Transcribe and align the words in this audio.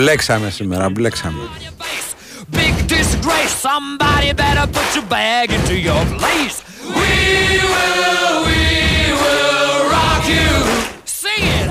Μπλέξαμε 0.00 0.50
σήμερα, 0.50 0.90
μπλέξαμε. 0.90 1.38
on 1.38 1.62
your 1.66 1.76
face. 1.84 2.08
Big 2.60 2.74
disgrace, 2.94 3.54
somebody 3.68 4.28
better 4.44 4.66
put 4.76 4.88
your 4.96 5.06
bag 5.16 5.46
into 5.58 5.74
your 5.88 6.02
place. 6.18 6.56
We 6.98 7.14
will, 7.72 8.36
we 8.48 8.62
will 9.22 9.76
rock 9.96 10.22
you. 10.36 10.50
Sing 11.22 11.44
it! 11.58 11.68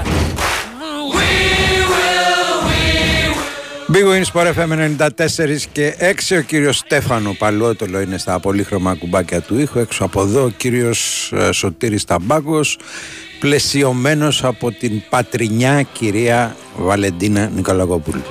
We 1.15 1.31
will, 1.97 2.57
we 2.69 2.81
will. 3.33 3.35
Big 3.93 4.05
Win 4.11 4.23
Sport 4.31 4.47
FM 4.57 4.71
94 4.97 5.61
και 5.71 5.95
6 6.29 6.37
ο 6.37 6.41
κύριος 6.41 6.77
Στέφανο 6.77 7.33
Παλότολο 7.33 7.99
είναι 8.01 8.17
στα 8.17 8.39
πολύχρωμα 8.39 8.95
κουμπάκια 8.95 9.41
του 9.41 9.59
ήχου 9.59 9.79
έξω 9.79 10.03
από 10.03 10.21
εδώ 10.21 10.43
ο 10.43 10.49
κύριος 10.49 11.31
ε, 11.35 11.51
Σωτήρης 11.51 12.03
Ταμπάκος 12.03 12.77
πλαισιωμένος 13.39 14.43
από 14.43 14.71
την 14.71 15.01
πατρινιά 15.09 15.81
κυρία 15.81 16.55
Βαλεντίνα 16.77 17.51
Νικολακοπούλου 17.55 18.21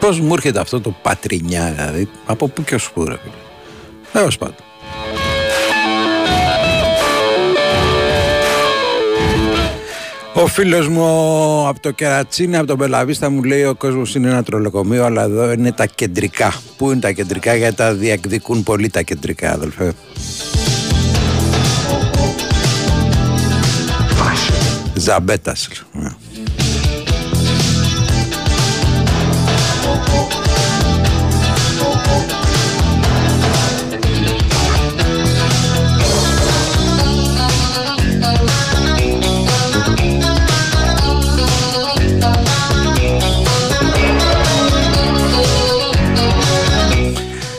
Πώς 0.00 0.20
μου 0.20 0.32
έρχεται 0.32 0.60
αυτό 0.60 0.80
το 0.80 0.94
πατρινιά 1.02 1.74
δηλαδή; 1.76 2.08
Από 2.26 2.48
πού 2.48 2.64
και 2.64 2.74
ως 2.74 2.90
πού 2.90 3.04
ρε 3.04 3.16
φίλε; 3.22 3.34
Τέλος 4.12 4.38
πάντων 4.38 4.56
Ο 10.36 10.46
φίλος 10.46 10.88
μου 10.88 11.04
από 11.68 11.80
το 11.80 11.90
Κερατσίνη, 11.90 12.56
από 12.56 12.66
τον 12.66 12.78
Πελαβίστα, 12.78 13.30
μου 13.30 13.42
λέει: 13.42 13.64
Ο 13.64 13.74
κόσμος 13.74 14.14
είναι 14.14 14.28
ένα 14.28 14.42
τρολοκομείο, 14.42 15.04
αλλά 15.04 15.22
εδώ 15.22 15.52
είναι 15.52 15.72
τα 15.72 15.86
κεντρικά. 15.86 16.54
Πού 16.76 16.90
είναι 16.90 17.00
τα 17.00 17.12
κεντρικά, 17.12 17.54
γιατί 17.54 17.74
τα 17.74 17.94
διεκδικούν 17.94 18.62
πολύ 18.62 18.88
τα 18.90 19.02
κεντρικά, 19.02 19.52
αδελφέ. 19.52 19.92
Ζαμπέτα. 25.04 25.54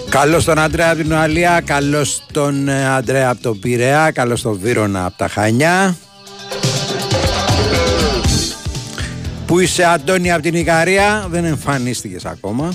Καλώς 0.10 0.46
τον 0.46 0.60
Αντρέα 0.60 0.92
από 0.92 1.02
την 1.02 1.12
Ουαλία, 1.12 1.62
καλώς 1.66 2.24
τον 2.32 2.68
ε, 2.68 2.96
Αντρέα 2.96 3.30
από 3.30 3.42
τον 3.42 3.60
Πειραιά, 3.60 4.12
καλώς 4.12 4.42
τον 4.42 4.60
Βύρονα 4.62 5.06
από 5.06 5.18
τα 5.18 5.28
Χανιά. 5.28 5.96
Πού 9.48 9.60
είσαι 9.60 9.84
Αντώνη 9.84 10.32
από 10.32 10.42
την 10.42 10.56
Ικαρία, 10.56 11.28
δεν 11.30 11.46
εμφανίστηκες 11.46 12.26
ακόμα. 12.26 12.74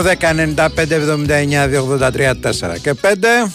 Δύο 0.00 0.08
δέκα, 0.08 0.32
95, 0.34 0.92
79, 0.94 1.68
283, 1.68 2.34
4 2.40 2.78
και 2.82 2.94
5 2.94 3.50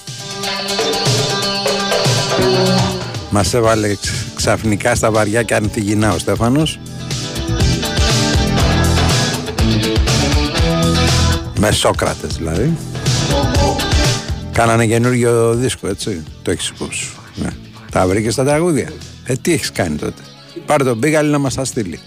Μας 3.29 3.53
έβαλε 3.53 3.95
ξ- 3.95 4.13
ξαφνικά 4.35 4.95
στα 4.95 5.11
βαριά 5.11 5.43
και 5.43 5.55
ανθυγινά 5.55 6.13
ο 6.13 6.17
Στέφανος. 6.17 6.79
Με 11.59 11.71
Σόκρατες 11.71 12.35
δηλαδή. 12.35 12.77
Κάνανε 14.51 14.85
καινούργιο 14.85 15.53
δίσκο 15.53 15.87
έτσι. 15.87 16.23
Το 16.41 16.51
έχεις 16.51 16.67
υπόψη 16.67 16.99
σου 17.03 17.17
ναι. 17.35 17.49
Τα 17.91 18.07
βρήκες 18.07 18.33
στα 18.33 18.43
τραγούδια. 18.43 18.89
Ε 19.25 19.33
τι 19.41 19.53
έχεις 19.53 19.71
κάνει 19.71 19.95
τότε. 19.97 20.21
Πάρε 20.65 20.83
τον 20.83 20.97
Μπίγαλη 20.97 21.29
να 21.31 21.37
μας 21.39 21.53
τα 21.55 21.65
στείλει 21.65 21.99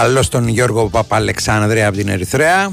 Καλώς 0.00 0.28
τον 0.28 0.48
Γιώργο 0.48 0.88
Παπαλεξάνδρεια 0.88 1.88
από 1.88 1.96
την 1.96 2.08
Ερυθρέα. 2.08 2.72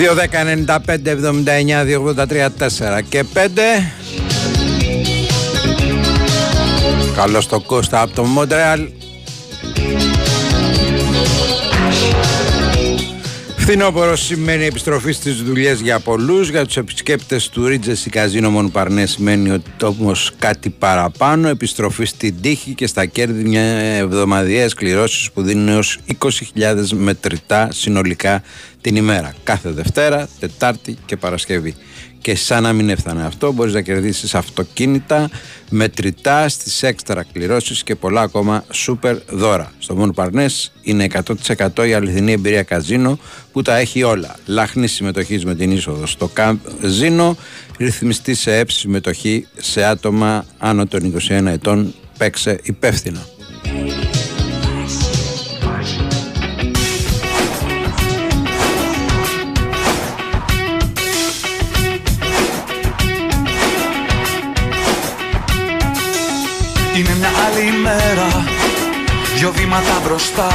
Δύο 0.00 0.14
δέκα, 0.14 0.40
95, 0.44 1.06
79, 1.06 1.84
283, 1.84 2.48
4 2.58 3.02
και 3.08 3.24
5 3.34 3.38
Καλώς 7.14 7.46
το 7.46 7.60
Κώστα 7.60 8.00
από 8.00 8.14
το 8.14 8.24
Μόντρεαλ 8.24 8.88
Φθινόπωρο 13.70 14.16
σημαίνει 14.16 14.64
επιστροφή 14.64 15.12
στις 15.12 15.42
δουλειές 15.42 15.80
για 15.80 16.00
πολλούς. 16.00 16.48
Για 16.48 16.66
τους 16.66 16.76
επισκέπτες 16.76 17.48
του 17.48 17.66
Ρίτζεση 17.66 18.10
Καζίνο 18.10 18.50
Μονπαρνέ 18.50 19.06
σημαίνει 19.06 19.50
ότι 19.50 19.70
όμως 19.84 20.32
κάτι 20.38 20.70
παραπάνω. 20.70 21.48
Επιστροφή 21.48 22.04
στην 22.04 22.40
τύχη 22.40 22.74
και 22.74 22.86
στα 22.86 23.06
κέρδη 23.06 23.44
μια 23.44 23.62
εβδομαδιαίες 23.62 24.74
κληρώσεις 24.74 25.30
που 25.30 25.42
δίνουν 25.42 25.68
έως 25.68 25.98
20.000 26.54 26.88
μετρητά 26.92 27.68
συνολικά 27.72 28.42
την 28.80 28.96
ημέρα. 28.96 29.34
Κάθε 29.44 29.70
Δευτέρα, 29.70 30.28
Τετάρτη 30.40 30.96
και 31.06 31.16
Παρασκευή 31.16 31.74
και 32.20 32.36
σαν 32.36 32.62
να 32.62 32.72
μην 32.72 32.88
έφτανε 32.88 33.24
αυτό 33.24 33.52
μπορείς 33.52 33.72
να 33.72 33.80
κερδίσεις 33.80 34.34
αυτοκίνητα, 34.34 35.30
μετρητά 35.70 36.48
στις 36.48 36.82
έξτρα 36.82 37.26
κληρώσεις 37.32 37.82
και 37.82 37.94
πολλά 37.94 38.20
ακόμα 38.20 38.64
σούπερ 38.70 39.16
δώρα. 39.28 39.72
Στο 39.78 39.94
Μόνο 39.94 40.12
Παρνές 40.12 40.72
είναι 40.82 41.06
100% 41.74 41.88
η 41.88 41.92
αληθινή 41.92 42.32
εμπειρία 42.32 42.62
καζίνο 42.62 43.18
που 43.52 43.62
τα 43.62 43.76
έχει 43.76 44.02
όλα. 44.02 44.36
Λάχνη 44.46 44.86
συμμετοχή 44.86 45.40
με 45.44 45.54
την 45.54 45.70
είσοδο 45.70 46.06
στο 46.06 46.30
καζίνο, 46.32 47.36
ρυθμιστή 47.78 48.34
σε 48.34 48.58
έψη 48.58 48.78
συμμετοχή 48.78 49.46
σε 49.56 49.84
άτομα 49.84 50.44
άνω 50.58 50.86
των 50.86 51.14
21 51.28 51.46
ετών. 51.46 51.94
Παίξε 52.18 52.58
υπεύθυνα. 52.62 53.26
Δυο 69.36 69.52
βήματα 69.52 70.00
μπροστά. 70.04 70.48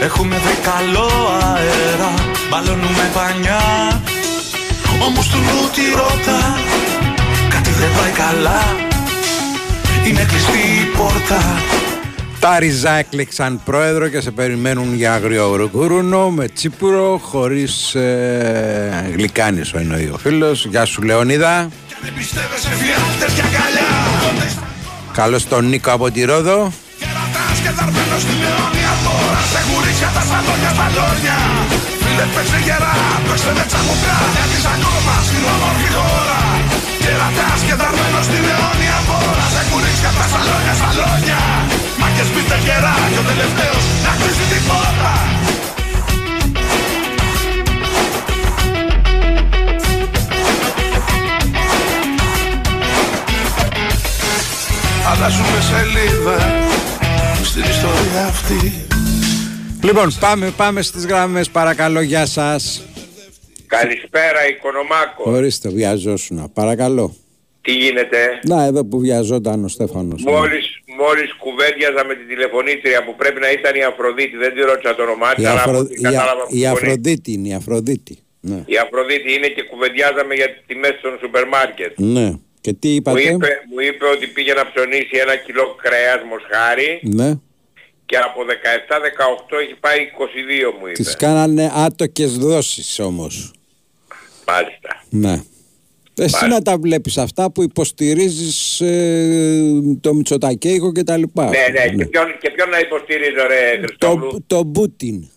Έχουμε 0.00 0.36
βρει 0.36 0.56
καλό 0.62 1.10
αέρα. 1.42 2.12
Μπαλώνουμε 2.50 3.10
πανιά. 3.14 3.60
Όμως 5.06 5.28
του 5.28 5.38
τη 5.74 5.80
ρώτα 5.94 6.58
Κάτι 7.50 7.70
δεν 7.70 7.88
πάει 7.96 8.10
καλά. 8.10 8.60
Είναι 10.06 10.24
κλειστή 10.24 10.58
η 10.58 10.96
πόρτα. 10.96 11.40
Τα 12.40 12.58
ριζά 12.58 12.92
έκλειξαν 12.92 13.60
πρόεδρο 13.64 14.08
και 14.08 14.20
σε 14.20 14.30
περιμένουν 14.30 14.94
για 14.94 15.14
αγριογρουγούρουνο 15.14 16.30
με 16.30 16.48
τσίπουρο 16.48 17.20
χωρίς 17.22 17.94
ε, 17.94 19.10
γλυκάνισο 19.16 19.78
εννοεί 19.78 20.10
ο 20.14 20.18
φίλος. 20.18 20.66
Γεια 20.66 20.84
σου 20.84 21.02
Λεωνίδα. 21.02 21.68
Καλώς 22.00 22.62
τον 22.62 22.72
Νίκο 22.78 23.00
από 23.00 23.24
τη 23.24 23.40
Ρόδο. 23.40 24.09
Φίλε 32.02 32.26
παίξε 32.34 32.58
γερά, 32.66 32.94
παίξε 33.26 33.50
με 33.56 33.64
τσαμουκά 33.70 34.16
Έχεις 34.42 34.64
ακόμα 34.74 35.14
στην 35.28 35.42
όμορφη 35.54 35.88
χώρα 35.96 36.40
Κερατάς 37.02 37.60
και 37.66 37.74
δαρμένος 37.80 38.24
στην 38.28 38.44
αιώνια 38.50 38.98
πόρα 39.08 39.46
Σε 39.54 39.62
κουρίτσια 39.68 40.10
τα 40.18 40.26
σαλόνια, 40.32 40.74
σαλόνια 40.80 41.40
Μάκες 42.00 42.28
πείτε 42.34 42.56
γερά 42.66 42.96
και 43.12 43.20
ο 43.22 43.24
τελευταίος 43.30 43.84
να 44.04 44.12
κλείσει 44.18 44.44
την 44.50 44.62
Αλλάζουμε 55.12 55.60
σελίδα 55.70 56.38
στην 57.44 57.62
ιστορία 57.62 58.26
αυτή 58.26 58.86
Λοιπόν, 59.82 60.08
πάμε, 60.20 60.52
πάμε 60.56 60.82
στις 60.82 61.06
γραμμές, 61.06 61.50
παρακαλώ, 61.50 62.00
γεια 62.00 62.26
σας. 62.26 62.82
Καλησπέρα, 63.66 64.48
Οικονομάκο. 64.48 65.30
Ορίστε, 65.30 65.68
βιαζόσουνα, 65.68 66.48
παρακαλώ. 66.48 67.16
Τι 67.60 67.72
γίνεται; 67.72 68.18
Να, 68.42 68.64
εδώ 68.64 68.84
που 68.84 68.98
βιαζόταν 69.00 69.64
ο 69.64 69.68
Στέφανος. 69.68 70.22
Μόλις, 70.22 70.82
μόλις 70.98 71.34
κουβέντιαζα 71.34 72.04
με 72.06 72.14
την 72.14 72.28
τηλεφωνήτρια 72.28 73.04
που 73.04 73.14
πρέπει 73.16 73.40
να 73.40 73.50
ήταν 73.50 73.74
η 73.74 73.84
Αφροδίτη, 73.84 74.36
δεν 74.36 74.54
τη 74.54 74.60
ρώτησα 74.60 74.94
το 74.94 75.02
όνομά 75.02 75.34
της, 75.34 75.44
η, 75.44 75.46
αλλά 75.46 75.60
Αφρο... 75.60 75.86
η, 75.88 76.06
α... 76.06 76.22
η 76.48 76.66
Αφροδίτη 76.66 77.32
είναι, 77.32 77.48
η 77.48 77.54
Αφροδίτη. 77.54 78.18
Ναι. 78.40 78.62
Η 78.66 78.76
Αφροδίτη 78.84 79.32
είναι 79.32 79.46
και 79.46 79.62
κουβεντιάζαμε 79.62 80.34
για 80.34 80.48
τις 80.52 80.62
τιμές 80.66 80.94
των 81.02 81.18
σούπερ 81.20 81.48
μάρκετ. 81.48 81.92
Ναι. 81.98 82.34
Και 82.60 82.72
τι 82.72 82.94
είπατε; 82.94 83.20
Μου 83.20 83.34
είπε, 83.34 83.62
μου 83.70 83.80
είπε 83.80 84.06
ότι 84.06 84.26
πήγε 84.26 84.52
να 84.52 84.70
ψωνίσει 84.72 85.16
ένα 85.16 85.36
κιλό 85.36 85.74
κρέας 85.82 86.20
μοσχάρι. 86.28 87.00
Ναι 87.02 87.38
και 88.10 88.16
από 88.16 88.40
17-18 88.42 89.60
έχει 89.62 89.74
πάει 89.80 89.98
22 90.72 90.78
μου 90.80 90.86
είπε. 90.86 91.02
Τις 91.02 91.16
κάνανε 91.16 91.70
άτοκες 91.74 92.38
δόσεις 92.38 92.98
όμως. 92.98 93.52
Μάλιστα. 94.46 95.04
Ναι. 95.10 95.42
Εσύ 96.14 96.46
να 96.46 96.62
τα 96.62 96.78
βλέπεις 96.78 97.18
αυτά 97.18 97.50
που 97.50 97.62
υποστηρίζεις 97.62 98.80
ε, 98.80 99.80
το 100.00 100.14
Μητσοτακέικο 100.14 100.92
και 100.92 101.02
τα 101.02 101.16
λοιπά. 101.16 101.44
Ναι, 101.48 101.66
ναι, 101.72 101.84
ναι. 101.84 102.04
Και, 102.04 102.10
ποιον, 102.10 102.38
και 102.40 102.50
ποιον 102.50 102.68
να 102.68 102.78
υποστηρίζω 102.78 103.46
ρε 103.46 103.80
Χριστόφλου. 103.84 104.30
Το, 104.30 104.42
το 104.46 104.62
Μπούτιν. 104.62 105.28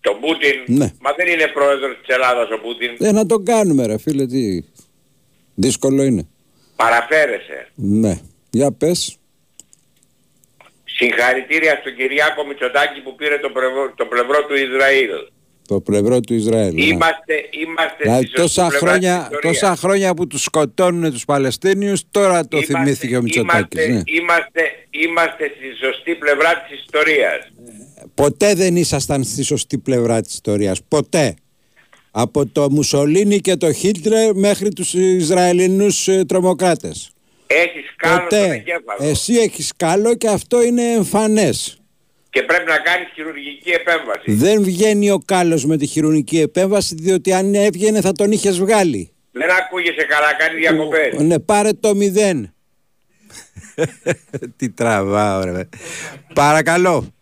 Το 0.00 0.18
Μπούτιν; 0.20 0.76
Ναι. 0.76 0.92
Μα 1.00 1.12
δεν 1.16 1.26
είναι 1.26 1.46
πρόεδρος 1.46 1.96
της 2.00 2.14
Ελλάδας 2.14 2.50
ο 2.50 2.60
Μπούτιν. 2.62 2.96
Δεν 2.98 3.14
να 3.14 3.26
τον 3.26 3.44
κάνουμε 3.44 3.86
ρε 3.86 3.98
φίλε, 3.98 4.26
τι. 4.26 4.64
Δύσκολο 5.60 6.02
είναι. 6.02 6.28
Παραφέρεσαι. 6.76 7.68
Ναι. 7.74 8.20
Για 8.50 8.72
πες. 8.72 9.16
Συγχαρητήρια 10.84 11.78
στον 11.80 11.94
Κυριάκο 11.94 12.44
Μητσοτάκη 12.44 13.00
που 13.00 13.14
πήρε 13.14 13.38
το 13.38 13.50
πλευρό, 13.50 13.92
το 13.96 14.06
πλευρό 14.06 14.44
του 14.46 14.54
Ισραήλ. 14.54 15.10
Το 15.68 15.80
πλευρό 15.80 16.20
του 16.20 16.34
Ισραήλ. 16.34 16.74
Ναι. 16.74 16.84
Είμαστε, 16.84 17.34
είμαστε 17.50 17.96
δηλαδή, 18.02 18.30
τόσα, 18.30 18.70
χρόνια, 18.70 19.30
τόσα 19.42 19.76
χρόνια 19.76 20.14
που 20.14 20.26
τους 20.26 20.42
σκοτώνουν 20.42 21.12
τους 21.12 21.24
Παλαιστίνιους 21.24 22.02
τώρα 22.10 22.48
το 22.48 22.56
είμαστε, 22.56 22.78
θυμήθηκε 22.78 23.16
ο 23.16 23.22
Μητσοτάκης. 23.22 23.84
Είμαστε, 23.84 23.92
ναι. 23.92 24.02
είμαστε, 24.04 24.62
είμαστε 24.90 25.52
στη 25.56 25.86
σωστή 25.86 26.14
πλευρά 26.14 26.62
της 26.62 26.80
ιστορίας. 26.80 27.52
Ποτέ 28.14 28.54
δεν 28.54 28.76
ήσασταν 28.76 29.24
στη 29.24 29.42
σωστή 29.42 29.78
πλευρά 29.78 30.20
της 30.20 30.32
ιστορίας. 30.32 30.82
Ποτέ. 30.88 31.34
Από 32.10 32.46
το 32.46 32.70
Μουσολίνι 32.70 33.40
και 33.40 33.56
το 33.56 33.72
Χίτλερ 33.72 34.34
μέχρι 34.34 34.68
τους 34.68 34.94
Ισραηλινούς 34.94 36.08
ε, 36.08 36.24
τρομοκράτες. 36.24 37.10
Έχεις 37.46 37.94
κάλο 37.96 38.20
Ποτέ. 38.22 38.38
στον 38.38 38.50
εγκέφαλο. 38.50 39.10
Εσύ 39.10 39.34
έχεις 39.34 39.72
κάλο 39.76 40.14
και 40.14 40.28
αυτό 40.28 40.62
είναι 40.62 40.82
εμφανές. 40.82 41.78
Και 42.30 42.42
πρέπει 42.42 42.70
να 42.70 42.76
κάνεις 42.76 43.08
χειρουργική 43.14 43.70
επέμβαση. 43.70 44.32
Δεν 44.32 44.62
βγαίνει 44.62 45.10
ο 45.10 45.22
κάλος 45.24 45.64
με 45.64 45.76
τη 45.76 45.86
χειρουργική 45.86 46.40
επέμβαση 46.40 46.94
διότι 46.94 47.32
αν 47.32 47.54
έβγαινε 47.54 48.00
θα 48.00 48.12
τον 48.12 48.32
είχες 48.32 48.58
βγάλει. 48.58 49.12
Δεν 49.32 49.50
ακούγεσαι 49.50 50.04
καλά, 50.08 50.34
κάνει 50.34 50.58
διακοπές. 50.58 51.12
Ναι, 51.22 51.38
πάρε 51.38 51.72
το 51.72 51.94
μηδέν. 51.94 52.54
Τι 54.56 54.70
τραβάω 54.70 55.44
ρε. 55.44 55.68
Παρακαλώ. 56.34 57.12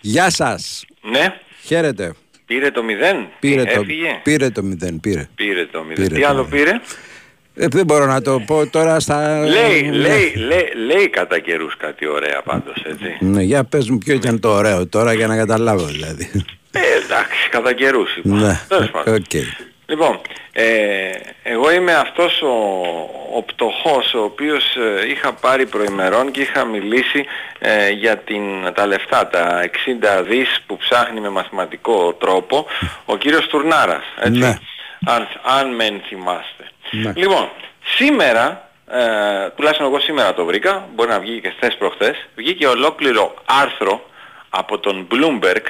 Γεια 0.00 0.30
σας. 0.30 0.84
Ναι. 1.02 1.34
Χαίρετε. 1.64 2.12
Πήρε 2.50 2.70
το 2.70 2.82
μηδέν; 2.82 3.28
Πήρε 3.40 3.64
το, 3.64 3.84
πήρε 4.22 4.50
το 4.50 4.62
μηδέν. 4.62 5.00
Πήρε, 5.00 5.28
πήρε 5.34 5.66
το 5.66 5.82
μηδέν. 5.82 6.08
Τι 6.08 6.24
άλλο 6.24 6.44
πήρε; 6.44 6.80
Ε, 7.54 7.66
δεν 7.68 7.84
μπορώ 7.84 8.06
να 8.06 8.22
το 8.22 8.42
πω 8.46 8.66
τώρα 8.66 9.00
στα... 9.00 9.46
Λέει, 9.46 9.82
ναι. 9.82 9.96
λέει, 9.96 10.32
λέει, 10.36 10.72
λέει 10.86 11.08
κατά 11.08 11.38
καιρούς 11.38 11.76
κάτι 11.76 12.06
ωραία 12.08 12.42
πάντως, 12.44 12.84
έτσι. 12.86 13.16
Ναι, 13.20 13.42
για 13.42 13.64
πες 13.64 13.88
μου 13.88 13.98
ποιο 13.98 14.14
ήταν 14.14 14.40
το 14.40 14.48
ωραίο 14.48 14.86
τώρα 14.86 15.12
για 15.12 15.26
να 15.26 15.36
καταλάβω 15.36 15.84
δηλαδή. 15.84 16.30
Ε, 16.70 16.78
εντάξει, 17.04 17.48
κατά 17.50 17.72
καιρούς 17.72 18.16
είπα. 18.16 18.36
Ναι, 18.36 18.60
okay. 19.04 19.69
Λοιπόν, 19.90 20.20
ε, 20.52 21.10
εγώ 21.42 21.72
είμαι 21.72 21.94
αυτός 21.94 22.42
ο, 22.42 22.54
ο 23.36 23.42
πτωχός 23.42 24.14
ο 24.14 24.22
οποίος 24.22 24.76
ε, 24.76 25.08
είχα 25.08 25.32
πάρει 25.32 25.66
προημερών 25.66 26.30
και 26.30 26.40
είχα 26.40 26.64
μιλήσει 26.64 27.26
ε, 27.58 27.90
για 27.90 28.16
την, 28.16 28.72
τα 28.74 28.86
λεφτά, 28.86 29.28
τα 29.28 29.70
60 30.20 30.24
δις 30.28 30.60
που 30.66 30.76
ψάχνει 30.76 31.20
με 31.20 31.28
μαθηματικό 31.28 32.12
τρόπο 32.12 32.66
ο 33.04 33.16
κύριος 33.16 33.46
Τουρνάρας, 33.46 34.04
έτσι. 34.20 34.40
Ναι. 34.40 34.58
Αν, 35.06 35.28
αν 35.42 35.74
με 35.74 35.84
ενθυμάστε. 35.84 36.70
Ναι. 36.90 37.12
Λοιπόν, 37.16 37.48
σήμερα, 37.84 38.70
ε, 38.90 39.50
τουλάχιστον 39.56 39.86
εγώ 39.86 40.00
σήμερα 40.00 40.34
το 40.34 40.44
βρήκα, 40.44 40.88
μπορεί 40.94 41.08
να 41.08 41.20
βγει 41.20 41.40
και 41.40 41.52
χθες 41.56 41.76
προχθές, 41.76 42.28
βγήκε 42.34 42.66
ολόκληρο 42.66 43.34
άρθρο 43.44 44.04
από 44.50 44.78
τον 44.78 45.06
Bloomberg, 45.10 45.64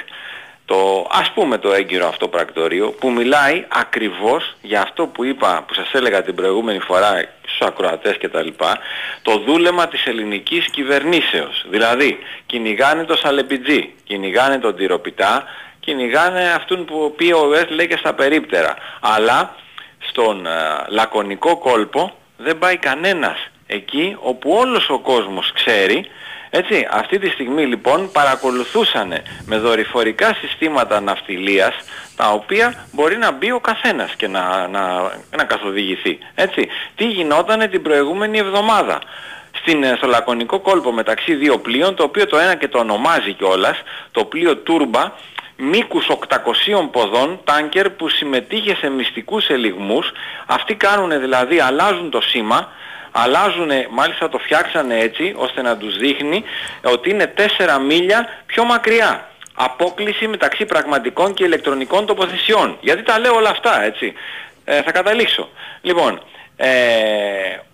το 0.70 1.06
ας 1.10 1.30
πούμε 1.30 1.58
το 1.58 1.72
έγκυρο 1.72 2.06
αυτό 2.08 2.28
πρακτορείο, 2.28 2.90
που 2.90 3.10
μιλάει 3.10 3.64
ακριβώς 3.68 4.56
για 4.62 4.82
αυτό 4.82 5.06
που 5.06 5.24
είπα, 5.24 5.64
που 5.66 5.74
σας 5.74 5.92
έλεγα 5.92 6.22
την 6.22 6.34
προηγούμενη 6.34 6.78
φορά 6.78 7.28
στους 7.42 7.68
ακροατές 7.68 8.16
και 8.16 8.28
τα 8.28 8.42
λοιπά, 8.42 8.78
το 9.22 9.38
δούλεμα 9.38 9.88
της 9.88 10.06
ελληνικής 10.06 10.64
κυβερνήσεως. 10.70 11.64
Δηλαδή, 11.68 12.18
κυνηγάνε 12.46 13.04
το 13.04 13.16
Σαλεπιτζή, 13.16 13.94
κυνηγάνε 14.04 14.58
τον 14.58 14.76
Τυροπιτά, 14.76 15.44
κυνηγάνε 15.80 16.52
αυτόν 16.56 16.84
που 16.84 16.98
ο 17.00 17.04
οποίος 17.04 17.68
λέει 17.68 17.86
και 17.86 17.96
στα 17.96 18.14
περίπτερα. 18.14 18.76
Αλλά 19.00 19.54
στον 19.98 20.46
ε, 20.46 20.50
λακωνικό 20.88 21.56
κόλπο 21.56 22.14
δεν 22.36 22.58
πάει 22.58 22.76
κανένας 22.76 23.50
εκεί 23.66 24.16
όπου 24.20 24.50
όλος 24.50 24.90
ο 24.90 24.98
κόσμος 24.98 25.52
ξέρει 25.52 26.06
έτσι, 26.50 26.88
αυτή 26.90 27.18
τη 27.18 27.28
στιγμή 27.28 27.66
λοιπόν 27.66 28.10
παρακολουθούσαν 28.12 29.12
με 29.46 29.58
δορυφορικά 29.58 30.34
συστήματα 30.34 31.00
ναυτιλίας 31.00 31.74
τα 32.16 32.30
οποία 32.32 32.86
μπορεί 32.92 33.16
να 33.16 33.30
μπει 33.30 33.50
ο 33.50 33.60
καθένας 33.60 34.14
και 34.14 34.28
να, 34.28 34.68
να, 34.68 35.12
να 35.36 35.44
καθοδηγηθεί. 35.44 36.18
Έτσι, 36.34 36.68
τι 36.96 37.04
γινότανε 37.04 37.66
την 37.68 37.82
προηγούμενη 37.82 38.38
εβδομάδα. 38.38 39.00
Στην, 39.52 39.82
ε, 39.82 39.94
στο 39.96 40.06
λακωνικό 40.06 40.60
κόλπο 40.60 40.92
μεταξύ 40.92 41.34
δύο 41.34 41.58
πλοίων, 41.58 41.94
το 41.94 42.02
οποίο 42.02 42.26
το 42.26 42.38
ένα 42.38 42.54
και 42.54 42.68
το 42.68 42.78
ονομάζει 42.78 43.32
κιόλας, 43.32 43.82
το 44.12 44.24
πλοίο 44.24 44.56
Τούρμπα, 44.56 45.12
μήκους 45.56 46.08
800 46.08 46.88
ποδών, 46.90 47.40
τάνκερ 47.44 47.90
που 47.90 48.08
συμμετείχε 48.08 48.74
σε 48.74 48.88
μυστικούς 48.88 49.48
ελιγμούς. 49.48 50.12
Αυτοί 50.46 50.74
κάνουν 50.74 51.20
δηλαδή, 51.20 51.60
αλλάζουν 51.60 52.10
το 52.10 52.20
σήμα, 52.20 52.68
αλλάζουν, 53.12 53.70
μάλιστα 53.90 54.28
το 54.28 54.38
φτιάξανε 54.38 54.98
έτσι, 54.98 55.34
ώστε 55.36 55.62
να 55.62 55.76
τους 55.76 55.98
δείχνει 55.98 56.44
ότι 56.82 57.10
είναι 57.10 57.32
4 57.36 57.40
μίλια 57.86 58.28
πιο 58.46 58.64
μακριά. 58.64 59.28
Απόκληση 59.54 60.26
μεταξύ 60.26 60.64
πραγματικών 60.64 61.34
και 61.34 61.44
ηλεκτρονικών 61.44 62.06
τοποθεσιών. 62.06 62.76
Γιατί 62.80 63.02
τα 63.02 63.18
λέω 63.18 63.34
όλα 63.34 63.50
αυτά, 63.50 63.82
έτσι. 63.82 64.12
Ε, 64.64 64.82
θα 64.82 64.92
καταλήξω. 64.92 65.48
Λοιπόν, 65.80 66.22
ε, 66.56 66.68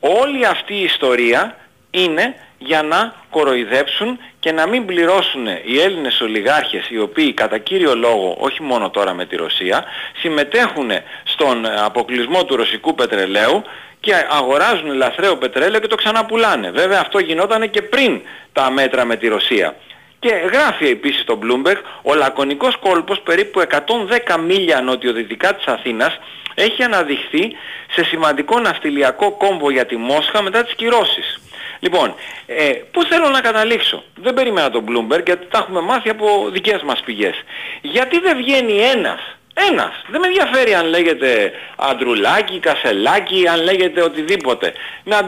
όλη 0.01 0.47
αυτή 0.47 0.75
η 0.75 0.83
ιστορία 0.83 1.57
είναι 1.91 2.35
για 2.59 2.83
να 2.83 3.15
κοροϊδέψουν 3.31 4.19
και 4.41 4.53
να 4.53 4.67
μην 4.67 4.87
πληρώσουν 4.87 5.47
οι 5.47 5.81
Έλληνες 5.81 6.21
ολιγάρχες 6.21 6.89
οι 6.91 6.99
οποίοι 6.99 7.33
κατά 7.33 7.59
κύριο 7.59 7.95
λόγο, 7.95 8.37
όχι 8.39 8.63
μόνο 8.63 8.91
τώρα 8.91 9.15
με 9.15 9.27
τη 9.27 9.37
Ρωσία, 9.37 9.85
συμμετέχουν 10.19 10.91
στον 11.25 11.67
αποκλεισμό 11.67 12.45
του 12.45 12.57
ρωσικού 12.57 12.95
πετρελαίου 12.95 13.63
και 14.07 14.15
αγοράζουν 14.31 14.93
λαθρέο 14.93 15.37
πετρέλαιο 15.37 15.81
και 15.81 15.87
το 15.87 15.95
ξαναπουλάνε. 15.95 16.71
Βέβαια 16.71 17.01
αυτό 17.01 17.19
γινόταν 17.19 17.71
και 17.71 17.83
πριν 17.83 18.21
τα 18.53 18.71
μέτρα 18.71 19.05
με 19.05 19.17
τη 19.17 19.29
Ρωσία. 19.29 19.77
Και 20.19 20.33
γράφει 20.53 20.87
επίσης 20.89 21.25
το 21.25 21.39
Bloomberg, 21.43 21.77
ο 22.03 22.15
λακωνικός 22.15 22.77
κόλπος 22.77 23.21
περίπου 23.21 23.61
110 23.61 24.37
μίλια 24.47 24.81
νοτιοδυτικά 24.81 25.55
της 25.55 25.67
Αθήνας 25.67 26.19
έχει 26.55 26.83
αναδειχθεί 26.83 27.53
σε 27.91 28.05
σημαντικό 28.05 28.59
ναυτιλιακό 28.61 29.31
κόμβο 29.31 29.71
για 29.71 29.87
τη 29.87 29.97
Μόσχα 29.97 30.43
μετά 30.43 30.65
τις 30.65 30.75
κυρώσεις. 30.75 31.41
Λοιπόν, 31.81 32.15
ε, 32.47 32.71
πού 32.93 33.05
θέλω 33.05 33.29
να 33.29 33.41
καταλήξω; 33.41 34.05
Δεν 34.15 34.35
περίμενα 34.35 34.71
τον 34.71 34.85
Bloomberg 34.89 35.25
γιατί 35.25 35.47
τα 35.51 35.59
έχουμε 35.59 35.81
μάθει 35.81 36.09
από 36.09 36.49
δικές 36.51 36.83
μας 36.83 37.01
πηγές. 37.05 37.35
Γιατί 37.81 38.19
δεν 38.19 38.37
βγαίνει 38.37 38.79
ένας 38.81 39.37
ένας. 39.71 39.93
Δεν 40.09 40.21
με 40.21 40.27
ενδιαφέρει 40.27 40.75
αν 40.75 40.87
λέγεται 40.87 41.53
Αντρουλάκι, 41.77 42.59
Κασελάκι, 42.59 43.49
αν 43.49 43.63
λέγεται 43.63 44.03
οτιδήποτε. 44.03 44.73
Να, 45.05 45.25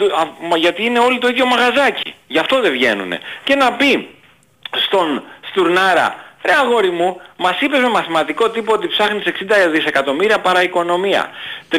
γιατί 0.57 0.85
είναι 0.85 0.99
όλοι 0.99 1.19
το 1.19 1.29
ίδιο 1.29 1.47
μαγαζάκι. 1.47 2.15
Γι' 2.27 2.39
αυτό 2.39 2.61
δεν 2.61 2.73
βγαίνουνε. 2.73 3.21
Και 3.45 3.55
να 3.55 3.73
πει 3.73 4.09
στον 4.87 5.23
Στουρνάρα, 5.49 6.17
ρε 6.43 6.53
αγόρι 6.53 6.91
μου, 6.91 7.21
μας 7.37 7.61
είπες 7.61 7.81
με 7.81 7.89
μαθηματικό 7.89 8.51
τύπο 8.51 8.73
ότι 8.73 8.87
ψάχνεις 8.89 9.25
60 9.27 9.69
δισεκατομμύρια 9.71 10.41
παρά 10.41 10.63
οικονομία. 10.63 11.31
30 11.71 11.77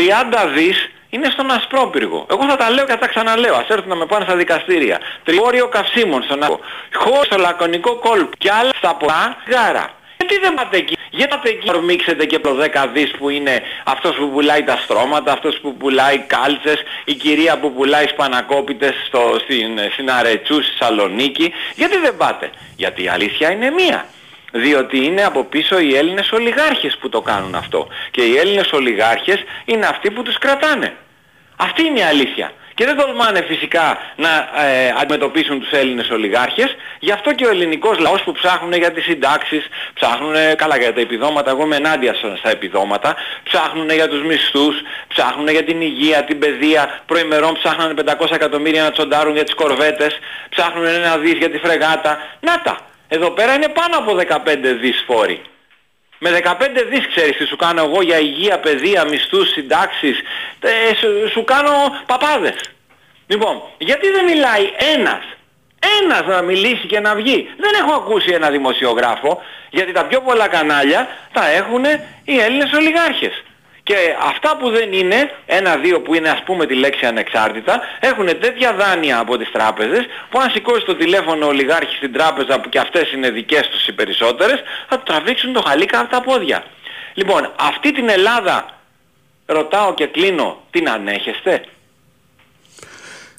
δις 0.56 0.90
είναι 1.10 1.30
στον 1.30 1.52
Ασπρόπυργο. 1.52 2.26
Εγώ 2.32 2.50
θα 2.50 2.56
τα 2.56 2.70
λέω 2.70 2.86
και 2.86 2.92
θα 2.92 2.98
τα 2.98 3.08
ξαναλέω. 3.08 3.56
Ας 3.56 3.68
έρθουν 3.68 3.90
να 3.90 3.96
με 3.96 4.06
πάνε 4.06 4.26
στα 4.26 4.36
δικαστήρια. 4.36 5.00
Τριόριο 5.24 5.68
καυσίμων 5.68 6.24
στον 6.24 6.40
Ασπρόπυργο. 6.42 6.70
Χώρο 6.94 7.24
στο 7.24 7.38
λακωνικό 7.38 7.96
κόλπο. 7.96 8.32
Και 8.38 8.52
άλλα 8.52 8.72
στα 8.78 8.96
πολλά 8.96 9.38
γάρα. 9.50 9.90
Γιατί 10.30 10.46
δεν 10.46 10.54
πάτε 10.54 10.78
εκεί; 10.78 10.98
Γιατί 11.10 11.30
πάτε 11.36 11.50
εκεί 11.50 11.70
ορμήξετε 11.70 12.26
και 12.26 12.40
το 12.40 12.58
10 12.74 12.88
δις 12.94 13.12
που 13.12 13.30
είναι 13.30 13.62
αυτός 13.84 14.16
που 14.16 14.30
πουλάει 14.30 14.64
τα 14.64 14.78
στρώματα, 14.84 15.32
αυτός 15.32 15.60
που 15.60 15.78
πουλάει 15.78 16.18
κάλτσες, 16.18 16.84
η 17.06 17.14
κυρία 17.14 17.60
που 17.60 17.74
πουλάει 17.74 18.08
σπανακόπιτες 18.08 18.94
στο, 19.06 19.38
στην, 19.44 19.80
στην 19.92 20.12
Αρετσού, 20.12 20.64
στη 20.64 20.76
Σαλονίκη. 20.76 21.54
Γιατί 21.76 21.98
δεν 21.98 22.18
πάτε; 22.18 22.50
Γιατί 22.76 23.04
η 23.04 23.08
αλήθεια 23.08 23.52
είναι 23.52 23.70
μία. 23.70 24.06
Διότι 24.52 25.06
είναι 25.06 25.24
από 25.24 25.44
πίσω 25.44 25.80
οι 25.80 25.96
Έλληνες 25.96 26.32
ολιγάρχες 26.32 26.98
που 26.98 27.10
το 27.10 27.22
κάνουν 27.22 27.56
αυτό. 27.56 27.88
Και 28.12 28.22
οι 28.22 28.38
Έλληνες 28.38 28.72
ολιγάρχες 28.72 29.44
είναι 29.66 29.86
αυτοί 29.86 30.12
που 30.12 30.24
τους 30.24 30.38
κρατάνε. 30.38 30.96
Αυτή 31.56 31.86
είναι 31.86 32.00
η 32.00 32.04
αλήθεια. 32.04 32.52
Και 32.80 32.86
δεν 32.86 32.98
τολμάνε 32.98 33.42
φυσικά 33.42 33.98
να 34.16 34.30
ε, 34.66 34.94
αντιμετωπίσουν 35.02 35.60
τους 35.60 35.72
Έλληνες 35.72 36.10
ολιγάρχες. 36.10 36.76
Γι' 37.00 37.12
αυτό 37.12 37.34
και 37.34 37.46
ο 37.46 37.50
ελληνικός 37.50 38.00
λαός 38.00 38.22
που 38.22 38.32
ψάχνουν 38.32 38.74
για 38.74 38.92
τις 38.92 39.04
συντάξεις, 39.04 39.68
ψάχνουν 39.94 40.36
καλά 40.56 40.78
για 40.78 40.94
τα 40.94 41.02
επιδόματα, 41.02 41.50
εγώ 41.50 41.64
είμαι 41.64 41.76
ενάντια 41.76 42.14
στα 42.14 42.50
επιδόματα, 42.50 43.16
ψάχνουν 43.44 43.90
για 43.90 44.08
τους 44.08 44.24
μισθούς, 44.24 44.76
ψάχνουν 45.08 45.48
για 45.48 45.64
την 45.64 45.82
υγεία, 45.82 46.24
την 46.24 46.40
παιδεία, 46.40 47.02
προημερών 47.06 47.54
ψάχνουν 47.54 48.00
500 48.06 48.32
εκατομμύρια 48.32 48.84
να 48.84 48.92
τσοντάρουν 48.92 49.34
για 49.34 49.44
τις 49.44 49.54
κορβέτες, 49.54 50.20
ψάχνουν 50.50 50.86
ένα 50.86 51.18
δις 51.18 51.38
για 51.38 51.50
τη 51.50 51.58
φρεγάτα. 51.58 52.18
Να 52.40 52.62
τα! 52.62 52.78
Εδώ 53.08 53.30
πέρα 53.30 53.54
είναι 53.54 53.68
πάνω 53.68 53.98
από 53.98 54.16
15 54.16 54.58
δις 54.82 55.04
φόροι. 55.08 55.42
Με 56.20 56.30
15 56.44 56.86
δις 56.90 57.08
ξέρεις 57.08 57.38
τι 57.38 57.46
σου 57.46 57.56
κάνω 57.56 57.84
εγώ 57.84 58.02
για 58.02 58.20
υγεία, 58.20 58.60
παιδεία, 58.60 59.04
μισθούς, 59.06 59.50
συντάξεις. 59.50 60.22
Ε, 60.60 60.96
σου, 60.96 61.30
σου 61.32 61.44
κάνω 61.44 61.72
παπάδες. 62.06 62.56
Λοιπόν, 63.28 63.62
γιατί 63.78 64.10
δεν 64.10 64.26
μιλάει 64.26 64.70
ένας. 64.96 65.24
Ένας 66.02 66.26
να 66.26 66.42
μιλήσει 66.42 66.88
και 66.88 67.00
να 67.00 67.16
βγει; 67.16 67.50
Δεν 67.58 67.72
έχω 67.82 67.94
ακούσει 67.94 68.32
ένα 68.32 68.50
δημοσιογράφο, 68.50 69.42
γιατί 69.70 69.92
τα 69.92 70.06
πιο 70.06 70.22
πολλά 70.22 70.48
κανάλια 70.48 71.08
τα 71.34 71.50
έχουν 71.50 71.84
οι 72.24 72.40
Έλληνες 72.40 72.74
ολιγάρχες. 72.74 73.44
Και 73.90 74.16
αυτά 74.32 74.58
που 74.58 74.70
δεν 74.70 74.94
είναι, 74.94 75.32
ένα-δύο 75.46 76.02
που 76.02 76.14
είναι 76.16 76.30
ας 76.30 76.44
πούμε 76.44 76.66
τη 76.66 76.76
λέξη 76.76 77.06
ανεξάρτητα, 77.06 77.82
έχουν 78.00 78.26
τέτοια 78.26 78.74
δάνεια 78.74 79.20
από 79.20 79.38
τις 79.38 79.52
τράπεζες 79.52 80.06
που 80.30 80.40
αν 80.40 80.50
σηκώσει 80.50 80.86
το 80.86 80.96
τηλέφωνο 80.96 81.48
ο 81.48 81.52
λιγάρχης 81.52 81.98
στην 81.98 82.14
τράπεζα 82.14 82.60
που 82.60 82.70
και 82.70 82.80
αυτές 82.80 83.12
είναι 83.12 83.30
δικές 83.30 83.68
τους 83.68 83.88
οι 83.88 83.92
περισσότερες, 83.92 84.60
θα 84.90 84.98
του 84.98 85.04
τραβήξουν 85.04 85.54
το 85.54 85.62
χαλίκα 85.68 86.00
από 86.00 86.10
τα 86.10 86.22
πόδια. 86.22 86.64
Λοιπόν, 87.14 87.54
αυτή 87.60 87.92
την 87.92 88.10
Ελλάδα 88.10 88.66
ρωτάω 89.46 89.94
και 89.94 90.06
κλείνω, 90.06 90.64
την 90.72 90.90
ανέχεστε; 90.90 91.64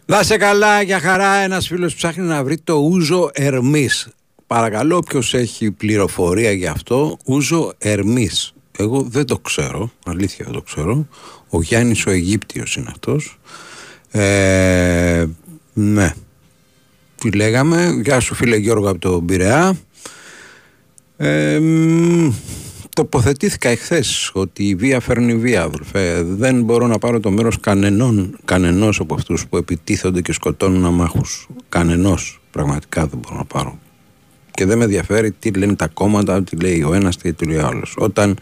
Να 0.07 0.23
σε 0.23 0.37
καλά, 0.37 0.83
για 0.83 1.00
χαρά 1.00 1.35
ένας 1.35 1.66
φίλος 1.66 1.95
ψάχνει 1.95 2.25
να 2.25 2.45
βρει 2.45 2.59
το 2.59 2.75
ούζο 2.75 3.30
Ερμής. 3.33 4.09
Παρακαλώ 4.47 4.97
όποιος 4.97 5.35
έχει 5.35 5.71
πληροφορία 5.71 6.52
γι' 6.52 6.66
αυτό, 6.66 7.16
ούζο 7.25 7.73
Ερμής. 7.78 8.54
Εγώ 8.81 9.03
δεν 9.03 9.27
το 9.27 9.39
ξέρω, 9.39 9.91
αλήθεια 10.07 10.45
δεν 10.45 10.55
το 10.55 10.63
ξέρω. 10.63 11.09
Ο 11.49 11.63
Γιάννης 11.63 12.07
ο 12.07 12.11
Αιγύπτιος 12.11 12.77
είναι 12.77 12.89
αυτός. 12.91 13.39
Ε, 14.11 15.27
ναι. 15.73 16.15
Τι 17.21 17.31
λέγαμε; 17.31 18.01
Γεια 18.05 18.21
σου 18.21 18.35
φίλε 18.35 18.57
Γιώργο 18.57 18.89
από 18.89 18.99
τον 18.99 19.27
Πειραιά. 19.27 19.79
Ε, 21.17 21.61
τοποθετήθηκα 22.95 23.69
εχθές 23.69 24.31
ότι 24.35 24.69
η 24.69 24.75
βία 24.75 25.01
φέρνει 25.01 25.35
βία 25.35 25.63
αδελφέ. 25.63 26.23
Δεν 26.23 26.63
μπορώ 26.63 26.87
να 26.87 26.99
πάρω 26.99 27.21
το 27.21 27.31
μέρος 27.31 27.61
κανενών, 27.61 28.39
κανενός 28.45 29.01
από 29.01 29.15
αυτούς 29.15 29.47
που 29.47 29.57
επιτίθονται 29.57 30.21
και 30.21 30.33
σκοτώνουν 30.33 30.85
αμάχους. 30.85 31.49
Κανενός 31.69 32.41
πραγματικά 32.51 33.07
δεν 33.07 33.19
μπορώ 33.19 33.37
να 33.37 33.45
πάρω 33.45 33.79
και 34.50 34.64
δεν 34.64 34.78
με 34.78 34.85
ενδιαφέρει 34.85 35.30
τι 35.33 35.50
λένε 35.50 35.75
τα 35.75 35.87
κόμματα, 35.87 36.42
τι 36.42 36.57
λέει 36.57 36.83
ο 36.83 36.95
ένας, 36.95 37.16
τι 37.16 37.45
λέει 37.45 37.57
ο 37.57 37.66
άλλος. 37.66 37.95
Όταν 37.97 38.38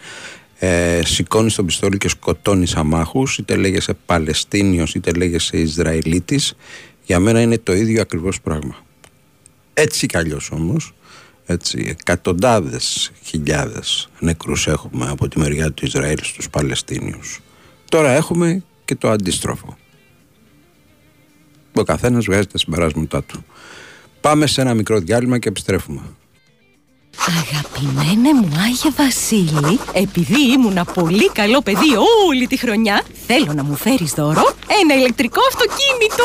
ε, 0.59 1.01
σηκώνεις 1.05 1.55
τον 1.55 1.67
πιστόλι 1.67 1.99
και 1.99 2.09
σκοτώνεις 2.09 2.75
αμάχους, 2.77 3.39
είτε 3.39 3.57
λέγεσαι 3.57 3.97
Παλαιστίνιος, 4.07 4.95
είτε 4.95 5.13
λέγεσαι 5.13 5.57
Ισραηλίτης, 5.57 6.55
για 7.05 7.19
μένα 7.19 7.41
είναι 7.41 7.59
το 7.59 7.73
ίδιο 7.73 8.01
ακριβώς 8.01 8.41
πράγμα. 8.41 8.77
Έτσι 9.75 10.07
κι 10.07 10.17
αλλιώς 10.17 10.51
όμως, 10.51 10.95
έτσι, 11.47 11.97
εκατοντάδες 11.99 13.13
χιλιάδες 13.23 14.09
νεκρούς 14.21 14.67
έχουμε 14.67 15.09
από 15.09 15.29
τη 15.29 15.39
μεριά 15.39 15.73
του 15.73 15.85
Ισραήλ 15.85 16.19
στους 16.23 16.51
Παλαιστίνιους. 16.51 17.41
Τώρα 17.89 18.11
έχουμε 18.11 18.63
και 18.85 18.95
το 18.95 19.11
αντίστροφο. 19.11 19.77
Ο 21.73 21.83
καθένας 21.83 22.25
βγάζει 22.25 22.47
τα 22.47 22.59
συμπεράσματά 22.59 23.23
του. 23.25 23.45
Πάμε 24.21 24.47
σε 24.47 24.61
ένα 24.61 24.75
μικρό 24.75 24.99
διάλειμμα 24.99 25.39
και 25.39 25.49
επιστρέφουμε. 25.49 26.01
Αγαπημένε 27.27 28.31
μου 28.35 28.49
Άγιε 28.65 28.91
Βασίλη, 28.97 29.81
επειδή 29.93 30.41
ήμουνα 30.53 30.85
πολύ 30.85 31.31
καλό 31.31 31.61
παιδί 31.61 31.91
όλη 32.29 32.47
τη 32.47 32.57
χρονιά, 32.57 33.03
θέλω 33.27 33.53
να 33.55 33.63
μου 33.65 33.77
φέρεις 33.77 34.13
δώρο 34.13 34.47
ένα 34.83 34.95
ηλεκτρικό 34.95 35.41
αυτοκίνητο. 35.51 36.25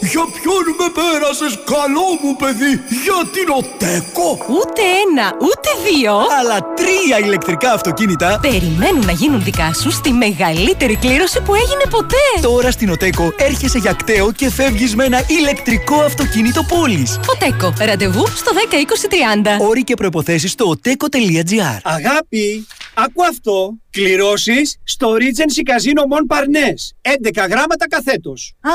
Για 0.00 0.24
ποιον 0.36 0.64
με 0.78 0.86
πέρασες 0.98 1.54
καλό 1.74 2.08
μου 2.22 2.36
παιδί, 2.36 2.72
για 3.04 3.18
την 3.34 3.46
ΟΤΕΚΟ. 3.60 4.28
Ούτε 4.58 4.82
ένα, 5.04 5.26
ούτε 5.48 5.68
δύο. 5.86 6.12
Αλλά 6.38 6.56
τρία 6.80 7.18
ηλεκτρικά 7.26 7.72
αυτοκίνητα 7.72 8.38
περιμένουν 8.42 9.04
να 9.04 9.12
γίνουν 9.12 9.42
δικά 9.44 9.72
σου 9.80 9.90
στη 9.90 10.12
μεγαλύτερη 10.12 10.96
κλήρωση 10.96 11.40
που 11.40 11.54
έγινε 11.54 11.84
ποτέ. 11.90 12.26
Τώρα 12.42 12.70
στην 12.70 12.90
ΟΤΕΚΟ 12.90 13.32
έρχεσαι 13.36 13.78
για 13.78 13.92
κταίο 13.92 14.32
και 14.32 14.50
φεύγεις 14.50 14.94
με 14.94 15.04
ένα 15.04 15.24
ηλεκτρικό 15.26 15.94
αυτοκίνητο 16.00 16.62
πόλης. 16.62 17.20
ΟΤΕΚΟ, 17.34 17.72
ραντεβού 17.78 18.26
στο 18.26 18.50
10 18.70 18.76
20 18.76 19.08
30. 19.46 19.49
Όροι 19.60 19.84
και 19.84 19.94
προϋποθέσεις 19.94 20.50
στο 20.50 20.74
oteco.gr 20.76 21.78
Αγάπη, 21.82 22.66
άκου 22.94 23.24
αυτό. 23.24 23.78
Κληρώσεις 23.90 24.76
στο 24.84 25.12
Regency 25.12 25.70
Casino 25.70 26.02
Mon 26.16 26.36
Parnes. 26.36 27.10
11 27.22 27.48
γράμματα 27.48 27.88
καθέτος. 27.88 28.54
Α, 28.60 28.70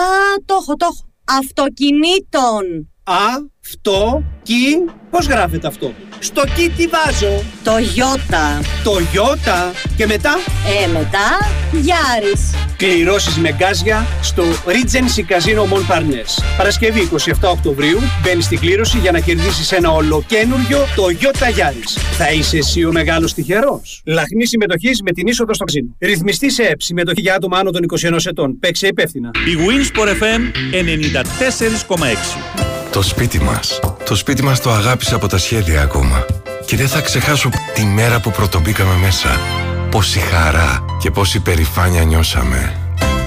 το 0.45 0.55
έχω, 0.61 0.75
το 0.75 0.87
έχω. 0.91 1.09
Αυτοκινήτων. 1.25 2.89
Α, 3.07 3.13
αυτό, 3.65 4.23
κι, 4.43 4.85
πώς 5.09 5.27
γράφεται 5.27 5.67
αυτό; 5.67 5.93
Στο 6.19 6.43
κι 6.55 6.69
τι 6.69 6.87
βάζω; 6.87 7.43
Το 7.63 7.71
Ιώτα. 7.95 8.61
Το 8.83 8.91
Ιώτα. 9.13 9.71
Και 9.97 10.05
μετά; 10.05 10.35
Ε, 10.83 10.87
μετά, 10.87 11.27
Γιάρης. 11.71 12.53
Κληρώσεις 12.77 13.37
με 13.37 13.53
γκάζια 13.53 14.05
στο 14.21 14.43
Regency 14.65 15.31
Casino 15.31 15.61
Mon 15.73 15.93
Parnes. 15.93 16.43
Παρασκευή 16.57 16.99
27 16.99 17.51
Οκτωβρίου 17.51 17.99
μπαίνεις 18.23 18.45
στην 18.45 18.59
κλήρωση 18.59 18.97
για 18.97 19.11
να 19.11 19.19
κερδίσεις 19.19 19.71
ένα 19.71 19.91
ολοκένουργιο 19.91 20.85
το 20.95 21.09
Ιώτα 21.19 21.49
Γιάρης. 21.49 21.97
Θα 22.17 22.31
είσαι 22.31 22.57
εσύ 22.57 22.85
ο 22.85 22.91
μεγάλος 22.91 23.33
τυχερός. 23.33 24.01
Λαχνή 24.05 24.45
συμμετοχής 24.45 25.01
με 25.01 25.11
την 25.11 25.27
είσοδο 25.27 25.53
στο 25.53 25.63
καζίνο. 25.63 25.95
Ρυθμιστή 25.99 26.51
σε 26.51 26.63
ΕΠ. 26.63 26.81
Συμμετοχή 26.81 27.21
για 27.21 27.35
άτομα 27.35 27.57
άνω 27.57 27.71
των 27.71 27.83
21 27.83 28.25
ετών. 28.25 28.59
Παίξε 28.59 28.87
υπεύθυνα. 28.87 29.31
Η 29.33 29.57
Winsport 29.67 30.07
FM 30.07 30.51
94,6 30.71 32.74
το 32.95 33.01
σπίτι 33.01 33.41
μας. 33.41 33.79
Το 34.05 34.15
σπίτι 34.15 34.43
μας 34.43 34.61
το 34.61 34.71
αγάπησε 34.71 35.15
από 35.15 35.27
τα 35.27 35.37
σχέδια 35.37 35.81
ακόμα. 35.81 36.25
Και 36.65 36.75
δεν 36.75 36.87
θα 36.87 37.01
ξεχάσω 37.01 37.49
τη 37.73 37.85
μέρα 37.85 38.19
που 38.19 38.31
πρωτομπήκαμε 38.31 38.95
μέσα. 38.95 39.29
Πόση 39.91 40.19
χαρά 40.19 40.85
και 40.99 41.11
πόση 41.11 41.39
περηφάνεια 41.39 42.03
νιώσαμε. 42.03 42.84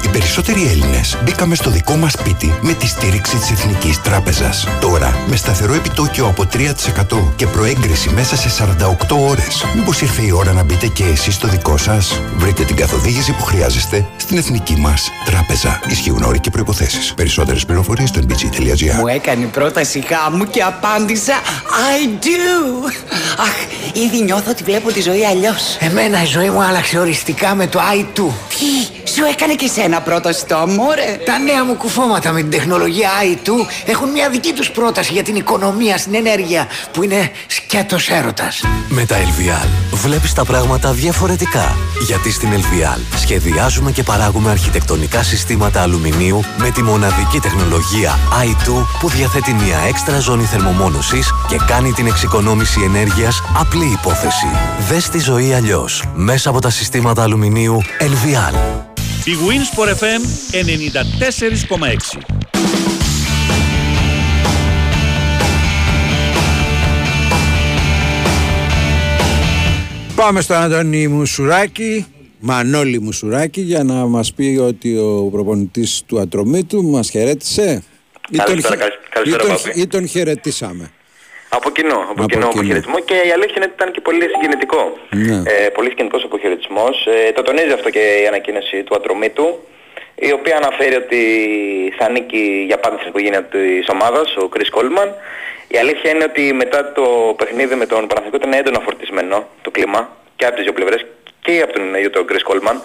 Οι 0.08 0.10
περισσότεροι 0.10 0.66
Έλληνες 0.66 1.18
μπήκαμε 1.24 1.54
στο 1.54 1.70
δικό 1.70 1.96
μας 1.96 2.12
σπίτι 2.12 2.58
με 2.60 2.72
τη 2.72 2.86
στήριξη 2.86 3.36
της 3.36 3.50
Εθνικής 3.50 4.02
Τράπεζας. 4.02 4.66
Τώρα, 4.80 5.16
με 5.26 5.36
σταθερό 5.36 5.74
επιτόκιο 5.74 6.26
από 6.26 6.46
3% 6.46 7.32
και 7.36 7.46
προέγκριση 7.46 8.10
μέσα 8.10 8.36
σε 8.36 8.48
48 8.48 9.16
ώρες. 9.16 9.64
Μήπως 9.74 10.00
ήρθε 10.00 10.22
η 10.22 10.30
ώρα 10.30 10.52
να 10.52 10.64
μπείτε 10.64 10.86
και 10.86 11.04
εσείς 11.04 11.34
στο 11.34 11.48
δικό 11.48 11.76
σας; 11.76 12.22
Βρείτε 12.36 12.64
την 12.64 12.76
καθοδήγηση 12.76 13.32
που 13.32 13.44
χρειάζεστε 13.44 14.06
στην 14.16 14.36
Εθνική 14.36 14.76
μας 14.76 15.10
Τράπεζα. 15.24 15.80
Ισχύουν 15.88 16.22
όροι 16.22 16.40
και 16.40 16.50
προϋποθέσεις. 16.50 17.14
Περισσότερες 17.14 17.64
πληροφορίες 17.64 18.08
στο 18.08 18.20
nbg.gr. 18.20 18.94
Μου 18.98 19.06
έκανε 19.06 19.46
πρόταση 19.46 20.04
γάμου 20.10 20.44
και 20.44 20.62
απάντησα 20.62 21.34
I 21.92 22.24
do. 22.24 22.92
Αχ, 23.38 23.56
ήδη 23.92 24.22
νιώθω 24.22 24.50
ότι 24.50 24.62
βλέπω 24.62 24.92
τη 24.92 25.00
ζωή 25.00 25.26
αλλιώς. 25.26 25.76
Εμένα 25.80 26.22
η 26.22 26.26
ζωή 26.26 26.50
μου 26.50 26.62
άλλαξε 26.62 26.98
οριστικά 26.98 27.54
με 27.54 27.66
το 27.66 27.80
i2. 27.80 28.20
Τι, 28.48 29.10
σου 29.10 29.24
έκανε 29.32 29.54
και 29.54 29.66
σένα 29.66 29.97
πρόταση 30.00 30.46
το 30.46 30.56
αμόρε. 30.56 31.18
Τα 31.24 31.38
νέα 31.38 31.64
μου 31.64 31.74
κουφώματα 31.74 32.32
με 32.32 32.40
την 32.40 32.50
τεχνολογία 32.50 33.10
i2 33.22 33.50
έχουν 33.86 34.10
μια 34.10 34.28
δική 34.28 34.52
τους 34.52 34.70
πρόταση 34.70 35.12
για 35.12 35.22
την 35.22 35.36
οικονομία 35.36 35.98
στην 35.98 36.14
ενέργεια 36.14 36.66
που 36.92 37.02
είναι 37.02 37.30
σκέτος 37.46 38.08
έρωτας. 38.08 38.62
Με 38.88 39.06
τα 39.06 39.16
LVL 39.16 39.68
βλέπεις 39.92 40.32
τα 40.32 40.44
πράγματα 40.44 40.92
διαφορετικά. 40.92 41.76
Γιατί 42.06 42.32
στην 42.32 42.48
LVL 42.52 43.00
σχεδιάζουμε 43.16 43.90
και 43.92 44.02
παράγουμε 44.02 44.50
αρχιτεκτονικά 44.50 45.22
συστήματα 45.22 45.82
αλουμινίου 45.82 46.40
με 46.58 46.70
τη 46.70 46.82
μοναδική 46.82 47.38
τεχνολογία 47.38 48.18
i2 48.44 48.86
που 49.00 49.08
διαθέτει 49.08 49.52
μια 49.52 49.78
έξτρα 49.88 50.18
ζώνη 50.18 50.44
θερμομόνωσης 50.44 51.30
και 51.48 51.56
κάνει 51.66 51.92
την 51.92 52.06
εξοικονόμηση 52.06 52.80
ενέργειας 52.82 53.42
απλή 53.58 53.92
υπόθεση. 54.00 54.46
Δες 54.88 55.08
τη 55.08 55.18
ζωή 55.18 55.52
αλλιώς 55.52 56.04
μέσα 56.14 56.50
από 56.50 56.60
τα 56.60 56.70
συστήματα 56.70 57.22
αλουμινίου 57.22 57.80
LVL. 58.00 58.87
Η 59.24 59.32
Winsport 59.48 59.88
FM 59.94 60.22
94,6 60.52 62.20
Πάμε 70.16 70.40
στον 70.40 70.56
Αντώνη 70.56 71.08
Μουσουράκη, 71.08 72.06
Μανώλη 72.40 73.00
Μουσουράκη, 73.00 73.60
για 73.60 73.84
να 73.84 73.94
μας 73.94 74.32
πει 74.32 74.58
ότι 74.60 74.96
ο 74.96 75.28
προπονητής 75.32 76.02
του 76.06 76.20
Ατρομήτου 76.20 76.82
μας 76.82 77.10
χαιρέτησε. 77.10 77.82
Ή 78.30 78.36
τον, 78.36 78.46
Καλησπέρα, 78.46 78.74
χε- 78.74 78.84
καλησ- 79.08 79.36
καλησπέρα, 79.36 79.44
ή 79.44 79.46
τον- 79.46 79.56
Παπή. 79.72 79.80
ή 79.80 79.86
τον 79.86 80.06
χαιρετήσαμε. 80.08 80.90
Από 81.48 81.70
κοινό, 81.70 81.94
από, 81.94 82.10
Από 82.10 82.26
κοινό 82.26 82.26
κοινό. 82.28 82.48
αποχαιρετισμό 82.48 82.98
και 83.00 83.14
η 83.14 83.30
αλήθεια 83.36 83.54
είναι 83.56 83.64
ότι 83.64 83.74
ήταν 83.74 83.90
και 83.92 84.00
πολύ 84.00 84.28
συγκινητικό. 84.32 84.98
Ναι. 85.10 85.42
Ε, 85.52 85.68
πολύ 85.68 85.88
συγκινητικός 85.88 86.24
αποχαιρετισμός. 86.24 87.06
Ε, 87.06 87.32
το 87.32 87.42
τονίζει 87.42 87.72
αυτό 87.72 87.90
και 87.90 88.04
η 88.22 88.26
ανακοίνωση 88.26 88.82
του 88.82 88.94
Ατρομήτου, 88.94 89.58
η 90.14 90.32
οποία 90.32 90.56
αναφέρει 90.56 90.94
ότι 90.94 91.22
θα 91.98 92.04
ανήκει 92.04 92.64
για 92.66 92.78
πάντα 92.78 92.96
στην 92.96 93.08
οικογένεια 93.08 93.42
της 93.44 93.88
ομάδας, 93.88 94.36
ο 94.36 94.48
Chris 94.54 94.70
Coleman. 94.78 95.08
Η 95.68 95.78
αλήθεια 95.78 96.10
είναι 96.10 96.24
ότι 96.24 96.52
μετά 96.52 96.92
το 96.92 97.34
παιχνίδι 97.38 97.74
με 97.74 97.86
τον 97.86 98.06
Παναθηνικό 98.06 98.36
ήταν 98.36 98.52
έντονα 98.52 98.80
φορτισμένο 98.80 99.46
το 99.62 99.70
κλίμα 99.70 100.16
και 100.36 100.44
από 100.46 100.54
τις 100.54 100.64
δύο 100.64 100.72
πλευρές 100.72 101.06
και 101.40 101.60
από 101.62 101.72
τον 101.72 101.94
ίδιο 101.94 102.10
τον 102.10 102.26
Chris 102.28 102.44
Coleman, 102.52 102.76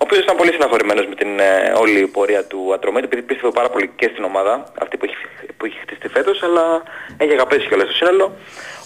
ο 0.00 0.04
οποίος 0.04 0.20
ήταν 0.20 0.36
πολύ 0.36 0.52
στεναχωρημένος 0.52 1.06
με 1.06 1.14
την 1.14 1.38
ε, 1.38 1.72
όλη 1.82 2.06
πορεία 2.06 2.44
του 2.44 2.70
Ατρομήτου, 2.74 3.04
επειδή 3.04 3.22
πίστευε 3.22 3.50
πάρα 3.50 3.68
πολύ 3.68 3.90
και 3.96 4.08
στην 4.12 4.24
ομάδα, 4.24 4.72
αυτή 4.82 4.96
που 4.96 5.04
έχει, 5.04 5.16
που 5.56 5.66
έχει 5.66 5.78
χτιστεί 5.82 6.08
φέτος, 6.08 6.42
αλλά 6.42 6.82
έχει 7.16 7.32
αγαπήσει 7.32 7.66
κιόλας 7.68 7.86
το 7.86 7.94
σύνολο. 7.94 8.32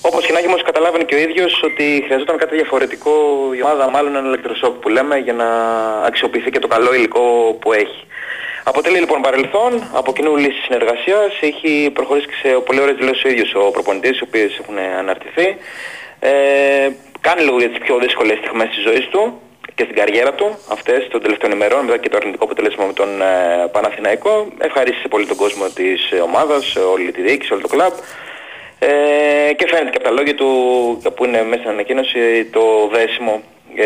Όπως 0.01 0.27
και 0.27 0.33
να 0.33 0.39
έχει 0.39 0.47
όμως 0.47 0.63
καταλάβαινε 0.63 1.05
και 1.05 1.15
ο 1.15 1.19
ίδιος 1.19 1.63
ότι 1.63 2.03
χρειαζόταν 2.07 2.37
κάτι 2.37 2.55
διαφορετικό 2.55 3.13
η 3.57 3.63
ομάδα, 3.63 3.91
μάλλον 3.91 4.17
ένα 4.17 4.27
ηλεκτροσόκ 4.27 4.75
που 4.75 4.89
λέμε, 4.89 5.17
για 5.19 5.33
να 5.33 5.49
αξιοποιηθεί 6.09 6.51
και 6.51 6.59
το 6.59 6.69
καλό 6.69 6.95
υλικό 6.95 7.57
που 7.61 7.73
έχει. 7.73 8.07
Αποτελεί 8.65 8.99
λοιπόν 8.99 9.21
παρελθόν, 9.21 9.91
από 9.93 10.13
κοινού 10.13 10.37
λύση 10.37 10.61
συνεργασίας, 10.65 11.31
έχει 11.41 11.91
προχωρήσει 11.93 12.27
και 12.27 12.39
σε 12.43 12.49
πολύ 12.49 12.81
ωραίες 12.81 12.97
δηλώσεις 12.97 13.25
ο 13.25 13.29
ίδιος 13.29 13.55
ο 13.55 13.71
προπονητής, 13.71 14.19
οι 14.19 14.23
οποίες 14.23 14.59
έχουν 14.59 14.79
αναρτηθεί. 14.99 15.57
Ε, 16.21 16.89
κάνει 17.21 17.43
λίγο 17.43 17.59
για 17.59 17.69
τις 17.69 17.79
πιο 17.79 17.99
δύσκολες 17.99 18.39
στιγμές 18.39 18.69
της 18.69 18.83
ζωής 18.83 19.07
του 19.09 19.41
και 19.83 19.89
στην 19.89 20.01
καριέρα 20.05 20.33
του, 20.33 20.59
αυτές 20.69 21.09
των 21.11 21.23
τελευταίων 21.23 21.53
ημερών, 21.53 21.85
μετά 21.85 21.99
και 21.99 22.09
το 22.09 22.17
αρνητικό 22.17 22.45
αποτέλεσμα 22.45 22.85
με 22.85 22.93
τον 22.93 23.23
ε, 23.23 23.27
Παναθηναϊκό. 23.73 24.47
Ευχαρίστησε 24.59 25.09
πολύ 25.09 25.27
τον 25.27 25.37
κόσμο 25.37 25.65
της 25.75 26.11
ε, 26.11 26.17
ομάδας, 26.21 26.77
όλη 26.77 27.13
τη 27.13 27.23
διοίκηση, 27.23 27.53
όλο 27.53 27.63
το 27.63 27.69
κλαμπ. 27.69 27.93
Ε, 28.79 29.53
και 29.53 29.67
φαίνεται 29.67 29.91
και 29.91 29.97
από 29.97 30.05
τα 30.09 30.11
λόγια 30.11 30.35
του 30.35 30.49
που 31.15 31.25
είναι 31.25 31.43
μέσα 31.43 31.61
στην 31.63 31.71
ανακοίνωση 31.71 32.45
το 32.45 32.89
δέσιμο 32.93 33.43
ε, 33.77 33.85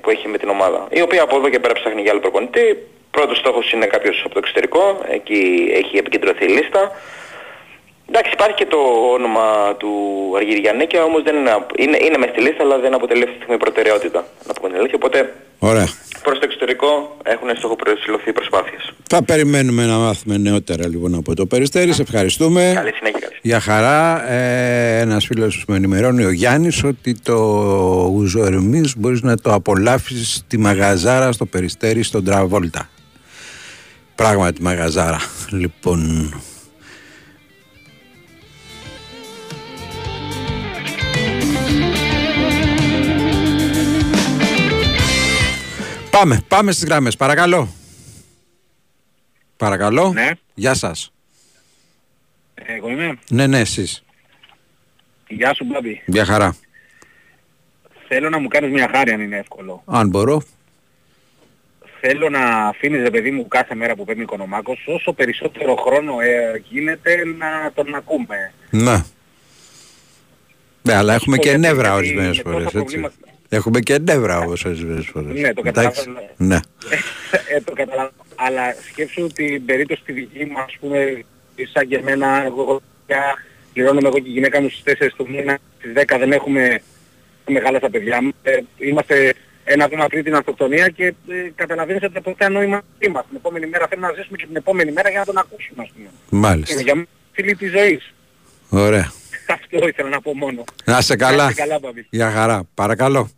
που 0.00 0.10
έχει 0.10 0.28
με 0.28 0.38
την 0.38 0.48
ομάδα. 0.48 0.86
Η 0.90 1.00
οποία 1.00 1.22
από 1.22 1.36
εδώ 1.36 1.48
και 1.48 1.58
πέρα 1.58 1.74
ψάχνει 1.74 2.00
για 2.02 2.10
άλλο 2.10 2.20
προπονητή. 2.20 2.86
Πρώτος 3.10 3.38
στόχος 3.38 3.72
είναι 3.72 3.86
κάποιος 3.86 4.22
από 4.24 4.32
το 4.34 4.38
εξωτερικό, 4.38 5.00
εκεί 5.08 5.70
έχει 5.74 5.96
επικεντρωθεί 5.96 6.44
η 6.44 6.48
λίστα. 6.48 6.92
Εντάξει, 8.10 8.30
υπάρχει 8.32 8.54
και 8.54 8.66
το 8.66 8.80
όνομα 9.16 9.46
του 9.76 9.92
Αργυριανέκια, 10.36 11.02
όμως 11.02 11.22
δεν 11.22 11.36
είναι, 11.36 11.50
είναι, 11.76 11.98
είναι 12.06 12.18
μες 12.18 12.30
στη 12.30 12.40
λίστα, 12.40 12.62
αλλά 12.62 12.78
δεν 12.78 12.94
αποτελεί 12.94 13.22
αυτή 13.22 13.34
τη 13.34 13.42
στιγμή 13.42 13.58
προτεραιότητα, 13.64 14.24
να 14.46 14.52
πούμε 14.52 14.68
την 14.68 14.78
αλήθεια. 14.78 14.98
Οπότε 15.00 15.34
Ωραία. 15.58 15.88
προς 16.22 16.38
το 16.38 16.44
εξωτερικό 16.44 17.16
έχουν 17.22 17.48
στόχο 17.56 17.76
προσυλλοθεί 17.76 18.32
προσπάθειες. 18.32 18.92
Θα 19.08 19.22
περιμένουμε 19.24 19.86
να 19.86 19.96
μάθουμε 19.96 20.36
νεότερα 20.36 20.88
λοιπόν 20.88 21.14
από 21.14 21.34
το 21.34 21.46
Περιστέρι. 21.46 21.92
Σε 21.92 22.02
ευχαριστούμε. 22.02 22.72
Καλή 22.74 22.92
συνέχεια. 22.92 23.18
Καλή. 23.18 23.34
Για 23.42 23.60
χαρά, 23.60 24.30
ε, 24.30 25.00
ένας 25.00 25.26
φίλος 25.26 25.64
με 25.68 25.76
ενημερώνει 25.76 26.24
ο 26.24 26.30
Γιάννης 26.30 26.84
ότι 26.84 27.20
το 27.22 27.36
Ουζορμής 28.14 28.96
μπορείς 28.96 29.22
να 29.22 29.36
το 29.36 29.52
απολαύσεις 29.52 30.34
στη 30.34 30.58
μαγαζάρα 30.58 31.32
στο 31.32 31.46
Περιστέρι 31.46 32.02
στον 32.02 32.24
Τραβόλτα. 32.24 32.88
Πράγματι 34.14 34.62
μαγαζάρα. 34.62 35.20
Λοιπόν, 35.50 36.32
Πάμε, 46.10 46.40
πάμε 46.48 46.72
στις 46.72 46.84
γράμμες, 46.84 47.16
παρακαλώ. 47.16 47.68
Παρακαλώ. 49.56 50.12
Ναι. 50.12 50.30
Γεια 50.54 50.74
σας. 50.74 51.12
Εγώ 52.54 52.88
είμαι. 52.90 53.18
Ναι, 53.30 53.46
ναι, 53.46 53.58
εσείς. 53.60 54.04
Γεια 55.28 55.54
σου 55.54 55.64
Μπάμπη. 55.64 56.02
Γεια 56.06 56.24
χαρά. 56.24 56.56
Θέλω 58.08 58.28
να 58.28 58.38
μου 58.38 58.48
κάνεις 58.48 58.70
μια 58.70 58.90
χάρη 58.94 59.10
αν 59.10 59.20
είναι 59.20 59.36
εύκολο. 59.36 59.82
Αν 59.86 60.08
μπορώ. 60.08 60.42
Θέλω 62.00 62.28
να 62.28 62.40
αφήνεις 62.68 63.02
ρε 63.02 63.10
παιδί 63.10 63.30
μου 63.30 63.48
κάθε 63.48 63.74
μέρα 63.74 63.94
που 63.94 64.04
παίρνει 64.04 64.20
ο 64.20 64.24
Οικονομάκος 64.24 64.84
όσο 64.86 65.12
περισσότερο 65.12 65.74
χρόνο 65.76 66.20
ε, 66.20 66.62
γίνεται 66.68 67.24
να 67.38 67.72
τον 67.74 67.94
ακούμε. 67.94 68.52
Ναι. 68.70 69.04
Ναι, 70.82 70.94
αλλά 70.94 71.14
έχουμε 71.14 71.36
και 71.38 71.48
γιατί- 71.48 71.60
νεύρα 71.60 71.82
γιατί 71.88 71.96
ορισμένες 71.96 72.36
με 72.36 72.42
φορές, 72.42 72.64
τόσα 72.64 72.78
έτσι. 72.78 72.98
προβλήματα- 72.98 73.27
Έχουμε 73.48 73.80
και 73.80 73.98
νεύρα 73.98 74.38
όμως 74.38 74.64
ορισμένες 74.64 75.06
φορές. 75.06 75.40
Ναι, 75.40 75.54
το 75.54 75.62
Εντάξει. 75.64 76.04
καταλαβαίνω. 76.04 76.32
Ναι. 76.36 76.58
ε, 77.48 77.60
το 77.60 77.72
καταλαβαίνω. 77.72 78.12
Αλλά 78.34 78.74
σκέψου 78.90 79.26
την 79.26 79.64
περίπτωση 79.64 80.02
τη 80.04 80.12
δική 80.12 80.44
μου, 80.44 80.60
ας 80.60 80.76
πούμε, 80.80 81.24
σαν 81.72 81.88
και 81.88 81.96
εμένα, 81.96 82.44
εγώ 82.44 82.80
πια 83.06 83.34
πληρώνομαι 83.72 84.08
εγώ 84.08 84.18
και 84.18 84.28
η 84.28 84.32
γυναίκα 84.32 84.60
μου 84.60 84.68
στις 84.68 84.82
4 84.82 85.14
του 85.16 85.26
μήνα, 85.30 85.58
στις 85.78 85.92
10 85.94 86.16
δεν 86.18 86.32
έχουμε 86.32 86.80
μεγάλα 87.46 87.78
τα 87.78 87.90
παιδιά 87.90 88.22
μου. 88.22 88.30
Ε, 88.42 88.58
είμαστε 88.78 89.34
ένα 89.64 89.88
βήμα 89.88 90.06
πριν 90.06 90.24
την 90.24 90.34
αυτοκτονία 90.34 90.88
και 90.88 91.06
ε, 91.06 91.14
καταλαβαίνεις 91.54 92.02
ότι 92.02 92.16
από 92.16 92.34
ποια 92.34 92.48
νόημα 92.48 92.82
είμαστε. 92.98 93.28
Την 93.28 93.36
επόμενη 93.36 93.66
μέρα 93.66 93.86
θέλουμε 93.88 94.06
να 94.06 94.12
ζήσουμε 94.12 94.36
και 94.36 94.46
την 94.46 94.56
επόμενη 94.56 94.92
μέρα 94.92 95.10
για 95.10 95.18
να 95.18 95.24
τον 95.24 95.38
ακούσουμε, 95.38 95.82
ας 95.82 95.90
πούμε. 95.94 96.08
Μάλιστα. 96.30 96.72
Είναι 96.72 96.82
για 96.82 96.94
μένα 96.94 97.06
φίλη 97.32 97.54
της 97.56 97.70
ζωής. 97.70 98.12
Ωραία. 98.68 99.12
Αυτό 99.54 99.88
ήθελα 99.88 100.08
να 100.08 100.20
πω 100.20 100.34
μόνο. 100.36 100.64
Να 100.84 100.98
είστε 100.98 101.16
καλά. 101.16 101.44
Να 101.44 101.50
είστε 101.50 101.62
καλά, 101.62 101.78
Μπαμπή. 101.78 102.06
Γεια 102.10 102.30
χαρά. 102.30 102.62
Παρακαλώ. 102.74 103.30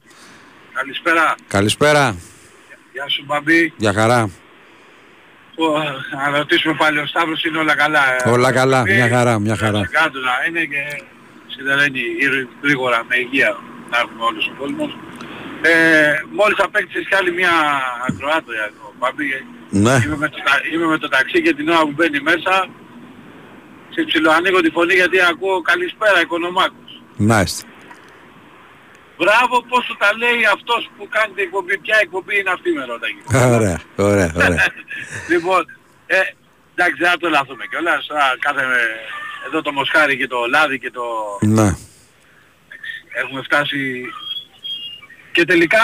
Καλησπέρα. 0.73 1.35
Καλησπέρα. 1.49 2.17
Γεια 2.93 3.09
σου 3.09 3.23
Μπαμπή. 3.27 3.73
Γεια 3.77 3.93
χαρά. 3.93 4.31
Να 6.31 6.39
ρωτήσουμε 6.39 6.75
πάλι 6.75 6.99
ο 6.99 7.07
Σταύρος 7.07 7.45
είναι 7.45 7.59
όλα 7.59 7.75
καλά. 7.77 8.01
ε; 8.25 8.29
Όλα 8.31 8.53
καλά. 8.53 8.77
Μπαμπή. 8.79 8.93
Μια 8.95 9.09
χαρά, 9.09 9.39
μια 9.39 9.57
χαρά. 9.57 9.81
Κάτω 9.91 10.19
να 10.19 10.33
είναι 10.49 10.65
και 10.65 11.03
συντελένει 11.47 12.01
γρήγορα 12.63 13.05
με 13.09 13.17
υγεία 13.17 13.57
να 13.91 13.97
έχουμε 13.99 14.23
όλους 14.25 14.47
ο 14.47 14.53
κόσμος. 14.59 14.97
Ε, 15.63 15.73
μόλις 16.39 16.59
απέκτησες 16.59 17.07
κι 17.09 17.15
άλλη 17.15 17.33
μια 17.33 17.53
ακροάτρια 18.09 18.63
εδώ, 18.71 18.87
Μπαμπή. 18.99 19.29
Ναι. 19.71 19.95
Είμαι 20.05 20.17
με, 20.17 20.29
το, 20.29 20.39
τα- 20.47 20.61
είμαι 20.73 20.87
με 20.87 20.99
το 20.99 21.09
ταξί 21.09 21.43
και 21.43 21.55
την 21.55 21.69
ώρα 21.69 21.81
που 21.81 21.93
μπαίνει 21.97 22.21
μέσα 22.21 22.53
σε 23.95 24.03
ψιλοανοίγω 24.03 24.61
τη 24.61 24.71
φωνή 24.71 24.95
γιατί 24.95 25.21
ακούω 25.21 25.61
καλησπέρα 25.63 26.21
Οικονομάκος. 26.21 27.03
Να 27.17 27.41
είστε. 27.41 27.65
Μπράβο 29.19 29.63
πώς 29.69 29.85
σου 29.85 29.97
τα 29.99 30.11
λέει 30.17 30.45
αυτός 30.55 30.91
που 30.97 31.09
κάνει 31.09 31.33
την 31.35 31.45
εκπομπή. 31.45 31.79
Ποια 31.79 31.97
εκπομπή 32.01 32.39
είναι 32.39 32.51
αυτή 32.51 32.71
με 32.73 32.85
ρωτάει. 32.85 33.17
Ωραία, 33.57 33.81
ωραία, 33.97 34.33
ωραία. 34.37 34.67
λοιπόν, 35.33 35.65
ε, 36.07 36.21
εντάξει 36.75 36.99
δεν 37.03 37.11
θα 37.11 37.17
το 37.17 37.29
λάθουμε 37.29 37.65
κιόλας. 37.71 38.11
Α, 38.11 38.37
Κάθε 38.39 38.63
εδώ 39.47 39.63
το 39.63 39.73
μοσχάρι 39.73 40.17
και 40.17 40.27
το 40.27 40.39
λάδι 40.51 40.79
και 40.79 40.91
το... 40.91 41.05
Ναι. 41.41 41.69
Έχουμε 43.23 43.43
φτάσει... 43.43 44.05
Και 45.33 45.45
τελικά 45.45 45.83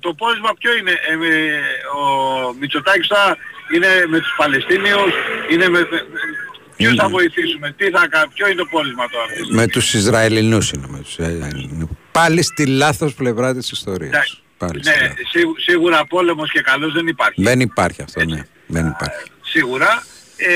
το 0.00 0.14
πόρισμα 0.14 0.50
ποιο 0.58 0.76
είναι; 0.76 0.94
Ε, 1.10 1.16
με- 1.16 1.62
ο 1.98 2.52
Μητσοτάκης 2.60 3.06
θα 3.06 3.36
είναι 3.74 4.04
με 4.08 4.18
τους 4.20 4.34
Παλαιστίνιους, 4.36 5.12
είναι 5.50 5.68
με... 5.68 5.88
Ποιους 6.86 6.98
θα 7.00 7.08
βοηθήσουμε, 7.08 7.74
τι 7.76 7.90
θα 7.90 8.06
κάνουμε, 8.08 8.32
ποιο 8.34 8.46
είναι 8.46 8.56
το 8.56 8.66
πόρισμα 8.66 9.08
τώρα; 9.08 9.24
Με 9.50 9.66
τους 9.66 9.94
Ισραηλινούς 9.94 10.70
είναι. 10.72 10.86
Με 10.90 10.98
τους 10.98 11.12
Ισραηλινούς. 11.18 11.88
Πάλι 12.12 12.42
στη 12.42 12.66
λάθος 12.66 13.14
πλευρά 13.14 13.54
της 13.54 13.70
ιστορίας. 13.70 14.42
Πάλι 14.58 14.84
στη 14.84 14.88
Ναι, 14.90 15.02
λάθος. 15.08 15.28
σίγου- 15.30 15.60
σίγουρα 15.60 16.06
πόλεμος 16.06 16.50
και 16.50 16.60
καλός 16.60 16.92
δεν 16.92 17.06
υπάρχει. 17.06 17.42
Δεν 17.42 17.60
υπάρχει 17.60 18.02
αυτό, 18.02 18.24
ναι. 18.24 18.42
Δεν 18.66 18.86
υπάρχει. 18.86 19.22
Σίγουρα. 19.42 20.02
Ε, 20.36 20.48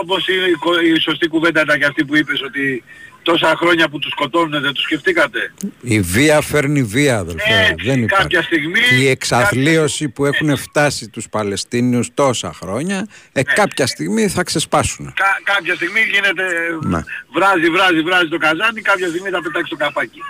όπως 0.00 0.28
είναι 0.28 0.46
η, 0.46 0.52
κο- 0.52 0.80
η 0.80 1.00
σωστή 1.00 1.28
κουβέντα 1.28 1.60
ήταν 1.60 1.78
και 1.78 1.84
αυτή 1.84 2.04
που 2.04 2.16
είπες 2.16 2.42
ότι 2.42 2.84
τόσα 3.30 3.56
χρόνια 3.56 3.88
που 3.88 3.98
τους 3.98 4.10
σκοτώνουν 4.10 4.60
δεν 4.62 4.72
τους 4.72 4.82
σκεφτήκατε; 4.82 5.52
Η 5.80 6.00
βία 6.00 6.40
φέρνει 6.40 6.82
βία, 6.82 7.18
αδελφέ. 7.18 7.74
δεν 7.84 8.02
υπάρχει. 8.02 8.22
κάποια 8.22 8.42
στιγμή- 8.42 8.80
Και 8.88 8.94
η 8.94 9.08
εξαθλίωση 9.08 10.08
που 10.08 10.24
έχουν 10.24 10.56
φτάσει 10.56 11.08
τους 11.08 11.28
Παλαιστίνιους 11.28 12.08
τόσα 12.14 12.52
χρόνια, 12.52 13.08
ε, 13.32 13.42
κάποια 13.42 13.86
στιγμή 13.86 14.28
θα 14.28 14.42
ξεσπάσουν. 14.42 15.12
Κα- 15.16 15.40
κάποια 15.54 15.74
στιγμή 15.74 16.00
γίνεται, 16.12 16.44
Ναι. 16.82 17.00
βράζει, 17.34 17.70
βράζει, 17.70 18.00
βράζει 18.02 18.28
το 18.28 18.36
καζάνι, 18.38 18.80
κάποια 18.80 19.08
στιγμή 19.08 19.28
θα 19.30 19.42
πετάξει 19.42 19.70
το 19.70 19.76
καπάκι. 19.76 20.20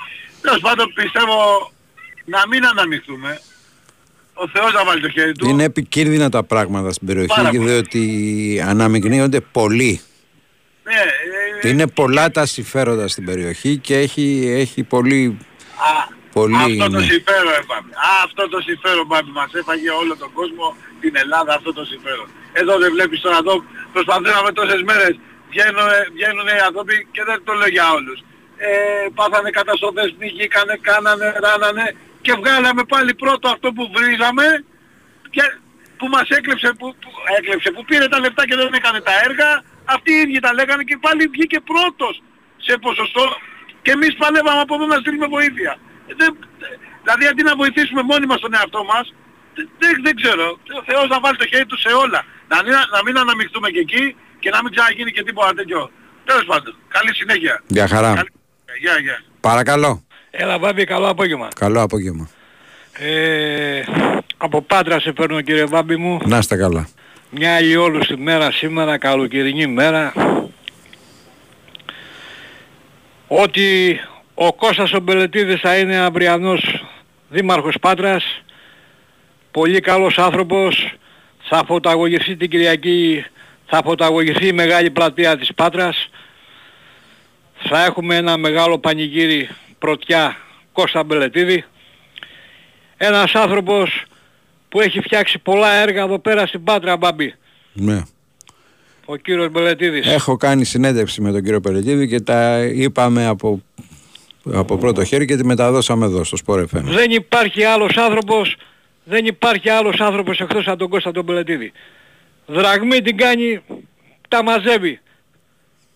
Τέλος 0.40 0.60
πάντων 0.60 0.92
πιστεύω 0.94 1.72
να 2.24 2.40
μην 2.50 2.66
αναμειχθούμε. 2.66 3.40
Ο 4.34 4.48
Θεός 4.48 4.72
να 4.72 4.84
βάλει 4.84 5.00
το 5.00 5.08
χέρι 5.08 5.32
του. 5.32 5.48
Είναι 5.48 5.64
επικίνδυνα 5.64 6.28
τα 6.30 6.42
πράγματα 6.42 6.92
στην 6.92 7.06
περιοχή, 7.06 7.28
Πάρα 7.28 7.50
πολύ. 7.50 7.68
διότι 7.68 8.62
αναμειγνύονται 8.66 9.40
πολλοί. 9.40 10.00
Ναι, 10.88 10.92
ε, 10.92 11.35
Είναι 11.68 11.86
πολλά 11.86 12.30
τα 12.30 12.46
συμφέροντα 12.46 13.08
στην 13.08 13.24
περιοχή 13.24 13.76
και 13.76 13.96
έχει, 13.98 14.26
έχει 14.62 14.82
πολύ... 14.82 15.38
πολύ 16.32 16.54
αυτό 16.56 16.90
το 16.90 16.98
ναι. 16.98 17.06
συμφέρον 17.12 17.52
έπαμε. 17.62 17.90
Αυτό 18.24 18.48
το 18.48 18.60
συμφέρον 18.60 19.06
πάμε. 19.08 19.30
Μας 19.30 19.50
έφαγε 19.60 19.90
όλο 19.90 20.16
τον 20.16 20.32
κόσμο, 20.32 20.76
την 21.00 21.12
Ελλάδα, 21.22 21.54
αυτό 21.54 21.72
το 21.72 21.84
συμφέρον. 21.84 22.28
Εδώ 22.52 22.78
δεν 22.82 22.90
βλέπεις 22.92 23.20
τώρα 23.20 23.38
εδώ, 23.44 23.64
προσπαθήσαμε 23.92 24.52
τόσες 24.52 24.82
μέρες, 24.88 25.14
βγαίνουν, 25.50 25.88
βγαίνουν 26.16 26.46
οι 26.46 26.60
άνθρωποι 26.68 26.96
και 27.14 27.22
δεν 27.28 27.38
το 27.46 27.52
λέω 27.52 27.70
για 27.76 27.86
όλους. 27.96 28.18
Ε, 28.56 28.68
πάθανε 29.18 29.50
καταστροφές, 29.50 30.14
πνιγήκανε, 30.18 30.74
κάνανε, 30.88 31.28
ράνανε 31.44 31.86
και 32.24 32.32
βγάλαμε 32.40 32.82
πάλι 32.92 33.14
πρώτο 33.14 33.46
αυτό 33.54 33.68
που 33.76 33.84
βρίζαμε 33.96 34.46
και 35.34 35.42
που 35.98 36.06
μας 36.14 36.28
έκλεψε, 36.28 36.68
που, 36.78 36.86
που, 37.00 37.10
έκλεψε, 37.38 37.70
που 37.70 37.84
πήρε 37.84 38.06
τα 38.08 38.18
λεφτά 38.20 38.42
και 38.48 38.56
δεν 38.56 38.72
έκανε 38.80 39.00
τα 39.00 39.12
έργα, 39.26 39.50
αυτοί 39.94 40.10
οι 40.16 40.20
ίδιοι 40.24 40.38
τα 40.46 40.50
λέγανε 40.58 40.82
και 40.90 40.96
πάλι 41.04 41.22
βγήκε 41.34 41.58
πρώτος 41.72 42.14
σε 42.66 42.72
ποσοστό 42.84 43.24
και 43.84 43.90
εμείς 43.96 44.12
παλεύαμε 44.22 44.60
από 44.66 44.74
εδώ 44.76 44.86
να 44.86 44.96
στείλουμε 45.02 45.26
βοήθεια. 45.36 45.72
Ε, 46.10 46.12
Δεν, 46.20 46.30
δηλαδή 47.02 47.24
αντί 47.30 47.42
να 47.50 47.54
βοηθήσουμε 47.62 48.02
μόνοι 48.10 48.26
μας 48.30 48.40
τον 48.44 48.52
εαυτό 48.58 48.80
μας, 48.92 49.04
δεν, 49.56 49.66
δεν, 49.82 49.92
δεν 50.06 50.14
ξέρω, 50.20 50.46
ο 50.80 50.82
Θεός 50.88 51.06
να 51.14 51.18
βάλει 51.24 51.36
το 51.42 51.46
χέρι 51.52 51.66
του 51.70 51.78
σε 51.84 51.90
όλα. 52.04 52.20
Να, 52.52 52.56
μην- 52.64 52.88
να 52.94 53.00
μην 53.04 53.14
αναμειχθούμε 53.22 53.68
και 53.74 53.78
εκεί 53.86 54.04
και 54.42 54.50
να 54.54 54.58
μην 54.62 54.70
ξαναγίνει 54.74 55.10
και 55.16 55.22
τίποτα 55.22 55.52
τέτοιο. 55.58 55.80
Τέλος 56.28 56.44
πάντων, 56.50 56.72
καλή 56.88 57.12
συνέχεια. 57.14 57.54
Γεια 57.66 57.86
χαρά. 57.88 58.10
Γεια, 58.80 58.94
γεια. 59.06 59.18
Παρακαλώ. 59.40 59.92
Έλα 60.30 60.58
Βάμπη, 60.58 60.84
καλό 60.84 61.08
απόγευμα. 61.08 61.48
Καλό 61.60 61.80
απόγευμα. 61.82 62.28
Ε, 62.98 63.82
από 64.36 64.62
Πάτρα 64.62 65.00
σε 65.00 65.12
παίρνω 65.12 65.40
κύριε 65.40 65.64
Βάμπη 65.64 65.96
μου. 65.96 66.20
Να 66.24 66.38
είστε 66.38 66.56
καλά. 66.56 66.88
Μια 67.30 67.60
ηλιόλουστη 67.60 68.16
μέρα 68.16 68.50
σήμερα, 68.50 68.98
καλοκαιρινή 68.98 69.66
μέρα. 69.66 70.12
Ότι 73.26 74.00
ο 74.34 74.52
Κώστας 74.52 74.92
ο 74.92 75.00
Μπελετίδης 75.00 75.60
θα 75.60 75.76
είναι 75.76 75.96
αυριανός 75.96 76.84
δήμαρχος 77.28 77.74
Πάτρας. 77.80 78.42
Πολύ 79.50 79.80
καλός 79.80 80.18
άνθρωπος. 80.18 80.94
Θα 81.42 81.64
φωταγωγηθεί 81.66 82.36
την 82.36 82.50
Κυριακή, 82.50 83.24
θα 83.66 83.80
φωταγωγηθεί 83.84 84.46
η 84.46 84.52
μεγάλη 84.52 84.90
πλατεία 84.90 85.38
της 85.38 85.54
Πάτρας. 85.54 86.10
Θα 87.56 87.84
έχουμε 87.84 88.16
ένα 88.16 88.36
μεγάλο 88.36 88.78
πανηγύρι 88.78 89.48
πρωτιά 89.78 90.36
Κώστα 90.72 91.04
Μπελετίδη. 91.04 91.64
Ένας 92.96 93.34
άνθρωπος 93.34 94.02
που 94.76 94.82
έχει 94.82 95.00
φτιάξει 95.00 95.38
πολλά 95.38 95.72
έργα 95.72 96.02
εδώ 96.02 96.18
πέρα 96.18 96.46
στην 96.46 96.64
Πάτρα 96.64 96.96
Μπάμπη. 96.96 97.34
Ναι. 97.72 98.02
Ο 99.04 99.16
κύριος 99.16 99.50
Μπελετίδης. 99.50 100.06
Έχω 100.06 100.36
κάνει 100.36 100.64
συνέντευξη 100.64 101.20
με 101.20 101.32
τον 101.32 101.42
κύριο 101.42 101.60
Πελετίδη 101.60 102.08
και 102.08 102.20
τα 102.20 102.62
είπαμε 102.62 103.26
από, 103.26 103.62
από 104.52 104.76
πρώτο 104.76 105.04
χέρι 105.04 105.24
και 105.24 105.36
τη 105.36 105.44
μεταδώσαμε 105.44 106.06
εδώ 106.06 106.24
στο 106.24 106.36
Sport 106.46 106.58
FM. 106.58 106.82
Δεν 106.82 107.10
υπάρχει 107.10 107.64
άλλος 107.64 107.96
άνθρωπος, 107.96 108.56
δεν 109.04 109.26
υπάρχει 109.26 109.68
άλλος 109.68 110.00
άνθρωπος 110.00 110.40
εκτός 110.40 110.66
από 110.66 110.78
τον 110.78 110.88
Κώστα 110.88 111.12
τον 111.12 111.26
Πελετίδη. 111.26 111.72
Δραγμή 112.46 113.00
την 113.02 113.16
κάνει, 113.16 113.62
τα 114.28 114.42
μαζεύει. 114.42 115.00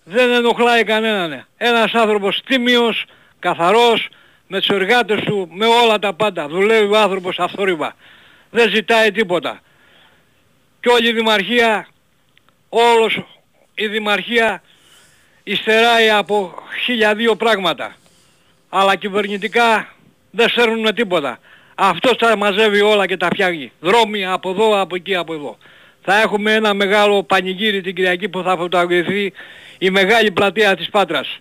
Δεν 0.04 0.30
ενοχλάει 0.30 0.84
κανέναν. 0.84 1.46
Ένας 1.56 1.92
άνθρωπος 1.92 2.40
τίμιος, 2.46 3.04
καθαρός, 3.38 4.08
με 4.46 4.58
τους 4.58 4.68
εργάτες 4.68 5.20
του, 5.20 5.48
με 5.52 5.66
όλα 5.66 5.98
τα 5.98 6.14
πάντα. 6.14 6.48
Δουλεύει 6.48 6.92
ο 6.92 6.98
άνθρωπος 6.98 7.38
αυθόρυβα. 7.38 7.94
Δεν 8.50 8.70
ζητάει 8.70 9.12
τίποτα. 9.12 9.60
Και 10.80 10.88
όλη 10.88 11.08
η 11.08 11.12
Δημαρχία, 11.12 11.88
όλος 12.68 13.24
η 13.74 13.86
Δημαρχία 13.86 14.62
υστεράει 15.42 16.10
από 16.10 16.54
χίλια 16.84 17.14
δύο 17.14 17.36
πράγματα. 17.36 17.94
Αλλά 18.68 18.96
κυβερνητικά 18.96 19.88
δεν 20.30 20.48
σέρνουν 20.48 20.94
τίποτα. 20.94 21.38
Αυτός 21.74 22.16
τα 22.16 22.36
μαζεύει 22.36 22.80
όλα 22.80 23.06
και 23.06 23.16
τα 23.16 23.26
φτιάχνει. 23.32 23.72
Δρόμοι 23.80 24.26
από 24.26 24.50
εδώ, 24.50 24.80
από 24.80 24.94
εκεί, 24.94 25.14
από 25.14 25.34
εδώ. 25.34 25.58
Θα 26.02 26.20
έχουμε 26.20 26.52
ένα 26.54 26.74
μεγάλο 26.74 27.22
πανηγύρι 27.22 27.80
την 27.80 27.94
Κυριακή 27.94 28.28
που 28.28 28.42
θα 28.42 28.56
φωτογραφηθεί 28.56 29.32
η 29.78 29.90
μεγάλη 29.90 30.30
πλατεία 30.30 30.76
της 30.76 30.90
Πάτρας. 30.90 31.40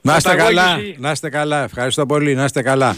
Να 0.00 0.16
είστε 0.16 0.34
καλά, 0.34 0.62
Καταγώγηση. 0.62 0.96
να 0.98 1.10
είστε 1.10 1.28
καλά. 1.28 1.62
Ευχαριστώ 1.62 2.06
πολύ, 2.06 2.34
να 2.34 2.44
είστε 2.44 2.62
καλά. 2.62 2.96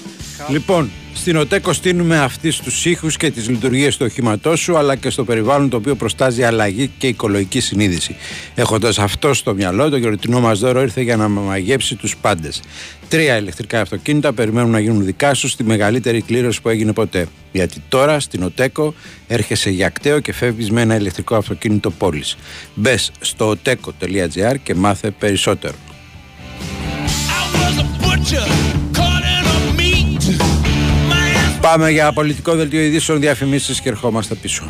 Λοιπόν, 0.49 0.91
στην 1.21 1.37
ΟΤΕΚΟ 1.37 1.73
στείλουμε 1.73 2.19
αυτής 2.19 2.57
τους 2.57 2.85
ήχους 2.85 3.17
και 3.17 3.31
τις 3.31 3.49
λειτουργίες 3.49 3.97
του 3.97 4.07
οχήματός 4.09 4.61
σου, 4.61 4.77
αλλά 4.77 4.97
και 4.97 5.11
στο 5.11 5.25
περιβάλλον 5.25 5.69
το 5.69 5.77
οποίο 5.77 5.95
προστάζει 5.95 6.43
αλλαγή 6.43 6.91
και 6.99 7.07
οικολογική 7.07 7.61
συνείδηση. 7.61 8.17
Έχοντας 8.55 8.99
αυτό 8.99 9.35
στο 9.35 9.55
μυαλό, 9.55 9.89
το 9.89 9.97
γιορτινό 9.97 10.41
μας 10.41 10.59
δώρο 10.59 10.81
ήρθε 10.81 11.01
για 11.01 11.17
να 11.17 11.29
μαγέψει 11.29 11.95
τους 11.95 12.17
πάντες. 12.17 12.63
Τρία 13.09 13.37
ηλεκτρικά 13.37 13.81
αυτοκίνητα 13.81 14.33
περιμένουν 14.33 14.71
να 14.71 14.81
γίνουν 14.81 15.05
δικά 15.05 15.35
σου 15.35 15.49
στη 15.49 15.65
μεγαλύτερη 15.65 16.21
κλήρωση 16.21 16.63
που 16.63 16.69
έγινε 16.69 16.93
ποτέ. 16.93 17.27
Γιατί 17.53 17.83
τώρα 17.89 18.21
στην 18.21 18.43
ΟΤΕΚΟ 18.43 18.95
έρχεσαι 19.27 19.71
για 19.71 19.89
κταίο 19.89 20.21
και 20.21 20.33
φεύγεις 20.33 20.71
με 20.71 20.81
ένα 20.81 20.97
ηλεκτρικό 20.97 21.37
αυτοκίνητο 21.37 21.91
πόλης. 21.91 22.37
Μπες 22.75 23.11
στο 23.21 23.57
oteco.gr 23.65 24.55
και 24.63 24.75
μάθε 24.75 25.11
περισσότερο. 25.11 25.75
Πάμε 31.61 31.91
για 31.91 32.13
πολιτικό 32.13 32.55
δελτίο 32.55 32.81
ειδήσεων 32.81 33.21
διαφημίσεις 33.21 33.81
και 33.81 33.89
ερχόμαστε 33.89 34.35
πίσω. 34.35 34.65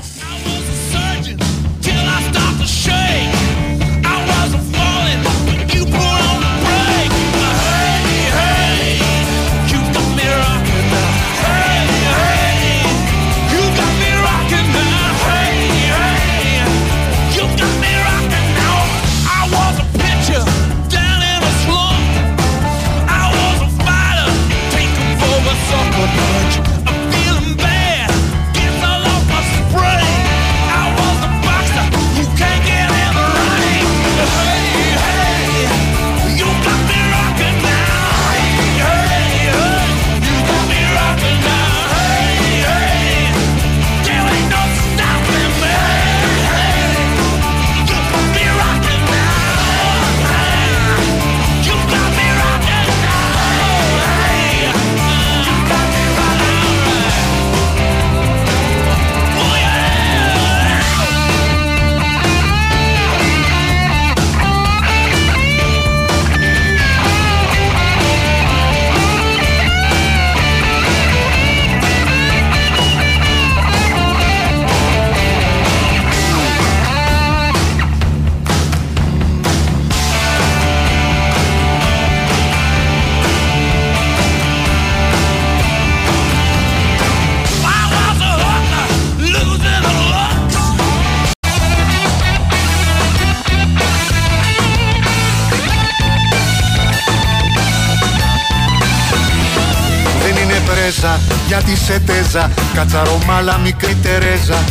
Τερέζα 101.60 101.72
Γιατί 101.72 101.84
σε 101.84 102.00
τέζα 102.00 102.50
Κατσαρομάλα 102.74 103.58
μικρή 103.58 103.96
Τερέζα. 104.02 104.64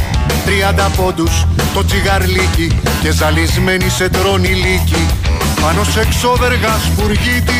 Τριάντα 0.45 0.91
πόντους 0.97 1.45
το 1.73 1.85
τσιγαρλίκι 1.85 2.67
Και 3.01 3.11
ζαλισμένη 3.11 3.89
σε 3.89 4.09
τρώνει 4.09 4.47
λύκη. 4.47 5.05
Πάνω 5.61 5.83
σε 5.83 6.07
ξόδεργα 6.09 6.73
σπουργίτη 6.85 7.59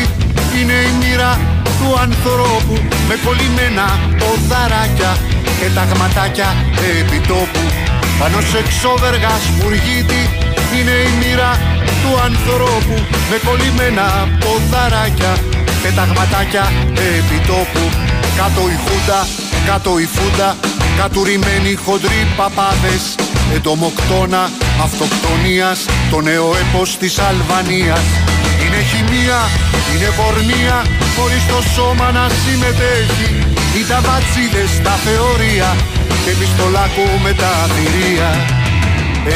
Είναι 0.58 0.72
η 0.72 0.92
μοίρα 1.00 1.38
του 1.78 1.98
ανθρώπου. 2.00 2.74
Με 3.08 3.14
κολλημένα 3.24 3.86
ποδαράκια 4.18 5.12
Και 5.58 5.68
ταγματάκια 5.74 6.48
επιτόπου. 7.00 7.64
Πάνω 8.18 8.40
σε 8.40 8.60
ξόδεργα 8.70 9.34
σπουργίτη 9.46 10.22
Είναι 10.76 10.96
η 11.08 11.12
μοίρα 11.20 11.50
του 12.02 12.12
ανθρώπου. 12.28 12.96
Με 13.30 13.36
κολλημένα 13.46 14.06
ποδαράκια 14.40 15.32
Και 15.82 15.90
ταγματάκια 15.96 16.72
επιτόπου. 17.18 17.84
Κάτω 18.36 18.62
η 18.74 18.76
χούντα, 18.84 19.20
κάτω 19.66 19.98
η 19.98 20.06
φούντα. 20.14 20.56
Κατουρημένοι 20.98 21.74
χοντροί 21.84 22.20
παπάδες. 22.36 23.02
Εντομοκτώνα 23.54 24.42
αυτοκτονίας. 24.86 25.78
Το 26.10 26.20
νέο 26.20 26.48
έπος 26.62 26.96
της 27.00 27.18
Αλβανίας. 27.18 28.06
Είναι 28.62 28.80
χημεία, 28.90 29.40
είναι 29.92 30.10
πορνεία 30.18 30.78
Χωρίς 31.16 31.46
το 31.46 31.60
σώμα 31.74 32.10
να 32.10 32.24
συμμετέχει. 32.42 33.30
Ή 33.78 33.82
τα 33.88 34.00
βατσίδες 34.06 34.72
τα 34.82 34.94
θεωρία. 35.06 35.68
Και 36.24 36.32
πιστολάκο 36.40 37.06
με 37.24 37.32
τα 37.32 37.52
θηρία. 37.74 38.30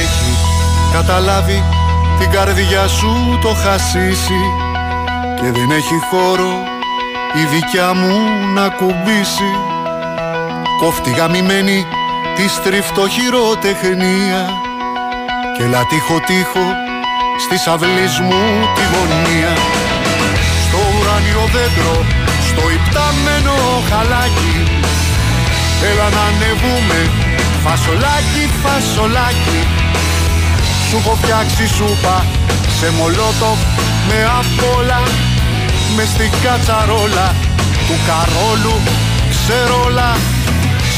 Έχει 0.03 0.31
καταλάβει 0.93 1.63
την 2.19 2.31
καρδιά 2.31 2.89
σου 2.89 3.39
το 3.43 3.49
χασίσει 3.49 4.41
Και 5.41 5.51
δεν 5.51 5.71
έχει 5.71 5.99
χώρο 6.11 6.53
η 7.41 7.45
δικιά 7.55 7.95
μου 7.95 8.15
να 8.55 8.69
κουμπίσει. 8.69 9.51
Κόφτη 10.81 11.11
γαμημένη 11.11 11.87
τη 12.37 12.49
στριφτοχειροτεχνία 12.49 14.41
Και 15.57 15.65
λατύχο 15.67 16.21
τείχο 16.27 16.67
στη 17.43 17.57
αυλής 17.71 18.19
μου 18.27 18.43
τη 18.75 18.83
γωνία. 18.93 19.53
Στο 20.65 20.79
ουράνιο 20.93 21.45
δέντρο, 21.55 21.97
στο 22.49 22.63
υπτάμενο 22.77 23.57
χαλάκι. 23.89 24.57
Έλα 25.91 26.09
να 26.17 26.23
ανεβούμε, 26.31 27.01
φασολάκι, 27.65 28.45
φασολάκι 28.63 29.84
Σου 30.89 30.97
έχω 31.01 31.15
φτιάξει 31.21 31.65
σούπα 31.77 32.17
σε 32.79 32.89
μολότοφ 32.99 33.59
με 34.09 34.19
απ' 34.41 34.63
όλα 34.77 35.01
Μες 35.97 36.09
στην 36.15 36.31
κατσαρόλα 36.45 37.27
του 37.87 37.97
καρόλου 38.09 38.77
ξέρω 39.31 39.77
όλα 39.87 40.11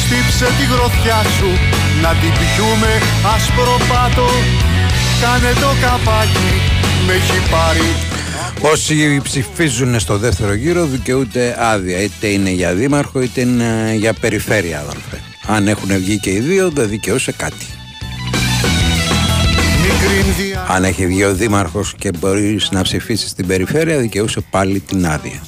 Στύψε 0.01 0.49
τη 0.59 0.64
γροθιά 0.72 1.20
σου 1.37 1.51
να 2.03 2.11
την 2.20 2.33
πιούμε 2.38 2.92
άσπρο 3.35 3.77
πάτο 3.88 4.29
Κάνε 5.20 5.53
το 5.62 5.70
καπάκι 5.83 6.51
με 7.07 7.12
έχει 7.12 7.38
πάρει 7.51 7.88
Όσοι 8.61 9.20
ψηφίζουν 9.22 10.01
στο 10.01 10.18
δεύτερο 10.18 10.55
γύρο 10.55 10.85
δικαιούται 10.85 11.57
άδεια 11.59 12.01
είτε 12.01 12.27
είναι 12.27 12.51
για 12.51 12.75
δήμαρχο 12.75 13.22
είτε 13.22 13.40
είναι 13.40 13.94
για 13.96 14.12
περιφέρεια 14.12 14.79
αδελφέ. 14.81 15.20
Αν 15.46 15.68
έχουν 15.68 15.88
βγει 15.99 16.18
και 16.18 16.31
οι 16.31 16.40
δύο 16.40 16.70
δεν 16.70 16.88
δικαιούσε 16.88 17.33
κάτι. 17.33 17.75
Αν 20.68 20.84
έχει 20.84 21.06
βγει 21.06 21.24
ο 21.24 21.34
δήμαρχος 21.34 21.94
και 21.98 22.10
μπορείς 22.18 22.68
να 22.70 22.82
ψηφίσεις 22.82 23.30
στην 23.30 23.46
περιφέρεια 23.46 23.98
δικαιούσε 23.98 24.40
πάλι 24.50 24.80
την 24.80 25.06
άδεια. 25.06 25.40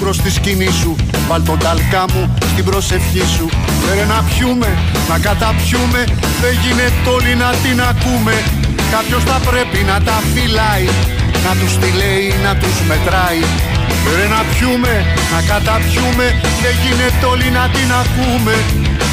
Προς 0.00 0.22
τη 0.22 0.30
σκηνή 0.30 0.70
σου 0.70 0.96
Βάλ 1.28 1.42
τον 1.44 1.58
ταλκά 1.58 2.04
μου 2.14 2.34
στην 2.52 2.64
προσευχή 2.64 3.22
σου. 3.36 3.48
Φέρε 3.86 4.04
να 4.04 4.24
πιούμε, 4.28 4.78
να 5.08 5.18
καταπιούμε 5.18 6.04
Δεν 6.40 6.54
γίνεται 6.62 7.08
όλοι 7.14 7.34
να 7.34 7.50
την 7.62 7.80
ακούμε. 7.80 8.34
Κάποιος 8.90 9.22
θα 9.24 9.40
πρέπει 9.50 9.78
να 9.86 10.00
τα 10.00 10.22
φυλάει 10.34 10.86
Να 11.44 11.52
τους 11.60 11.72
τη 11.78 11.90
λέει, 11.96 12.26
να 12.44 12.56
τους 12.56 12.76
μετράει 12.88 13.73
Φέρε 14.04 14.26
να 14.36 14.40
πιούμε, 14.50 14.94
να 15.32 15.40
καταπιούμε 15.50 16.26
Δεν 16.62 16.74
γίνεται 16.82 17.24
όλοι 17.32 17.48
να 17.58 17.64
την 17.74 17.88
ακούμε 18.02 18.54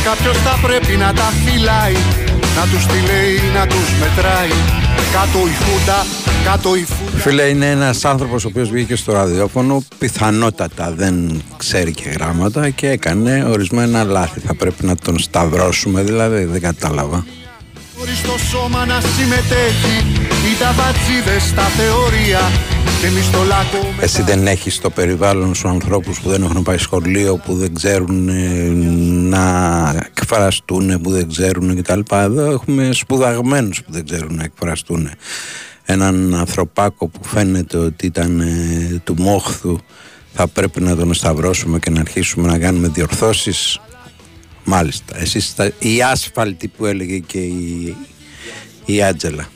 Κάποιος 0.08 0.38
θα 0.46 0.56
πρέπει 0.66 0.94
να 1.04 1.10
τα 1.20 1.28
φυλάει 1.44 1.98
Να 2.58 2.64
τους 2.72 2.84
τη 2.92 3.00
λέει, 3.10 3.36
να 3.58 3.64
τους 3.72 3.88
μετράει 4.02 4.56
Κάτω 5.16 5.40
η 5.52 5.56
χούντα, 5.64 6.00
κάτω 6.48 6.70
η 6.76 6.86
φούντα 6.94 7.12
Φίλε, 7.24 7.44
είναι 7.44 7.70
ένας 7.70 8.06
άνθρωπος 8.06 8.46
ο 8.46 8.48
οποίος 8.48 8.70
βγήκε 8.70 8.96
στο 8.96 9.12
ραδιόφωνο. 9.12 9.84
Πιθανότατα 9.98 10.92
δεν 10.92 11.42
ξέρει 11.58 11.92
και 11.92 12.10
γράμματα 12.10 12.70
και 12.70 12.90
έκανε 12.90 13.46
ορισμένα 13.50 14.04
λάθη. 14.04 14.40
Θα 14.40 14.56
πρέπει 14.56 14.86
να 14.86 14.96
τον 14.96 15.20
σταυρώσουμε, 15.20 16.02
δηλαδή 16.04 16.44
δεν 16.44 16.62
κατάλαβα. 16.62 17.26
Χωρίς 17.98 18.22
το 18.22 18.38
σώμα 18.52 18.86
να 18.86 19.02
συμμετέχει 19.02 19.96
Ή 20.41 20.41
τα 20.62 20.74
βατζίδες 20.74 21.54
τα 21.54 21.62
θεωρία. 21.62 22.40
Και 23.02 23.08
εμείς 23.08 23.32
το 23.32 23.44
λάκκο 23.44 23.94
Εσύ 24.00 24.22
δεν 24.22 24.48
έχεις 24.48 24.76
στο 24.76 24.90
περιβάλλον 24.90 25.56
σου 25.56 25.68
ανθρώπους 25.68 26.20
που 26.20 26.30
δεν 26.30 26.44
έχουν 26.44 26.64
πάει 26.64 26.78
σχολείο 26.78 27.38
Που 27.38 27.56
δεν 27.56 27.74
ξέρουν 27.74 28.30
ε, 28.30 28.70
να 29.30 29.96
εκφραστούν 30.06 31.02
Που 31.02 31.12
δεν 31.12 31.30
ξέρουν 31.30 31.76
κτλ 31.76 32.00
Εδώ 32.12 32.52
έχουμε 32.52 32.92
σπουδαγμένους 32.92 33.84
που 33.84 33.92
δεν 33.92 34.06
ξέρουν 34.06 34.36
να 34.36 34.44
εκφραστούν 34.44 35.10
έναν 35.86 36.36
ανθρωπάκο 36.36 37.08
που 37.08 37.24
φαίνεται 37.24 37.78
ότι 37.78 38.06
ήταν 38.06 38.40
ε, 38.40 39.02
του 39.04 39.16
μόχθου 39.18 39.78
θα 40.34 40.48
πρέπει 40.48 40.82
να 40.82 40.96
τον 40.96 41.14
σταυρώσουμε 41.14 41.80
και 41.80 41.90
να 41.90 42.00
αρχίσουμε 42.00 42.48
να 42.48 42.58
κάνουμε 42.58 42.88
διορθώσεις. 42.88 43.80
Μάλιστα 44.64 45.20
εσείς 45.20 45.56
η 45.80 46.02
άσφαλτη 46.02 46.68
που 46.68 46.86
έλεγε 46.86 47.18
και 47.18 47.40
η, 47.40 47.96
η 48.86 49.04
Άτζελα 49.04 49.48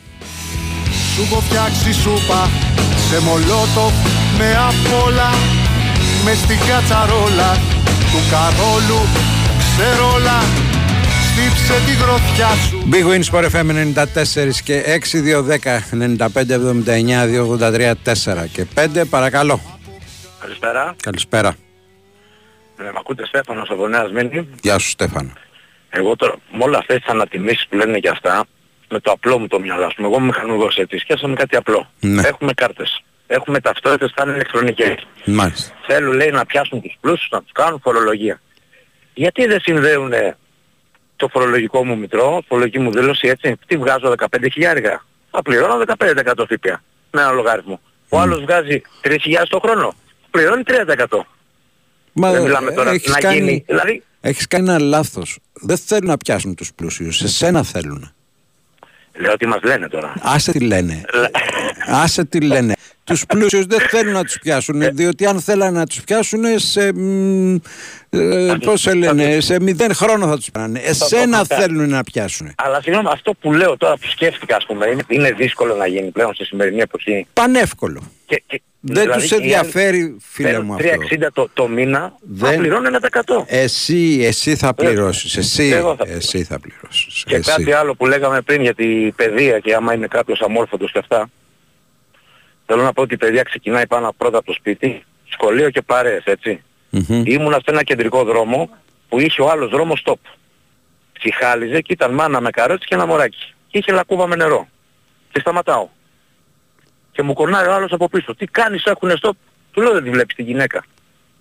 Σου 1.16 1.22
έχω 1.22 1.42
φτιάξει 1.42 1.94
σούπα 1.94 2.42
σε 3.08 3.22
μολότο 3.22 3.86
με 4.38 4.50
απόλα 4.70 5.30
με 6.26 6.34
στην 6.34 6.60
κατσαρόλα 6.68 7.52
του 8.12 8.22
Καρόλου 8.32 9.02
ξέρω 9.60 10.14
όλα 10.14 10.40
στύψε 11.28 11.76
τη 11.86 11.94
γροθιά 12.02 12.48
σου. 12.48 12.88
Big 12.92 13.06
Wins 13.10 13.30
for 13.34 13.44
FM 13.52 13.70
94 14.46 14.50
και 14.64 15.00
6, 15.12 15.18
2, 15.18 15.44
10, 15.44 15.80
95, 16.18 16.52
79, 16.52 17.26
283, 17.60 17.94
4 18.04 18.48
και 18.52 18.66
5 18.76 19.04
παρακαλώ. 19.10 19.60
Καλησπέρα. 20.40 20.96
Καλησπέρα. 21.02 21.56
Ε, 22.80 22.84
μ' 22.94 22.98
ακούτε 22.98 23.26
Στέφανος 23.26 23.70
από 23.70 23.88
Νέα 23.88 24.06
Σμύρνη. 24.06 24.48
Γεια 24.62 24.78
σου 24.78 24.90
Στέφανο. 24.90 25.32
Εγώ 25.90 26.16
τώρα 26.16 26.36
με 26.52 26.64
όλα 26.64 26.78
αυτές 26.78 26.98
τις 26.98 27.08
ανατιμήσεις 27.08 27.68
που 27.68 27.76
λένε 27.76 28.00
και 28.00 28.10
αυτά, 28.10 28.46
με 28.90 29.00
το 29.00 29.12
απλό 29.12 29.40
μου 29.40 29.48
το 29.48 29.60
μυαλό, 29.60 29.86
ας 29.86 29.94
πούμε, 29.94 30.08
εγώ 30.08 30.18
είμαι 30.18 30.26
μηχανουργός 30.26 30.78
έτσι, 30.78 30.98
σκέφτομαι 30.98 31.36
κάτι 31.36 31.56
απλό. 31.56 31.92
Ναι. 32.00 32.28
Έχουμε 32.28 32.54
κάρτες. 32.54 33.04
Έχουμε 33.28 33.60
ταυτότητες 33.60 34.12
θα 34.16 34.24
είναι 34.24 34.34
ηλεκτρονικές. 34.34 35.08
Μάλιστα 35.26 35.76
Θέλουν 35.88 36.14
λέει 36.14 36.30
να 36.30 36.46
πιάσουν 36.46 36.82
τους 36.82 36.98
πλούσιους, 37.02 37.30
να 37.32 37.42
τους 37.42 37.52
κάνουν 37.52 37.80
φορολογία. 37.84 38.42
Γιατί 39.14 39.46
δεν 39.46 39.60
συνδέουν 39.60 40.12
το 41.16 41.28
φορολογικό 41.28 41.86
μου 41.86 41.98
μητρό, 41.98 42.44
φορολογική 42.48 42.80
μου 42.80 42.92
δήλωση 42.92 43.28
έτσι, 43.28 43.58
τι 43.68 43.78
βγάζω 43.78 44.16
15 44.18 44.26
χιλιάρικα; 44.52 45.06
Θα 45.32 45.42
πληρώνω 45.42 45.84
15% 45.98 46.46
ΦΠΑ 46.50 46.82
με 47.12 47.22
ένα 47.22 47.32
λογάριθμο. 47.32 47.80
Ο 48.10 48.20
άλλος 48.20 48.42
βγάζει 48.42 48.82
3.000 49.02 49.18
το 49.50 49.60
χρόνο, 49.60 49.94
πληρώνει 50.32 50.64
30%. 50.66 51.26
Μα 52.12 52.32
δεν 52.32 52.42
μιλάμε 52.42 52.72
τώρα 52.72 52.92
έχεις 52.92 53.08
να 53.08 53.20
κάνει, 53.20 53.36
γίνει. 53.36 53.64
Δηλαδή, 53.68 54.04
έχεις 54.22 54.48
κάνει 54.48 54.70
ένα 54.70 54.80
λάθος 54.80 55.40
δεν 55.62 55.78
θέλουν 55.78 56.10
να 56.10 56.18
πιάσουν 56.18 56.56
τους 56.56 56.74
πλούσιους 56.74 57.22
εσένα 57.22 57.64
θέλουν 57.64 58.15
λέω 59.18 59.38
τι 59.38 59.46
μας 59.46 59.60
λένε 59.64 59.88
τώρα. 59.88 60.14
Άσε 60.22 60.52
τι 60.52 60.60
λένε. 60.60 61.02
Άσε 61.88 62.26
τι 62.26 62.42
λένε. 62.42 62.74
Τους 63.06 63.26
πλούσιους 63.26 63.66
δεν 63.66 63.80
θέλουν 63.80 64.14
να 64.14 64.24
τους 64.24 64.40
πιάσουν, 64.42 64.82
διότι 64.96 65.26
αν 65.26 65.40
θέλανε 65.42 65.78
να 65.80 65.86
τους 65.86 66.02
πιάσουν 66.04 66.44
σε, 66.56 66.94
μ, 66.94 67.56
ε, 68.10 68.56
πώς 68.64 68.82
σε 68.82 68.94
λένε, 68.94 69.40
σε 69.40 69.60
μηδέν 69.62 69.94
χρόνο 69.94 70.28
θα 70.28 70.36
τους 70.36 70.52
πιάνουν. 70.52 70.76
Εσένα 70.84 71.40
αυτά. 71.40 71.56
θέλουν 71.56 71.90
να 71.90 72.04
πιάσουν. 72.04 72.52
Αλλά 72.56 72.82
συγγνώμη, 72.82 73.08
αυτό 73.12 73.34
που 73.34 73.54
λέω 73.54 73.78
τώρα 73.78 73.94
που 73.94 74.08
σκέφτηκα 74.10 74.56
ας 74.56 74.66
πούμε, 74.66 74.86
είναι, 74.88 75.04
είναι 75.08 75.32
δύσκολο 75.32 75.76
να 75.76 75.88
γίνει 75.88 76.12
πλέον 76.12 76.34
στη 76.34 76.46
σημερινή 76.46 76.80
εποχή. 76.82 77.28
Πανεύκολο. 77.34 78.02
Και, 78.26 78.44
και, 78.48 78.62
Δεν 78.80 79.02
δηλαδή, 79.04 79.22
τους 79.22 79.32
οι 79.32 79.34
άλλοι 79.36 79.44
ενδιαφέρει, 79.44 80.18
φίλε 80.20 80.48
παίρνουν 80.50 80.66
μου 80.66 80.74
αυτό. 80.74 80.88
360 80.88 81.28
το, 81.34 81.50
το 81.54 81.68
μήνα, 81.68 82.00
θα 82.40 82.50
Δεν- 82.50 82.60
πληρώνουν 82.60 82.94
100%. 82.96 83.44
Εσύ, 83.46 84.20
εσύ 84.24 84.56
θα 84.56 84.74
πληρώσεις, 84.74 85.38
εσύ, 85.38 85.64
Εγώ 85.74 85.96
θα 85.96 86.06
εσύ 86.08 86.44
θα 86.44 86.60
πληρώσεις. 86.60 87.24
Και 87.26 87.36
εσύ. 87.36 87.50
κάτι 87.52 87.72
άλλο 87.74 87.96
που 87.96 88.06
λέγαμε 88.06 88.42
πριν 88.42 88.62
για 88.62 88.74
την 88.74 89.16
παιδεία 89.16 89.60
και 89.60 89.74
άμα 89.76 89.94
είναι 89.94 90.08
κάποιος 90.08 90.42
αμόρφωτος 90.42 90.92
και 90.92 91.00
αυτά. 91.00 91.30
Θέλω 92.66 92.84
να 92.84 92.94
πω 92.94 93.02
ότι 93.02 93.14
η 93.14 93.18
παιδεία 93.18 93.44
ξεκινάει 93.44 93.88
πάνω 93.88 94.14
πρώτα 94.18 94.38
από 94.38 94.46
το 94.46 94.54
σπίτι, 94.54 95.04
σχολείο 95.30 95.70
και 95.70 95.82
παρέες, 95.82 96.24
έτσι. 96.24 96.64
Μμμ. 96.90 97.24
Ήμουνα 97.26 97.56
σε 97.56 97.72
ένα 97.72 97.84
κεντρικό 97.84 98.24
δρόμο 98.24 98.70
που 99.10 99.20
είχε 99.20 99.42
ο 99.42 99.50
άλλος 99.50 99.70
δρόμος 99.70 100.04
stop. 100.06 100.20
Ψυχάλιζε 101.14 101.82
και 101.82 101.94
ήταν 101.94 102.14
μάνα 102.14 102.42
με 102.42 102.50
καρότσι 102.50 102.88
και 102.88 102.96
ένα 102.96 103.06
μωράκι. 103.06 103.54
Και 103.68 103.78
είχε 103.78 103.92
λακκούβα 103.92 104.28
με 104.28 104.36
νερό. 104.36 104.68
Και 105.32 105.40
σταματάω. 105.40 105.88
Και 107.12 107.22
μου 107.22 107.34
κορνάει 107.34 107.68
ο 107.68 107.74
άλλος 107.74 107.92
από 107.92 108.10
πίσω. 108.10 108.36
Τι 108.36 108.46
κάνεις 108.46 108.86
έχουνε 108.86 109.14
stop. 109.22 109.32
Του 109.72 109.82
λέω 109.82 109.94
δεν 109.94 110.04
τη 110.04 110.10
βλέπεις 110.10 110.36
τη 110.36 110.44
γυναίκα. 110.44 110.84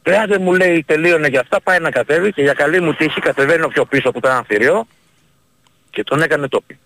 Εάν 0.03 0.29
δεν 0.29 0.43
μου 0.43 0.55
λέει 0.55 0.85
τελείωνε 0.87 1.29
για 1.29 1.41
αυτά, 1.41 1.61
πάει 1.61 1.79
να 1.79 1.91
κατέβει 1.91 2.33
και 2.33 2.43
για 2.43 2.53
καλή 2.53 2.81
μου 2.81 2.95
τύχη 2.95 3.21
κατεβαίνω 3.21 3.69
πιο 3.69 3.85
πίσω 3.85 4.11
που 4.11 4.19
ήταν 4.19 4.31
ένα 4.31 4.43
θηρίο 4.43 4.87
και 5.91 6.03
τον 6.03 6.23
έκανε 6.23 6.49
τόπι. 6.49 6.79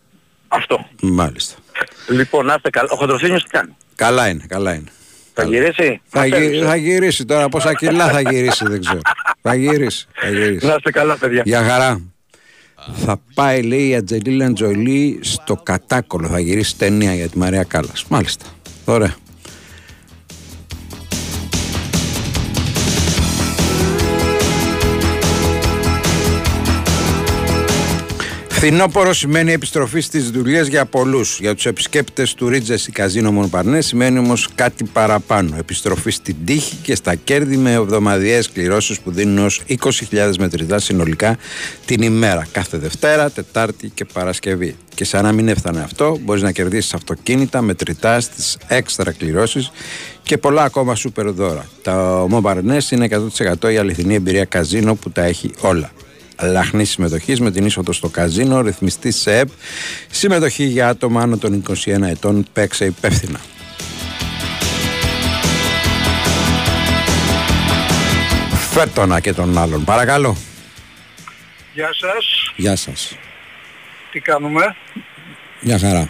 Αυτό. 0.48 0.86
Μάλιστα. 1.00 1.56
Λοιπόν, 2.08 2.46
να 2.46 2.54
είστε 2.54 2.70
καλά. 2.70 2.88
Ο 2.92 2.96
Χοντροσύνιος 2.96 3.42
τι 3.42 3.50
κάνει; 3.50 3.76
Καλά 3.94 4.28
είναι, 4.28 4.42
καλά 4.48 4.74
είναι. 4.74 4.88
Θα 5.34 5.44
γυρίσει; 5.44 6.00
Θα, 6.08 6.26
γυ- 6.26 6.64
θα 6.64 6.76
γυρίσει 6.76 7.24
τώρα, 7.24 7.48
πόσα 7.48 7.74
κιλά 7.74 8.08
θα 8.08 8.20
γυρίσει 8.20 8.64
δεν 8.68 8.80
ξέρω. 8.80 9.00
θα 9.42 9.54
γυρίσει, 9.54 10.06
θα 10.14 10.28
γυρίσει. 10.28 10.66
Να 10.66 10.74
είστε 10.74 10.90
καλά 10.90 11.16
παιδιά. 11.16 11.42
Για 11.44 11.62
χαρά. 11.62 12.00
Θα 12.94 13.20
πάει 13.34 13.62
λέει 13.62 13.88
η 13.88 13.94
Ατζελίλα 13.94 14.52
Τζολί 14.52 15.18
στο 15.22 15.56
κατάκολο, 15.56 16.28
θα 16.28 16.38
γυρίσει 16.40 16.76
ταινία 16.76 17.14
για 17.14 17.28
τη 17.28 17.38
Μαρία 17.38 17.62
Κάλλας. 17.62 18.04
Μάλιστα. 18.08 18.44
Ωραία. 18.84 19.14
Φθινόπορο 28.58 29.12
σημαίνει 29.12 29.52
επιστροφή 29.52 30.00
στις 30.00 30.30
δουλειές 30.30 30.68
για 30.68 30.84
πολλούς. 30.84 31.38
Για 31.40 31.54
τους 31.54 31.66
επισκέπτες 31.66 32.34
του 32.34 32.48
Ρίτζεση 32.48 32.92
Καζίνο 32.92 33.32
Μονπαρνέ 33.32 33.80
σημαίνει 33.80 34.18
όμως 34.18 34.48
κάτι 34.54 34.84
παραπάνω. 34.84 35.56
Επιστροφή 35.58 36.10
στην 36.10 36.36
τύχη 36.44 36.74
και 36.74 36.94
στα 36.94 37.14
κέρδη 37.14 37.56
με 37.56 37.72
εβδομαδιαίες 37.72 38.50
κληρώσεις 38.50 39.00
που 39.00 39.10
δίνουν 39.10 39.44
ως 39.44 39.62
20.000 39.68 40.32
μετρητά 40.38 40.78
συνολικά 40.78 41.38
την 41.84 42.02
ημέρα. 42.02 42.46
Κάθε 42.52 42.78
Δευτέρα, 42.78 43.30
Τετάρτη 43.30 43.88
και 43.88 44.04
Παρασκευή. 44.04 44.76
Και 44.94 45.04
σαν 45.04 45.24
να 45.24 45.32
μην 45.32 45.48
έφτανε 45.48 45.80
αυτό, 45.80 46.18
μπορείς 46.20 46.42
να 46.42 46.52
κερδίσεις 46.52 46.94
αυτοκίνητα, 46.94 47.62
μετρητά 47.62 48.20
στις 48.20 48.56
έξτρα 48.66 49.12
κληρώσεις 49.12 49.70
και 50.22 50.38
πολλά 50.38 50.62
ακόμα 50.62 50.94
σούπερ 50.94 51.30
δώρα. 51.30 51.68
Τα 51.82 52.26
Μονπαρνέ 52.28 52.78
είναι 52.90 53.08
100% 53.60 53.72
η 53.72 53.76
αληθινή 53.76 54.14
εμπειρία 54.14 54.44
καζίνο 54.44 54.94
που 54.94 55.10
τα 55.10 55.22
έχει 55.22 55.50
όλα 55.60 55.90
λαχνή 56.42 56.84
συμμετοχής 56.84 57.40
με 57.40 57.50
την 57.50 57.66
είσοδο 57.66 57.92
στο 57.92 58.08
καζίνο, 58.08 58.60
ρυθμιστή 58.60 59.10
σε 59.10 59.38
ΕΠ, 59.38 59.48
συμμετοχή 60.10 60.64
για 60.64 60.88
άτομα 60.88 61.20
άνω 61.22 61.36
των 61.36 61.62
21 61.68 62.02
ετών, 62.02 62.46
παίξε 62.52 62.84
υπεύθυνα. 62.84 63.40
Φέρτονα 68.72 69.20
και 69.20 69.32
τον 69.32 69.58
άλλον, 69.58 69.84
παρακαλώ. 69.84 70.36
Γεια 71.74 71.90
σας. 71.94 72.52
Γεια 72.56 72.76
σας. 72.76 73.16
Τι 74.12 74.20
κάνουμε; 74.20 74.76
Γεια 75.60 75.78
χαρά. 75.78 76.08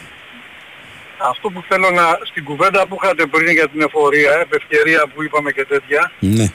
Αυτό 1.30 1.50
που 1.50 1.64
θέλω 1.68 1.90
να... 1.90 2.18
Στην 2.30 2.44
κουβέντα 2.44 2.86
που 2.86 2.98
είχατε 3.02 3.26
πριν 3.26 3.50
για 3.50 3.68
την 3.68 3.80
εφορία, 3.80 4.32
επ' 4.40 4.52
ευκαιρία 4.54 5.06
που 5.14 5.22
είπαμε 5.22 5.50
και 5.52 5.64
τέτοια, 5.64 6.12
Ναι. 6.18 6.46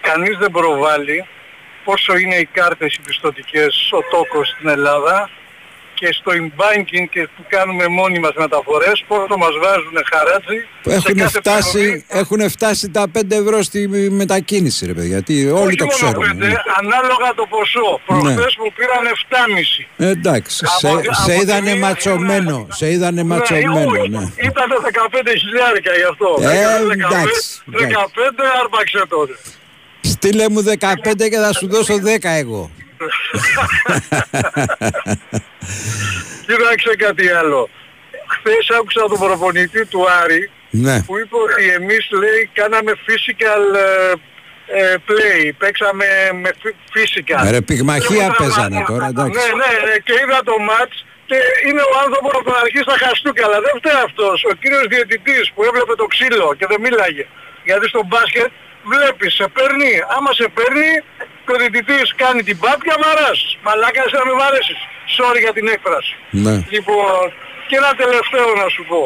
κανείς 0.00 0.36
δεν 0.38 0.50
προβάλλει 0.50 1.24
πόσο 1.88 2.16
είναι 2.16 2.34
οι 2.42 2.48
κάρτες 2.58 2.94
οι 2.94 3.00
πιστοτικές, 3.06 3.72
ο 3.92 4.00
τόκος 4.16 4.48
στην 4.48 4.68
Ελλάδα 4.68 5.30
και 6.00 6.08
στο 6.12 6.30
in-banking 6.40 7.06
και 7.10 7.22
που 7.36 7.42
κάνουμε 7.48 7.88
μόνοι 7.88 8.18
μας 8.18 8.32
μεταφορές, 8.36 9.04
πόσο 9.08 9.36
μας 9.42 9.54
βάζουν 9.62 9.96
χαράτσι 10.12 10.56
σε 10.84 10.94
Έχουν 10.94 11.14
κάθε 11.16 11.38
φτάσει, 11.38 12.04
έχουν 12.08 12.50
φτάσει 12.50 12.90
τα 12.90 13.04
5 13.14 13.20
ευρώ 13.42 13.62
στη 13.62 13.80
μετακίνηση, 14.20 14.86
ρε 14.86 14.92
παιδιά. 14.92 15.08
Γιατί 15.08 15.34
όλοι 15.50 15.66
Όχι 15.66 15.76
το 15.76 15.84
μόνο 15.84 15.96
ξέρουμε. 15.96 16.26
πέντε, 16.26 16.46
ναι. 16.46 16.54
ανάλογα 16.80 17.28
το 17.36 17.46
ποσό. 17.54 18.00
Προχθές 18.06 18.52
μου 18.60 18.68
πήραν 18.76 19.04
7,5. 19.14 19.86
Ε, 19.96 20.08
εντάξει, 20.08 20.56
σε, 20.56 20.88
Από- 20.88 21.02
σε 21.02 21.32
από 21.32 21.40
είδανε 21.40 21.72
τη- 21.72 21.78
ματσωμένο. 21.78 22.66
Σε 22.70 22.90
είδανε 22.92 23.22
ματσωμένο, 23.22 23.90
όχι, 23.90 24.08
ναι. 24.08 24.24
Ήταν 24.50 24.68
15 24.82 25.32
χιλιάρικα 25.42 25.92
γι' 26.00 26.08
αυτό. 26.12 26.28
Ε, 26.40 26.58
Έκανε 26.58 26.84
15, 26.88 26.92
εντάξει, 27.14 27.60
15 27.66 28.44
άρπαξε 28.62 29.02
τότε. 29.08 29.34
Στείλε 30.00 30.48
μου 30.48 30.62
15 30.64 30.74
και 31.30 31.36
θα 31.36 31.52
σου 31.52 31.68
δώσω 31.68 31.94
10 31.94 31.98
εγώ. 32.22 32.70
Κοίταξε 36.46 36.92
κάτι 37.04 37.26
άλλο. 37.40 37.60
Χθες 38.34 38.64
άκουσα 38.78 39.00
τον 39.12 39.18
προπονητή 39.18 39.82
του 39.86 40.02
Άρη 40.22 40.42
Ναι. 40.86 40.96
που 41.06 41.14
είπε 41.18 41.36
ότι 41.46 41.64
εμείς 41.78 42.04
λέει 42.22 42.40
κάναμε 42.58 42.92
physical 43.06 43.62
ε, 43.86 43.88
ε, 44.80 44.94
play, 45.08 45.42
παίξαμε 45.60 46.06
με 46.42 46.50
φι- 46.62 46.80
physical. 46.94 47.42
Ε, 47.46 47.50
ρε, 47.54 47.60
πυγμαχία 47.68 48.16
Και 48.16 48.22
μου 48.24 48.34
παίζανε 48.40 48.68
τραβά- 48.78 48.88
τώρα, 48.90 49.06
εντάξει. 49.12 49.36
Ναι, 49.38 49.46
ναι, 49.62 49.70
ναι, 49.86 49.94
και 50.06 50.14
είδα 50.22 50.38
το 50.50 50.54
match 50.70 50.96
και 51.28 51.36
είναι 51.68 51.82
ο 51.92 51.94
άνθρωπος 52.04 52.32
από 52.38 52.46
την 52.50 52.58
αρχή 52.64 52.80
στα 52.88 52.96
χαστούκια, 53.04 53.44
αλλά 53.48 53.58
δεν 53.66 53.72
φταίει 53.80 54.00
αυτός. 54.08 54.36
Ο 54.50 54.52
κύριος 54.60 54.84
διαιτητής 54.92 55.44
που 55.54 55.60
έβλεπε 55.68 55.94
το 56.02 56.06
ξύλο 56.14 56.48
και 56.58 56.66
δεν 56.70 56.78
μίλαγε. 56.84 57.24
Γιατί 57.68 57.84
στο 57.92 58.00
μπάσκετ 58.08 58.50
βλέπεις, 58.92 59.32
σε 59.34 59.46
παίρνει, 59.56 59.92
άμα 60.16 60.30
σε 60.40 60.46
παίρνει 60.56 60.90
και 61.44 61.52
ο 61.54 61.56
διαιτητής 61.60 62.06
κάνει 62.22 62.42
την 62.48 62.58
πάπια, 62.62 62.94
μαράς. 63.04 63.38
Μαλάκας 63.66 64.04
εσύ 64.06 64.14
να 64.18 64.24
με 64.28 64.34
βαρέσεις. 64.40 64.80
Sorry 65.16 65.40
για 65.44 65.52
την 65.58 65.66
έκφραση. 65.74 66.14
Ναι. 66.44 66.54
Λοιπόν, 66.74 67.22
και 67.68 67.76
ένα 67.80 67.92
τελευταίο 68.02 68.48
να 68.62 68.68
σου 68.74 68.84
πω. 68.90 69.02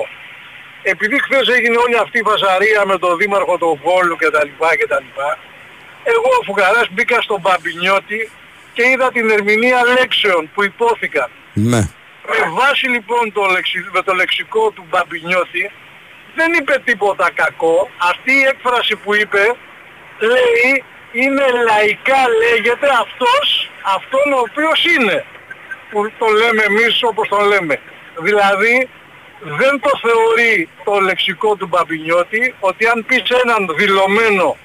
Επειδή 0.93 1.17
χθες 1.25 1.47
έγινε 1.57 1.77
όλη 1.85 1.97
αυτή 2.05 2.19
η 2.19 2.27
φασαρία 2.31 2.81
με 2.91 2.97
τον 2.99 3.17
δήμαρχο 3.21 3.55
του 3.59 3.81
Βόλου 3.85 4.17
και 4.17 4.31
τα 4.31 4.45
λοιπά 4.45 4.77
και 4.79 4.87
τα 4.93 4.99
λοιπά, 5.07 5.39
εγώ 6.13 6.29
ο 6.41 6.43
Φουγαράς 6.47 6.89
μπήκα 6.91 7.21
στον 7.21 7.41
Μπαμπινιώτη 7.41 8.31
και 8.73 8.83
είδα 8.91 9.13
την 9.13 9.31
ερμηνεία 9.31 9.81
λέξεων 9.97 10.51
που 10.55 10.65
υπόθηκαν. 10.65 11.29
Ναι. 11.53 11.83
Με 12.33 12.39
βάση 12.59 12.87
λοιπόν 12.89 13.33
το, 13.33 13.43
λεξι- 13.55 13.91
με 13.93 14.03
το 14.03 14.13
λεξικό 14.15 14.71
του 14.71 14.85
Μπαμπινιώτη 14.91 15.71
δεν 16.35 16.53
είπε 16.53 16.75
τίποτα 16.85 17.31
κακό. 17.35 17.91
Αυτή 18.11 18.33
η 18.33 18.43
έκφραση 18.53 18.97
που 18.97 19.15
είπε 19.15 19.55
λέει 20.23 20.85
είναι 21.13 21.45
λαϊκά 21.69 22.23
λέγεται 22.43 22.89
αυτός, 23.05 23.71
αυτόν 23.97 24.33
ο 24.33 24.39
οποίος 24.39 24.85
είναι. 24.85 25.25
Που 25.91 26.13
το 26.19 26.27
λέμε 26.27 26.63
εμείς 26.63 27.03
όπως 27.03 27.29
το 27.29 27.41
λέμε. 27.41 27.81
Δηλαδή 28.19 28.89
δεν 29.43 29.81
το 29.81 29.91
θεωρεί 30.03 30.69
το 30.85 31.01
λεξικό 31.01 31.57
του 31.57 31.67
Μπαμπινιώτη 31.67 32.55
ότι 32.61 32.87
αν 32.87 33.05
πεις 33.07 33.23
έναν 33.45 33.69
δηλωμένο 33.77 34.57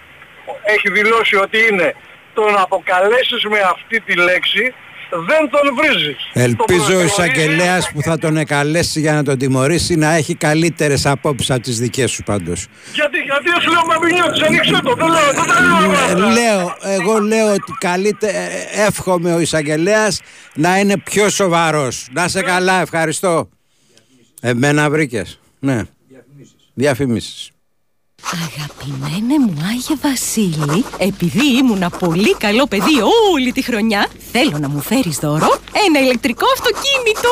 έχει 0.64 0.92
δηλώσει 0.92 1.36
ότι 1.36 1.68
είναι 1.68 1.96
τον 2.34 2.58
αποκαλέσεις 2.58 3.44
με 3.44 3.60
αυτή 3.60 4.00
τη 4.02 4.16
λέξη 4.16 4.74
δεν 5.10 5.50
τον 5.50 5.76
βρίζεις. 5.76 6.18
Ελπίζω 6.34 6.94
ο 6.94 6.98
Τον 6.98 7.06
εισαγγελέας 7.06 7.92
που 7.92 8.02
θα 8.02 8.18
τον 8.18 8.38
εκαλέσει 8.38 9.00
για 9.00 9.14
να 9.14 9.24
τον 9.24 9.38
τιμωρήσει 9.38 9.96
να 9.96 10.14
έχει 10.14 10.36
καλύτερες 10.36 11.06
απόψεις 11.06 11.52
από 11.52 11.62
τις 11.62 11.80
δικές 11.80 12.12
σου 12.12 12.24
πάντως. 12.24 12.68
Γιατί, 12.94 13.18
γιατί 13.18 13.50
εσύ 13.58 13.70
λέω 13.70 13.82
Μπαμπινιώτης, 13.88 14.42
ανοίξε 14.42 14.82
το, 14.84 14.96
δεν 14.96 15.08
λέω, 15.08 15.32
δεν 16.08 16.18
λέω. 16.18 16.30
λέω, 16.30 16.76
εγώ 16.82 17.20
λέω 17.20 17.54
ότι 17.54 17.74
καλύτερα 17.80 18.38
εύχομαι 18.72 19.34
ο 19.34 19.40
εισαγγελέας 19.40 20.22
να 20.56 20.80
είναι 20.80 20.98
πιο 20.98 21.30
σοβαρός. 21.30 22.08
Να 22.12 22.28
σε 22.28 22.42
καλά, 22.42 22.82
ευχαριστώ. 22.82 23.50
Εμένα 24.42 24.90
βρήκες. 24.90 25.40
Ναι. 25.60 25.82
Διαφημίσεις. 26.74 27.52
Αγαπημένε 28.46 29.36
μου 29.40 29.58
Άγιε 29.72 29.96
Βασίλη, 30.02 30.86
επειδή 30.98 31.58
ήμουνα 31.58 31.90
πολύ 31.90 32.36
καλό 32.36 32.68
παιδί 32.68 32.96
όλη 33.34 33.52
τη 33.52 33.62
χρονιά, 33.62 34.08
θέλω 34.32 34.58
να 34.60 34.70
μου 34.70 34.82
φέρεις 34.82 35.18
δώρο 35.18 35.60
ένα 35.86 36.00
ηλεκτρικό 36.06 36.46
αυτοκίνητο. 36.56 37.30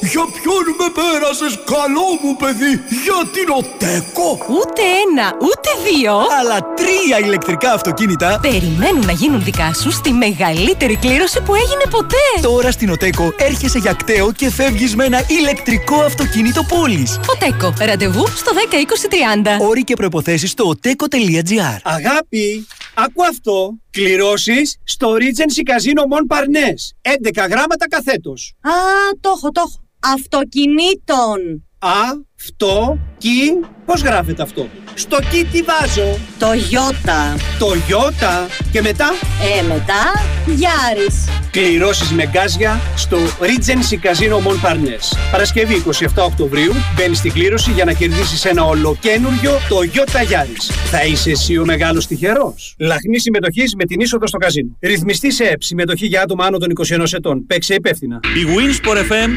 Για 0.00 0.24
ποιον 0.36 0.64
με 0.78 0.88
πέρασες 0.98 1.54
καλό 1.74 2.06
μου 2.22 2.36
παιδί, 2.36 2.72
για 3.04 3.18
την 3.34 3.48
ΟΤΕΚΟ. 3.58 4.28
Ούτε 4.58 4.82
ένα, 5.04 5.26
ούτε 5.48 5.68
δύο. 5.88 6.14
Αλλά 6.40 6.56
τρία 6.80 7.18
ηλεκτρικά 7.26 7.72
αυτοκίνητα 7.72 8.38
Περιμένουν 8.42 9.04
να 9.06 9.12
γίνουν 9.12 9.44
δικά 9.44 9.74
σου 9.74 9.90
στη 9.90 10.12
μεγαλύτερη 10.12 10.96
κλήρωση 10.96 11.40
που 11.40 11.54
έγινε 11.54 11.84
ποτέ. 11.90 12.26
Τώρα 12.42 12.70
στην 12.70 12.90
Οτέκο 12.90 13.32
έρχεσαι 13.36 13.78
για 13.78 13.92
κταίο 13.92 14.32
και 14.32 14.50
φεύγεις 14.50 14.94
με 14.96 15.04
ένα 15.04 15.20
ηλεκτρικό 15.28 15.96
αυτοκίνητο 16.00 16.62
πόλης. 16.62 17.20
Οτέκο, 17.34 17.72
ραντεβού 17.78 18.26
στο 18.26 18.52
10 18.70 18.74
20 18.74 19.43
30. 19.43 19.43
Όροι 19.60 19.84
και 19.84 19.94
προϋποθέσεις 19.94 20.50
στο 20.50 20.74
oteco.gr 20.74 21.78
Αγάπη, 21.82 22.66
άκου 22.94 23.24
αυτό. 23.24 23.78
Κληρώσεις 23.90 24.76
στο 24.84 25.16
Regency 25.18 25.70
Casino 25.70 26.02
Mon 26.12 26.36
Parnes. 26.36 27.10
11 27.42 27.48
γράμματα 27.48 27.88
καθέτος. 27.88 28.54
Α, 28.60 28.70
το 29.20 29.32
έχω, 29.36 29.50
το 29.50 29.62
έχω. 29.66 29.84
Αυτοκινήτων. 30.14 31.68
Α, 31.78 31.88
αυτό, 32.44 32.98
κι, 33.18 33.30
πώς 33.86 34.02
γράφεται 34.02 34.42
αυτό; 34.42 34.68
Στο 34.94 35.18
κι 35.30 35.44
τι 35.52 35.62
βάζω; 35.62 36.18
Το 36.38 36.46
Ιώτα. 36.70 37.36
Το 37.58 37.74
Ιώτα. 37.88 38.46
Και 38.72 38.82
μετά; 38.82 39.10
Ε, 39.58 39.62
μετά, 39.62 40.02
Γιάρης. 40.46 41.28
Κληρώσεις 41.50 42.10
με 42.10 42.26
γκάζια 42.26 42.80
στο 42.96 43.16
Regency 43.40 43.94
Casino 44.06 44.36
Mon 44.46 44.68
Parnes. 44.68 45.16
Παρασκευή 45.30 45.74
27 45.74 46.24
Οκτωβρίου 46.24 46.72
μπαίνεις 46.96 47.18
στην 47.18 47.32
κλήρωση 47.32 47.70
για 47.70 47.84
να 47.84 47.92
κερδίσεις 47.92 48.44
ένα 48.44 48.64
ολοκένουργιο 48.64 49.58
το 49.68 49.76
Toyota 49.76 50.32
Yaris. 50.32 50.74
Θα 50.90 51.04
είσαι 51.04 51.30
εσύ 51.30 51.58
ο 51.58 51.64
μεγάλος 51.64 52.06
τυχερός. 52.06 52.74
Λαχνή 52.78 53.18
συμμετοχής 53.18 53.74
με 53.74 53.84
την 53.84 54.00
είσοδο 54.00 54.26
στο 54.26 54.38
καζίνο. 54.38 54.76
Ρυθμιστή 54.80 55.32
σε 55.32 55.44
ΕΠ. 55.44 55.62
Συμμετοχή 55.62 56.06
για 56.06 56.22
άτομα 56.22 56.44
άνω 56.44 56.58
των 56.58 56.68
21 56.70 57.12
ετών. 57.12 57.46
Παίξε 57.46 57.74
υπεύθυνα. 57.74 58.20
Η 58.22 58.46
Winsport 58.56 58.98
FM 58.98 59.30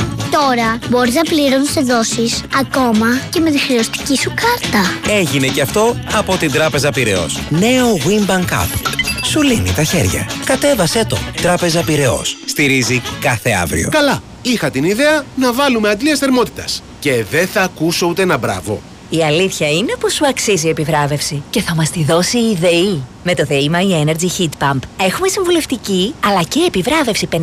94,6 0.00 0.15
Τώρα 0.30 0.78
μπορείς 0.88 1.14
να 1.14 1.22
πληρώνεις 1.22 1.72
δόσεις 1.72 2.42
ακόμα 2.60 3.06
και 3.30 3.40
με 3.40 3.50
τη 3.50 3.58
χρεωστική 3.58 4.16
σου 4.16 4.32
κάρτα. 4.34 5.12
Έγινε 5.18 5.46
και 5.46 5.60
αυτό 5.60 5.96
από 6.12 6.36
την 6.36 6.52
Τράπεζα 6.52 6.90
Πυραιός. 6.90 7.40
Νέο 7.48 7.96
Wimbank 7.96 8.52
App. 8.52 8.96
Σου 9.24 9.42
λύνει 9.42 9.72
τα 9.72 9.82
χέρια. 9.82 10.28
Κατέβασέ 10.44 11.04
το. 11.04 11.18
Τράπεζα 11.42 11.82
Πυραιός. 11.82 12.36
Στηρίζει 12.46 13.02
κάθε 13.20 13.50
αύριο. 13.50 13.88
Καλά. 13.90 14.22
Είχα 14.42 14.70
την 14.70 14.84
ιδέα 14.84 15.24
να 15.36 15.52
βάλουμε 15.52 15.88
αντλίες 15.88 16.18
θερμότητας. 16.18 16.82
Και 17.00 17.24
δεν 17.30 17.46
θα 17.46 17.62
ακούσω 17.62 18.06
ούτε 18.06 18.22
ένα 18.22 18.36
μπράβο. 18.38 18.82
Η 19.10 19.24
αλήθεια 19.24 19.70
είναι 19.70 19.94
πως 20.00 20.12
σου 20.12 20.26
αξίζει 20.26 20.66
η 20.66 20.70
επιβράβευση 20.70 21.42
και 21.50 21.60
θα 21.62 21.74
μας 21.74 21.90
τη 21.90 22.04
δώσει 22.04 22.38
η 22.38 22.56
ΔΕΗ. 22.60 23.02
Με 23.28 23.34
το 23.34 23.44
ΔΕΗ 23.44 23.70
My 23.72 24.06
Energy 24.06 24.28
Heat 24.38 24.64
Pump 24.64 24.78
έχουμε 25.00 25.28
συμβουλευτική 25.28 26.14
αλλά 26.24 26.42
και 26.42 26.64
επιβράβευση 26.66 27.28
500 27.32 27.38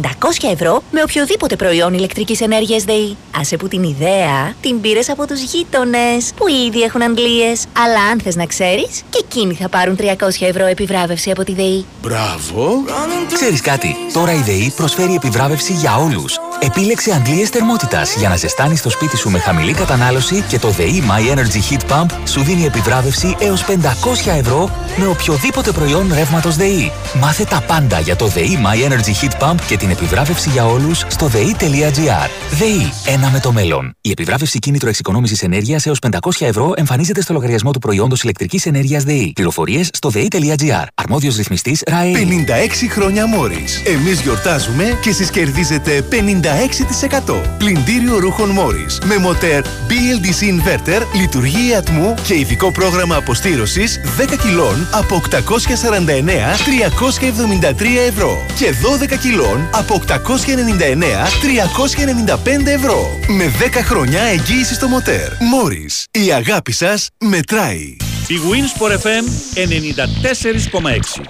ευρώ 0.51 0.83
με 0.91 1.01
οποιοδήποτε 1.01 1.55
προϊόν 1.55 1.93
ηλεκτρικής 1.93 2.41
ενέργειας 2.41 2.83
ΔΕΗ. 2.83 3.17
Άσε 3.39 3.57
που 3.57 3.67
την 3.67 3.83
ιδέα 3.83 4.53
την 4.61 4.81
πήρες 4.81 5.09
από 5.09 5.27
τους 5.27 5.41
γείτονες 5.41 6.31
που 6.35 6.47
ήδη 6.47 6.81
έχουν 6.81 7.03
αντλίες. 7.03 7.65
Αλλά 7.83 8.01
αν 8.11 8.19
θες 8.19 8.35
να 8.35 8.45
ξέρεις 8.45 9.03
και 9.09 9.23
εκείνοι 9.29 9.53
θα 9.53 9.69
πάρουν 9.69 9.97
300 9.99 10.05
ευρώ 10.39 10.65
επιβράβευση 10.65 11.31
από 11.31 11.43
τη 11.43 11.53
ΔΕΗ. 11.53 11.85
Μπράβο. 12.01 12.83
Ξέρεις 13.33 13.61
κάτι, 13.61 13.95
τώρα 14.13 14.33
η 14.33 14.41
ΔΕΗ 14.41 14.73
προσφέρει 14.75 15.13
επιβράβευση 15.13 15.73
για 15.73 15.95
όλους. 15.97 16.37
Επίλεξε 16.59 17.13
αντλίες 17.13 17.49
θερμότητας 17.49 18.15
για 18.15 18.29
να 18.29 18.35
ζεστάνεις 18.35 18.81
το 18.81 18.89
σπίτι 18.89 19.17
σου 19.17 19.29
με 19.29 19.39
χαμηλή 19.39 19.73
κατανάλωση 19.73 20.43
και 20.47 20.59
το 20.59 20.69
ΔΕΗ 20.69 21.03
My 21.07 21.35
Energy 21.35 21.73
Heat 21.73 21.91
Pump 21.91 22.05
σου 22.25 22.43
δίνει 22.43 22.65
επιβράβευση 22.65 23.35
έως 23.39 23.65
500 23.65 23.73
ευρώ 24.37 24.69
με 24.95 25.07
οποιοδήποτε 25.07 25.71
προϊόν 25.73 26.11
ρεύματος 26.13 26.55
ΔΕΗ. 26.55 26.91
Μάθε 27.19 27.43
τα 27.43 27.63
πάντα 27.67 27.99
για 27.99 28.15
το 28.15 28.27
ΔΕΗ 28.27 28.59
My 28.65 28.89
Energy 28.89 29.13
Heat 29.21 29.49
Pump 29.49 29.55
και 29.67 29.77
την 29.77 29.89
επιβράβευση 29.89 30.49
για 30.49 30.65
όλους 30.65 31.03
στο 31.07 31.27
ΔΕΗ.gr. 31.27 32.29
ΔΕΗ, 32.51 32.91
ένα 33.05 33.29
με 33.29 33.39
το 33.39 33.51
μέλλον. 33.51 33.95
Η 34.01 34.09
επιβράβευση 34.11 34.59
κίνητρο 34.59 34.89
εξοικονόμησης 34.89 35.41
ενέργειας 35.41 35.85
έως 35.85 35.99
500 35.99 36.17
ευρώ 36.39 36.73
εμφανίζεται 36.75 37.21
στο 37.21 37.33
λογαριασμό 37.33 37.71
του 37.71 37.79
προϊόντος 37.79 38.21
ηλεκτρικής 38.23 38.65
ενέργειας 38.65 39.03
ΔΕΗ. 39.03 39.31
Πληροφορίες 39.35 39.89
στο 39.93 40.09
ΔΕΗ.gr. 40.09 40.85
Αρμόδιος 40.95 41.35
ρυθμιστής 41.35 41.83
ΡΑΕ. 41.85 42.11
56 42.11 42.89
χρόνια 42.89 43.27
Μόρις. 43.27 43.81
Εμείς 43.85 44.21
γιορτάζουμε 44.21 44.97
και 45.01 45.09
εσείς 45.09 45.29
κερδίζετε 45.29 46.01
56%. 46.01 47.41
Πλυντήριο 47.57 48.19
ρούχων 48.19 48.49
Μόρις. 48.49 48.99
Με 49.05 49.17
μοτέρ 49.17 49.63
BLDC 49.63 50.43
Inverter, 50.43 51.01
λειτουργία 51.13 51.77
ατμού 51.77 52.13
και 52.23 52.35
ειδικό 52.37 52.71
πρόγραμμα 52.71 53.15
αποστήρωσης 53.15 53.99
10 54.17 54.35
κιλών 54.37 54.87
από 54.91 55.21
849-373 55.67 55.71
ευρώ. 58.07 58.45
Και 58.57 58.73
12 59.13 59.17
κιλών 59.17 59.69
από 59.73 60.01
899-395 60.07 60.11
ευρώ. 62.65 63.19
Με 63.27 63.51
10 63.59 63.83
χρόνια 63.83 64.21
εγγύησης 64.21 64.75
στο 64.75 64.87
μοτέρ. 64.87 65.31
Μόρις. 65.39 66.05
Η 66.11 66.33
αγάπη 66.33 66.71
σας 66.71 67.07
μετράει. 67.17 67.95
Η 68.27 68.39
Winsport 68.49 68.91
FM 68.91 69.25
94,6 69.53 71.21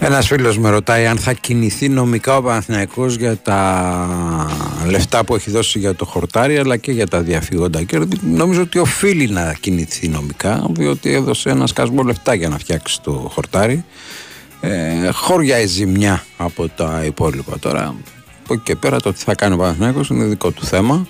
Ένας 0.00 0.26
φίλος 0.26 0.58
με 0.58 0.70
ρωτάει 0.70 1.06
αν 1.06 1.18
θα 1.18 1.32
κινηθεί 1.32 1.88
νομικά 1.88 2.36
ο 2.36 2.42
Παναθηναϊκός 2.42 3.14
για 3.14 3.36
τα 3.36 4.48
λεφτά 4.86 5.24
που 5.24 5.34
έχει 5.34 5.50
δώσει 5.50 5.78
για 5.78 5.94
το 5.94 6.04
χορτάρι 6.04 6.58
αλλά 6.58 6.76
και 6.76 6.92
για 6.92 7.06
τα 7.06 7.20
διαφύγοντα 7.20 7.82
κέρδη. 7.82 8.18
Νομίζω 8.22 8.62
ότι 8.62 8.78
οφείλει 8.78 9.28
να 9.28 9.52
κινηθεί 9.60 10.08
νομικά, 10.08 10.66
διότι 10.70 11.12
έδωσε 11.12 11.50
ένα 11.50 11.66
σκασμό 11.66 12.02
λεφτά 12.02 12.34
για 12.34 12.48
να 12.48 12.58
φτιάξει 12.58 13.00
το 13.02 13.30
χορτάρι. 13.32 13.84
Ε, 14.60 15.10
χώρια 15.12 15.60
η 15.60 15.66
ζημιά 15.66 16.24
από 16.36 16.68
τα 16.68 17.02
υπόλοιπα 17.04 17.58
τώρα. 17.58 17.94
Από 18.44 18.54
εκεί 18.54 18.62
και 18.62 18.76
πέρα 18.76 19.00
το 19.00 19.12
τι 19.12 19.22
θα 19.22 19.34
κάνει 19.34 19.54
ο 19.54 19.56
Παναθηναϊκός 19.56 20.08
είναι 20.08 20.24
δικό 20.24 20.50
του 20.50 20.64
θέμα. 20.64 21.06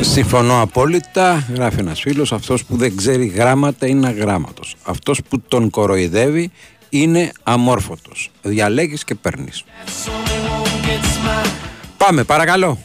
Συμφωνώ 0.00 0.60
απόλυτα, 0.60 1.46
γράφει 1.54 1.78
ένας 1.80 2.00
φίλος, 2.00 2.32
αυτός 2.32 2.64
που 2.64 2.76
δεν 2.76 2.96
ξέρει 2.96 3.26
γράμματα 3.26 3.86
είναι 3.86 4.06
αγράμματος. 4.06 4.74
Αυτός 4.84 5.20
που 5.28 5.40
τον 5.40 5.70
κοροϊδεύει 5.70 6.50
είναι 6.88 7.32
αμόρφωτος. 7.42 8.30
Διαλέγεις 8.42 9.04
και 9.04 9.14
παίρνεις. 9.14 9.64
Πάμε, 11.96 12.24
παρακαλώ. 12.24 12.78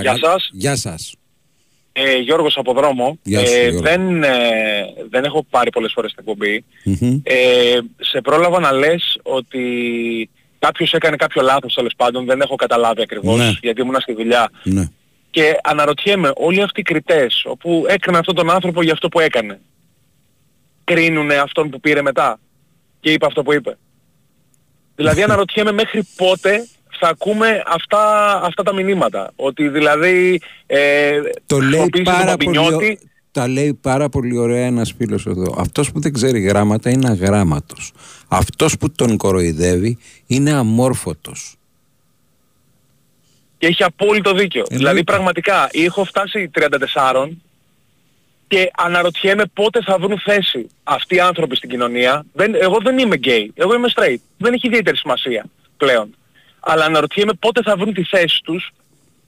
Γεια 0.00 0.16
σας. 0.16 0.48
Γεια 0.52 0.76
σας. 0.76 1.14
Ε, 1.92 2.16
Γιώργος 2.16 2.56
από 2.56 2.72
δρόμο. 2.72 3.18
Γεια 3.22 3.46
σου, 3.46 3.52
ε, 3.54 3.60
Γιώργο. 3.68 3.80
δεν, 3.80 4.22
ε, 4.22 4.30
δεν 5.10 5.24
έχω 5.24 5.44
πάρει 5.50 5.70
πολλές 5.70 5.92
φορές 5.94 6.12
την 6.14 6.24
εκπομπή. 6.26 6.64
Μμμ. 6.84 7.20
Ε, 7.22 7.78
σε 8.00 8.20
πρόλαβα 8.20 8.60
να 8.60 8.72
λες 8.72 9.18
ότι 9.22 9.60
κάποιος 10.58 10.92
έκανε 10.92 11.16
κάποιο 11.16 11.42
λάθος 11.42 11.74
τέλος 11.74 11.92
πάντων, 11.96 12.24
δεν 12.24 12.40
έχω 12.40 12.54
καταλάβει 12.54 13.02
ακριβώς 13.02 13.38
Ναι. 13.38 13.52
γιατί 13.60 13.80
ήμουν 13.80 13.96
στη 14.00 14.14
δουλειά. 14.14 14.50
Ναι. 14.62 14.88
Και 15.32 15.56
αναρωτιέμαι, 15.62 16.32
όλοι 16.36 16.62
αυτοί 16.62 16.80
οι 16.80 16.82
κριτές 16.82 17.42
όπου 17.46 17.84
έκαναν 17.88 18.20
αυτόν 18.20 18.34
τον 18.34 18.50
άνθρωπο 18.50 18.82
για 18.82 18.92
αυτό 18.92 19.08
που 19.08 19.20
έκανε, 19.20 19.60
κρίνουνε 20.84 21.34
αυτόν 21.34 21.70
που 21.70 21.80
πήρε 21.80 22.02
μετά 22.02 22.38
και 23.00 23.10
είπε 23.12 23.26
αυτό 23.26 23.42
που 23.42 23.52
είπε; 23.52 23.78
Δηλαδή 24.94 25.22
αναρωτιέμαι 25.28 25.72
μέχρι 25.72 26.08
πότε 26.16 26.66
θα 27.00 27.08
ακούμε 27.08 27.62
αυτά, 27.66 28.34
αυτά 28.44 28.62
τα 28.62 28.74
μηνύματα. 28.74 29.32
Ότι 29.36 29.68
δηλαδή 29.68 30.40
ε, 30.66 31.20
Το 31.46 31.58
λέει 31.58 31.68
χρησιμοποίησε 31.68 32.04
τον 32.04 32.14
πάρα 32.14 32.36
πολύ, 32.36 32.56
Παπινιώτη 32.58 32.98
ω- 33.02 33.06
τα 33.30 33.48
λέει 33.48 33.74
πάρα 33.74 34.08
πολύ 34.08 34.38
ωραία 34.38 34.66
ένας 34.66 34.94
φίλος 34.98 35.26
εδώ. 35.26 35.54
Αυτός 35.58 35.92
που 35.92 36.00
δεν 36.00 36.12
ξέρει 36.12 36.40
γράμματα 36.40 36.90
είναι 36.90 37.08
αγράμματος. 37.08 37.92
Αυτός 38.28 38.76
που 38.76 38.92
τον 38.92 39.16
κοροϊδεύει 39.16 39.98
είναι 40.26 40.52
αμόρφωτος. 40.52 41.56
Και 43.62 43.68
έχει 43.68 43.82
απόλυτο 43.82 44.32
δίκιο. 44.32 44.64
Δηλαδή 44.70 45.04
πραγματικά 45.04 45.68
έχω 45.72 46.04
φτάσει 46.04 46.50
34 46.94 47.28
και 48.48 48.70
αναρωτιέμαι 48.76 49.44
πότε 49.54 49.82
θα 49.82 49.98
βρουν 49.98 50.18
θέση 50.18 50.68
αυτοί 50.82 51.14
οι 51.14 51.20
άνθρωποι 51.20 51.56
στην 51.56 51.68
κοινωνία. 51.68 52.24
Δεν, 52.32 52.54
εγώ 52.54 52.78
δεν 52.82 52.98
είμαι 52.98 53.16
gay, 53.24 53.46
εγώ 53.54 53.74
είμαι 53.74 53.88
straight. 53.94 54.16
Δεν 54.38 54.52
έχει 54.52 54.66
ιδιαίτερη 54.66 54.96
σημασία 54.96 55.44
πλέον. 55.76 56.16
Αλλά 56.60 56.84
αναρωτιέμαι 56.84 57.32
πότε 57.32 57.62
θα 57.62 57.76
βρουν 57.76 57.94
τη 57.94 58.04
θέση 58.04 58.40
τους 58.44 58.70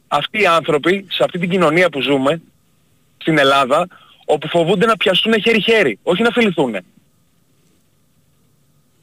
αυτοί 0.09 0.41
οι 0.41 0.47
άνθρωποι 0.47 1.07
σε 1.11 1.25
αυτή 1.25 1.39
την 1.39 1.51
κοινωνία 1.51 1.89
που 1.91 2.01
ζούμε 2.01 2.43
στην 3.17 3.39
Ελλάδα 3.39 3.87
όπου 4.25 4.49
φοβούνται 4.49 4.87
να 4.87 4.97
πιαστούν 4.97 5.41
χέρι-χέρι, 5.43 5.99
όχι 6.03 6.23
να 6.23 6.31
φιληθούν. 6.31 6.77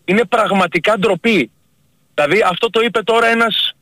Είναι 0.05 0.25
πραγματικά 0.25 0.97
ντροπή. 0.97 1.51
Δηλαδή 2.13 2.41
αυτό 2.41 2.69
το 2.69 2.81
είπε 2.81 3.01
τώρα 3.01 3.27
ένας 3.27 3.75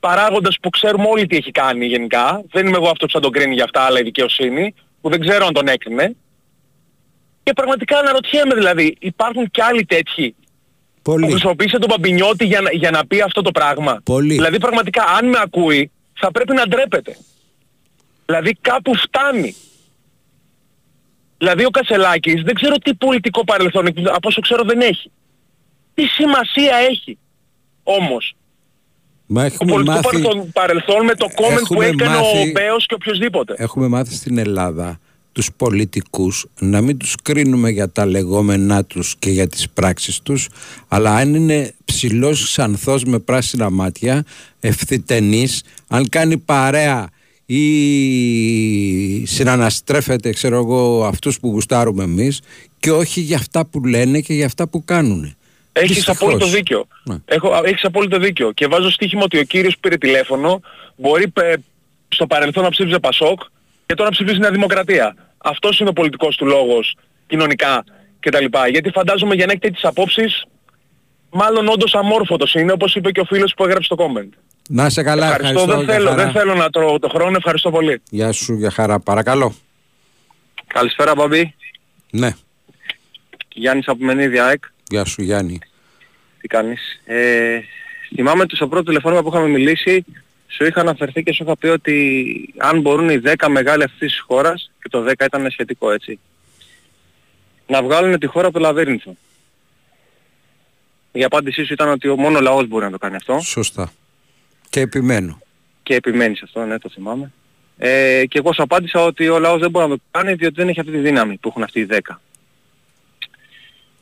παράγοντας 0.00 0.56
που 0.62 0.70
ξέρουμε 0.70 1.06
όλοι 1.08 1.26
τι 1.26 1.36
έχει 1.36 1.50
κάνει 1.50 1.86
γενικά. 1.86 2.42
Δεν 2.50 2.66
είμαι 2.66 2.76
εγώ 2.76 2.88
αυτός 2.88 3.12
που 3.12 3.12
θα 3.12 3.20
τον 3.20 3.32
κρίνει 3.32 3.54
για 3.54 3.64
αυτά, 3.64 3.80
αλλά 3.80 3.98
η 4.00 4.02
δικαιοσύνη, 4.02 4.74
που 5.00 5.10
δεν 5.10 5.20
ξέρω 5.20 5.46
αν 5.46 5.52
τον 5.52 5.68
έκρινε. 5.68 6.16
Και 7.42 7.52
πραγματικά 7.52 7.98
αναρωτιέμαι 7.98 8.54
δηλαδή, 8.54 8.96
υπάρχουν 9.00 9.50
και 9.50 9.62
άλλοι 9.62 9.84
τέτοιοι 9.84 10.34
Πολύ. 11.02 11.24
που 11.24 11.30
χρησιμοποίησε 11.30 11.78
τον 11.78 11.88
Παμπινιώτη 11.88 12.44
για 12.44 12.60
να, 12.60 12.72
για 12.72 12.90
να 12.90 13.06
πει 13.06 13.20
αυτό 13.20 13.42
το 13.42 13.50
πράγμα. 13.50 14.00
Πολύ. 14.04 14.34
Δηλαδή 14.34 14.58
πραγματικά 14.58 15.04
αν 15.04 15.28
με 15.28 15.38
ακούει 15.42 15.90
θα 16.14 16.30
πρέπει 16.30 16.54
να 16.54 16.66
ντρέπεται. 16.66 17.16
Δηλαδή 18.26 18.52
κάπου 18.60 18.94
φτάνει. 18.94 19.54
Δηλαδή 21.38 21.64
ο 21.64 21.70
Κασελάκης 21.70 22.42
δεν 22.42 22.54
ξέρω 22.54 22.76
τι 22.76 22.94
πολιτικό 22.94 23.44
παρελθόν, 23.44 23.86
από 23.86 24.28
όσο 24.28 24.40
ξέρω 24.40 24.62
δεν 24.64 24.80
έχει. 24.80 25.10
Τι 25.94 26.06
σημασία 26.06 26.76
έχει 26.76 27.18
όμως. 27.82 28.34
Μα 29.30 29.40
Το 29.40 29.46
έχουμε 29.54 29.72
πολιτικό 29.72 29.94
μάθει, 29.96 30.08
παρελθόν, 30.22 30.52
παρελθόν 30.52 31.04
με 31.04 31.14
το 31.14 31.26
comment 31.36 31.62
που 31.68 31.74
Έχουμε 31.74 31.86
έκανε 31.86 32.16
ο 32.16 32.20
μάθει- 32.20 32.52
Μπέος 32.52 32.86
και 32.86 32.94
οποιοδήποτε. 32.94 33.54
έχουμε 33.56 33.88
μάθει 33.88 34.14
στην 34.14 34.38
Ελλάδα 34.38 35.00
τους 35.32 35.48
πολιτικούς 35.56 36.46
να 36.60 36.80
μην 36.80 36.96
τους 36.96 37.14
κρίνουμε 37.22 37.70
για 37.70 37.88
τα 37.90 38.06
λεγόμενά 38.06 38.84
τους 38.84 39.14
και 39.18 39.30
για 39.30 39.46
τις 39.46 39.68
πράξεις 39.68 40.20
τους 40.20 40.48
αλλά 40.88 41.14
αν 41.14 41.34
είναι 41.34 41.74
ψηλός 41.84 42.44
ξανθός 42.44 43.04
με 43.04 43.18
πράσινα 43.18 43.70
μάτια 43.70 44.24
ευθυτενής 44.60 45.62
αν 45.88 46.08
κάνει 46.08 46.38
παρέα 46.38 47.08
ή 47.46 49.26
συναναστρέφεται 49.26 50.30
ξέρω 50.32 50.56
εγώ 50.56 51.04
αυτούς 51.04 51.40
που 51.40 51.48
γουστάρουμε 51.48 52.02
εμείς 52.02 52.40
και 52.80 52.90
όχι 52.92 53.20
για 53.20 53.36
αυτά 53.36 53.66
που 53.66 53.84
λένε 53.84 54.20
και 54.20 54.34
για 54.34 54.46
αυτά 54.46 54.68
που 54.68 54.84
κάνουν 54.84 55.34
Έχεις 55.72 55.94
Δυστυχώς. 55.96 56.20
απόλυτο 56.20 56.46
δίκιο. 56.46 56.86
Ναι. 57.04 57.16
Έχω, 57.24 57.50
α, 57.52 57.60
έχεις 57.64 57.84
απόλυτο 57.84 58.18
δίκιο. 58.18 58.52
Και 58.52 58.66
βάζω 58.66 58.90
στοίχημα 58.90 59.22
ότι 59.24 59.38
ο 59.38 59.42
κύριος 59.42 59.74
που 59.74 59.80
πήρε 59.80 59.96
τηλέφωνο 59.96 60.60
μπορεί 60.96 61.28
πε- 61.28 61.60
στο 62.08 62.26
παρελθόν 62.26 62.62
να 62.62 62.70
ψήφιζε 62.70 62.98
Πασόκ 62.98 63.40
και 63.86 63.94
τώρα 63.94 64.08
να 64.08 64.14
ψηφίζει 64.14 64.38
Νέα 64.38 64.50
Δημοκρατία. 64.50 65.14
Αυτός 65.38 65.80
είναι 65.80 65.88
ο 65.88 65.92
πολιτικός 65.92 66.36
του 66.36 66.46
λόγος 66.46 66.94
κοινωνικά 67.26 67.84
κτλ. 68.20 68.44
Γιατί 68.70 68.90
φαντάζομαι 68.90 69.34
για 69.34 69.46
να 69.46 69.52
έχει 69.52 69.60
τέτοιες 69.60 69.84
απόψεις 69.84 70.44
μάλλον 71.30 71.68
όντως 71.68 71.94
αμόρφωτος 71.94 72.54
είναι 72.54 72.72
όπως 72.72 72.94
είπε 72.94 73.10
και 73.10 73.20
ο 73.20 73.24
φίλος 73.24 73.52
που 73.56 73.64
έγραψε 73.64 73.88
το 73.88 73.96
comment. 73.98 74.28
Να 74.68 74.86
είσαι 74.86 75.02
καλά, 75.02 75.26
ευχαριστώ, 75.26 75.48
ευχαριστώ, 75.60 75.76
δεν, 75.76 75.84
για 75.84 75.94
θέλω, 75.94 76.08
χαρά. 76.10 76.22
δεν 76.24 76.32
θέλω 76.32 76.54
να 76.54 76.70
τρώω 76.70 76.98
το 76.98 77.08
χρόνο, 77.08 77.36
ευχαριστώ 77.36 77.70
πολύ. 77.70 78.02
Γεια 78.10 78.32
σου, 78.32 78.54
για 78.54 78.70
χαρά, 78.70 79.00
παρακαλώ. 79.00 79.54
Καλησπέρα 80.66 81.14
Μπαμπή. 81.14 81.54
Ναι. 82.10 82.30
Γιάννης 83.54 83.88
από 83.88 84.04
Μενίδια 84.04 84.44
ΑΕΚ. 84.46 84.62
Γεια 84.88 85.04
σου 85.04 85.22
Γιάννη. 85.22 85.58
Τι 86.40 86.48
κάνεις; 86.48 87.00
Ε, 87.04 87.60
θυμάμαι 88.14 88.42
ότι 88.42 88.56
στο 88.56 88.68
πρώτο 88.68 88.84
τηλεφώνημα 88.84 89.22
που 89.22 89.28
είχαμε 89.28 89.48
μιλήσει 89.48 90.04
σου 90.48 90.64
είχα 90.64 90.80
αναφερθεί 90.80 91.22
και 91.22 91.32
σου 91.32 91.42
είχα 91.42 91.56
πει 91.56 91.66
ότι 91.66 92.54
αν 92.56 92.80
μπορούν 92.80 93.08
οι 93.08 93.20
10 93.24 93.48
μεγάλοι 93.48 93.82
αυτής 93.82 94.10
της 94.10 94.20
χώρας, 94.20 94.70
και 94.82 94.88
το 94.88 95.04
10 95.04 95.24
ήταν 95.24 95.50
σχετικό 95.50 95.90
έτσι, 95.90 96.18
να 97.66 97.82
βγάλουν 97.82 98.18
τη 98.18 98.26
χώρα 98.26 98.46
από 98.46 98.58
το 98.58 98.64
λαβύρινθο. 98.64 99.16
Η 101.12 101.24
απάντησή 101.24 101.64
σου 101.64 101.72
ήταν 101.72 101.88
ότι 101.88 102.08
ο 102.08 102.16
μόνο 102.16 102.40
λαός 102.40 102.66
μπορεί 102.66 102.84
να 102.84 102.90
το 102.90 102.98
κάνει 102.98 103.16
αυτό. 103.16 103.38
Σωστά. 103.40 103.92
Και 104.70 104.80
επιμένω. 104.80 105.40
Και 105.82 105.94
επιμένεις 105.94 106.42
αυτό, 106.42 106.64
ναι, 106.64 106.78
το 106.78 106.88
θυμάμαι. 106.88 107.32
Ε, 107.78 108.26
και 108.26 108.38
εγώ 108.38 108.52
σου 108.52 108.62
απάντησα 108.62 109.04
ότι 109.04 109.28
ο 109.28 109.38
λαός 109.38 109.60
δεν 109.60 109.70
μπορεί 109.70 109.88
να 109.88 109.96
το 109.96 110.02
κάνει 110.10 110.34
διότι 110.34 110.54
δεν 110.54 110.68
έχει 110.68 110.80
αυτή 110.80 110.92
τη 110.92 110.98
δύναμη 110.98 111.36
που 111.36 111.48
έχουν 111.48 111.62
αυτοί 111.62 111.80
οι 111.80 111.88
10. 111.90 111.98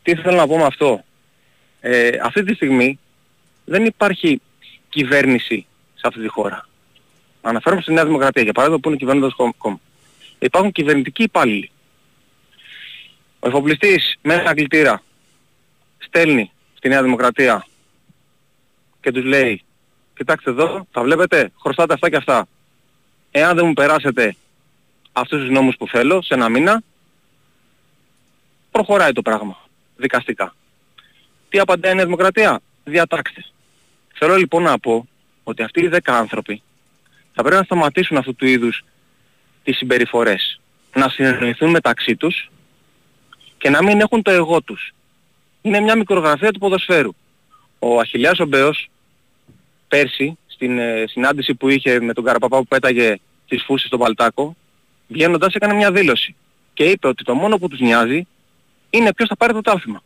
Τι 0.07 0.15
θέλω 0.15 0.37
να 0.37 0.47
πω 0.47 0.57
με 0.57 0.65
αυτό; 0.65 1.05
Ε, 1.81 2.11
αυτή 2.23 2.43
τη 2.43 2.55
στιγμή 2.55 2.99
δεν 3.65 3.85
υπάρχει 3.85 4.41
κυβέρνηση 4.89 5.67
σε 5.95 6.07
αυτή 6.07 6.21
τη 6.21 6.29
χώρα. 6.29 6.69
Αναφέρομαι 7.41 7.83
στη 7.83 7.93
Νέα 7.93 8.05
Δημοκρατία, 8.05 8.43
για 8.43 8.53
παράδειγμα, 8.53 8.81
που 8.81 8.89
είναι 8.89 8.99
κυβερνώντας 8.99 9.35
κόμμα. 9.57 9.81
Υπάρχουν 10.39 10.73
κυβερνητικοί 10.73 11.23
υπάλληλοι. 11.23 11.71
Ο 13.39 13.49
εφοπλιστής 13.49 14.17
με 14.23 14.35
ένα 14.35 14.55
κλητήρα 14.55 15.03
στέλνει 15.99 16.51
στη 16.75 16.89
Νέα 16.89 17.03
Δημοκρατία 17.03 17.67
και 19.01 19.13
τους 19.13 19.25
λέει 19.25 19.63
κοιτάξτε 20.17 20.51
εδώ, 20.51 20.87
τα 20.93 21.03
βλέπετε, 21.03 21.53
χρωστάτε 21.61 21.93
αυτά 21.93 22.11
και 22.11 22.17
αυτά. 22.17 22.49
Εάν 23.31 23.57
δεν 23.57 23.67
μου 23.67 23.73
περάσετε 23.73 24.37
αυτούς 25.13 25.41
τους 25.41 25.51
νόμους 25.51 25.77
που 25.77 25.89
θέλω 25.89 26.23
σε 26.23 26.35
ένα 26.35 26.49
μήνα, 26.49 26.83
προχωράει 28.71 29.13
το 29.13 29.23
πράγμα 29.23 29.65
δικαστικά. 29.97 30.55
Τι 31.49 31.59
απαντάει 31.59 31.93
η 31.93 31.95
Νέα 31.95 32.05
Δημοκρατία, 32.05 32.61
διατάξτε. 32.85 33.45
Θέλω 34.15 34.37
λοιπόν 34.37 34.63
να 34.63 34.79
πω 34.79 35.09
ότι 35.43 35.63
αυτοί 35.63 35.85
οι 35.85 35.91
10 35.93 35.99
άνθρωποι 36.05 36.63
θα 37.33 37.43
πρέπει 37.43 37.57
να 37.57 37.63
σταματήσουν 37.63 38.17
αυτού 38.17 38.35
του 38.35 38.47
είδους 38.47 38.85
τις 39.65 39.77
συμπεριφορές. 39.77 40.61
Να 40.95 41.09
συνεννοηθούν 41.09 41.71
μεταξύ 41.71 42.17
τους 42.17 42.51
και 43.59 43.71
να 43.71 43.83
μην 43.83 44.01
έχουν 44.01 44.23
το 44.23 44.31
εγώ 44.31 44.63
τους. 44.63 44.95
Είναι 45.63 45.81
μια 45.81 45.97
μικρογραφία 45.97 46.53
του 46.53 46.59
ποδοσφαίρου. 46.59 47.15
Ο 47.79 47.99
Αχιλιάς 48.01 48.39
Ομπέος 48.39 48.91
πέρσι 49.89 50.39
στην 50.47 50.79
ε, 50.79 51.05
συνάντηση 51.07 51.55
που 51.55 51.69
είχε 51.69 52.01
με 52.01 52.13
τον 52.13 52.25
Καραπαπά 52.25 52.59
που 52.59 52.67
πέταγε 52.67 53.17
τις 53.49 53.63
φούσεις 53.65 53.87
στον 53.87 53.99
Παλτάκο 53.99 54.57
βγαίνοντας 55.09 55.55
έκανε 55.55 55.75
μια 55.75 55.93
δήλωση 55.93 56.35
και 56.75 56.85
είπε 56.85 57.09
ότι 57.09 57.25
το 57.25 57.35
μόνο 57.35 57.59
που 57.59 57.69
τους 57.69 57.81
νοιάζει 57.81 58.27
είναι 58.91 59.13
ποιος 59.13 59.29
θα 59.29 59.37
πάρει 59.37 59.53
το 59.53 59.61
τάφημα. 59.61 60.03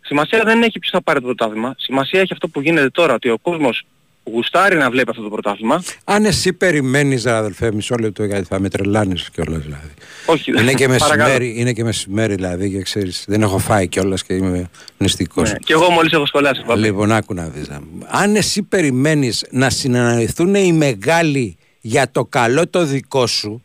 Σημασία 0.00 0.42
δεν 0.44 0.62
έχει 0.62 0.78
ποιος 0.78 0.92
θα 0.92 1.02
πάρει 1.02 1.20
το 1.20 1.26
πρωτάθλημα. 1.26 1.74
Σημασία 1.78 2.20
έχει 2.20 2.32
αυτό 2.32 2.48
που 2.48 2.60
γίνεται 2.60 2.90
τώρα, 2.90 3.14
ότι 3.14 3.28
ο 3.28 3.38
κόσμος 3.38 3.84
γουστάρει 4.32 4.76
να 4.76 4.90
βλέπει 4.90 5.10
αυτό 5.10 5.22
το 5.22 5.28
πρωτάθλημα. 5.28 5.82
Αν 6.04 6.24
εσύ 6.24 6.52
περιμένεις 6.52 7.26
αδελφέ 7.26 7.72
μισό 7.72 7.94
λεπτό 7.96 8.24
γιατί 8.24 8.44
θα 8.44 8.60
με 8.60 8.68
τρελάνεις 8.68 9.30
κιόλας 9.30 9.62
δηλαδή. 9.62 9.90
Όχι, 10.26 10.50
είναι 10.50 10.72
και, 10.72 10.88
μεσημέρι, 10.98 11.54
είναι 11.56 11.72
και 11.72 11.84
μεσημέρι 11.84 12.34
δηλαδή 12.34 12.70
και 12.70 12.82
ξέρεις 12.82 13.24
δεν 13.28 13.42
έχω 13.42 13.58
φάει 13.58 13.88
κιόλας 13.88 14.24
και 14.24 14.34
είμαι 14.34 14.70
νηστικός. 14.96 15.52
Ναι, 15.52 15.58
και 15.58 15.72
εγώ 15.72 15.90
μόλις 15.90 16.12
έχω 16.12 16.26
σχολιάσει. 16.26 16.62
Παπή. 16.66 16.80
Λοιπόν 16.80 17.12
άκου 17.12 17.34
να 17.34 17.48
δεις. 17.48 17.68
Αν 18.06 18.36
εσύ 18.36 18.62
περιμένεις 18.62 19.46
να 19.50 19.70
συναναλυθούν 19.70 20.54
οι 20.54 20.72
μεγάλοι 20.72 21.56
για 21.80 22.10
το 22.10 22.24
καλό 22.24 22.68
το 22.68 22.84
δικό 22.84 23.26
σου 23.26 23.62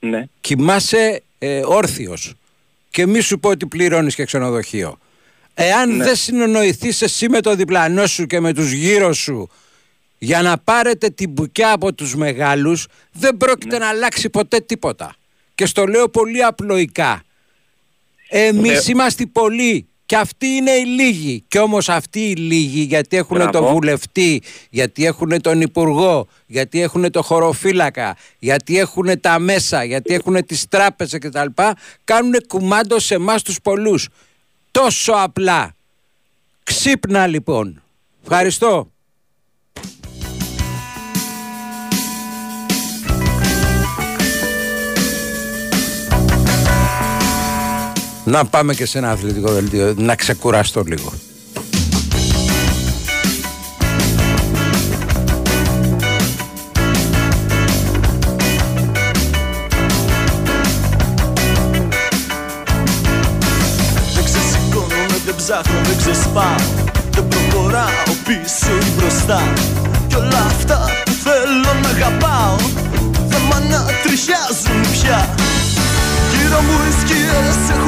ναι. 0.00 0.24
κοιμάσαι 0.40 1.22
ε, 1.38 1.60
όρθιος 1.64 2.34
και 2.90 3.06
μη 3.06 3.20
σου 3.20 3.38
πω 3.38 3.48
ότι 3.48 3.66
πληρώνεις 3.66 4.14
και 4.14 4.24
ξενοδοχείο. 4.24 4.98
Εάν 5.54 5.96
ναι. 5.96 6.04
δεν 6.04 6.16
συνεννοηθείς 6.16 7.02
εσύ 7.02 7.28
με 7.28 7.40
το 7.40 7.54
διπλανό 7.54 8.06
σου 8.06 8.26
και 8.26 8.40
με 8.40 8.52
τους 8.52 8.70
γύρω 8.72 9.12
σου 9.12 9.48
για 10.18 10.42
να 10.42 10.58
πάρετε 10.58 11.10
την 11.10 11.30
μπουκιά 11.30 11.72
από 11.72 11.92
τους 11.92 12.16
μεγάλους 12.16 12.86
δεν 13.12 13.36
πρόκειται 13.36 13.78
Ναι. 13.78 13.84
να 13.84 13.88
αλλάξει 13.90 14.30
ποτέ 14.30 14.60
τίποτα. 14.60 15.14
Και 15.54 15.66
στο 15.66 15.86
λέω 15.86 16.08
πολύ 16.08 16.44
απλοϊκά. 16.44 17.22
Εμείς 18.28 18.86
Ναι. 18.86 18.92
είμαστε 18.92 19.22
οι 19.22 19.26
πολλοί 19.26 19.88
και 20.08 20.16
αυτοί 20.16 20.46
είναι 20.46 20.70
οι 20.70 20.84
λίγοι. 20.84 21.44
Και 21.48 21.58
όμως 21.58 21.88
αυτοί 21.88 22.20
οι 22.20 22.34
λίγοι 22.34 22.80
γιατί 22.80 23.16
έχουν 23.16 23.36
Μπράβο. 23.36 23.50
τον 23.50 23.66
βουλευτή, 23.66 24.42
γιατί 24.70 25.04
έχουν 25.06 25.40
τον 25.40 25.60
υπουργό, 25.60 26.26
γιατί 26.46 26.82
έχουν 26.82 27.10
το 27.10 27.22
χωροφύλακα, 27.22 28.16
γιατί 28.38 28.78
έχουν 28.78 29.20
τα 29.20 29.38
μέσα, 29.38 29.84
γιατί 29.84 30.14
έχουν 30.14 30.46
τις 30.46 30.68
τράπεζες 30.68 31.18
κτλ. 31.20 31.46
Κάνουν 32.04 32.34
κουμάντο 32.46 32.98
σε 32.98 33.14
εμάς 33.14 33.42
τους 33.42 33.60
πολλούς. 33.62 34.08
Τόσο 34.70 35.12
απλά. 35.12 35.74
Ξύπνα 36.62 37.26
λοιπόν. 37.26 37.82
Ευχαριστώ. 38.22 38.90
Να 48.28 48.44
πάμε 48.44 48.74
και 48.74 48.86
σε 48.86 48.98
ένα 48.98 49.10
αθλητικό 49.10 49.52
δελτίο, 49.52 49.94
να 49.96 50.14
ξεκουραστώ 50.14 50.82
λίγο. 50.86 51.12
Δεν 64.14 64.24
ξεσηκώνομαι, 64.24 65.18
δεν 65.24 65.34
ψάχνω, 65.36 65.80
δεν 65.84 65.96
ξεσπάω. 65.96 66.54
Δεν 67.10 67.28
προχωράω 67.28 68.12
πίσω 68.24 68.72
ή 68.72 68.90
μπροστά. 68.96 69.52
Κι 70.08 70.14
όλα 70.14 70.44
αυτά 70.46 70.90
που 71.04 71.10
θέλω 71.10 71.80
να 71.82 71.88
αγαπάω 71.88 72.56
Δεν 73.28 73.40
μ' 73.40 73.52
ανατριχιάζουν 73.52 74.80
πια. 74.92 75.34
Γύρω 76.48 76.60
μου 76.60 76.78
οι 76.88 76.92
σκιές 77.00 77.58
έχουν 77.70 77.87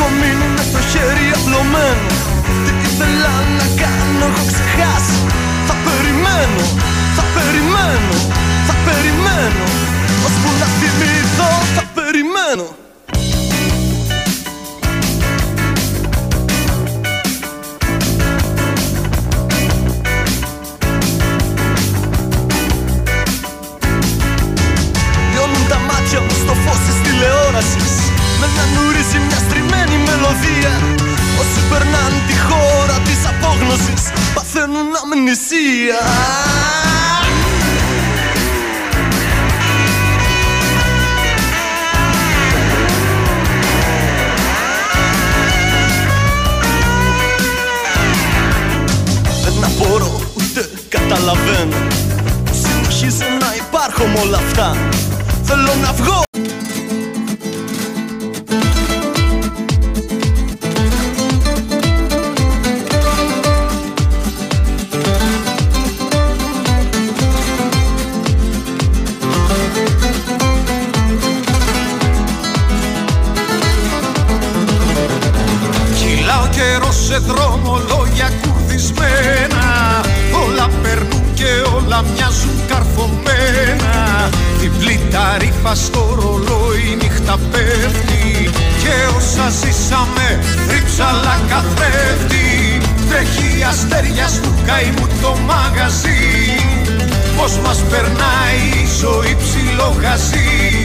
έχω 0.00 0.10
μείνει 0.20 0.48
μες 0.56 0.70
το 0.74 0.80
χέρι 0.90 1.26
απλωμένος. 1.36 2.18
Τι 2.64 2.72
ήθελα 2.88 3.34
να 3.58 3.66
κάνω 3.82 4.26
έχω 4.30 4.44
ξεχάσει. 4.50 5.18
Θα 5.68 5.74
περιμένω, 5.86 6.64
θα 7.16 7.24
περιμένω, 7.36 8.14
θα 8.68 8.74
περιμένω. 8.86 9.64
Ώσπου 10.26 10.50
να 10.60 10.68
θυμηθώ 10.78 11.50
θα 11.76 11.84
περιμένω. 11.96 12.66
Λιώνουν 25.32 25.64
τα 25.68 25.78
μάτια 25.88 26.20
μου 26.20 26.34
στο 26.42 26.54
φως 26.64 26.78
της 26.86 26.96
τηλεόρασης 27.02 28.07
Με 28.40 28.46
να 28.56 28.64
νουρίζει 28.74 29.18
μια 29.26 29.38
στριμμένη 29.46 29.96
μελωδία. 30.06 30.74
Όσοι 31.40 31.60
περνάν 31.70 32.12
τη 32.28 32.36
χώρα 32.48 32.96
της 33.06 33.20
απόγνωσης 33.32 34.02
Παθαίνουν 34.34 34.88
αμνησία. 35.02 36.00
Δεν 49.44 49.64
απορώ 49.64 50.20
ούτε 50.36 50.70
καταλαβαίνω. 50.88 51.76
Πως 52.44 52.56
συνεχίζω 52.56 53.24
να 53.40 53.54
υπάρχω 53.66 54.04
με 54.06 54.20
όλα 54.20 54.36
αυτά. 54.36 54.76
Θέλω 55.44 55.74
να 55.82 55.92
βγω 55.92 56.22
καρφωμένα 83.24 84.28
Διπλή 84.58 85.00
τα 85.10 85.36
ρήφα 85.38 85.74
στο 85.74 86.18
ρολόι 86.20 86.96
νύχτα 87.00 87.38
πέφτει. 87.50 88.50
Και 88.82 89.16
όσα 89.16 89.48
ζήσαμε 89.48 90.38
ρίψαλα 90.70 91.38
καθρέφτη. 91.48 92.80
Τρέχει 93.08 93.64
αστέρια 93.68 94.28
του 94.42 94.54
καημού 94.66 95.08
το 95.22 95.36
μαγαζί. 95.46 96.26
Πώς 97.36 97.58
μας 97.58 97.78
περνάει 97.90 98.62
η 98.82 98.86
ζωή 99.00 99.36
ψηλό 99.42 99.96
γαζί. 100.00 100.82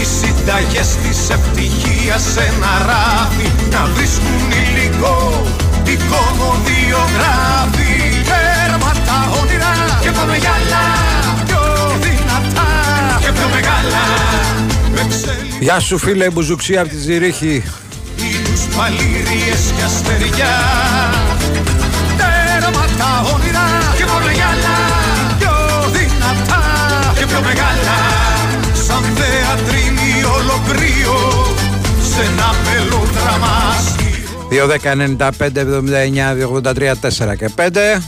Εισιτήρια 0.00 0.36
Συνταγές 0.38 0.88
της 1.02 1.30
ευτυχίας 1.30 2.22
σε 2.32 2.40
ένα 2.40 2.72
ράφι. 2.88 3.46
Να 3.70 3.88
βρίσκουν 3.94 4.50
υλικό 4.62 5.42
οι 5.84 5.96
κομμωδιογράφοι 6.10 7.92
Τέρμα 8.28 8.92
τα 9.06 9.18
όνειρα 9.40 9.72
και 10.00 10.10
πάμε 10.10 10.36
για 10.36 10.54
Γεια 15.60 15.80
σου 15.80 15.98
φίλε 15.98 16.30
Μπουζουξία 16.30 16.80
από 16.80 16.90
τη 16.90 16.96
Ζηρίχη. 16.96 17.62
Ήλους, 18.16 18.62
παλήριες 18.76 19.62
και 19.76 19.82
αστεριά. 19.82 20.56
Τέρμα 22.18 22.84
τα 22.98 23.10
όνειρα 23.34 23.66
και 23.96 24.04
πάμε 24.04 24.32
για 24.32 24.46
άλλα 24.46 24.76
Πιο 25.38 25.54
δυνατά 25.96 26.62
και 27.18 27.26
πιο 27.26 27.40
μεγάλα. 27.40 27.98
Σαν 28.86 29.04
θεατρίνιο 29.18 30.30
ολοκρύο 30.38 31.18
σε 32.10 32.20
ένα 32.20 32.54
μελόδραμα 32.66 33.58
2, 34.50 34.66
10, 34.66 34.94
95, 34.96 35.56
79, 35.56 36.34
83, 36.44 36.94
4 37.00 37.36
και 37.36 37.50
5 37.56 38.00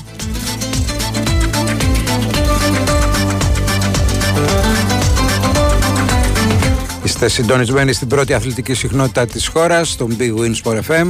Είστε 7.23 7.33
συντονισμένοι 7.43 7.93
στην 7.93 8.09
πρώτη 8.09 8.35
αθλητική 8.35 8.75
συχνότητα 8.75 9.27
της 9.27 9.47
χώρας, 9.47 9.91
στον 9.91 10.17
Big 10.19 10.41
Win 10.41 10.53
Sport 10.63 10.77
FM. 10.77 11.07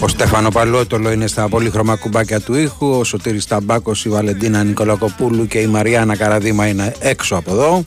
Ο 0.00 0.08
Στέφανο 0.08 0.50
Παλότολο 0.50 1.12
είναι 1.12 1.26
στα 1.26 1.48
πολύχρωμα 1.48 1.96
κουμπάκια 1.96 2.40
του 2.40 2.54
ήχου, 2.54 2.86
ο 2.86 3.04
Σωτήρης 3.04 3.46
Ταμπάκος, 3.46 4.04
η 4.04 4.08
Βαλεντίνα 4.08 4.64
Νικολακοπούλου 4.64 5.46
και 5.46 5.58
η 5.58 5.66
Μαριάννα 5.66 6.16
Καραδίμα 6.16 6.66
είναι 6.66 6.94
έξω 6.98 7.36
από 7.36 7.50
εδώ. 7.50 7.84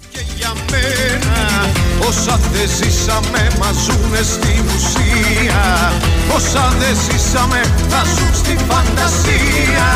Όσα 2.07 2.39
δεν 2.51 2.67
ζήσαμε 2.77 3.47
μας 3.59 3.75
ζουνε 3.85 4.21
στην 4.21 4.63
ουσία 4.75 5.91
Όσα 6.35 6.73
δεν 6.79 6.95
ζήσαμε 7.09 7.61
θα 7.89 8.03
ζουν 8.03 8.35
στη 8.35 8.57
φαντασία 8.67 9.87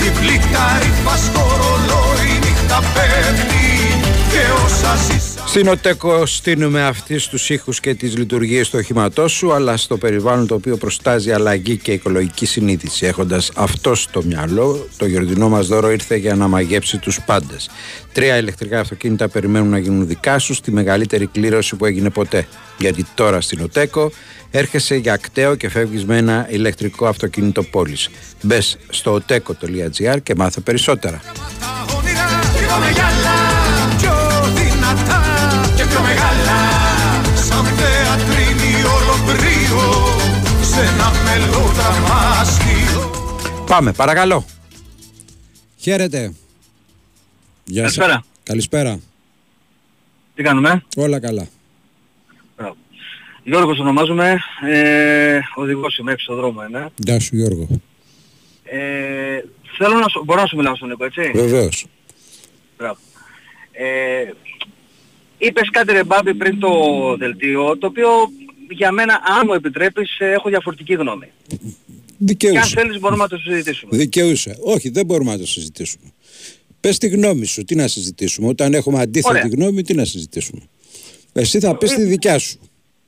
Διπλή 0.00 0.38
καρύφα 0.38 1.16
στο 1.16 1.40
ρολόι 1.60 2.38
νύχτα 2.42 2.82
πέφτει 2.94 3.71
Και 4.32 4.38
όσα 4.64 4.96
ζήσαμε 4.96 5.48
Στην 5.48 5.68
ΟΤΕΚΟ 5.68 6.26
στείνουμε 6.26 6.82
αυτή 6.82 7.18
στους 7.18 7.50
ήχους 7.50 7.80
και 7.80 7.94
τις 7.94 8.16
λειτουργίες 8.16 8.70
του 8.70 8.78
οχήματός 8.80 9.32
σου 9.32 9.52
αλλά 9.52 9.76
στο 9.76 9.96
περιβάλλον 9.96 10.46
το 10.46 10.54
οποίο 10.54 10.76
προστάζει 10.76 11.32
αλλαγή 11.32 11.76
και 11.76 11.92
οικολογική 11.92 12.46
συνείδηση. 12.46 13.06
Έχοντας 13.06 13.50
αυτό 13.54 13.94
στο 13.94 14.22
μυαλό, 14.22 14.88
το 14.96 15.06
γιορτινό 15.06 15.48
μας 15.48 15.66
δώρο 15.66 15.90
ήρθε 15.90 16.16
για 16.16 16.34
να 16.34 16.48
μαγέψει 16.48 16.98
τους 16.98 17.20
πάντες. 17.26 17.70
Τρία 18.12 18.36
ηλεκτρικά 18.36 18.80
αυτοκίνητα 18.80 19.28
περιμένουν 19.28 19.68
να 19.68 19.78
γίνουν 19.78 20.06
δικά 20.06 20.38
σου 20.38 20.54
στη 20.54 20.72
μεγαλύτερη 20.72 21.26
κλήρωση 21.26 21.76
που 21.76 21.84
έγινε 21.86 22.10
ποτέ. 22.10 22.46
Γιατί 22.78 23.06
τώρα 23.14 23.40
στην 23.40 23.60
ΟΤΕΚΟ 23.62 24.12
έρχεσαι 24.50 24.94
για 24.94 25.12
ακταίο 25.12 25.54
και 25.54 25.68
φεύγεις 25.68 26.04
με 26.04 26.16
ένα 26.16 26.46
ηλεκτρικό 26.50 27.06
αυτοκίνητο 27.06 27.62
πόλης. 27.62 28.08
Μπες 28.42 28.78
στο 28.88 29.20
oteco.gr 29.26 30.22
και 30.22 30.34
μάθε 30.34 30.60
περισσότερα. 30.60 31.20
Μεγάλα 36.02 36.60
Σαν 37.48 37.64
θεατρίνιο 37.64 38.90
ολοκρύο 39.00 39.86
σε 40.62 40.80
ένα 40.80 41.10
μελόδραμα 41.24 42.40
αστείο 42.40 43.10
Πάμε, 43.66 43.92
παρακαλώ. 43.92 44.44
Χαίρετε. 45.76 46.32
Γεια 47.64 47.82
σας. 47.82 47.96
Καλησπέρα. 47.96 48.24
Καλησπέρα. 48.42 49.00
Τι 50.34 50.42
κάνουμε, 50.42 50.82
Όλα 50.96 51.20
καλά. 51.20 51.46
Μπράβο. 52.56 52.76
Γιώργος 53.44 53.78
ονομάζομαι, 53.78 54.38
ε, 54.70 55.38
οδηγός 55.54 55.98
είμαι, 55.98 56.12
έξω 56.12 56.24
στο 56.24 56.34
δρόμο 56.34 56.64
είμαι. 56.64 56.90
Γεια 56.96 57.20
σου 57.20 57.36
Γιώργο. 57.36 57.68
Ε, 58.64 58.78
θέλω 59.78 59.98
να 59.98 60.08
σου, 60.08 60.22
μπορώ 60.24 60.40
να 60.40 60.46
σου 60.46 60.56
μιλάω 60.56 60.76
στον 60.76 60.88
Νίκο, 60.88 61.04
έτσι; 61.04 61.30
Βεβαίως. 61.34 61.86
Μπράβο. 62.78 62.98
Ε, 63.72 64.30
είπες 65.46 65.70
κάτι 65.70 65.92
ρε 65.92 66.04
Μπάμπη 66.04 66.34
πριν 66.34 66.58
το 66.58 66.70
δελτίο, 67.18 67.78
το 67.78 67.86
οποίο 67.86 68.08
για 68.68 68.92
μένα, 68.92 69.20
αν 69.38 69.42
μου 69.46 69.52
επιτρέπεις, 69.52 70.18
ε, 70.18 70.32
έχω 70.32 70.48
διαφορετική 70.48 70.94
γνώμη. 70.94 71.26
Και 71.46 71.56
αν 71.60 71.76
Δικαιούσε. 72.18 72.74
θέλεις 72.80 72.98
μπορούμε 73.00 73.22
να 73.22 73.28
το 73.28 73.36
συζητήσουμε. 73.36 73.96
Δικαιούσε. 73.96 74.56
Όχι, 74.60 74.88
δεν 74.88 75.06
μπορούμε 75.06 75.32
να 75.32 75.38
το 75.38 75.46
συζητήσουμε. 75.46 76.12
Πες 76.80 76.98
τη 76.98 77.08
γνώμη 77.08 77.46
σου, 77.46 77.64
τι 77.64 77.74
να 77.74 77.88
συζητήσουμε. 77.88 78.48
Όταν 78.48 78.74
έχουμε 78.74 79.00
αντίθετη 79.00 79.34
Ωραία. 79.34 79.50
γνώμη, 79.54 79.82
τι 79.82 79.94
να 79.94 80.04
συζητήσουμε. 80.04 80.60
Εσύ 81.32 81.60
θα 81.60 81.76
πεις 81.76 81.94
τη 81.94 82.02
δικιά 82.02 82.38
σου. 82.38 82.58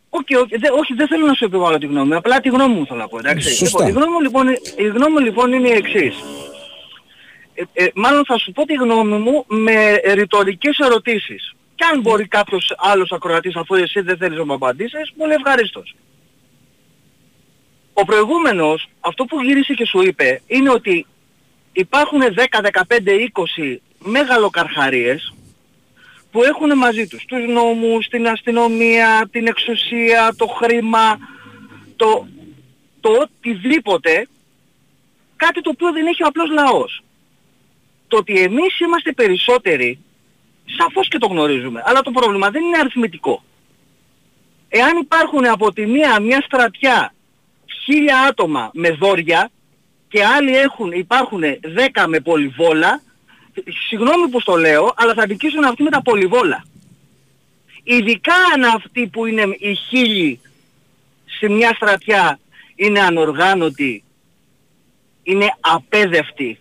Όχι, 0.09 0.35
όχι, 0.35 0.57
δεν, 0.57 0.72
όχι, 0.78 0.95
δεν 0.95 1.09
θέλω 1.09 1.26
να 1.26 1.35
σου 1.35 1.45
επιβάλλω 1.45 1.78
τη 1.78 1.87
γνώμη, 1.87 2.14
απλά 2.14 2.41
τη 2.41 2.49
γνώμη 2.49 2.74
μου 2.74 2.87
θέλω 2.87 2.99
να 2.99 3.09
πω, 3.09 3.18
εντάξει. 3.18 3.55
Σωστά. 3.55 3.87
Λοιπόν, 3.87 4.03
η, 4.03 4.05
γνώμη 4.05 4.12
μου, 4.12 4.20
λοιπόν, 4.20 4.49
η 4.76 4.87
γνώμη 4.95 5.12
μου 5.12 5.18
λοιπόν 5.18 5.53
είναι 5.53 5.68
η 5.68 5.72
εξής. 5.72 6.14
Ε, 7.55 7.85
ε, 7.85 7.87
μάλλον 7.95 8.24
θα 8.24 8.39
σου 8.39 8.53
πω 8.53 8.64
τη 8.64 8.74
γνώμη 8.74 9.16
μου 9.18 9.45
με 9.47 10.01
ρητορικές 10.14 10.78
ερωτήσεις. 10.78 11.55
Και 11.75 11.85
αν 11.93 12.01
μπορεί 12.01 12.29
κάποιος 12.29 12.75
άλλος 12.77 13.12
ακροατής 13.12 13.57
αφού 13.57 13.75
εσύ 13.75 14.01
δεν 14.01 14.16
θέλεις 14.16 14.39
να 14.39 14.45
μου 14.45 14.53
απαντήσεις, 14.53 15.12
πολύ 15.16 15.33
ευχαρίστως. 15.33 15.95
Ο 17.93 18.05
προηγούμενος, 18.05 18.89
αυτό 19.01 19.25
που 19.25 19.43
γύρισε 19.43 19.75
και 19.75 19.87
σου 19.87 20.03
είπε, 20.03 20.43
είναι 20.47 20.70
ότι 20.70 21.07
υπάρχουν 21.72 22.20
10, 22.20 22.61
15, 22.61 23.18
20 23.18 23.81
μεγαλοκαρχαρίες 23.99 25.35
που 26.31 26.45
έχουν 26.45 26.79
μαζί 26.79 27.07
τους 27.07 27.25
τους 27.25 27.47
νόμους, 27.49 28.09
την 28.09 28.29
αστυνομία, 28.29 29.29
την 29.31 29.47
εξουσία, 29.47 30.35
το 30.37 30.47
χρήμα, 30.47 31.18
το, 31.97 32.27
το 33.01 33.11
οτιδήποτε, 33.11 34.29
κάτι 35.37 35.61
το 35.61 35.70
οποίο 35.70 35.93
δεν 35.93 36.07
έχει 36.07 36.22
ο 36.22 36.27
απλός 36.27 36.51
λαός. 36.51 37.03
Το 38.09 38.16
ότι 38.16 38.41
εμείς 38.41 38.81
είμαστε 38.81 39.12
περισσότεροι, 39.12 39.99
σαφώς 40.65 41.09
και 41.09 41.19
το 41.19 41.27
γνωρίζουμε, 41.27 41.83
αλλά 41.85 42.01
το 42.01 42.11
πρόβλημα 42.11 42.51
δεν 42.51 42.62
είναι 42.62 42.79
αριθμητικό. 42.79 43.43
Εάν 44.69 44.97
υπάρχουν 44.97 45.47
από 45.47 45.73
τη 45.73 45.87
μία 45.87 46.21
μια 46.21 46.41
στρατιά 46.41 47.15
χίλια 47.85 48.19
άτομα 48.21 48.71
με 48.73 48.91
δόρια 48.91 49.51
και 50.09 50.25
άλλοι 50.25 50.57
έχουν, 50.57 50.93
υπάρχουν 50.93 51.43
δέκα 51.61 52.07
με 52.07 52.21
πολυβόλα, 52.21 53.03
συγγνώμη 53.89 54.29
που 54.29 54.41
στο 54.41 54.57
λέω, 54.57 54.93
αλλά 54.97 55.15
θα 55.15 55.27
δικήσουν 55.27 55.65
αυτοί 55.65 55.83
με 55.83 55.91
τα 55.91 56.03
πολυβόλα. 56.03 56.65
Ειδικά 57.83 58.35
αν 58.55 58.65
αυτοί 58.65 59.07
που 59.07 59.27
είναι 59.27 59.43
οι 59.59 59.75
χίλιοι 59.75 60.41
σε 61.39 61.49
μια 61.49 61.75
στρατιά 61.75 62.39
είναι 62.75 63.01
ανοργάνωτοι, 63.01 64.05
είναι 65.23 65.57
απέδευτοι, 65.61 66.59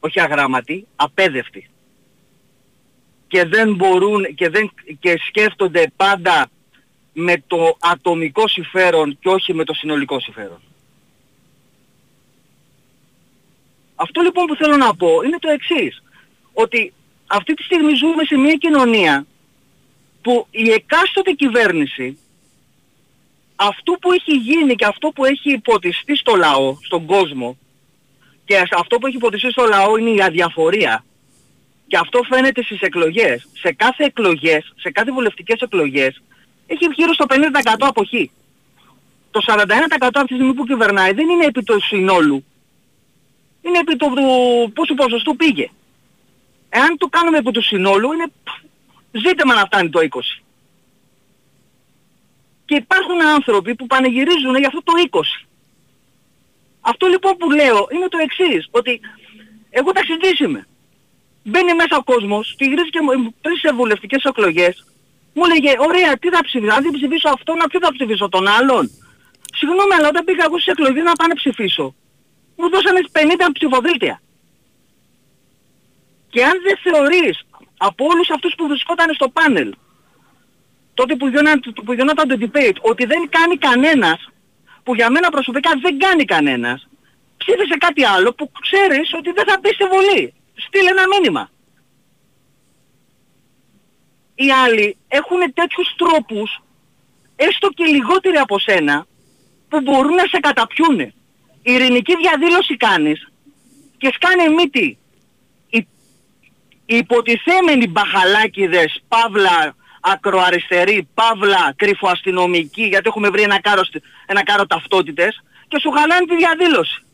όχι 0.00 0.20
αγράμματοι, 0.20 0.86
απέδευτοι. 0.96 1.69
Και 3.30 3.44
δεν 3.44 3.74
μπορούν 3.74 4.34
και, 4.34 4.48
δεν, 4.48 4.70
και 5.00 5.18
σκέφτονται 5.26 5.92
πάντα 5.96 6.50
με 7.12 7.42
το 7.46 7.76
ατομικό 7.80 8.48
συμφέρον 8.48 9.18
και 9.20 9.28
όχι 9.28 9.54
με 9.54 9.64
το 9.64 9.74
συνολικό 9.74 10.20
συμφέρον. 10.20 10.60
Αυτό 13.94 14.20
λοιπόν 14.20 14.46
που 14.46 14.56
θέλω 14.56 14.76
να 14.76 14.94
πω 14.94 15.08
είναι 15.24 15.38
το 15.38 15.48
εξής. 15.48 16.02
Ότι 16.52 16.92
αυτή 17.26 17.54
τη 17.54 17.62
στιγμή 17.62 17.94
ζούμε 17.94 18.24
σε 18.24 18.36
μια 18.36 18.54
κοινωνία 18.54 19.26
που 20.22 20.46
η 20.50 20.70
εκάστοτε 20.70 21.32
κυβέρνηση 21.32 22.18
αυτό 23.56 23.92
που 23.92 24.12
έχει 24.12 24.36
γίνει 24.36 24.74
και 24.74 24.84
αυτό 24.84 25.08
που 25.08 25.24
έχει 25.24 25.52
υποτιστεί 25.52 26.16
στο 26.16 26.34
λαό, 26.36 26.76
στον 26.82 27.06
κόσμο 27.06 27.58
και 28.44 28.56
αυτό 28.78 28.98
που 28.98 29.06
έχει 29.06 29.16
υποτιστεί 29.16 29.50
στο 29.50 29.64
λαό 29.64 29.96
είναι 29.96 30.10
η 30.10 30.22
αδιαφορία 30.22 31.04
και 31.90 31.96
αυτό 31.96 32.22
φαίνεται 32.22 32.62
στις 32.62 32.80
εκλογές. 32.80 33.46
Σε 33.52 33.72
κάθε 33.72 34.04
εκλογές, 34.04 34.72
σε 34.76 34.90
κάθε 34.90 35.12
βουλευτικές 35.12 35.60
εκλογές 35.60 36.22
έχει 36.66 36.84
γύρω 36.96 37.12
στο 37.12 37.26
50% 37.28 37.34
αποχή. 37.78 38.30
Το 39.30 39.40
41% 39.46 39.56
αυτή 40.00 40.26
τη 40.26 40.34
στιγμή 40.34 40.54
που 40.54 40.64
κυβερνάει 40.64 41.12
δεν 41.12 41.28
είναι 41.28 41.44
επί 41.44 41.62
του 41.62 41.80
συνόλου. 41.80 42.44
Είναι 43.62 43.78
επί 43.78 43.96
του, 43.96 44.12
του 44.14 44.72
πόσου 44.74 44.94
ποσοστού 44.94 45.36
πήγε. 45.36 45.70
Εάν 46.68 46.96
το 46.96 47.06
κάνουμε 47.06 47.38
επί 47.38 47.50
του 47.50 47.62
συνόλου 47.62 48.12
είναι 48.12 48.26
ζήτημα 49.10 49.54
να 49.54 49.64
φτάνει 49.64 49.90
το 49.90 50.00
20. 50.10 50.42
Και 52.64 52.74
υπάρχουν 52.74 53.22
άνθρωποι 53.22 53.74
που 53.74 53.86
πανηγυρίζουν 53.86 54.56
για 54.56 54.66
αυτό 54.66 54.82
το 54.82 54.92
20. 55.10 55.20
Αυτό 56.80 57.06
λοιπόν 57.06 57.36
που 57.36 57.50
λέω 57.50 57.88
είναι 57.92 58.08
το 58.08 58.18
εξής, 58.18 58.68
ότι 58.70 59.00
εγώ 59.70 59.92
ταξιδίσει 59.92 60.44
είμαι. 60.44 60.64
Μπαίνει 61.42 61.74
μέσα 61.74 61.96
ο 61.96 62.02
κόσμος, 62.02 62.54
τη 62.58 62.64
γυρίζει 62.64 62.90
και 62.90 63.00
μου- 63.00 63.34
πριν 63.40 63.56
σε 63.56 63.72
βουλευτικές 63.72 64.22
εκλογές, 64.24 64.84
μου 65.34 65.42
έλεγε, 65.44 65.72
ωραία, 65.78 66.16
τι 66.18 66.28
θα 66.28 66.40
ψηφίσω, 66.42 66.72
αν 66.74 66.82
δεν 66.82 66.92
ψηφίσω 66.92 67.28
αυτόν, 67.28 67.56
να 67.56 67.66
ποιο 67.66 67.80
θα 67.82 67.92
ψηφίσω, 67.92 68.28
τον 68.28 68.46
άλλον; 68.48 68.90
Συγγνώμη, 69.56 69.94
αλλά 69.98 70.08
όταν 70.08 70.24
πήγα 70.24 70.44
εγώ 70.46 70.58
στις 70.58 70.72
εκλογές 70.72 71.04
να 71.04 71.12
πάνε 71.12 71.34
ψηφίσω, 71.34 71.94
μου 72.56 72.68
δώσανε 72.70 73.00
50 73.12 73.52
ψηφοδέλτια. 73.52 74.20
Και 76.30 76.44
αν 76.44 76.56
δεν 76.62 76.76
θεωρείς 76.82 77.40
από 77.76 78.04
όλους 78.04 78.30
αυτούς 78.30 78.54
που 78.56 78.66
βρισκόταν 78.68 79.14
στο 79.14 79.28
πάνελ 79.28 79.74
τότε 80.94 81.16
που 81.16 81.26
γινόταν, 81.28 81.60
που 81.84 81.92
γινόταν 81.92 82.28
το 82.28 82.36
debate 82.40 82.76
ότι 82.80 83.04
δεν 83.06 83.28
κάνει 83.28 83.56
κανένας 83.58 84.28
που 84.82 84.94
για 84.94 85.10
μένα 85.10 85.30
προσωπικά 85.30 85.70
δεν 85.82 85.98
κάνει 85.98 86.24
κανένας 86.24 86.88
ψήφισε 87.36 87.76
κάτι 87.78 88.04
άλλο 88.04 88.32
που 88.34 88.50
ξέρεις 88.60 89.12
ότι 89.14 89.30
δεν 89.32 89.44
θα 89.46 89.58
μπει 89.60 89.72
στη 89.72 89.84
Βουλή. 89.84 90.34
Στείλε 90.66 90.90
ένα 90.90 91.02
μήνυμα. 91.06 91.50
Οι 94.34 94.52
άλλοι 94.52 94.96
έχουν 95.08 95.38
τέτοιους 95.54 95.94
τρόπους 95.96 96.60
έστω 97.36 97.68
και 97.68 97.84
λιγότεροι 97.84 98.36
από 98.36 98.58
σένα 98.58 99.06
που 99.68 99.80
μπορούν 99.80 100.14
να 100.14 100.26
σε 100.26 100.38
καταπιούνε. 100.40 101.14
Η 101.62 101.72
ειρηνική 101.72 102.16
διαδήλωση 102.16 102.76
κάνεις 102.76 103.28
και 103.98 104.10
σκάνε 104.14 104.48
μύτη. 104.48 104.98
Οι, 105.70 105.78
οι 106.86 106.96
υποτιθέμενοι 106.96 107.86
μπαχαλάκιδες, 107.88 109.02
παύλα 109.08 109.74
ακροαριστεροί, 110.00 111.08
παύλα 111.14 111.72
κρυφοαστυνομικοί, 111.76 112.82
γιατί 112.82 113.08
έχουμε 113.08 113.28
βρει 113.30 113.42
ένα 113.42 113.60
κάρο, 113.60 113.84
στη- 113.84 114.02
ένα 114.26 114.44
κάρο 114.44 114.66
ταυτότητες 114.66 115.42
και 115.68 115.80
σου 115.80 115.90
χαλάνε 115.90 116.26
τη 116.26 116.36
διαδήλωση. 116.36 117.04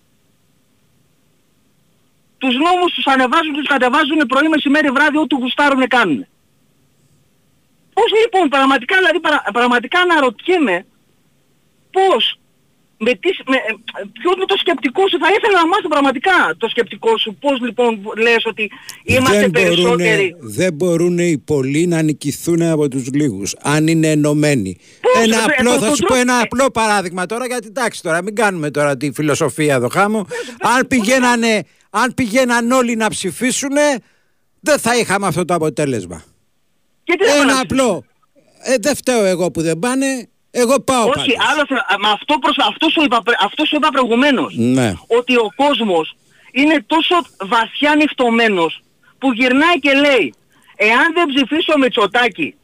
Τους 2.39 2.55
νόμους 2.65 2.91
τους 2.95 3.07
ανεβάζουν, 3.07 3.53
τους 3.59 3.67
κατεβάζουν 3.73 4.19
πρωί, 4.33 4.49
μεσημέρι, 4.49 4.89
βράδυ, 4.97 5.19
ό,τι 5.25 5.35
γουστάρουν 5.43 5.87
κάνουν. 5.97 6.21
Πώς 7.97 8.09
λοιπόν, 8.23 8.49
πραγματικά, 8.49 8.97
δηλαδή, 9.01 9.21
παρα- 9.21 9.45
πραγματικά 9.53 9.99
αναρωτιέμαι 10.01 10.87
πώς, 11.97 12.39
με 12.99 13.13
τι, 13.15 13.31
με, 13.51 13.57
ε, 13.57 13.73
ποιο 14.13 14.31
είναι 14.37 14.45
το 14.45 14.57
σκεπτικό 14.57 15.09
σου, 15.09 15.19
θα 15.19 15.29
ήθελα 15.37 15.59
να 15.63 15.67
μάθω 15.67 15.89
πραγματικά 15.89 16.33
το 16.59 16.69
σκεπτικό 16.69 17.19
σου, 17.19 17.37
πώς 17.41 17.61
λοιπόν 17.61 18.01
λες 18.17 18.43
ότι 18.47 18.71
είμαστε 19.05 19.41
δεν 19.41 19.51
περισσότεροι. 19.51 20.35
Μπορούνε, 20.39 20.55
δεν 20.57 20.73
μπορούν 20.75 21.19
οι 21.19 21.39
πολλοί 21.39 21.87
να 21.87 22.03
νικηθούν 22.03 22.63
από 22.63 22.89
τους 22.89 23.07
λίγους, 23.13 23.55
αν 23.63 23.87
είναι 23.87 24.11
ενωμένοι. 24.11 24.77
Πώς, 25.01 25.23
ένα 25.25 25.37
ε, 25.37 25.43
απλό, 25.43 25.71
το- 25.73 25.79
θα 25.81 25.89
το 25.89 25.95
σου 25.95 26.01
πω 26.03 26.07
τρόπο- 26.07 26.21
ένα 26.21 26.39
απλό 26.41 26.71
παράδειγμα 26.71 27.27
τώρα, 27.27 27.47
γιατί 27.47 27.67
εντάξει 27.67 28.03
τώρα, 28.03 28.23
μην 28.23 28.35
κάνουμε 28.35 28.71
τώρα 28.71 28.97
τη 28.97 29.11
φιλοσοφία 29.13 29.75
εδώ 29.75 29.89
χάμω. 29.89 30.27
αν, 30.61 30.87
πηγαίνανε, 30.87 31.63
αν 31.91 32.15
πηγαίναν 32.15 32.71
όλοι 32.71 32.97
να 32.97 33.09
ψηφίσουν, 33.09 33.73
δεν 34.61 34.79
θα 34.79 34.97
είχαμε 34.97 35.27
αυτό 35.27 35.45
το 35.45 35.55
αποτέλεσμα. 35.55 36.25
Γιατί 37.05 37.25
δεν 37.25 37.33
πάνε 37.33 37.43
ένα 37.45 37.55
να 37.55 37.61
απλό. 37.61 38.05
Ε, 38.63 38.75
δεν 38.81 38.97
φταίω 38.97 39.25
εγώ 39.25 39.51
που 39.51 39.63
δεν 39.63 39.79
πάνε, 39.79 40.29
εγώ 40.51 40.81
πάω 40.81 41.03
Όχι, 41.05 41.13
πάντως. 41.15 41.35
άλλο 41.51 41.67
θέλω, 41.67 41.81
α, 41.87 41.99
μα 42.01 42.11
αυτό, 42.11 42.39
προς, 42.39 42.57
αυτό, 42.59 42.89
σου 42.89 43.03
είπα, 43.05 43.23
πρε- 43.23 43.39
αυτό 43.45 43.65
σου 43.65 43.77
είπα 43.77 43.89
προηγουμένως. 43.89 44.55
Ναι. 44.57 44.93
Ότι 45.07 45.37
ο 45.37 45.53
κόσμος 45.57 46.17
είναι 46.53 46.85
τόσο 46.87 47.15
βαθιά 47.41 47.95
νυχτωμένος 47.95 48.81
που 49.19 49.33
γυρνάει 49.33 49.79
και 49.79 49.93
λέει 49.93 50.35
εάν 50.77 51.13
δεν 51.15 51.27
ψηφίσω 51.35 51.79
Μητσοτάκη, 51.79 52.55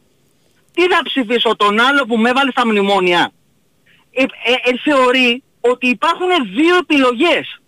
τι 0.73 0.81
θα 0.81 0.99
ψηφίσω 1.03 1.55
τον 1.55 1.79
άλλο 1.79 2.05
που 2.05 2.17
με 2.17 2.29
έβαλε 2.29 2.51
στα 2.51 2.65
μνημόνια; 2.67 3.31
Ε, 4.11 4.21
ε, 4.21 4.25
ε, 4.69 4.71
θεωρεί 4.83 5.43
ότι 5.59 5.87
υπάρχουν 5.87 6.27
δύο 6.55 6.75
επιλογές. 6.77 7.61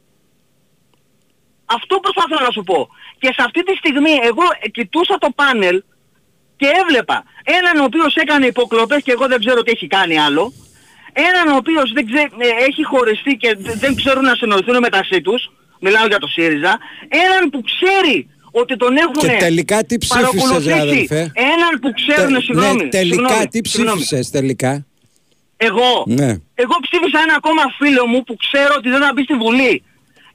Αυτό 1.66 1.96
προσπαθώ 2.00 2.44
να 2.46 2.52
σου 2.52 2.64
πω. 2.64 2.90
Και 3.20 3.28
σε 3.36 3.42
αυτή 3.48 3.64
τη 3.64 3.76
στιγμή 3.76 4.12
εγώ 4.30 4.44
ε, 4.62 4.70
κοιτούσα 4.70 5.16
το 5.18 5.30
πάνελ 5.36 5.84
και 6.56 6.68
έβλεπα 6.82 7.24
έναν 7.60 7.76
ο 7.82 7.84
οποίος 7.84 8.16
έκανε 8.16 8.46
υποκλοπές 8.46 9.02
και 9.04 9.12
εγώ 9.12 9.28
δεν 9.28 9.40
ξέρω 9.40 9.62
τι 9.64 9.72
έχει 9.72 9.88
κάνει 9.88 10.20
άλλο. 10.20 10.54
Έναν 11.14 11.54
ο 11.54 11.56
οποίος 11.56 11.92
δεν 11.94 12.06
ξέ, 12.06 12.22
ε, 12.38 12.48
έχει 12.70 12.84
χωριστεί 12.84 13.34
και 13.42 13.56
δε- 13.60 13.74
δεν 13.76 13.96
ξέρουν 13.96 14.24
να 14.24 14.36
συνοηθούν 14.36 14.78
μεταξύ 14.80 15.22
τους. 15.22 15.52
Μιλάω 15.80 16.06
για 16.08 16.18
το 16.20 16.28
ΣΥΡΙΖΑ. 16.28 16.78
Έναν 17.08 17.50
που 17.50 17.62
ξέρει 17.62 18.30
ότι 18.52 18.76
τον 18.78 18.98
έχουν 18.98 19.14
Και 19.14 19.36
τελικά 19.40 19.84
τι 19.84 19.98
ψήφισες, 19.98 20.32
ρε 20.32 20.40
παρακολουθήσει. 20.40 20.80
αδελφέ; 20.82 21.32
Έναν 21.54 21.72
που 21.82 21.90
ξέρουν, 21.94 22.34
Τε- 22.34 22.44
συγγνώμη. 22.44 22.84
ναι, 22.84 22.90
τελικά 22.90 23.16
συγγνώμη, 23.28 23.48
τι 23.48 23.70
συγγνώμη. 23.70 24.00
ψήφισες 24.02 24.30
τελικά; 24.30 24.86
Εγώ; 25.58 26.04
Ναι. 26.06 26.30
Εγώ 26.64 26.76
ψήφισα 26.82 27.20
ένα 27.26 27.34
ακόμα 27.38 27.62
φίλο 27.78 28.08
μου 28.08 28.24
που 28.24 28.36
ξέρω 28.36 28.74
ότι 28.78 28.90
δεν 28.90 29.02
θα 29.02 29.12
μπει 29.14 29.24
στη 29.24 29.34
Βουλή. 29.34 29.84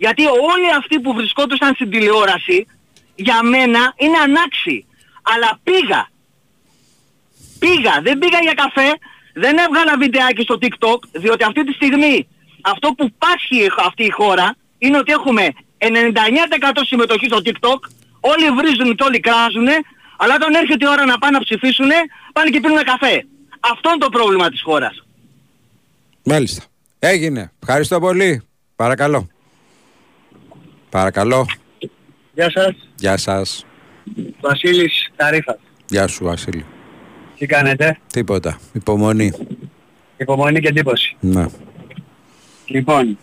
Γιατί 0.04 0.22
όλοι 0.26 0.68
αυτοί 0.78 1.00
που 1.00 1.12
βρισκόντουσαν 1.14 1.74
στην 1.74 1.90
τηλεόραση, 1.90 2.66
για 3.14 3.42
μένα 3.42 3.94
είναι 3.96 4.18
ανάξιοι. 4.26 4.86
Αλλά 5.22 5.50
πήγα. 5.62 6.02
Πήγα. 7.58 7.94
Δεν 8.02 8.18
πήγα 8.18 8.38
για 8.42 8.54
καφέ. 8.54 8.88
Δεν 9.34 9.58
έβγαλα 9.58 9.96
βιντεάκι 9.98 10.42
στο 10.42 10.58
TikTok, 10.62 11.00
διότι 11.12 11.44
αυτή 11.44 11.64
τη 11.64 11.72
στιγμή 11.72 12.26
αυτό 12.60 12.88
που 12.96 13.12
πάσχει 13.18 13.70
αυτή 13.86 14.04
η 14.04 14.10
χώρα 14.10 14.56
είναι 14.78 14.98
ότι 14.98 15.12
έχουμε 15.12 15.52
99% 15.78 15.86
συμμετοχή 16.90 17.26
στο 17.26 17.40
TikTok, 17.44 17.80
όλοι 18.20 18.50
βρίζουν 18.50 18.94
και 18.96 19.04
όλοι 19.04 19.20
κράζουν, 19.20 19.68
αλλά 20.16 20.34
όταν 20.34 20.54
έρχεται 20.54 20.84
η 20.84 20.88
ώρα 20.88 21.04
να 21.04 21.18
πάνε 21.18 21.38
να 21.38 21.44
ψηφίσουν, 21.44 21.90
πάνε 22.32 22.50
και 22.50 22.60
πίνουν 22.60 22.82
καφέ. 22.84 23.26
Αυτό 23.60 23.88
είναι 23.90 23.98
το 23.98 24.08
πρόβλημα 24.08 24.48
της 24.48 24.62
χώρας. 24.62 25.04
Μάλιστα. 26.22 26.62
Έγινε. 26.98 27.52
Ευχαριστώ 27.62 28.00
πολύ. 28.00 28.42
Παρακαλώ. 28.76 29.28
Παρακαλώ. 30.90 31.46
Γεια 32.34 32.50
σας, 32.50 32.74
Γεια 32.96 33.16
σας. 33.16 33.66
Βασίλης 34.40 35.10
Ταρίφας. 35.16 35.56
Γεια 35.88 36.06
σου 36.06 36.24
Βασίλη. 36.24 36.64
Τι 37.38 37.46
κάνετε, 37.46 37.98
Τίποτα. 38.12 38.58
Υπομονή. 38.72 39.32
υπομονή 40.16 40.60
και 40.60 40.68
εντύπωση. 40.68 41.16
Ναι. 41.20 41.46
Λοιπόν, 42.66 43.18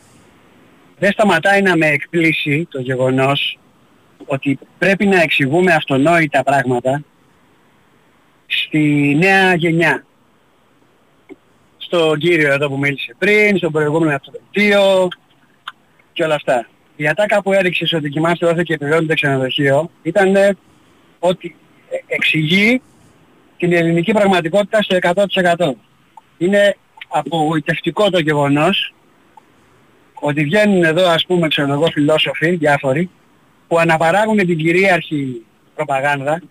δεν 0.99 1.11
σταματάει 1.11 1.61
να 1.61 1.77
με 1.77 1.87
εκπλήσει 1.87 2.67
το 2.71 2.79
γεγονός 2.79 3.59
ότι 4.25 4.59
πρέπει 4.77 5.05
να 5.05 5.21
εξηγούμε 5.21 5.73
αυτονόητα 5.73 6.43
πράγματα 6.43 7.03
στη 8.47 9.15
νέα 9.19 9.55
γενιά. 9.55 10.05
Στον 11.77 12.19
κύριο 12.19 12.53
εδώ 12.53 12.67
που 12.67 12.77
μίλησε 12.77 13.15
πριν, 13.17 13.57
στον 13.57 13.71
προηγούμενο 13.71 14.15
αυτοδελτίο 14.15 15.07
και 16.13 16.23
όλα 16.23 16.35
αυτά. 16.35 16.67
Η 16.99 17.07
ατάκα 17.07 17.41
που 17.41 17.53
έριξες 17.53 17.93
ότι 17.93 18.09
κοιμάστε 18.09 18.45
όσο 18.45 18.63
και 18.63 18.73
επιβιώνει 18.73 19.05
το 19.05 19.13
ξενοδοχείο 19.13 19.89
ήταν 20.03 20.35
ε, 20.35 20.57
ότι 21.19 21.55
ε, 21.89 21.97
εξηγεί 22.07 22.81
την 23.57 23.73
ελληνική 23.73 24.11
πραγματικότητα 24.11 24.81
στο 24.81 24.97
100%. 25.55 25.71
Είναι 26.37 26.75
απογοητευτικό 27.07 28.09
το 28.09 28.19
γεγονός 28.19 28.93
ότι 30.13 30.43
βγαίνουν 30.43 30.83
εδώ 30.83 31.07
ας 31.07 31.25
πούμε 31.25 31.47
ξέρω 31.47 31.73
εγώ 31.73 31.87
φιλόσοφοι 31.91 32.55
διάφοροι 32.55 33.09
που 33.67 33.79
αναπαράγουν 33.79 34.37
την 34.37 34.57
κυρίαρχη 34.57 35.45
προπαγάνδα 35.75 36.41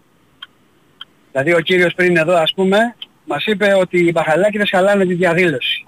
δηλαδή 1.33 1.53
ο 1.53 1.61
κύριος 1.61 1.95
πριν 1.95 2.17
εδώ 2.17 2.37
ας 2.37 2.53
πούμε 2.55 2.97
μας 3.25 3.47
είπε 3.47 3.75
ότι 3.75 3.99
οι 3.99 4.11
μπαχαλάκιδες 4.15 4.71
χαλάνε 4.71 5.07
τη 5.07 5.15
διαδήλωση 5.15 5.85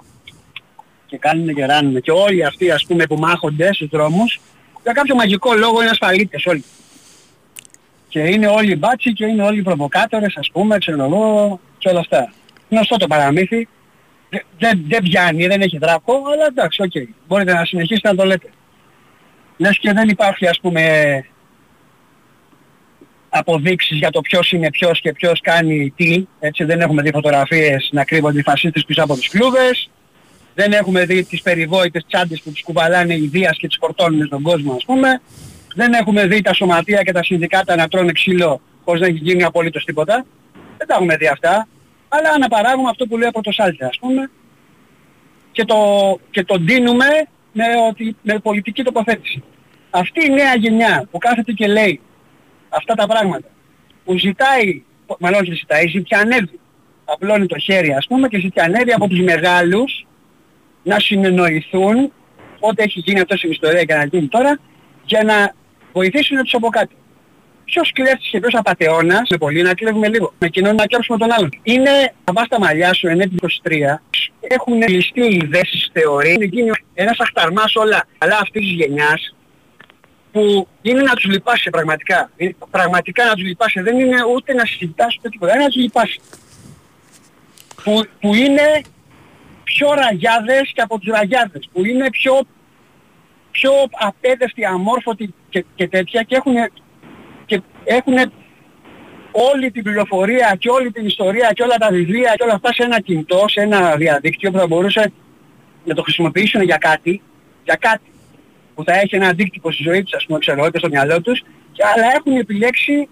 και 1.08 1.16
κάνουν 1.16 1.54
και 1.54 1.66
ράνουν 1.66 2.00
και 2.00 2.10
όλοι 2.10 2.44
αυτοί 2.44 2.70
ας 2.70 2.84
πούμε 2.86 3.06
που 3.06 3.16
μάχονται 3.16 3.72
στους 3.74 3.88
δρόμους 3.88 4.40
για 4.82 4.92
κάποιο 4.92 5.14
μαγικό 5.14 5.54
λόγο 5.54 5.80
είναι 5.80 5.90
ασφαλίτες 5.90 6.46
όλοι 6.46 6.64
και 8.08 8.20
είναι 8.20 8.46
όλοι 8.46 8.76
μπάτσι 8.76 9.12
και 9.12 9.26
είναι 9.26 9.42
όλοι 9.42 9.62
προβοκάτορες 9.62 10.36
ας 10.36 10.50
πούμε 10.52 10.78
ξέρω 10.78 11.04
εγώ 11.04 11.60
και 11.78 11.88
όλα 11.88 12.00
αυτά 12.00 12.32
γνωστό 12.68 12.96
το 12.96 13.06
παραμύθι 13.06 13.68
δεν, 14.30 14.42
δεν, 14.58 14.84
δεν 14.88 15.02
πιάνει, 15.02 15.46
δεν 15.46 15.60
έχει 15.60 15.78
δράκο, 15.78 16.12
αλλά 16.32 16.46
εντάξει, 16.46 16.82
οκ. 16.82 17.08
Μπορείτε 17.26 17.52
να 17.52 17.64
συνεχίσετε 17.64 18.08
να 18.08 18.14
το 18.14 18.24
λέτε. 18.24 18.48
Λες 19.56 19.78
και 19.78 19.92
δεν 19.92 20.08
υπάρχει 20.08 20.46
ας 20.46 20.60
πούμε 20.60 21.24
αποδείξεις 23.28 23.98
για 23.98 24.10
το 24.10 24.20
ποιος 24.20 24.52
είναι 24.52 24.70
ποιος 24.70 25.00
και 25.00 25.12
ποιος 25.12 25.40
κάνει 25.40 25.92
τι. 25.96 26.26
Έτσι 26.38 26.64
δεν 26.64 26.80
έχουμε 26.80 27.02
δει 27.02 27.10
φωτογραφίες 27.10 27.88
να 27.92 28.04
κρύβονται 28.04 28.38
οι 28.38 28.42
φασίστες 28.42 28.84
πίσω 28.84 29.02
από 29.02 29.14
τις 29.14 29.28
κλούβες. 29.28 29.90
Δεν 30.58 30.72
έχουμε 30.72 31.04
δει 31.04 31.24
τις 31.24 31.42
περιβόητες 31.42 32.04
τσάντες 32.06 32.40
που 32.42 32.50
τους 32.50 32.62
κουβαλάνε 32.62 33.14
οι 33.14 33.26
Δίας 33.26 33.58
και 33.58 33.66
τις 33.66 33.76
φορτώνουν 33.80 34.26
στον 34.26 34.42
κόσμο 34.42 34.72
ας 34.72 34.84
πούμε. 34.84 35.20
Δεν 35.74 35.92
έχουμε 35.92 36.26
δει 36.26 36.42
τα 36.42 36.54
σωματεία 36.54 37.02
και 37.02 37.12
τα 37.12 37.22
συνδικάτα 37.22 37.76
να 37.76 37.88
τρώνε 37.88 38.12
ξύλο 38.12 38.60
χωρίς 38.84 39.00
να 39.00 39.06
έχει 39.06 39.18
γίνει 39.18 39.44
απολύτως 39.44 39.84
τίποτα. 39.84 40.24
Δεν 40.78 40.86
τα 40.86 40.94
έχουμε 40.94 41.16
δει 41.16 41.26
αυτά. 41.26 41.68
Αλλά 42.08 42.30
αναπαράγουμε 42.34 42.88
αυτό 42.88 43.06
που 43.06 43.16
λέει 43.16 43.28
από 43.28 43.42
το 43.42 43.52
Σάλτε 43.52 43.84
ας 43.84 43.98
πούμε 43.98 44.30
και 45.52 45.64
το, 45.64 45.76
και 46.30 46.44
το 46.44 46.58
ντύνουμε 46.58 47.06
με, 47.52 47.64
ότι, 47.88 48.16
με 48.22 48.38
πολιτική 48.38 48.82
τοποθέτηση. 48.82 49.42
Αυτή 49.90 50.26
η 50.26 50.30
νέα 50.30 50.54
γενιά 50.54 51.08
που 51.10 51.18
κάθεται 51.18 51.52
και 51.52 51.66
λέει 51.66 52.00
αυτά 52.68 52.94
τα 52.94 53.06
πράγματα, 53.06 53.48
που 54.04 54.18
ζητάει, 54.18 54.82
μάλλον 55.18 55.40
όχι 55.40 55.52
ζητάει, 55.52 55.88
ζητιανεύει, 55.88 56.60
απλώνει 57.04 57.46
το 57.46 57.58
χέρι 57.58 57.92
ας 57.92 58.06
πούμε 58.06 58.28
και 58.28 58.38
ζητιανεύει 58.38 58.92
από 58.92 59.08
τους 59.08 59.20
μεγάλους 59.20 60.06
να 60.88 60.98
συνεννοηθούν 60.98 62.12
ό,τι 62.60 62.82
έχει 62.82 63.00
γίνει 63.04 63.20
αυτός 63.20 63.38
στην 63.38 63.50
ιστορία 63.50 63.84
και 63.84 63.94
να 63.94 64.04
γίνει 64.04 64.26
τώρα 64.26 64.58
για 65.04 65.22
να 65.24 65.54
βοηθήσουν 65.92 66.36
τους 66.42 66.54
από 66.54 66.68
κάτω. 66.68 66.94
Ποιος 67.64 67.92
κλέφτης 67.92 68.28
και 68.28 68.40
ποιος 68.40 68.54
απατεώνας, 68.54 69.28
με 69.30 69.36
πολύ 69.36 69.62
να 69.62 69.74
κλέβουμε 69.74 70.08
λίγο, 70.08 70.34
με 70.38 70.48
κοινό 70.48 70.72
να 70.72 70.86
κλέψουμε 70.86 71.18
τον 71.18 71.32
άλλον. 71.32 71.50
Είναι, 71.62 71.90
θα 72.24 72.32
πας 72.32 72.46
στα 72.46 72.58
μαλλιά 72.60 72.92
σου, 72.94 73.06
ενέτη 73.08 73.34
23, 73.62 74.02
έχουν 74.40 74.82
ληστεί 74.88 75.20
ιδέες, 75.20 75.90
θεωρεί, 75.92 76.32
είναι 76.32 76.44
γίνει 76.44 76.70
ένας 76.94 77.18
αχταρμάς 77.20 77.74
όλα, 77.76 78.04
αλλά 78.18 78.38
αυτής 78.40 78.62
της 78.62 78.72
γενιάς, 78.72 79.34
που 80.32 80.68
είναι 80.82 81.02
να 81.02 81.14
τους 81.14 81.24
λυπάσαι 81.24 81.70
πραγματικά. 81.70 82.30
Ε, 82.36 82.48
Πραγματικά 82.70 83.24
να 83.24 83.34
τους 83.34 83.44
λυπάσαι. 83.44 83.82
Δεν 83.82 83.98
είναι 84.00 84.16
ούτε 84.34 84.54
να 84.54 84.64
συζητάς 84.64 85.16
ούτε 85.18 85.28
τίποτα. 85.28 85.54
Είναι 85.54 85.62
να 85.62 85.68
τους 85.68 85.82
λυπάσαι. 85.82 86.20
Που, 87.82 88.04
που 88.20 88.34
είναι 88.34 88.82
πιο 89.74 89.94
ραγιάδες 89.94 90.72
και 90.74 90.80
από 90.80 90.98
τους 90.98 91.08
ραγιάδες. 91.12 91.68
Που 91.72 91.84
είναι 91.84 92.10
πιο, 92.10 92.34
πιο 93.50 93.72
απέδευτοι, 93.90 94.64
αμόρφωτοι 94.64 95.34
και, 95.48 95.64
και 95.74 95.88
τέτοια 95.88 96.22
και 96.22 96.36
έχουν, 96.36 96.54
και 97.46 97.60
έχουν 97.84 98.14
όλη 99.32 99.70
την 99.70 99.82
πληροφορία 99.82 100.56
και 100.58 100.70
όλη 100.70 100.90
την 100.90 101.06
ιστορία 101.06 101.50
και 101.54 101.62
όλα 101.62 101.76
τα 101.76 101.88
βιβλία 101.90 102.34
και 102.36 102.44
όλα 102.44 102.54
αυτά 102.54 102.72
σε 102.72 102.82
ένα 102.82 103.00
κινητό, 103.00 103.44
σε 103.48 103.60
ένα 103.60 103.96
διαδίκτυο 103.96 104.50
που 104.50 104.58
θα 104.58 104.66
μπορούσε 104.66 105.12
να 105.84 105.94
το 105.94 106.02
χρησιμοποιήσουν 106.02 106.62
για 106.62 106.76
κάτι, 106.76 107.22
για 107.64 107.74
κάτι 107.74 108.10
που 108.74 108.84
θα 108.84 108.92
έχει 108.92 109.16
ένα 109.16 109.28
αντίκτυπο 109.28 109.72
στη 109.72 109.82
ζωή 109.82 110.02
τους, 110.02 110.12
ας 110.12 110.24
πούμε, 110.26 110.38
ξέρω 110.38 110.60
εγώ, 110.60 110.70
και 110.70 110.78
στο 110.78 110.88
μυαλό 110.88 111.20
τους, 111.20 111.42
και, 111.72 111.82
αλλά 111.94 112.06
έχουν 112.16 112.36
επιλέξει 112.36 113.08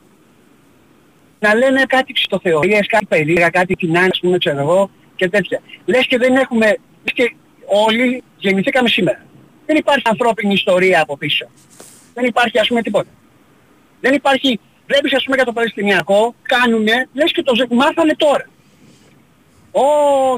να 1.39 1.55
λένε 1.55 1.83
κάτι 1.89 2.13
ψητοθεωρίες, 2.13 2.87
κάτι 2.87 3.07
περίεργα, 3.07 3.49
κάτι 3.51 3.75
κοινά, 3.75 4.01
ας 4.01 4.19
πούμε, 4.21 4.39
ξέρω 4.39 4.59
εγώ, 4.59 4.91
και 5.17 5.29
τέτοια. 5.29 5.61
Λες 5.85 6.07
και 6.07 6.19
δεν 6.19 6.37
έχουμε, 6.37 6.67
λες 6.67 7.13
και 7.15 7.35
όλοι 7.89 8.23
γεννηθήκαμε 8.37 8.89
σήμερα. 8.89 9.25
Δεν 9.67 9.77
υπάρχει 9.77 10.03
ανθρώπινη 10.09 10.53
ιστορία 10.53 11.01
από 11.03 11.17
πίσω. 11.17 11.47
Δεν 12.15 12.25
υπάρχει, 12.25 12.59
ας 12.59 12.69
πούμε, 12.69 12.83
τίποτα. 12.83 13.09
Δεν 14.01 14.15
υπάρχει, 14.15 14.61
βλέπεις, 14.87 15.15
ας 15.15 15.23
πούμε, 15.25 15.37
για 15.37 15.45
το 15.45 15.53
Παλαιστινιακό, 15.53 16.35
κάνουνε, 16.43 17.09
λες 17.13 17.33
και 17.33 17.43
το 17.43 17.55
ζε- 17.55 17.73
μάθανε 17.73 18.15
τώρα. 18.17 18.47
Ω, 19.73 19.83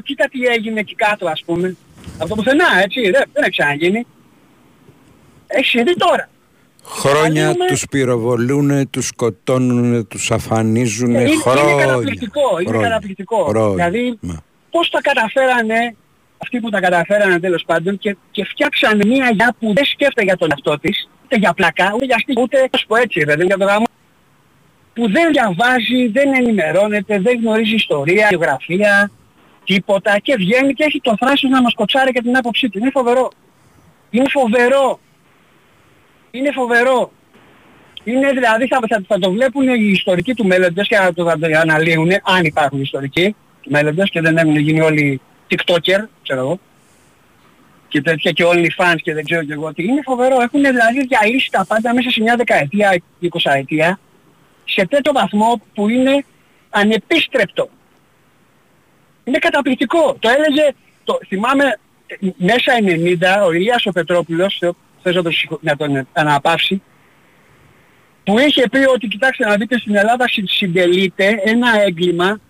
κοίτα 0.03 0.29
τι 0.29 0.45
έγινε 0.45 0.81
εκεί 0.81 0.95
κάτω, 0.95 1.27
ας 1.29 1.43
πούμε. 1.47 1.77
Από 2.19 2.29
το 2.29 2.35
πουθενά, 2.35 2.65
έτσι, 2.83 3.01
δεν, 3.01 3.23
δεν 3.33 3.43
έχει 3.43 3.51
ξαναγίνει. 3.51 4.07
Έχει 5.47 5.65
συμβεί 5.67 5.95
τώρα. 5.97 6.29
Χρόνια 6.85 7.43
Αναλύουμε- 7.43 7.67
τους 7.69 7.85
πυροβολούν, 7.91 8.91
τους 8.91 9.07
σκοτώνουν, 9.07 10.09
τους 10.09 10.31
αφανίζουν 10.31 11.15
Ε, 11.15 11.21
είναι, 11.21 11.31
χρόνια. 11.41 11.73
είναι 11.73 11.83
καταπληκτικό, 11.85 12.61
είναι 12.61 12.69
Χρόνια. 12.71 12.89
καταπληκτικό. 12.89 13.45
Χρόνια. 13.45 13.91
Δηλαδή, 13.91 14.19
Ναι. 14.21 14.35
Πώς 14.71 14.91
τα 14.91 15.01
καταφέρανε 15.01 15.97
αυτοί 16.39 16.61
που 16.61 16.71
τα 16.71 16.81
καταφέρανε 16.81 17.41
τέλος 17.41 17.65
πάντων 17.67 17.99
και, 17.99 18.17
και 18.31 18.45
φτιάξανε 18.45 19.05
μια 19.07 19.31
γιά 19.31 19.55
που 19.61 19.73
δεν 19.75 19.85
σκέφτεται 19.85 20.23
για 20.23 20.37
τον 20.37 20.49
εαυτό 20.51 20.79
της, 20.79 21.09
ούτε 21.25 21.37
για 21.37 21.53
πλακά, 21.53 21.93
ούτε 21.95 22.05
για 22.05 22.19
στίχη, 22.19 22.41
ούτε 22.41 22.69
ας 22.73 22.85
πω 22.87 22.97
έτσι, 22.97 23.21
δηλαδή 23.21 23.45
για 23.45 23.57
τον 23.57 23.67
γάμο, 23.67 23.85
που 24.93 25.11
δεν 25.11 25.31
διαβάζει, 25.33 26.09
δεν 26.09 26.35
ενημερώνεται, 26.35 27.19
δεν 27.19 27.39
γνωρίζει 27.41 27.75
ιστορία, 27.75 28.27
γεωγραφία, 28.31 29.11
τίποτα 29.65 30.19
και 30.19 30.35
βγαίνει 30.37 30.73
και 30.73 30.85
έχει 30.85 31.01
το 31.01 31.15
θράσος 31.19 31.51
να 31.51 31.63
μας 31.63 31.75
κοτσάρει 31.75 32.13
και 32.13 32.23
την 32.23 32.37
άποψή 32.37 32.69
του. 32.69 32.79
Είναι 32.79 32.91
φοβερό. 32.91 33.31
Είναι 34.11 34.29
φοβερό. 34.29 35.01
Είναι 36.31 36.53
φοβερό. 36.53 37.13
Είναι 38.05 38.33
δηλαδή 38.33 38.67
θα, 38.67 38.79
θα, 38.89 39.03
θα 39.07 39.19
το 39.19 39.31
βλέπουν 39.31 39.69
οι 39.69 39.91
ιστορικοί 39.91 40.35
του 40.35 40.47
μέλλοντος 40.47 40.89
και 40.89 40.97
θα 40.97 41.13
το, 41.13 41.25
θα 41.25 41.39
το 41.39 41.47
αναλύουν, 41.61 42.11
αν 42.23 42.45
υπάρχουν 42.45 42.81
ιστορικοί 42.81 43.27
του 43.31 43.48
μέλλοντος 43.65 44.11
και 44.11 44.21
δεν 44.21 44.37
έχουν 44.37 44.57
γίνει 44.57 44.81
όλοι 44.81 45.21
TikToker, 45.51 46.05
ξέρω 46.23 46.41
εγώ, 46.41 46.59
και 47.89 48.03
τέτοια 48.03 48.31
και 48.33 48.45
όλοι 48.45 48.73
fans 48.79 48.97
και 49.03 49.15
δεν 49.15 49.25
ξέρω 49.25 49.45
και 49.45 49.53
εγώ 49.53 49.75
τι. 49.75 49.83
Είναι 49.85 50.01
φοβερό. 50.05 50.35
Έχουν 50.41 50.61
δηλαδή 50.61 51.07
διαλύσει 51.07 51.51
τα 51.51 51.65
πάντα 51.69 51.95
μέσα 51.95 52.11
σε 52.11 52.21
μια 52.23 52.37
δεκαετία, 52.37 53.01
εικοσαετία, 53.19 54.01
σε 54.65 54.87
τέτοιο 54.87 55.13
βαθμό 55.13 55.61
που 55.75 55.89
είναι 55.89 56.25
ανεπίστρεπτο. 56.71 57.69
Είναι 59.25 59.39
καταπληκτικό. 59.39 60.17
Το 60.21 60.29
έλεγε, 60.29 60.71
το, 61.05 61.19
θυμάμαι, 61.29 61.79
ε, 62.07 62.17
μέσα 62.37 62.73
90 63.43 63.47
ο 63.47 63.53
Ηλίας 63.53 63.87
ο 63.87 63.91
Πετρόπουλος, 63.93 64.57
θε- 64.61 64.75
θες 65.03 65.15
να 65.15 65.23
τον, 65.23 65.33
συγχω- 65.33 65.63
να 65.63 65.77
τον 65.77 66.09
αναπαύσει, 66.13 66.83
που 68.25 68.39
είχε 68.39 68.69
πει 68.69 68.79
ότι 68.79 69.07
κοιτάξτε 69.09 69.45
να 69.49 69.57
δείτε 69.57 69.79
στην 69.79 69.97
Ελλάδα 69.97 70.29
συ- 70.29 70.49
συντελείται 70.51 71.41
ένα 71.45 71.83
έγκλημα 71.83 72.41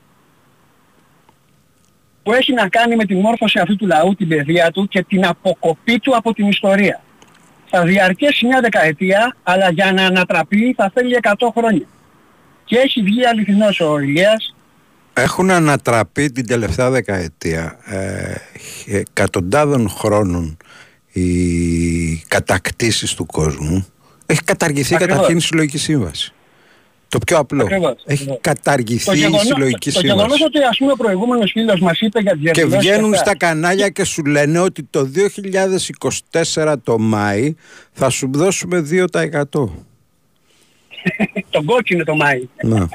που 2.22 2.32
έχει 2.32 2.52
να 2.52 2.68
κάνει 2.68 2.96
με 2.96 3.04
τη 3.04 3.14
μόρφωση 3.14 3.58
αυτού 3.58 3.76
του 3.76 3.86
λαού, 3.86 4.14
την 4.14 4.28
παιδεία 4.28 4.70
του 4.70 4.88
και 4.88 5.02
την 5.02 5.26
αποκοπή 5.26 5.98
του 5.98 6.16
από 6.16 6.34
την 6.34 6.48
ιστορία. 6.48 7.00
Θα 7.70 7.82
διαρκέσει 7.84 8.46
μια 8.46 8.60
δεκαετία, 8.60 9.36
αλλά 9.42 9.70
για 9.70 9.92
να 9.92 10.04
ανατραπεί 10.06 10.74
θα 10.76 10.90
θέλει 10.94 11.18
100 11.22 11.48
χρόνια. 11.56 11.86
Και 12.64 12.76
έχει 12.76 13.02
βγει 13.02 13.26
αληθινός 13.26 13.80
ο 13.80 13.98
Ηλίας, 13.98 14.54
Έχουν 15.12 15.50
ανατραπεί 15.50 16.30
την 16.30 16.46
τελευταία 16.46 16.90
δεκαετία 16.90 17.78
ε, 17.84 18.34
εκατοντάδων 18.86 19.88
χρόνων 19.88 20.56
οι 21.12 22.16
κατακτήσεις 22.28 23.14
του 23.14 23.26
κόσμου. 23.26 23.86
Έχει 24.26 24.42
καταργηθεί 24.42 24.94
Ακριβώς. 24.94 25.14
καταρχήν 25.14 25.38
η 25.38 25.40
συλλογική 25.40 25.78
σύμβαση. 25.78 26.32
Το 27.08 27.18
πιο 27.26 27.38
απλό. 27.38 27.62
Ακριβώς, 27.64 27.92
Έχει 28.04 28.22
ακριβώς. 28.22 28.38
καταργηθεί 28.40 29.04
το 29.04 29.12
η 29.12 29.16
γεγονός, 29.16 29.40
συλλογική 29.46 29.90
το 29.92 29.98
σύμβαση. 29.98 30.16
γεγονός 30.16 30.40
ότι 30.46 30.58
ας 30.62 30.76
πούμε 30.78 30.92
ο 30.92 30.96
προηγούμενος 30.96 31.50
φίλος 31.52 31.80
μας 31.80 32.00
είπε 32.00 32.20
για 32.20 32.32
τις 32.32 32.40
Και 32.40 32.50
διαδηλώσεις 32.52 32.90
βγαίνουν 32.90 33.12
αυτά. 33.12 33.24
στα 33.24 33.36
κανάλια 33.36 33.88
και 33.88 34.04
σου 34.04 34.24
λένε 34.24 34.58
ότι 34.58 34.82
το 34.82 35.04
2024 35.04 36.74
το 36.82 36.98
Μάη 36.98 37.54
θα 37.92 38.08
σου 38.10 38.30
δώσουμε 38.32 38.80
2%. 38.80 39.70
Τον 41.50 41.64
κόκκινο 41.70 42.04
το 42.04 42.14
Μάη. 42.14 42.48
Να. 42.62 42.88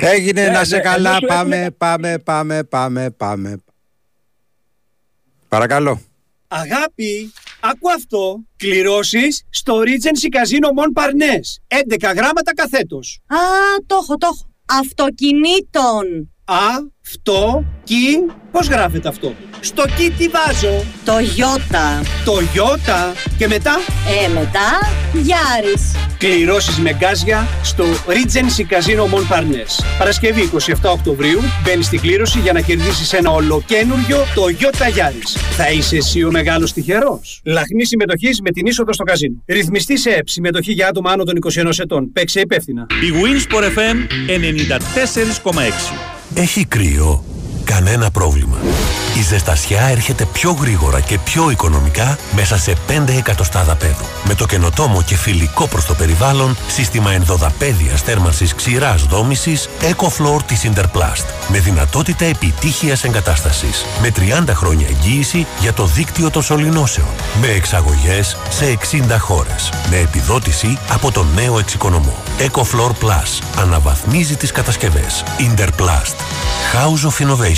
Έγινε 0.00 0.42
Ναι, 0.42 0.50
να 0.50 0.64
σε 0.64 0.76
ναι, 0.76 0.82
καλά. 0.82 1.10
εδώ 1.10 1.18
σου 1.18 1.26
Πάμε, 1.26 1.54
έδινε- 1.54 1.70
πάμε, 1.78 2.18
πάμε, 2.18 2.62
πάμε, 2.64 3.10
πάμε. 3.10 3.56
Παρακαλώ. 5.48 6.00
Αγάπη, 6.48 7.32
άκου 7.60 7.90
αυτό. 7.90 8.44
Κληρώσεις 8.56 9.42
στο 9.50 9.80
Regency 9.80 10.36
Casino 10.36 10.68
Mon 10.78 11.02
Parnes. 11.02 11.76
11 12.08 12.14
γράμματα 12.16 12.54
καθέτος. 12.54 13.20
Α, 13.26 13.36
το 13.86 13.98
έχω, 14.02 14.16
το 14.16 14.26
έχω. 14.32 14.50
Αυτοκινήτων. 14.80 16.32
Α, 16.50 16.56
αυτό, 17.06 17.64
κι, 17.84 17.96
πώς 18.50 18.68
γράφεται 18.68 19.08
αυτό; 19.08 19.34
Στο 19.60 19.84
κι 19.96 20.10
τι 20.10 20.28
βάζω; 20.28 20.84
Το 21.04 21.12
Ιώτα. 21.36 22.02
Το 22.24 22.32
Ιώτα. 22.54 23.12
Και 23.38 23.46
μετά, 23.48 23.76
Ε, 24.24 24.28
μετά, 24.28 24.68
Γιάρης. 25.12 25.94
κληρώσεις 26.18 26.78
με 26.78 26.94
γκάζια 26.98 27.46
στο 27.62 27.84
Regency 28.06 28.60
Casino 28.72 29.02
Mon 29.14 29.34
Parnes. 29.36 29.84
Παρασκευή 29.98 30.40
27 30.40 30.90
Οκτωβρίου 30.92 31.40
μπαίνεις 31.64 31.86
στην 31.86 32.00
κλήρωση 32.00 32.38
για 32.38 32.52
να 32.52 32.60
κερδίσεις 32.60 33.12
ένα 33.12 33.30
ολοκένουργιο 33.30 34.16
το 34.34 34.42
Toyota 34.44 34.82
Yaris. 34.98 35.40
Θα 35.56 35.70
είσαι 35.70 35.96
εσύ 35.96 36.24
ο 36.24 36.30
μεγάλος 36.30 36.72
τυχερός. 36.72 37.40
Λαχνή 37.44 37.84
συμμετοχής 37.84 38.40
με 38.40 38.50
την 38.50 38.66
είσοδο 38.66 38.92
στο 38.92 39.04
καζίνο. 39.04 39.42
Ρυθμιστή 39.46 39.98
σε 39.98 40.10
ΕΠ. 40.10 40.28
Συμμετοχή 40.28 40.72
για 40.72 40.88
άτομα 40.88 41.10
άνω 41.10 41.24
των 41.24 41.36
21 41.36 41.78
ετών. 41.78 42.12
Παίξε 42.12 42.40
υπεύθυνα. 42.40 42.86
Η 42.90 43.12
Winsport 43.22 43.64
FM 43.64 43.96
94,6. 44.26 46.17
Έχει 46.34 46.64
κρύο. 46.64 47.24
Κανένα 47.68 48.10
πρόβλημα. 48.10 48.56
Η 49.18 49.22
ζεστασιά 49.22 49.82
έρχεται 49.82 50.24
πιο 50.24 50.52
γρήγορα 50.60 51.00
και 51.00 51.18
πιο 51.18 51.50
οικονομικά 51.50 52.18
μέσα 52.34 52.58
σε 52.58 52.74
5 52.88 53.16
εκατοστάδα 53.18 53.74
πέδου. 53.74 54.04
Με 54.24 54.34
το 54.34 54.46
καινοτόμο 54.46 55.02
και 55.02 55.16
φιλικό 55.16 55.66
προς 55.66 55.84
το 55.84 55.94
περιβάλλον 55.94 56.56
σύστημα 56.68 57.12
ενδοδαπέδιας 57.12 58.02
θέρμανσης 58.02 58.54
ξηράς 58.54 59.02
δόμησης 59.02 59.68
EcoFloor 59.80 60.42
της 60.46 60.70
Interplast. 60.70 61.24
Με 61.48 61.58
δυνατότητα 61.58 62.24
επιτύχειας 62.24 63.04
εγκατάστασης. 63.04 63.84
Με 64.02 64.10
30 64.10 64.54
χρόνια 64.54 64.86
εγγύηση 64.86 65.46
για 65.60 65.72
το 65.72 65.84
δίκτυο 65.84 66.30
των 66.30 66.42
σωληνώσεων. 66.42 67.08
Με 67.40 67.46
εξαγωγές 67.48 68.36
σε 68.48 68.64
60 68.64 69.18
χώρες. 69.18 69.72
Με 69.90 69.96
επιδότηση 69.96 70.78
από 70.90 71.10
τον 71.12 71.26
νέο 71.34 71.58
εξοικονομό. 71.58 72.22
EcoFloor 72.38 72.90
Plus. 73.04 73.42
Αναβαθμίζει 73.56 74.36
τις 74.36 74.52
κατασκευές. 74.52 75.24
Interplast. 75.38 76.16
House 76.74 77.04
of 77.08 77.26
Innovation. 77.26 77.57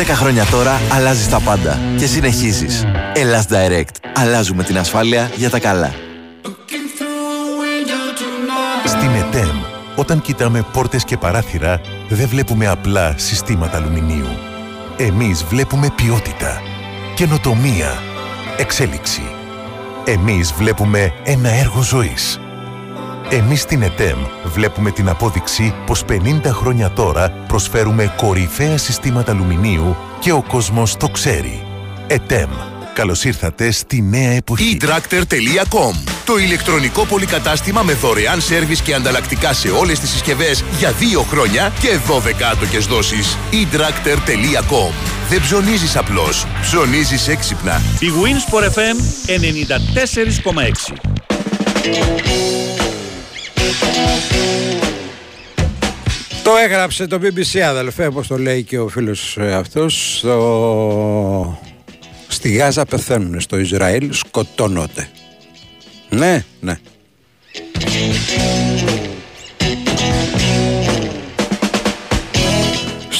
10 0.00 0.02
χρόνια 0.02 0.44
τώρα 0.44 0.80
αλλάζεις 0.92 1.28
τα 1.28 1.40
πάντα 1.40 1.78
και 1.98 2.06
συνεχίζεις. 2.06 2.86
Ελλάς 3.14 3.46
Direct. 3.50 4.10
Αλλάζουμε 4.14 4.64
την 4.64 4.78
ασφάλεια 4.78 5.30
για 5.36 5.50
τα 5.50 5.58
καλά. 5.58 5.94
Στην 8.84 9.10
ΕΤΕΜ, 9.10 9.60
όταν 9.96 10.20
κοιτάμε 10.20 10.64
πόρτες 10.72 11.04
και 11.04 11.16
παράθυρα, 11.16 11.80
δεν 12.08 12.28
βλέπουμε 12.28 12.66
απλά 12.66 13.14
συστήματα 13.18 13.76
αλουμινίου. 13.76 14.28
Εμείς 14.96 15.44
βλέπουμε 15.44 15.92
ποιότητα, 15.94 16.62
καινοτομία, 17.14 18.02
εξέλιξη. 18.56 19.22
Εμείς 20.04 20.52
βλέπουμε 20.52 21.12
ένα 21.24 21.48
έργο 21.50 21.82
ζωής. 21.82 22.40
Εμείς 23.32 23.60
στην 23.60 23.82
ΕΤΕΜ 23.82 24.18
βλέπουμε 24.44 24.90
την 24.90 25.08
απόδειξη 25.08 25.74
πως 25.86 26.04
50 26.08 26.40
χρόνια 26.44 26.90
τώρα 26.90 27.30
προσφέρουμε 27.48 28.14
κορυφαία 28.16 28.78
συστήματα 28.78 29.32
αλουμινίου 29.32 29.96
και 30.20 30.32
ο 30.32 30.42
κόσμος 30.42 30.96
το 30.96 31.08
ξέρει. 31.08 31.66
ΕΤΕΜ. 32.06 32.50
Καλώς 32.94 33.24
ήρθατε 33.24 33.70
στη 33.70 34.02
νέα 34.02 34.30
εποχή. 34.30 34.76
eTractor.com 34.80 35.94
Το 36.24 36.38
ηλεκτρονικό 36.38 37.04
πολυκατάστημα 37.04 37.82
με 37.82 37.92
δωρεάν 37.92 38.40
σέρβις 38.40 38.80
και 38.80 38.94
ανταλλακτικά 38.94 39.52
σε 39.52 39.70
όλες 39.70 40.00
τις 40.00 40.10
συσκευές 40.10 40.64
για 40.78 40.92
2 40.92 40.94
χρόνια 41.30 41.72
και 41.80 41.98
12 42.08 42.50
άτοκες 42.50 42.86
δόσεις. 42.86 43.36
eTractor.com 43.52 44.92
Δεν 45.28 45.40
ψωνίζεις 45.40 45.96
απλώς, 45.96 46.46
ψωνίζεις 46.60 47.28
έξυπνα. 47.28 47.80
Η 48.00 48.06
Winsport 48.22 48.64
FM 48.64 48.96
94,6 49.26 50.94
Το 56.42 56.50
έγραψε 56.64 57.06
το 57.06 57.20
BBC 57.22 57.58
αδελφέ 57.58 58.06
όπως 58.06 58.26
το 58.26 58.38
λέει 58.38 58.62
και 58.62 58.78
ο 58.78 58.88
φίλος 58.88 59.36
ε, 59.40 59.54
αυτός. 59.54 60.16
Στο... 60.18 61.60
Στη 62.28 62.48
Γάζα 62.48 62.84
πεθαίνουν, 62.84 63.40
στο 63.40 63.58
Ισραήλ 63.58 64.12
σκοτώνονται 64.12 65.08
Ναι, 66.08 66.44
ναι 66.60 66.78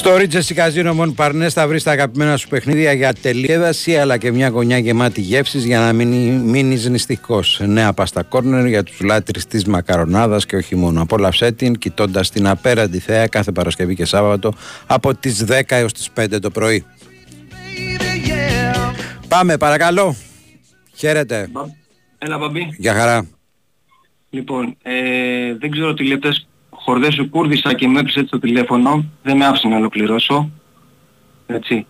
Στο 0.01 0.17
Ρίτσες 0.17 0.53
Καζίνο 0.53 0.95
Μον 0.95 1.15
Παρνές 1.15 1.53
θα 1.53 1.69
βρεις 1.69 1.83
τα 1.83 1.91
αγαπημένα 1.91 2.37
σου 2.37 2.49
παιχνίδια 2.49 2.93
για 2.93 3.13
τελείεδαση 3.13 3.97
αλλά 3.97 4.17
και 4.17 4.31
μια 4.31 4.49
γωνιά 4.49 4.79
γεμάτη 4.79 5.21
γεύσεις 5.21 5.65
για 5.65 5.79
να 5.79 5.93
μην 5.93 6.37
μείνεις 6.41 6.89
νηστικός. 6.89 7.61
Νέα 7.65 7.93
πάστα 7.93 8.23
κόρνερ 8.23 8.67
για 8.67 8.83
τους 8.83 9.01
λάτρεις 9.01 9.47
της 9.47 9.65
μακαρονάδας 9.65 10.47
και 10.47 10.57
όχι 10.57 10.77
μόνο. 10.77 11.03
Απόλαυσέ 11.03 11.53
την 11.53 11.79
κοιτώντας 11.79 12.31
την 12.31 12.47
απέραντη 12.47 12.99
θέα 12.99 13.27
κάθε 13.27 13.53
Παρασκευή 13.53 13.95
και 13.95 14.05
Σάββατο 14.05 14.53
από 14.87 15.15
τις 15.15 15.45
10 15.45 15.77
έως 15.77 15.93
τις 15.93 16.11
5 16.15 16.41
το 16.41 16.51
πρωί. 16.51 16.85
Πάμε 19.29 19.57
παρακαλώ. 19.57 20.17
Χαίρετε. 20.95 21.49
Έλα 22.19 22.39
μπαμπή. 22.39 22.75
Για 22.79 22.95
χαρά. 22.95 23.29
Λοιπόν, 24.31 24.77
ε, 24.83 25.55
δεν 25.59 25.71
ξέρω 25.71 25.95
τι 25.95 26.07
λεπτές 26.07 26.49
χορδές 26.91 27.15
σου 27.15 27.29
κούρδισα 27.29 27.75
και 27.75 27.89
με 27.89 28.01
έπεισε 28.01 28.19
έτσι 28.19 28.31
το 28.31 28.39
τηλέφωνο. 28.39 29.05
Δεν 29.23 29.37
με 29.37 29.47
άφησε 29.47 29.69
να 29.69 29.77
ολοκληρώσω. 29.77 30.51
Έτσι. 31.47 31.87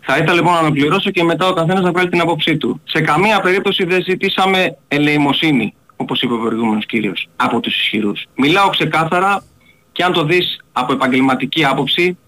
Θα 0.00 0.16
ήθελα 0.16 0.34
λοιπόν 0.34 0.52
να 0.52 0.58
ολοκληρώσω 0.58 1.10
και 1.10 1.22
μετά 1.22 1.46
ο 1.46 1.52
καθένας 1.52 1.82
να 1.82 1.90
βγάλει 1.90 2.08
την 2.08 2.20
άποψή 2.20 2.56
του. 2.56 2.80
Σε 2.84 3.00
καμία 3.00 3.40
περίπτωση 3.40 3.84
δεν 3.84 4.02
ζητήσαμε 4.02 4.76
ελεημοσύνη, 4.88 5.74
όπως 5.96 6.22
είπε 6.22 6.34
ο 6.34 6.38
προηγούμενος 6.38 6.86
κύριος, 6.86 7.28
από 7.36 7.60
τους 7.60 7.74
ισχυρούς. 7.80 8.26
Μιλάω 8.36 8.68
ξεκάθαρα 8.68 9.44
και 9.92 10.04
αν 10.04 10.12
το 10.12 10.24
δεις 10.24 10.60
από 10.72 10.92
επαγγελματική 10.92 11.64
άποψη, 11.64 12.18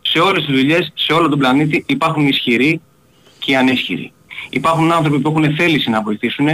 σε 0.00 0.18
όλες 0.18 0.44
τις 0.44 0.54
δουλειές, 0.54 0.92
σε 0.94 1.12
όλο 1.12 1.28
τον 1.28 1.38
πλανήτη 1.38 1.84
υπάρχουν 1.88 2.26
ισχυροί 2.26 2.80
και 3.38 3.56
ανίσχυροι. 3.56 4.12
Υπάρχουν 4.50 4.92
άνθρωποι 4.92 5.20
που 5.20 5.28
έχουν 5.28 5.54
θέληση 5.54 5.90
να 5.90 6.02
βοηθήσουν 6.02 6.46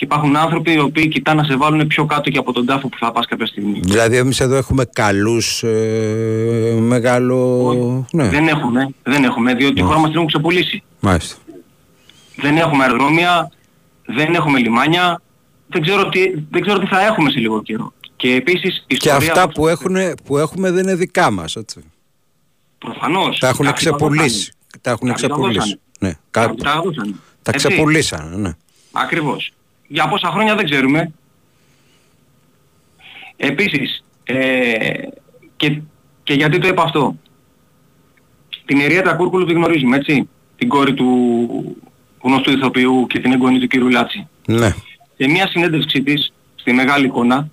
και 0.00 0.06
υπάρχουν 0.06 0.36
άνθρωποι 0.36 0.72
οι 0.72 0.78
οποίοι 0.78 1.08
κοιτάνε 1.08 1.40
να 1.40 1.46
σε 1.46 1.56
βάλουν 1.56 1.86
πιο 1.86 2.04
κάτω 2.06 2.30
και 2.30 2.38
από 2.38 2.52
τον 2.52 2.66
τάφο 2.66 2.88
που 2.88 2.96
θα 3.00 3.12
πας 3.12 3.26
κάποια 3.26 3.46
στιγμή. 3.46 3.80
Δηλαδή 3.84 4.16
εμείς 4.16 4.40
εδώ 4.40 4.56
έχουμε 4.56 4.84
καλούς 4.84 5.62
ε, 5.62 6.76
μεγάλο... 6.80 8.06
Ναι. 8.12 8.28
Δεν 8.28 8.48
έχουμε, 8.48 8.88
δεν 9.02 9.24
έχουμε, 9.24 9.54
διότι 9.54 9.80
η 9.80 9.82
χώρα 9.82 9.98
μας 9.98 10.04
την 10.06 10.14
έχουν 10.14 10.26
ξεπουλήσει. 10.26 10.82
Μάλιστα. 11.00 11.36
Δεν 12.36 12.56
έχουμε 12.56 12.82
αεροδρόμια, 12.84 13.50
δεν 14.06 14.34
έχουμε 14.34 14.58
λιμάνια, 14.58 15.22
δεν 15.68 15.82
ξέρω 15.82 16.08
τι, 16.08 16.20
δεν 16.50 16.62
ξέρω 16.62 16.78
τι 16.78 16.86
θα 16.86 17.06
έχουμε 17.06 17.30
σε 17.30 17.38
λίγο 17.38 17.62
καιρό. 17.62 17.92
Και 18.16 18.34
επίσης 18.34 18.84
η 18.86 18.96
Και 18.96 19.10
αυτά 19.10 19.48
που, 19.48 19.68
έχουν, 19.68 19.96
που 20.24 20.38
έχουμε 20.38 20.70
δεν 20.70 20.82
είναι 20.82 20.94
δικά 20.94 21.30
μας, 21.30 21.56
έτσι. 21.56 21.80
Προφανώς. 22.78 23.38
Τα 23.38 23.48
έχουν 23.48 23.64
Κάποιοι 23.66 23.84
τα 23.84 23.90
ξεπουλήσει. 23.96 24.52
Τα 24.80 24.90
έχουν 24.90 25.08
Κάποιοι 25.08 25.22
τα 25.28 25.34
ξεπουλήσει. 25.34 25.58
δώσανε. 25.58 25.78
Ναι, 26.00 26.12
Κάποιοι 26.30 26.56
κα- 26.62 26.72
τα 26.74 26.80
δώσανε. 26.84 27.14
τα 27.42 27.50
Έτσι. 27.54 27.68
ξεπουλήσανε, 27.68 28.36
ναι. 28.36 28.50
Ακριβώς. 28.92 29.52
Για 29.92 30.08
πόσα 30.08 30.28
χρόνια 30.30 30.54
δεν 30.54 30.64
ξέρουμε. 30.64 31.12
Επίσης, 33.36 34.04
ε, 34.24 34.94
και, 35.56 35.80
και 36.22 36.34
γιατί 36.34 36.58
το 36.58 36.68
είπα 36.68 36.82
αυτό. 36.82 37.16
Την 38.64 38.80
Εριέτα 38.80 39.14
Κούρκουλου 39.14 39.46
τη 39.46 39.52
γνωρίζουμε, 39.52 39.96
έτσι. 39.96 40.28
Την 40.56 40.68
κόρη 40.68 40.94
του 40.94 41.06
γνωστού 42.20 42.50
ηθοποιού 42.50 43.06
και 43.06 43.18
την 43.18 43.32
εγγονή 43.32 43.58
του 43.58 43.66
κύριου 43.66 43.88
Λάτση. 43.88 44.28
Ναι. 44.46 44.68
Σε 45.16 45.28
μια 45.28 45.46
συνέντευξή 45.46 46.02
της, 46.02 46.32
στη 46.54 46.72
μεγάλη 46.72 47.06
εικόνα, 47.06 47.48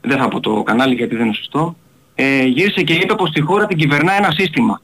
δεν 0.00 0.18
θα 0.18 0.28
πω 0.28 0.40
το 0.40 0.62
κανάλι 0.62 0.94
γιατί 0.94 1.16
δεν 1.16 1.24
είναι 1.24 1.34
σωστό, 1.34 1.76
ε, 2.14 2.44
γύρισε 2.44 2.82
και 2.82 2.92
είπε 2.92 3.14
πως 3.14 3.28
στη 3.28 3.40
χώρα 3.40 3.66
την 3.66 3.78
κυβερνά 3.78 4.12
ένα 4.12 4.30
σύστημα. 4.30 4.80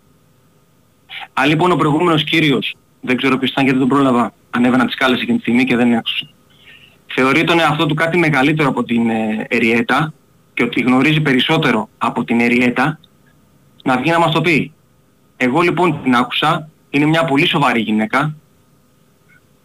Αν 1.33 1.49
λοιπόν 1.49 1.71
ο 1.71 1.77
προηγούμενος 1.77 2.25
κύριος, 2.25 2.77
δεν 3.01 3.17
ξέρω 3.17 3.39
ποιος 3.39 3.51
ήταν 3.51 3.65
γιατί 3.65 3.79
τον 3.79 3.89
πρόλαβα, 3.89 4.33
ανέβαινα 4.51 4.85
τις 4.85 4.95
κάλες 4.95 5.21
εκείνη 5.21 5.37
τη 5.37 5.43
στιγμή 5.43 5.65
και 5.65 5.77
δεν 5.77 5.95
άκουσα. 5.95 6.29
Θεωρεί 7.07 7.45
τον 7.45 7.61
εαυτό 7.61 7.87
του 7.87 7.95
κάτι 7.95 8.19
μεγαλύτερο 8.19 8.69
από 8.69 8.85
την 8.85 9.11
ε, 9.11 9.47
Εριέτα 9.49 10.13
και 10.55 10.63
ότι 10.63 10.81
γνωρίζει 10.81 11.21
περισσότερο 11.21 11.89
από 11.99 12.25
την 12.25 12.41
Εριέτα, 12.41 12.99
να 13.85 13.97
βγει 13.99 14.11
να 14.11 14.19
μας 14.19 14.33
το 14.33 14.41
πει. 14.41 14.73
Εγώ 15.37 15.61
λοιπόν 15.61 16.03
την 16.03 16.15
άκουσα, 16.15 16.69
είναι 16.91 17.07
μια 17.07 17.25
πολύ 17.25 17.49
σοβαρή 17.49 17.81
γυναίκα, 17.81 18.35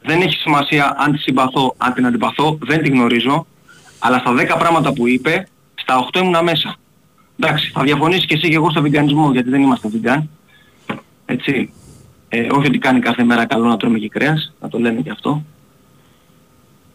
δεν 0.01 0.21
έχει 0.21 0.37
σημασία 0.37 0.95
αν 0.97 1.11
τη 1.11 1.17
συμπαθώ, 1.17 1.75
αν 1.77 1.93
την 1.93 2.05
αντιπαθώ, 2.05 2.57
δεν 2.61 2.81
τη 2.83 2.89
γνωρίζω, 2.89 3.47
αλλά 3.99 4.17
στα 4.17 4.33
10 4.35 4.55
πράγματα 4.59 4.93
που 4.93 5.07
είπε, 5.07 5.47
στα 5.75 6.07
8 6.11 6.19
ήμουνα 6.19 6.43
μέσα. 6.43 6.75
Εντάξει, 7.39 7.71
θα 7.73 7.83
διαφωνήσεις 7.83 8.25
και 8.25 8.33
εσύ 8.33 8.49
και 8.49 8.55
εγώ 8.55 8.69
στο 8.69 8.81
βιγκανισμό, 8.81 9.31
γιατί 9.31 9.49
δεν 9.49 9.61
είμαστε 9.61 9.87
βιγκαν. 9.87 10.29
Έτσι. 11.25 11.73
Ε, 12.35 12.47
όχι 12.51 12.67
ότι 12.67 12.77
κάνει 12.77 12.99
κάθε 12.99 13.23
μέρα 13.23 13.45
καλό 13.45 13.65
να 13.67 13.77
τρώμε 13.77 13.99
και 13.99 14.09
κρέας, 14.09 14.53
να 14.61 14.69
το 14.69 14.79
λέμε 14.79 15.01
και 15.01 15.09
αυτό. 15.09 15.43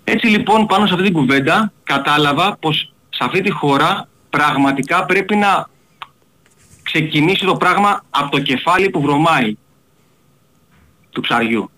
Έτσι 0.04 0.26
λοιπόν 0.26 0.66
πάνω 0.66 0.86
σε 0.86 0.92
αυτή 0.92 1.04
την 1.04 1.12
κουβέντα 1.14 1.72
κατάλαβα 1.82 2.56
πως 2.60 2.92
σε 3.08 3.24
αυτή 3.24 3.40
τη 3.40 3.50
χώρα 3.50 4.08
πραγματικά 4.30 5.04
πρέπει 5.04 5.36
να 5.36 5.68
ξεκινήσει 6.82 7.44
το 7.44 7.56
πράγμα 7.56 8.04
από 8.10 8.30
το 8.30 8.40
κεφάλι 8.42 8.90
που 8.90 9.00
βρωμάει 9.00 9.56
του 11.10 11.20
ψαριού. 11.20 11.70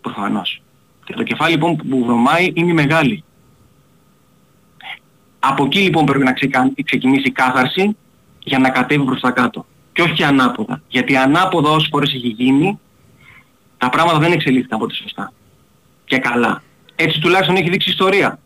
Προφανώς. 0.00 0.62
Και 1.04 1.12
το 1.12 1.22
κεφάλι 1.22 1.52
λοιπόν 1.52 1.76
που 1.76 2.04
βρωμάει 2.04 2.52
είναι 2.54 2.70
η 2.70 2.74
μεγάλη. 2.74 3.24
Από 5.38 5.64
εκεί 5.64 5.78
λοιπόν 5.78 6.04
πρέπει 6.04 6.24
να 6.24 6.32
ξεκα- 6.32 6.72
ξεκινήσει 6.84 7.28
η 7.28 7.32
κάθαρση 7.32 7.96
για 8.38 8.58
να 8.58 8.70
κατέβει 8.70 9.04
προς 9.04 9.20
τα 9.20 9.30
κάτω. 9.30 9.66
Και 9.92 10.02
όχι 10.02 10.24
ανάποδα. 10.24 10.82
Γιατί 10.88 11.16
ανάποδα 11.16 11.70
όσες 11.70 11.88
φορές 11.90 12.14
έχει 12.14 12.28
γίνει, 12.28 12.78
τα 13.80 13.88
πράγματα 13.88 14.18
δεν 14.18 14.32
εξελίχθηκαν 14.32 14.76
από 14.76 14.84
ό,τι 14.84 14.94
σωστά. 14.94 15.32
Και 16.04 16.18
καλά. 16.18 16.62
Έτσι 16.96 17.20
τουλάχιστον 17.20 17.56
έχει 17.56 17.70
δείξει 17.70 17.88
η 17.88 17.92
ιστορία. 17.92 18.38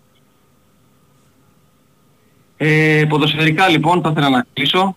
Ε, 2.56 3.04
ποδοσφαιρικά 3.08 3.68
λοιπόν 3.68 4.02
θα 4.02 4.08
ήθελα 4.10 4.28
να 4.28 4.46
κλείσω. 4.52 4.96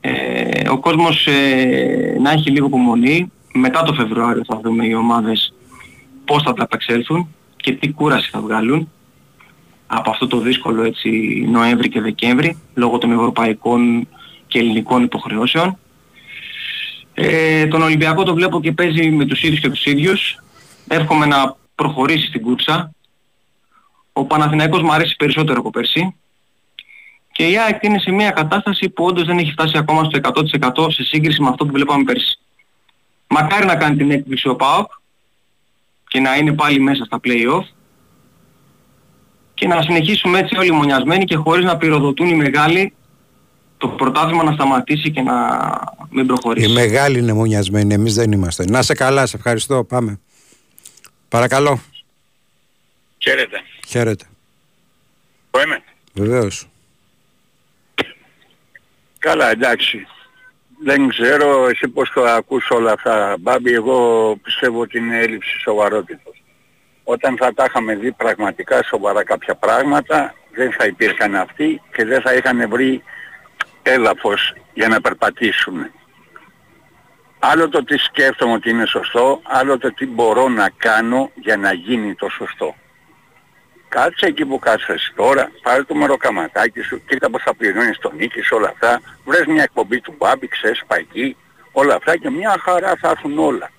Ε, 0.00 0.68
ο 0.68 0.78
κόσμος 0.78 1.26
ε, 1.26 2.16
να 2.20 2.30
έχει 2.30 2.50
λίγο 2.50 2.66
υπομονή. 2.66 3.32
Μετά 3.54 3.82
το 3.82 3.94
Φεβρουάριο 3.94 4.42
θα 4.46 4.60
δούμε 4.62 4.86
οι 4.86 4.94
ομάδες 4.94 5.54
πώς 6.24 6.42
θα 6.42 6.52
τα 6.52 6.62
απεξέλθουν 6.62 7.28
και 7.56 7.72
τι 7.72 7.92
κούραση 7.92 8.30
θα 8.30 8.40
βγάλουν 8.40 8.88
από 9.86 10.10
αυτό 10.10 10.26
το 10.26 10.38
δύσκολο 10.38 10.82
έτσι 10.82 11.08
Νοέμβρη 11.50 11.88
και 11.88 12.00
Δεκέμβρη 12.00 12.58
λόγω 12.74 12.98
των 12.98 13.12
ευρωπαϊκών 13.12 14.08
και 14.46 14.58
ελληνικών 14.58 15.02
υποχρεώσεων. 15.02 15.78
Ε, 17.14 17.66
τον 17.66 17.82
Ολυμπιακό 17.82 18.22
το 18.22 18.34
βλέπω 18.34 18.60
και 18.60 18.72
παίζει 18.72 19.10
με 19.10 19.24
τους 19.24 19.42
ίδιους 19.42 19.60
και 19.60 19.68
τους 19.68 19.84
ίδιους. 19.84 20.42
Εύχομαι 20.88 21.26
να 21.26 21.56
προχωρήσει 21.74 22.26
στην 22.26 22.42
κούρσα. 22.42 22.92
Ο 24.12 24.24
Παναθηναϊκός 24.24 24.82
μου 24.82 24.92
αρέσει 24.92 25.16
περισσότερο 25.16 25.60
από 25.60 25.70
πέρσι. 25.70 26.14
Και 27.32 27.48
η 27.48 27.58
ΑΕΚ 27.58 27.82
είναι 27.82 27.98
σε 27.98 28.10
μια 28.10 28.30
κατάσταση 28.30 28.88
που 28.88 29.04
όντως 29.04 29.26
δεν 29.26 29.38
έχει 29.38 29.52
φτάσει 29.52 29.78
ακόμα 29.78 30.04
στο 30.04 30.18
100% 30.84 30.92
σε 30.92 31.02
σύγκριση 31.02 31.42
με 31.42 31.48
αυτό 31.48 31.66
που 31.66 31.72
βλέπαμε 31.72 32.04
πέρσι. 32.04 32.38
Μακάρι 33.28 33.66
να 33.66 33.76
κάνει 33.76 33.96
την 33.96 34.10
έκπληξη 34.10 34.48
ο 34.48 34.56
ΠΑΟΚ 34.56 34.90
και 36.08 36.20
να 36.20 36.36
είναι 36.36 36.52
πάλι 36.52 36.80
μέσα 36.80 37.04
στα 37.04 37.20
play-off 37.24 37.64
και 39.54 39.66
να 39.66 39.82
συνεχίσουμε 39.82 40.38
έτσι 40.38 40.56
όλοι 40.56 40.72
μονιασμένοι 40.72 41.24
και 41.24 41.36
χωρίς 41.36 41.64
να 41.64 41.76
πυροδοτούν 41.76 42.28
οι 42.28 42.34
μεγάλοι 42.34 42.94
το 43.82 43.88
πρωτάθλημα 43.88 44.44
να 44.44 44.52
σταματήσει 44.52 45.10
και 45.10 45.22
να 45.22 45.34
μην 46.10 46.26
προχωρήσει. 46.26 46.70
Οι 46.70 46.72
μεγάλοι 46.72 47.18
είναι 47.18 47.32
μονιασμένοι, 47.32 47.94
εμείς 47.94 48.14
δεν 48.14 48.32
είμαστε. 48.32 48.64
Να 48.64 48.82
σε 48.82 48.94
καλά, 48.94 49.26
σε 49.26 49.36
ευχαριστώ. 49.36 49.84
Πάμε. 49.84 50.20
Παρακαλώ. 51.28 51.80
Χαίρετε. 53.18 53.62
Χαίρετε. 53.88 54.24
Πού 55.50 55.58
είμαι; 55.64 55.82
Βεβαίως. 56.12 56.68
Καλά, 59.18 59.50
εντάξει. 59.50 60.06
Δεν 60.84 61.08
ξέρω 61.08 61.68
εσύ 61.68 61.88
πώς 61.88 62.10
το 62.14 62.24
ακούς 62.24 62.70
όλα 62.70 62.92
αυτά, 62.92 63.36
Μπάμπη. 63.40 63.72
Εγώ 63.72 64.36
πιστεύω 64.42 64.80
ότι 64.80 64.98
είναι 64.98 65.18
έλλειψη 65.18 65.58
σοβαρότητας. 65.58 66.34
όταν 67.04 67.36
θα 67.36 67.54
τα 67.54 67.64
είχαμε 67.64 67.94
δει 67.94 68.12
πραγματικά 68.12 68.82
σοβαρά 68.82 69.24
κάποια 69.24 69.54
πράγματα, 69.54 70.34
δεν 70.54 70.72
θα 70.72 70.86
υπήρχαν 70.86 71.34
αυτοί 71.34 71.80
και 71.96 72.04
δεν 72.04 72.20
θα 72.20 72.34
είχαν 72.34 72.68
βρει 72.68 73.02
έδαφος 73.82 74.54
για 74.74 74.88
να 74.88 75.00
περπατήσουν. 75.00 75.90
Άλλο 77.38 77.68
το 77.68 77.84
τι 77.84 77.98
σκέφτομαι 77.98 78.52
ότι 78.52 78.70
είναι 78.70 78.86
σωστό, 78.86 79.40
άλλο 79.42 79.78
το 79.78 79.92
τι 79.92 80.06
μπορώ 80.06 80.48
να 80.48 80.70
κάνω 80.76 81.30
για 81.34 81.56
να 81.56 81.72
γίνει 81.72 82.14
το 82.14 82.28
σωστό. 82.28 82.74
Κάτσε 83.88 84.26
εκεί 84.26 84.44
που 84.46 84.58
κάθεσαι 84.58 85.12
τώρα, 85.16 85.50
πάρε 85.62 85.84
το 85.84 85.94
μεροκαματάκι 85.94 86.80
σου, 86.80 87.02
κοίτα 87.06 87.30
πως 87.30 87.42
θα 87.42 87.54
πληρώνεις 87.54 87.98
τον 87.98 88.16
νίκη 88.16 88.54
όλα 88.54 88.68
αυτά, 88.68 89.00
βρες 89.24 89.46
μια 89.46 89.62
εκπομπή 89.62 90.00
του 90.00 90.14
Μπάμπη, 90.18 90.48
ξέσπα 90.48 90.96
εκεί, 90.96 91.36
όλα 91.72 91.94
αυτά 91.94 92.16
και 92.16 92.30
μια 92.30 92.56
χαρά 92.62 92.96
θα 93.00 93.08
έρθουν 93.08 93.38
όλα. 93.38 93.70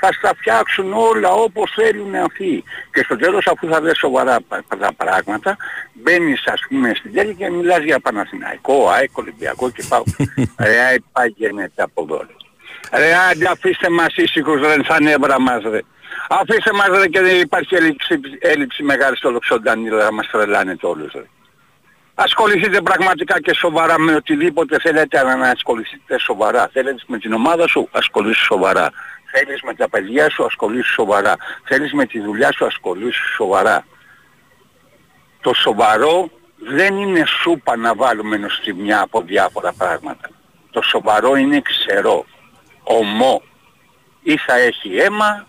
Θα 0.00 0.12
στα 0.12 0.32
φτιάξουν 0.38 0.92
όλα 0.92 1.30
όπως 1.30 1.72
θέλουν 1.74 2.14
αυτοί. 2.14 2.64
Και 2.92 3.02
στο 3.04 3.16
τέλος 3.16 3.46
αφού 3.46 3.68
θα 3.68 3.80
δεις 3.80 3.98
σοβαρά 3.98 4.36
πα- 4.48 4.64
τα 4.78 4.92
πράγματα, 4.96 5.56
μπαίνεις 5.92 6.46
ας 6.46 6.60
πούμε 6.68 6.92
στην 6.94 7.12
τέλη 7.14 7.34
και 7.34 7.50
μιλάς 7.50 7.82
για 7.82 8.00
Παναθηναϊκό, 8.00 8.88
ΑΕΚ, 8.90 9.16
Ολυμπιακό 9.18 9.70
και 9.70 9.82
πάω. 9.88 10.02
Ρε 10.68 10.78
ΑΕΚ 10.80 11.00
πάει 11.12 11.28
γίνεται 11.28 11.82
από 11.82 12.02
εδώ. 12.02 12.16
ρε. 12.16 12.98
Ρε 12.98 13.14
άντε 13.30 13.48
αφήστε 13.50 13.88
μας 13.90 14.16
ήσυχους 14.16 14.60
ρε 14.60 14.74
σαν 14.88 15.02
νεύρα 15.02 15.40
μας 15.40 15.62
ρε. 15.62 15.80
Αφήστε 16.28 16.72
μας 16.72 16.88
ρε 17.00 17.06
και 17.08 17.20
δεν 17.20 17.40
υπάρχει 17.40 17.74
έλλειψη, 17.74 18.20
έλλειψη 18.38 18.82
μεγάλη 18.82 19.16
στο 19.16 19.30
Λοξοντανίλα 19.30 20.04
να 20.04 20.12
μας 20.12 20.26
τρελάνετε 20.30 20.86
όλους 20.86 21.12
ρε. 21.12 21.24
Ασχοληθείτε 22.14 22.80
πραγματικά 22.80 23.40
και 23.40 23.54
σοβαρά 23.54 23.98
με 23.98 24.14
οτιδήποτε 24.14 24.78
θέλετε 24.80 25.18
αλλά 25.18 25.36
να 25.36 25.48
ασχοληθείτε 25.48 26.18
σοβαρά. 26.18 26.68
Θέλετε 26.72 27.02
με 27.06 27.18
την 27.18 27.32
ομάδα 27.32 27.66
σου, 27.68 27.88
ασχολήσου 27.92 28.44
σοβαρά. 28.44 28.90
Θέλεις 29.30 29.62
με 29.62 29.74
τα 29.74 29.88
παιδιά 29.88 30.30
σου, 30.30 30.44
ασχολήσου 30.44 30.92
σοβαρά. 30.92 31.36
Θέλεις 31.64 31.92
με 31.92 32.06
τη 32.06 32.20
δουλειά 32.20 32.52
σου, 32.52 32.66
ασχολήσου 32.66 33.34
σοβαρά. 33.34 33.86
Το 35.40 35.54
σοβαρό 35.54 36.30
δεν 36.56 36.96
είναι 36.96 37.24
σούπα 37.26 37.76
να 37.76 37.94
βάλουμε 37.94 38.36
νοστιμιά 38.36 39.00
από 39.00 39.22
διάφορα 39.22 39.72
πράγματα. 39.72 40.28
Το 40.70 40.82
σοβαρό 40.82 41.36
είναι 41.36 41.60
ξερό, 41.60 42.24
ομό. 42.82 43.42
Ή 44.22 44.36
θα 44.36 44.54
έχει 44.54 44.96
αίμα 44.96 45.46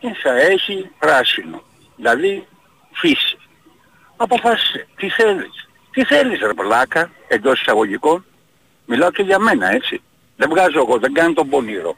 ή 0.00 0.12
θα 0.22 0.32
έχει 0.32 0.90
πράσινο. 0.98 1.62
Δηλαδή 1.96 2.46
φύση. 2.92 3.38
Αποφάσισε. 4.16 4.86
Τι 4.96 5.08
θέλεις. 5.08 5.68
Τι 5.90 6.04
θέλεις 6.04 6.40
ρε 6.40 6.54
πλάκα 6.54 7.10
εντός 7.28 7.60
εισαγωγικών. 7.60 8.24
Μιλάω 8.86 9.10
και 9.10 9.22
για 9.22 9.38
μένα 9.38 9.70
έτσι. 9.70 10.02
Δεν 10.36 10.48
βγάζω 10.48 10.78
εγώ, 10.78 10.98
δεν 10.98 11.12
κάνω 11.12 11.32
τον 11.32 11.48
πονήρο. 11.48 11.96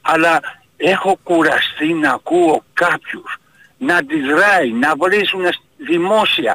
Αλλά 0.00 0.40
έχω 0.80 1.18
κουραστεί 1.22 1.92
να 1.92 2.10
ακούω 2.10 2.62
κάποιους 2.72 3.36
να 3.78 3.96
αντιδράει, 3.96 4.70
να 4.72 4.94
βρίζουν 4.96 5.44
δημόσια 5.76 6.54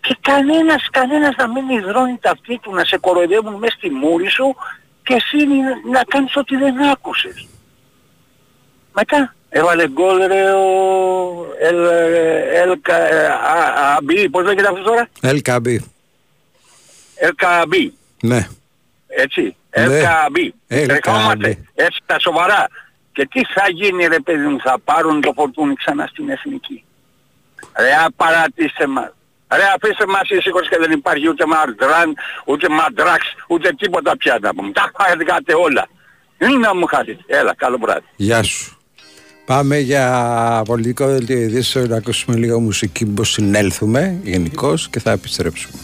και 0.00 0.16
κανένας, 0.20 0.88
κανένας 0.90 1.34
να 1.36 1.48
μην 1.48 1.68
υδρώνει 1.68 2.18
τα 2.20 2.30
αυτή 2.30 2.58
του, 2.58 2.74
να 2.74 2.84
σε 2.84 2.98
κοροϊδεύουν 2.98 3.54
μέσα 3.54 3.74
στη 3.76 3.90
μούρη 3.90 4.28
σου 4.28 4.56
και 5.02 5.14
εσύ 5.14 5.46
να 5.90 6.02
κάνεις 6.08 6.36
ό,τι 6.36 6.56
δεν 6.56 6.82
άκουσες. 6.82 7.48
Μετά 8.92 9.34
έβαλε 9.48 9.88
γκολ 9.88 10.26
ρε 10.26 10.50
ο 10.50 11.46
Ελ, 11.60 11.84
Ελ, 12.54 12.78
Αμπή, 13.96 14.28
πώς 14.28 14.44
λέγεται 14.44 14.68
αυτός 14.68 14.84
τώρα; 14.84 15.08
Ελκαμπή. 15.20 15.84
Ελκαμπή, 17.14 17.94
Ναι. 18.22 18.46
έτσι. 19.06 19.42
Ναι. 19.42 19.82
Ελκαμπή. 19.82 20.54
El 20.68 20.84
Τρεχόμαστε 20.86 21.58
έτσι 21.74 22.00
τα 22.06 22.18
σοβαρά. 22.18 22.68
Και 23.12 23.28
τι 23.32 23.40
θα 23.54 23.70
γίνει 23.70 24.06
ρε 24.06 24.20
παιδί 24.20 24.46
μου, 24.46 24.60
θα 24.60 24.78
πάρουν 24.84 25.20
το 25.20 25.32
φορτούνι 25.34 25.74
ξανά 25.74 26.06
στην 26.06 26.28
εθνική. 26.28 26.84
Ρε 27.78 27.94
απαρατήστε 28.04 28.86
μας. 28.86 29.12
Ρε 29.52 29.62
αφήστε 29.74 30.06
μας 30.06 30.28
ήσυχος 30.28 30.68
και 30.68 30.76
δεν 30.80 30.90
υπάρχει 30.90 31.28
ούτε 31.28 31.46
μαντράν, 31.46 32.14
ούτε 32.44 32.68
μαντράξ, 32.68 33.24
ούτε 33.48 33.72
τίποτα 33.72 34.16
πια 34.16 34.38
να 34.40 34.54
πούμε. 34.54 34.72
Τα 34.72 34.90
χάρηκατε 34.98 35.54
όλα. 35.54 35.88
Είναι 36.38 36.56
να 36.56 36.74
μου 36.74 36.86
χάσετε. 36.86 37.24
Έλα, 37.26 37.54
καλό 37.54 37.78
βράδυ. 37.80 38.06
Γεια 38.16 38.42
σου. 38.42 38.74
Πάμε 39.46 39.78
για 39.78 40.62
πολιτικό 40.66 41.06
δελτίο 41.06 41.38
ειδήσεων 41.38 41.88
να 41.88 41.96
ακούσουμε 41.96 42.36
λίγο 42.36 42.60
μουσική 42.60 43.06
που 43.06 43.24
συνέλθουμε 43.24 44.20
γενικώς 44.22 44.88
και 44.88 45.00
θα 45.00 45.10
επιστρέψουμε. 45.10 45.78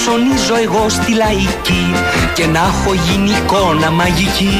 Ψωνίζω 0.00 0.56
εγώ 0.66 0.84
στη 0.96 1.12
λαϊκή 1.22 1.84
Και 2.36 2.46
να 2.54 2.62
έχω 2.70 2.92
γίνει 3.04 3.30
εικόνα 3.40 3.90
μαγική. 3.98 4.56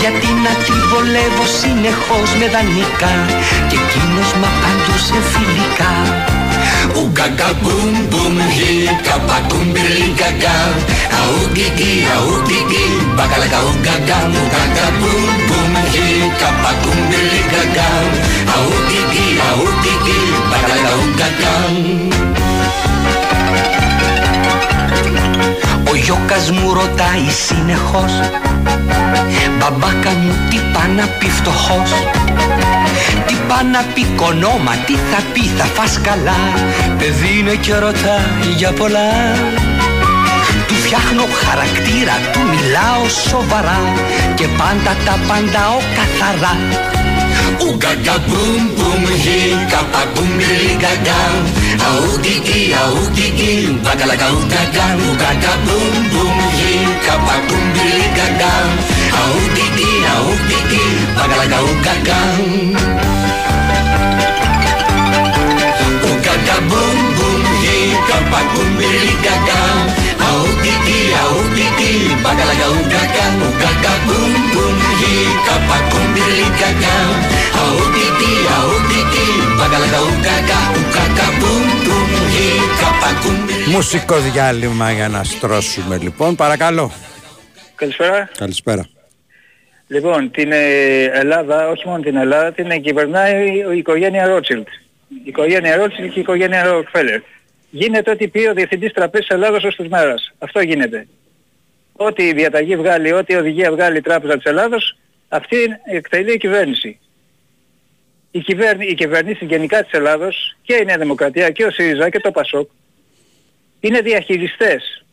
Γιατί 0.00 0.30
να 0.44 0.52
τη 0.64 0.74
βολεύω 0.90 1.44
συνεχώς 1.60 2.28
με 2.38 2.46
δανεικά 2.54 3.14
Και 3.68 3.76
εκείνος 3.82 4.30
μ' 4.38 4.46
απαντούσε 4.50 5.18
φιλικά. 5.30 5.92
Ουγγαγκα 7.00 7.50
μπουμ 7.60 7.92
μπουμ 8.10 8.36
γι 8.56 8.72
καπακούμ 9.06 9.66
μπιρλιγκαγκα 9.72 10.56
Αουγκιγι 11.20 11.92
αουγκιγι 12.16 12.84
μπακαλακα 13.14 13.58
ουγγαγκα 13.68 14.18
Ουγγαγκα 14.36 14.86
μπουμ 14.98 15.24
μπουμ 15.46 15.74
γι 15.92 16.06
καπακούμ 16.40 16.98
μπιρλιγκαγκα 17.08 17.90
Αουγκιγι 18.54 19.26
αουγκιγι 19.48 20.18
μπακαλακα 20.48 20.92
ουγγαγκα 21.02 21.52
Ο 25.90 25.94
γιώκας 25.94 26.50
μου 26.50 26.72
ρωτάει 26.72 27.30
συνεχώς. 27.46 28.12
Μπαμπάκα 29.58 30.10
μου 30.10 30.32
τι 30.50 30.58
πά 30.72 30.86
να 30.96 31.06
πει 31.18 31.28
φτωχός; 31.28 31.90
Τι 33.26 33.34
πά 33.48 33.62
να 33.62 33.82
πει 33.94 34.04
κονόμα, 34.16 34.72
τι 34.86 34.92
θα 34.92 35.22
πει 35.32 35.40
θα 35.40 35.64
φας 35.64 36.00
καλά; 36.02 36.40
Παιδί 36.98 37.38
είναι 37.38 37.54
και 37.54 37.74
ρωτάει 37.74 38.52
για 38.56 38.72
πολλά. 38.72 39.10
Του 40.66 40.74
φτιάχνω 40.74 41.24
χαρακτήρα 41.44 42.16
του 42.32 42.40
μιλάω 42.50 43.08
σοβαρά. 43.28 43.80
Και 44.34 44.46
πάντα 44.46 44.92
τα 45.04 45.18
πάντα 47.60 47.68
ο 47.68 47.76
καθαρά 47.76 48.00
Ουγγαγκα 48.00 48.24
μπουμ 48.26 48.62
μπουμ 48.76 49.04
γι 49.22 49.38
καπα 49.70 50.02
μπουμ 50.14 50.38
γαγκα 50.82 51.20
Αουκικι 51.88 52.74
αουκικι 52.82 53.78
μπακαλακα 53.82 54.28
ουγγαγκα 54.36 54.86
Ουγγαγκα 55.04 55.52
μπουμ 55.64 55.94
μπουμ 56.10 56.38
γι 56.58 56.74
καπα 57.06 57.36
μπουμ 57.46 57.66
γαγκα 58.16 58.54
Αουκικι 59.20 59.90
αουκικι 60.14 60.84
μπακαλακα 61.14 61.58
ουγγαγκα 61.68 62.20
Ουγγαγκα 66.04 66.56
μπουμ 66.68 66.98
μπουμ 67.16 67.42
γι 67.62 67.78
καπα 70.30 70.48
μπουμ 70.50 70.62
γαγκα 70.70 70.80
Αουκικι 70.80 71.00
αουκικι 71.22 71.92
μπακαλακα 72.22 72.66
ουγγαγκα 72.76 73.26
Ουγγαγκα 73.42 73.92
μπουμ 74.06 74.32
μπουμ 74.52 74.78
γι 75.00 75.14
καπα 75.46 75.78
μπουμ 75.88 76.14
γαγκα 76.60 76.96
Αουκικι 77.62 78.32
αουκικι 78.58 79.26
μπακαλακα 79.56 80.00
ουγγαγκα 80.08 80.58
Ουγγαγκα 80.76 81.26
μπουμ 81.38 81.66
μπουμ 81.84 82.12
γι 82.34 82.48
καπα 82.80 83.10
μπουμ 83.20 83.38
Μουσικό 83.74 84.16
διάλειμμα 84.16 84.92
για 84.92 85.08
να 85.08 85.24
στρώσουμε 85.24 85.98
λοιπόν. 86.02 86.34
Παρακαλώ. 86.34 86.92
Καλησπέρα. 87.74 88.30
Καλησπέρα. 88.38 88.86
Λοιπόν, 89.86 90.30
την 90.30 90.52
ε, 90.52 91.04
Ελλάδα, 91.04 91.68
όχι 91.68 91.88
μόνο 91.88 92.02
την 92.02 92.16
Ελλάδα, 92.16 92.52
την 92.52 92.70
ε, 92.70 92.78
κυβερνάει 92.78 93.34
η 93.74 93.76
οικογένεια 93.76 94.26
Ρότσιλτ. 94.26 94.68
Η 95.08 95.22
οικογένεια 95.24 95.76
Ρότσιλτ 95.76 96.12
και 96.12 96.18
η 96.18 96.20
οικογένεια 96.20 96.64
Ροκφέλερ. 96.64 97.20
Γίνεται 97.70 98.10
ό,τι 98.10 98.28
πει 98.28 98.46
ο 98.46 98.54
Διευθυντής 98.54 98.92
Τραπέζης 98.92 99.28
Ελλάδος 99.28 99.64
ως 99.64 99.76
της 99.76 99.88
μέρας. 99.88 100.32
Αυτό 100.38 100.60
γίνεται. 100.60 101.06
Ό,τι 101.92 102.22
η 102.22 102.32
διαταγή 102.32 102.76
βγάλει, 102.76 103.12
ό,τι 103.12 103.32
η 103.32 103.36
οδηγία 103.36 103.70
βγάλει 103.72 103.96
η 103.96 104.00
Τράπεζα 104.00 104.34
της 104.34 104.44
Ελλάδος, 104.44 104.96
αυτή 105.28 105.56
εκτελεί 105.84 106.32
η 106.32 106.36
κυβέρνηση. 106.38 106.98
Η, 108.30 108.40
κυβέρνη, 108.40 108.86
οι 108.86 108.94
κυβερνήσεις 108.94 109.48
γενικά 109.48 109.82
της 109.82 109.92
Ελλάδος 109.92 110.56
και 110.62 110.74
η 110.74 110.84
Νέα 110.84 110.98
Δημοκρατία 110.98 111.50
και 111.50 111.64
ο 111.64 111.70
ΣΥΡΙΖΑ 111.70 112.08
και 112.10 112.20
το 112.20 112.30
ΠΑΣΟΚ 112.30 112.70
είναι 113.80 114.00
διαχειριστές. 114.00 115.04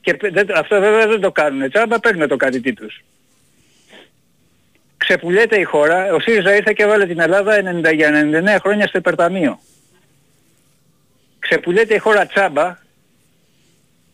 Και 0.00 0.16
δεν- 0.20 0.56
αυτό 0.56 0.80
βέβαια 0.80 1.06
δεν 1.06 1.20
το 1.20 1.32
κάνουν 1.32 1.70
τσάμπα, 1.70 2.00
παίρνουν 2.00 2.28
το 2.28 2.36
κάτι 2.36 2.72
τους. 2.72 3.04
Ξεπουλιέται 4.96 5.60
η 5.60 5.64
χώρα, 5.64 6.12
ο 6.14 6.20
ΣΥΡΙΖΑ 6.20 6.54
ήρθε 6.56 6.72
και 6.72 6.82
έβαλε 6.82 7.06
την 7.06 7.20
Ελλάδα 7.20 7.54
90, 7.54 7.92
για 7.94 8.08
99 8.08 8.58
χρόνια 8.60 8.86
στο 8.86 8.98
υπερταμείο. 8.98 9.60
Ξεπουλιέται 11.48 11.94
η 11.94 11.98
χώρα 11.98 12.26
τσάμπα, 12.26 12.76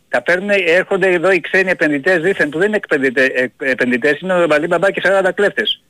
τα 0.08 0.22
παίρνουν, 0.22 0.50
έρχονται 0.50 1.08
εδώ 1.08 1.30
οι 1.30 1.40
ξένοι 1.40 1.70
επενδυτές 1.70 2.22
δήθεν 2.22 2.48
που 2.48 2.58
δεν 2.58 2.68
είναι 2.68 2.80
επενδυτέ- 2.82 3.36
ε, 3.36 3.70
επενδυτές, 3.70 4.20
είναι 4.20 4.42
ο 4.42 4.46
Μπαλί 4.46 4.66
Μπαμπά 4.66 4.90
και 4.90 5.00
40 5.04 5.32
κλέφτες. 5.32 5.82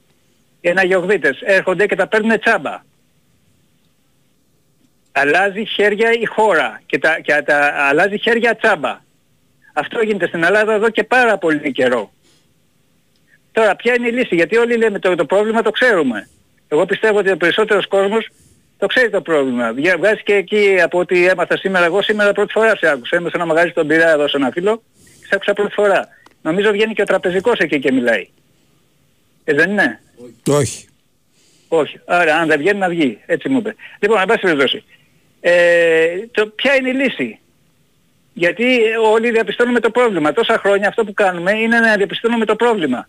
Οι 0.61 0.69
αναγιογδίτες 0.69 1.41
έρχονται 1.41 1.87
και 1.87 1.95
τα 1.97 2.07
παίρνουν 2.07 2.41
τσάμπα. 2.41 2.83
Αλλάζει 5.13 5.65
χέρια 5.67 6.13
η 6.13 6.25
χώρα 6.25 6.81
και 6.87 6.99
τα, 6.99 7.21
και 7.21 7.43
τα 7.45 7.73
αλλάζει 7.75 8.19
χέρια 8.19 8.57
τσάμπα. 8.57 9.01
Αυτό 9.73 10.01
γίνεται 10.01 10.27
στην 10.27 10.45
Ελλάδα 10.45 10.73
εδώ 10.73 10.91
και 10.91 11.05
πάρα 11.05 11.39
πολύ 11.39 11.73
καιρό. 11.73 12.13
Τώρα 13.53 13.77
ποια 13.77 13.95
είναι 13.95 14.09
η 14.09 14.13
λύση, 14.13 14.35
γιατί 14.35 14.57
όλοι 14.57 14.77
λέμε 14.77 14.99
το, 14.99 15.15
το 15.15 15.25
πρόβλημα 15.25 15.63
το 15.63 15.71
ξέρουμε. 15.71 16.29
Εγώ 16.69 16.87
πιστεύω 16.87 17.19
ότι 17.19 17.31
ο 17.31 17.37
περισσότερος 17.37 17.87
κόσμος 17.87 18.29
το 18.79 18.87
ξέρεις 18.87 19.11
το 19.11 19.21
πρόβλημα. 19.21 19.73
Βγα- 19.73 19.97
Βγάζει 19.97 20.23
και 20.23 20.35
εκεί 20.35 20.81
από 20.83 20.99
ό,τι 20.99 21.27
έμαθα 21.27 21.57
σήμερα, 21.57 21.85
εγώ 21.85 22.03
σήμερα 22.03 22.33
πρώτη 22.33 22.53
φορά 22.53 22.77
σε 22.77 22.89
άκουσα. 22.89 23.17
Είμαι 23.17 23.29
σε 23.31 23.37
ένα 23.37 23.47
μαγαζί 23.47 23.69
στον 23.71 23.87
Πειραιά 23.87 24.11
εδώ 24.11 24.29
σε 24.29 24.37
ένα 24.37 24.51
φίλο 24.51 24.83
και 25.21 25.27
σε 25.27 25.35
άκουσα 25.35 25.53
πρώτη 25.53 25.73
φορά. 25.73 26.09
Νομίζω 26.43 26.71
βγαίνει 26.71 26.95
και 26.95 27.03
ο 27.03 27.05
τραπεζικός 27.05 27.59
εκεί 27.59 27.79
και 27.79 27.93
μιλάει. 27.93 28.29
Ε, 29.45 29.55
δεν 29.55 29.71
είναι; 29.71 30.01
Όχι. 30.49 30.89
Όχι. 31.69 32.01
Άρα 32.05 32.37
αν 32.37 32.47
δεν 32.49 32.59
βγαίνει 32.59 32.79
να 32.79 32.89
βγει. 32.89 33.19
Έτσι 33.27 33.49
μου 33.49 33.59
είπε. 33.59 33.75
Λοιπόν, 33.99 34.21
εν 34.21 34.27
πάση 34.27 34.41
περιπτώσει. 34.41 34.85
Ε, 35.41 36.07
το, 36.31 36.47
ποια 36.47 36.75
είναι 36.75 36.89
η 36.89 36.93
λύση; 36.93 37.39
Γιατί 38.33 38.79
όλοι 39.13 39.31
διαπιστώνουμε 39.31 39.81
το 39.81 39.91
πρόβλημα. 39.91 40.33
Τόσα 40.33 40.59
χρόνια 40.59 40.89
αυτό 40.89 41.05
που 41.05 41.13
κάνουμε 41.15 41.53
είναι 41.53 41.79
να 41.81 41.97
διαπιστώνουμε 41.97 42.45
το 42.45 42.57
πρόβλημα. 42.57 43.09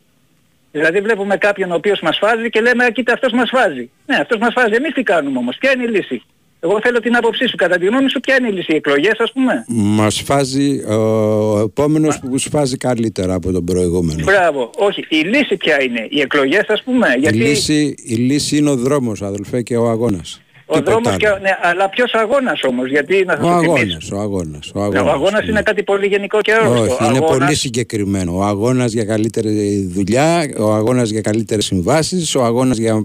Δηλαδή 0.76 1.00
βλέπουμε 1.00 1.38
κάποιον 1.38 1.72
ο 1.72 1.76
οποίος 1.76 2.00
μας 2.02 2.18
φάζει 2.18 2.50
και 2.50 2.62
λέμε 2.62 2.84
«Α, 2.84 2.90
κοίτα 2.90 3.14
αυτός 3.14 3.32
μας 3.32 3.50
φάζει. 3.54 3.90
Ναι, 4.06 4.16
αυτός 4.16 4.38
μας 4.40 4.54
φάζει. 4.56 4.74
Εμείς 4.74 4.94
τι 4.94 5.04
κάνουμε 5.04 5.38
όμως. 5.38 5.58
Ποια 5.60 5.72
είναι 5.72 5.84
η 5.84 5.88
λύση; 5.88 6.22
Εγώ 6.60 6.80
θέλω 6.82 7.00
την 7.00 7.16
άποψή 7.16 7.48
σου. 7.48 7.56
Κατά 7.56 7.78
τη 7.78 7.86
γνώμη 7.86 8.10
σου 8.10 8.20
ποια 8.20 8.36
είναι 8.40 8.48
η 8.48 8.52
λύση; 8.52 8.72
Οι 8.72 8.76
εκλογές 8.76 9.20
ας 9.20 9.32
πούμε. 9.32 9.66
Μας 9.68 10.22
φάζει 10.26 10.84
ο 10.86 11.60
επόμενος 11.60 12.20
που 12.20 12.38
σφάζει 12.38 12.78
καλύτερα 12.78 13.34
από 13.34 13.52
τον 13.52 13.64
προηγούμενο. 13.66 14.24
Μπράβο. 14.24 14.70
Όχι. 14.78 15.06
Η 15.10 15.16
λύση 15.16 15.58
ποια 15.58 15.84
είναι; 15.84 16.08
Οι 16.10 16.20
εκλογές 16.22 16.66
ας 16.68 16.84
πούμε. 16.84 17.08
Η, 17.16 17.20
Γιατί 17.20 17.38
λύση, 17.38 17.96
η 18.04 18.16
λύση 18.16 18.58
είναι 18.58 18.70
ο 18.70 18.76
δρόμος 18.76 19.22
αδελφέ 19.22 19.62
και 19.62 19.78
ο 19.78 19.90
αγώνας. 19.90 20.42
Ο 20.66 20.74
Τίποτα 20.74 20.92
δρόμος 20.92 21.08
άλλο. 21.10 21.18
και... 21.18 21.28
ο- 21.28 21.38
Ναι, 21.42 21.50
αλλά 21.62 21.90
ποιος 21.90 22.14
αγώνας 22.14 22.64
όμως. 22.64 22.90
Γιατί 22.90 23.24
να 23.26 23.34
Ο 23.34 23.36
σας 23.36 23.66
το 23.66 23.76
θυμίσω. 23.78 23.78
αγώνας, 23.78 24.10
ο 24.12 24.18
αγώνας. 24.20 24.72
Ο 24.74 24.80
Ναι, 24.80 24.84
αγώνας, 24.86 25.06
Ο 25.06 25.10
αγώνας 25.16 25.48
είναι 25.48 25.62
κάτι 25.62 25.84
πολύ 25.84 26.08
γενικό 26.08 26.42
και 26.42 26.52
όριστο. 26.54 26.82
Όχι, 26.82 27.04
είναι 27.06 27.18
Αγώνας- 27.18 27.38
πολύ 27.38 27.56
συγκεκριμένο. 27.56 28.38
Ο 28.38 28.44
αγώνας 28.44 28.92
για 28.92 29.06
καλύτερη 29.06 29.86
δουλειά, 29.94 30.54
ο 30.60 30.74
αγώνας 30.74 31.10
για 31.10 31.22
καλύτερες 31.22 31.66
συμβάσεις, 31.66 32.36
ο 32.36 32.44
αγώνας 32.44 32.78
για, 32.78 33.02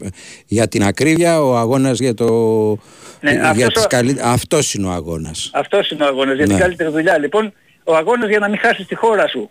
για 0.46 0.68
την 0.68 0.82
ακρίβεια, 0.84 1.42
ο 1.42 1.56
αγώνας 1.56 1.98
για 1.98 2.14
το... 2.14 2.26
Ναι, 3.20 3.30
για 3.32 3.48
αυτός 3.50 3.72
τις 3.72 3.84
ο- 3.84 3.86
καλύ... 3.88 4.16
Αυτός 4.22 4.74
είναι 4.74 4.86
ο 4.86 4.90
αγώνας. 4.90 5.50
Αυτός 5.54 5.90
είναι 5.90 6.04
ο 6.04 6.06
αγώνας 6.06 6.36
για 6.36 6.44
την 6.46 6.54
Ναι. 6.54 6.60
καλύτερη 6.60 6.90
δουλειά. 6.90 7.18
Λοιπόν, 7.18 7.52
ο 7.84 7.94
αγώνας 7.96 8.28
για 8.28 8.38
να 8.38 8.48
μην 8.48 8.58
χάσεις 8.58 8.86
τη 8.86 8.94
χώρα 8.94 9.28
σου. 9.28 9.50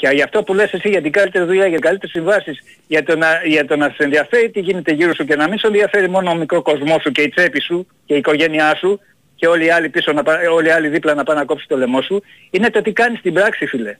Και 0.00 0.08
για 0.14 0.24
αυτό 0.24 0.42
που 0.42 0.54
λες 0.54 0.72
εσύ 0.72 0.88
για 0.88 1.02
την 1.02 1.12
καλύτερη 1.12 1.44
δουλειά, 1.44 1.66
για 1.66 1.78
καλύτερες 1.78 2.10
συμβάσεις, 2.10 2.58
για 2.86 3.02
το, 3.04 3.16
να, 3.16 3.28
για 3.46 3.64
το 3.66 3.76
να 3.76 3.88
σε 3.88 4.02
ενδιαφέρει 4.04 4.50
τι 4.50 4.60
γίνεται 4.60 4.92
γύρω 4.92 5.14
σου 5.14 5.24
και 5.24 5.36
να 5.36 5.48
μην 5.48 5.58
σε 5.58 5.66
ενδιαφέρει 5.66 6.08
μόνο 6.10 6.30
ο 6.30 6.34
μικρό 6.34 6.62
κοσμό 6.62 6.98
σου 7.02 7.10
και 7.10 7.22
η 7.22 7.28
τσέπη 7.28 7.60
σου 7.60 7.86
και 8.06 8.14
η 8.14 8.16
οικογένειά 8.16 8.74
σου 8.76 9.00
και 9.34 9.46
όλοι 9.46 9.64
οι 9.64 9.70
άλλοι, 9.70 9.88
πίσω 9.88 10.12
να, 10.12 10.22
πά- 10.22 10.48
όλοι 10.52 10.66
οι 10.68 10.70
άλλοι 10.70 10.88
δίπλα 10.88 11.14
να 11.14 11.22
πάνε 11.24 11.38
να 11.40 11.44
κόψει 11.46 11.66
το 11.68 11.76
λαιμό 11.76 12.00
σου, 12.02 12.22
είναι 12.50 12.70
το 12.70 12.82
τι 12.82 12.92
κάνεις 12.92 13.18
στην 13.18 13.32
πράξη 13.34 13.66
φίλε. 13.66 13.96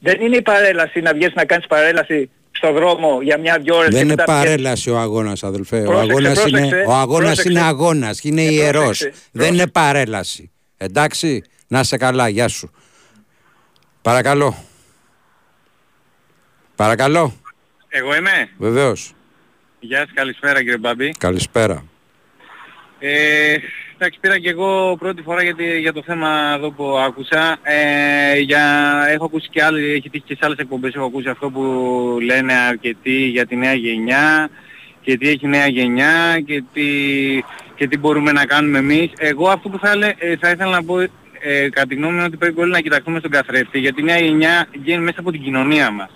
Δεν 0.00 0.20
είναι 0.20 0.36
η 0.36 0.42
παρέλαση 0.42 1.00
να 1.00 1.12
βγεις 1.14 1.32
να 1.34 1.44
κάνεις 1.44 1.66
παρέλαση 1.66 2.30
στο 2.50 2.72
δρόμο 2.72 3.18
για 3.22 3.38
μια-δυο 3.38 3.76
ώρες 3.76 3.88
Δεν 3.88 3.98
και 3.98 4.04
είναι 4.04 4.14
μετά 4.16 4.24
βγαίνεις- 4.32 4.48
παρέλαση 4.50 4.90
ο 4.90 4.98
αγώνας 4.98 5.42
αδελφέ. 5.42 5.82
Πρόσεξε, 5.82 6.02
ο 6.06 6.10
αγώνας, 6.12 6.32
πρόσεξε, 6.40 6.64
είναι, 6.66 6.84
ο 6.86 6.92
αγώνας 6.92 7.24
πρόσεξε. 7.34 7.50
είναι 7.50 7.60
αγώνας, 7.68 8.20
είναι 8.24 8.42
Ε, 8.42 8.50
ιερός. 8.50 8.84
πρόσεξε, 8.84 9.20
Δεν 9.32 9.54
είναι 9.54 9.66
παρέλαση. 9.66 10.50
Εντάξει, 10.76 11.42
να 11.68 11.82
σε 11.82 11.96
καλά, 11.96 12.28
γεια 12.28 12.48
σου. 12.48 12.70
Παρακαλώ. 14.02 14.56
Παρακαλώ, 16.76 17.32
Εγώ 17.88 18.16
είμαι; 18.16 18.48
βεβαίως. 18.58 19.12
Γεια 19.80 19.98
σας, 19.98 20.10
καλησπέρα 20.14 20.58
κύριε 20.58 20.76
Μπάμπη. 20.78 21.14
Καλησπέρα. 21.18 21.84
Ε, 22.98 23.56
εντάξει, 23.98 24.18
πήρα 24.20 24.38
και 24.38 24.48
εγώ 24.48 24.96
πρώτη 24.98 25.22
φορά 25.22 25.42
για, 25.42 25.54
τη- 25.54 25.78
για 25.80 25.92
το 25.92 26.02
θέμα 26.06 26.52
εδώ 26.56 26.70
που 26.70 26.84
άκουσα. 26.98 27.56
Ε, 27.62 28.38
για, 28.38 28.62
έχω 29.10 29.24
ακούσει 29.24 29.48
και 29.48 29.62
άλλοι, 29.62 29.90
έχει 29.92 30.10
τύχει 30.10 30.24
και 30.26 30.34
σε 30.34 30.40
άλλες 30.42 30.58
εκπομπές, 30.58 30.94
έχω 30.94 31.04
ακούσει 31.04 31.28
αυτό 31.28 31.50
που 31.50 31.62
λένε 32.22 32.52
αρκετοί 32.52 33.12
για 33.26 33.46
τη 33.46 33.56
νέα 33.56 33.74
γενιά 33.74 34.48
και 35.00 35.16
τι 35.18 35.28
έχει 35.28 35.44
η 35.44 35.48
νέα 35.48 35.66
γενιά 35.66 36.40
και 36.46 36.62
τι, 36.72 36.84
και 37.76 37.86
τι 37.88 37.98
μπορούμε 37.98 38.32
να 38.32 38.44
κάνουμε 38.46 38.78
εμείς. 38.78 39.10
Εγώ 39.18 39.48
αυτό 39.48 39.68
που 39.68 39.78
θα, 39.78 39.90
έλε- 39.90 40.14
ε, 40.18 40.36
θα 40.36 40.50
ήθελα 40.50 40.70
να 40.70 40.84
πω 40.84 41.00
ε, 41.00 41.68
κατά 41.70 41.86
τη 41.86 41.94
γνώμη 41.94 42.12
μου 42.12 42.18
είναι 42.18 42.26
ότι 42.26 42.36
πρέπει 42.36 42.60
όλοι 42.60 42.70
να 42.70 42.80
κοιταχθούμε 42.80 43.18
στον 43.18 43.30
καθρέφτη 43.30 43.78
γιατί 43.78 44.00
η 44.00 44.04
νέα 44.04 44.18
γενιά 44.18 44.66
βγαίνει 44.80 45.02
μέσα 45.04 45.20
από 45.20 45.30
την 45.30 45.42
κοινωνία 45.42 45.90
μας. 45.90 46.10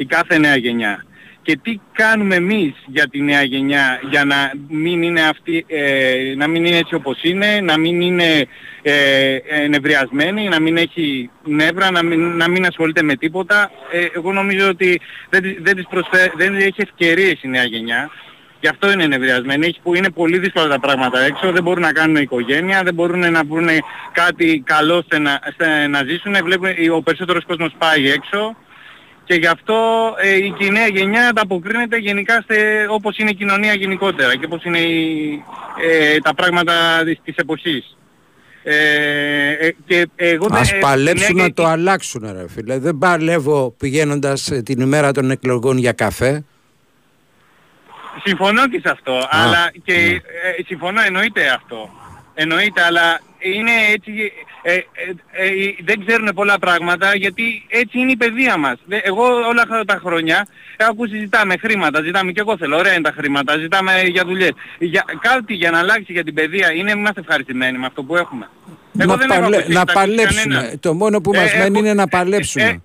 Η 0.00 0.04
κάθε 0.06 0.38
νέα 0.38 0.56
γενιά. 0.56 1.04
Και 1.42 1.58
τι 1.62 1.80
κάνουμε 1.92 2.34
εμείς 2.34 2.72
για 2.86 3.08
τη 3.08 3.20
νέα 3.22 3.42
γενιά 3.42 4.00
για 4.10 4.24
να 4.24 4.52
μην 4.68 5.02
είναι, 5.02 5.22
αυτή, 5.22 5.64
ε, 5.68 6.34
να 6.36 6.46
μην 6.46 6.64
είναι 6.64 6.76
έτσι 6.76 6.94
όπως 6.94 7.18
είναι, 7.22 7.60
να 7.60 7.78
μην 7.78 8.00
είναι 8.00 8.46
ε, 8.82 9.36
ενευριασμένη, 9.64 10.48
να 10.48 10.60
μην 10.60 10.76
έχει 10.76 11.30
νεύρα, 11.44 11.90
να 11.90 12.02
μην, 12.02 12.36
να 12.36 12.48
μην 12.48 12.66
ασχολείται 12.66 13.02
με 13.02 13.14
τίποτα. 13.16 13.70
Ε, 13.92 14.06
εγώ 14.14 14.32
νομίζω 14.32 14.68
ότι 14.68 15.00
δεν, 15.30 15.42
της- 15.42 15.58
δεν, 15.60 15.76
της 15.76 15.86
προσφέ- 15.90 16.36
δεν 16.36 16.54
έχει 16.54 16.74
ευκαιρίες 16.76 17.42
η 17.42 17.48
νέα 17.48 17.64
γενιά. 17.64 18.10
Γι' 18.60 18.68
αυτό 18.68 18.90
είναι 18.92 19.04
ενευριασμένη. 19.04 19.66
Έχει, 19.66 19.80
που 19.82 19.94
είναι 19.94 20.10
πολύ 20.10 20.38
δύσκολα 20.38 20.68
τα 20.68 20.80
πράγματα 20.80 21.20
έξω. 21.20 21.52
Δεν 21.52 21.62
μπορούν 21.62 21.82
να 21.82 21.92
κάνουν 21.92 22.16
οικογένεια, 22.16 22.82
δεν 22.82 22.94
μπορούν 22.94 23.32
να 23.32 23.44
βρουν 23.44 23.68
κάτι 24.12 24.62
καλό 24.66 24.96
ώστε 24.96 25.18
να, 25.18 25.40
ώστε 25.48 25.86
να 25.86 26.02
ζήσουν. 26.04 26.36
Βλέπουν, 26.44 26.68
ο 26.94 27.00
περισσότερος 27.00 27.44
κόσμος 27.44 27.74
πάει 27.78 28.10
έξω. 28.10 28.56
Και 29.30 29.36
γι' 29.36 29.46
αυτό 29.46 29.74
ε, 30.20 30.36
η 30.36 30.54
η 30.58 30.70
νέα 30.70 30.86
γενιά 30.86 31.28
ανταποκρίνεται 31.28 31.96
γενικά 31.96 32.44
σε, 32.48 32.56
όπως 32.88 33.18
είναι 33.18 33.30
η 33.30 33.34
κοινωνία 33.34 33.74
γενικότερα 33.74 34.36
και 34.36 34.44
όπως 34.44 34.64
είναι 34.64 34.78
η, 34.78 35.42
ε, 35.90 36.18
τα 36.18 36.34
πράγματα 36.34 37.02
της, 37.04 37.18
της 37.24 37.36
εποχής. 37.36 37.96
Ε, 38.62 39.52
ε, 39.52 39.74
και 39.86 40.08
εγώ 40.16 40.46
δεν- 40.48 40.60
Ας 40.60 40.72
ε, 40.72 40.78
παλέψουν 40.78 41.30
η 41.30 41.34
νέα 41.34 41.46
να 41.46 41.52
το 41.52 41.64
αλλάξουν 41.66 42.32
ρε 42.32 42.48
φίλε. 42.48 42.78
Δεν 42.78 42.98
παλεύω 42.98 43.74
πηγαίνοντας 43.78 44.50
ε, 44.50 44.62
την 44.62 44.80
ημέρα 44.80 45.12
των 45.12 45.30
εκλογών 45.30 45.78
για 45.78 45.92
καφέ. 45.92 46.44
Συμφωνώ 48.24 48.68
και 48.68 48.80
σε 48.84 48.90
αυτό, 48.90 49.26
αλλά 49.30 49.70
και 49.84 49.92
ναι. 49.92 50.14
ε, 50.58 50.62
συμφωνώ 50.66 51.00
εννοείται 51.02 51.48
αυτό. 51.48 51.90
Εννοείται, 52.34 52.82
αλλά 52.82 53.20
είναι 53.38 53.70
έτσι, 53.92 54.32
ε, 54.62 54.72
ε, 54.74 54.78
ε, 55.30 55.48
δεν 55.84 56.06
ξέρουν 56.06 56.28
πολλά 56.34 56.58
πράγματα 56.58 57.16
γιατί 57.16 57.64
έτσι 57.68 57.98
είναι 57.98 58.10
η 58.12 58.16
παιδεία 58.16 58.56
μας. 58.56 58.76
Δε- 58.84 59.00
Εγώ 59.02 59.24
όλα 59.24 59.62
αυτά 59.62 59.84
τα 59.84 60.00
χρόνια 60.04 60.46
έχω 60.76 60.90
ακούσει 60.90 61.18
ζητάμε 61.18 61.54
χρήματα, 61.56 62.02
ζητάμε 62.02 62.32
και 62.32 62.40
εγώ 62.40 62.56
θέλω, 62.56 62.76
ωραία 62.76 62.92
είναι 62.92 63.02
τα 63.02 63.14
χρήματα, 63.16 63.56
ζητάμε 63.58 64.02
για 64.02 64.24
δουλειές. 64.24 64.50
Για, 64.78 65.04
κάτι 65.20 65.54
για 65.54 65.70
να 65.70 65.78
αλλάξει 65.78 66.12
για 66.12 66.24
την 66.24 66.34
παιδεία 66.34 66.72
είναι 66.72 66.90
είμαστε 66.90 67.20
ευχαριστημένοι 67.20 67.78
με 67.78 67.86
αυτό 67.86 68.02
που 68.02 68.16
έχουμε. 68.16 68.48
Εγώ 68.98 69.10
να, 69.12 69.16
δεν 69.16 69.30
έχω 69.30 69.40
παλε- 69.40 69.54
απαιτήσει 69.54 69.78
να 69.78 69.84
τα- 69.84 69.92
παλέψουμε. 69.92 70.54
κανέναν. 70.54 70.80
Το 70.80 70.94
μόνο 70.94 71.20
που 71.20 71.32
μας 71.34 71.52
Ε, 71.52 71.56
μένει 71.58 71.70
έχω- 71.70 71.78
είναι 71.78 71.94
να 71.94 72.08
παλέψουμε. 72.08 72.82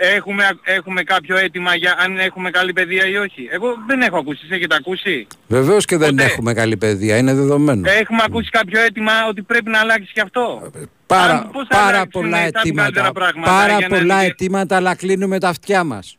Έχουμε, 0.00 0.44
έχουμε 0.62 1.02
κάποιο 1.02 1.36
αίτημα 1.36 1.74
για 1.74 1.96
αν 1.98 2.18
έχουμε 2.18 2.50
καλή 2.50 2.72
παιδεία 2.72 3.06
ή 3.06 3.16
όχι. 3.16 3.48
Εγώ 3.50 3.74
δεν 3.86 4.00
έχω 4.00 4.16
ακούσει. 4.18 4.38
Εσείς 4.42 4.56
έχετε 4.56 4.74
ακούσει; 4.74 5.26
Βεβαίως 5.46 5.84
και 5.84 5.96
δεν 5.96 6.18
έχουμε 6.18 6.52
καλή 6.52 6.76
παιδεία, 6.76 7.16
είναι 7.16 7.34
δεδομένο. 7.34 7.90
Έχουμε 7.90 8.22
ακούσει 8.26 8.50
κάποιο 8.50 8.80
αίτημα 8.80 9.12
ότι 9.28 9.42
πρέπει 9.42 9.70
να 9.70 9.78
αλλάξει 9.78 10.12
και 10.12 10.20
αυτό; 10.20 10.70
Πάρα, 11.06 11.32
Αν- 11.32 11.50
πώς 11.50 11.66
θα 11.68 11.76
πάρα 11.76 11.86
αλλάξουν 11.88 12.10
πολλά 12.10 12.36
τα 12.36 12.42
αιτήματα. 12.60 12.82
καλύτερα 12.82 13.12
πράγματα 13.12 13.50
Πάρα 13.50 13.76
για 13.78 13.88
να 13.88 13.96
πολλά 13.96 14.14
είναι- 14.14 14.24
αιτήματα, 14.26 14.76
αλλά 14.76 14.94
κλείνουμε 14.94 15.38
τα 15.40 15.48
αυτιά 15.48 15.84
μας. 15.84 16.16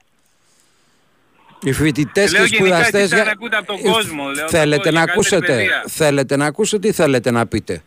Οι 1.64 1.72
φοιτητές 1.72 2.32
και 2.32 2.38
Λέω 2.38 2.46
οι 2.46 2.48
γενικά 2.48 2.66
σπουδαστές... 2.68 3.00
εσείς 3.02 3.14
για- 3.14 3.22
αν 3.22 3.28
ακούτε 3.28 3.58
από 3.58 3.66
τον 3.66 3.76
Ε, 3.76 3.90
κόσμο, 3.90 4.24
λέω, 4.24 4.32
από 4.32 4.40
τον 4.40 4.60
Θέλετε 4.60 4.78
κόσμο, 4.84 5.00
να 5.00 5.04
για 5.06 5.14
καλύτερη 5.14 5.36
ακούσετε, 5.36 5.54
παιδεία. 5.54 5.84
θέλετε 5.88 6.36
να 6.38 6.46
ακούσετε 6.46 6.88
ή 6.88 6.92
θέλετε 6.92 7.32
να 7.32 7.46
πείτε; 7.48 7.82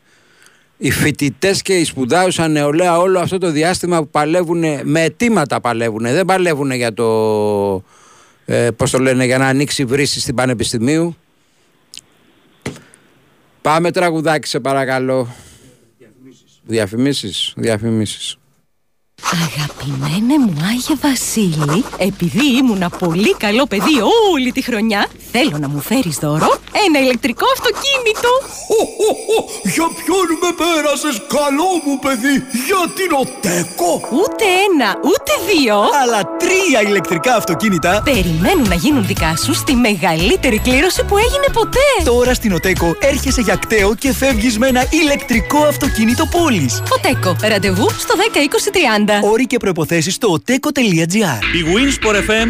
Οι 0.84 0.90
φοιτητές 0.90 1.62
και 1.62 1.78
οι 1.78 1.84
σπουδάουσα 1.84 2.48
νεολαία 2.48 2.98
όλο 2.98 3.18
αυτό 3.18 3.38
το 3.38 3.50
διάστημα 3.50 3.98
που 3.98 4.09
παλεύουν 4.09 4.64
με 4.82 5.02
αιτήματα 5.02 5.60
παλεύουν. 5.60 6.02
Δεν 6.02 6.24
παλεύουν 6.24 6.70
για 6.70 6.94
το. 6.94 7.82
Ε, 8.44 8.70
πώς 8.70 8.90
το 8.90 8.98
λένε, 8.98 9.24
για 9.24 9.38
να 9.38 9.46
ανοίξει 9.46 9.84
βρύση 9.84 10.20
στην 10.20 10.34
Πανεπιστημίου. 10.34 11.16
Πάμε 13.62 13.90
τραγουδάκι 13.90 14.48
σε 14.48 14.60
παρακαλώ. 14.60 15.34
Διαφημίσεις, 16.62 17.52
διαφημίσεις. 17.56 18.36
Αγαπημένε 19.30 20.38
μου 20.38 20.54
Άγιε 20.70 20.96
Βασίλη, 21.02 21.84
επειδή 21.98 22.46
ήμουνα 22.58 22.88
πολύ 22.88 23.34
καλό 23.34 23.66
παιδί 23.66 23.96
όλη 24.32 24.52
τη 24.52 24.62
χρονιά, 24.62 25.06
θέλω 25.32 25.56
να 25.58 25.68
μου 25.68 25.80
φέρεις 25.80 26.16
δώρο 26.16 26.50
ένα 26.86 26.98
ηλεκτρικό 27.04 27.46
αυτοκίνητο. 27.56 28.30
Για 29.74 29.88
ποιον 29.98 30.26
με 30.42 30.50
πέρασες 30.60 31.16
καλό 31.36 31.70
μου 31.84 31.98
παιδί, 32.04 32.34
για 32.66 32.82
την 32.96 33.10
ΟΤΕΚΟ. 33.22 33.90
Ούτε 34.20 34.44
ένα, 34.66 34.88
ούτε 35.10 35.32
δύο. 35.50 35.76
Αλλά 36.02 36.20
τρία 36.42 36.80
ηλεκτρικά 36.88 37.34
αυτοκίνητα. 37.36 38.02
Περιμένουν 38.04 38.68
να 38.68 38.74
γίνουν 38.74 39.06
δικά 39.06 39.36
σου 39.36 39.54
στη 39.54 39.74
μεγαλύτερη 39.74 40.58
κλήρωση 40.58 41.04
που 41.04 41.16
έγινε 41.16 41.48
ποτέ. 41.52 41.88
Τώρα 42.04 42.34
στην 42.34 42.52
ΟΤΕΚΟ 42.52 42.96
έρχεσαι 43.00 43.40
για 43.40 43.56
κταίο 43.56 43.94
και 43.94 44.12
φεύγεις 44.12 44.58
με 44.58 44.66
ένα 44.66 44.86
ηλεκτρικό 44.90 45.58
αυτοκίνητο 45.64 46.26
πόλης. 46.26 46.82
Οτέκο, 46.96 47.36
ραντεβού 47.48 47.90
στο 47.98 48.14
10-20-30. 49.20 49.30
Όροι 49.30 49.47
και 49.47 49.56
προϋποθέσεις 49.56 50.14
στο 50.14 50.39
oteco.gr 50.39 51.39
Η 51.55 51.64
Winsport 51.74 52.14
FM 52.14 52.48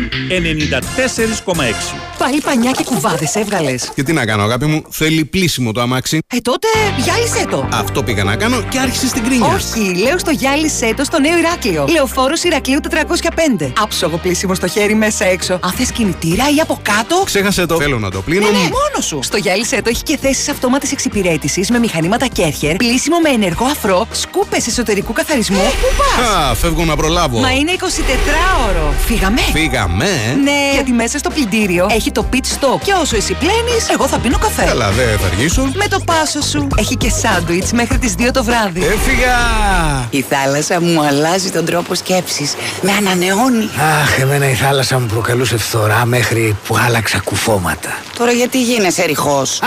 94,6. 1.52 1.62
Πάλι 2.18 2.40
πανιά 2.40 2.70
και 2.70 2.84
κουβάδες 2.84 3.34
έβγαλες. 3.34 3.90
Και 3.94 4.02
τι 4.02 4.12
να 4.12 4.26
κάνω, 4.26 4.42
αγάπη 4.42 4.66
μου, 4.66 4.82
θέλει 4.90 5.24
πλήσιμο 5.24 5.72
το 5.72 5.80
αμάξι. 5.80 6.18
Ε, 6.34 6.36
τότε 6.38 6.68
γυάλισέ 6.96 7.46
το. 7.50 7.68
Αυτό 7.72 8.02
πήγα 8.02 8.24
να 8.24 8.36
κάνω 8.36 8.62
και 8.62 8.78
άρχισε 8.78 9.06
στην 9.06 9.24
κρίνια. 9.24 9.46
Όχι, 9.46 9.94
λέω 9.96 10.18
στο 10.18 10.30
γυάλισέ 10.30 10.94
το 10.96 11.04
στο 11.04 11.20
νέο 11.20 11.38
Ηράκλειο. 11.38 11.86
Λεωφόρος 11.90 12.42
Ηρακλείου 12.42 12.78
405. 13.58 13.72
Άψογο 13.82 14.16
πλήσιμο 14.16 14.54
στο 14.54 14.66
χέρι 14.66 14.94
μέσα 14.94 15.24
έξω. 15.24 15.58
Αν 15.62 15.70
θες 15.70 15.90
κινητήρα 15.90 16.44
ή 16.56 16.60
από 16.60 16.78
κάτω. 16.82 17.22
Ξέχασε 17.24 17.66
το. 17.66 17.76
Θέλω 17.76 17.98
να 17.98 18.10
το 18.10 18.22
πλύνω. 18.22 18.44
Ναι, 18.44 18.50
ναι, 18.50 18.58
μόνο 18.58 19.00
σου. 19.00 19.18
Στο 19.22 19.36
γυάλισέ 19.36 19.82
το 19.82 19.88
έχει 19.88 20.02
και 20.02 20.16
θέσεις 20.16 20.48
αυτόματης 20.48 20.92
εξυπηρέτησης 20.92 21.70
με 21.70 21.78
μηχανήματα 21.78 22.26
Κέρχερ, 22.26 22.76
πλήσιμο 22.76 23.18
με 23.18 23.28
ενεργό 23.28 23.64
αφρό, 23.64 24.06
σκούπες 24.12 24.66
εσωτερικού 24.66 25.12
καθαρισμού. 25.12 25.56
Πού 25.56 25.86
πα! 25.96 26.51
Α, 26.52 26.54
φεύγω 26.54 26.84
να 26.84 26.96
προλάβω. 26.96 27.38
Μα 27.38 27.50
είναι 27.50 27.72
24ωρο. 27.80 28.92
Φύγαμε. 29.06 29.40
Φύγαμε. 29.40 30.04
ε. 30.04 30.34
Ναι, 30.34 30.70
γιατί 30.72 30.92
μέσα 30.92 31.18
στο 31.18 31.30
πλυντήριο 31.30 31.86
έχει 31.90 32.12
το 32.12 32.26
pit 32.32 32.36
stop. 32.36 32.80
Και 32.84 32.92
όσο 33.02 33.16
εσύ 33.16 33.34
πλένεις, 33.34 33.88
εγώ 33.92 34.06
θα 34.06 34.18
πίνω 34.18 34.38
καφέ. 34.38 34.64
Καλά, 34.64 34.90
δεν 34.90 35.18
θα 35.18 35.26
αργήσω. 35.26 35.62
Με 35.74 35.88
το 35.88 36.00
πάσο 36.04 36.42
σου. 36.42 36.66
Έχει 36.76 36.96
και 36.96 37.10
σάντουιτς 37.10 37.72
μέχρι 37.72 37.98
τις 37.98 38.14
2 38.18 38.30
το 38.32 38.44
βράδυ. 38.44 38.80
Έφυγα! 38.80 39.36
Η 40.10 40.24
θάλασσα 40.28 40.80
μου 40.80 41.02
αλλάζει 41.02 41.50
τον 41.50 41.64
τρόπο 41.64 41.94
σκέψης. 41.94 42.54
Με 42.82 42.92
ανανεώνει. 42.92 43.68
Αχ, 44.02 44.18
εμένα 44.18 44.50
η 44.50 44.54
θάλασσα 44.54 44.98
μου 45.00 45.06
προκαλούσε 45.06 45.56
φθορά 45.58 46.04
μέχρι 46.04 46.56
που 46.66 46.76
άλλαξα 46.86 47.18
κουφώματα. 47.18 47.96
Τώρα 48.18 48.30
γιατί 48.32 48.62
γίνεσαι 48.62 49.04
ρηχός; 49.04 49.60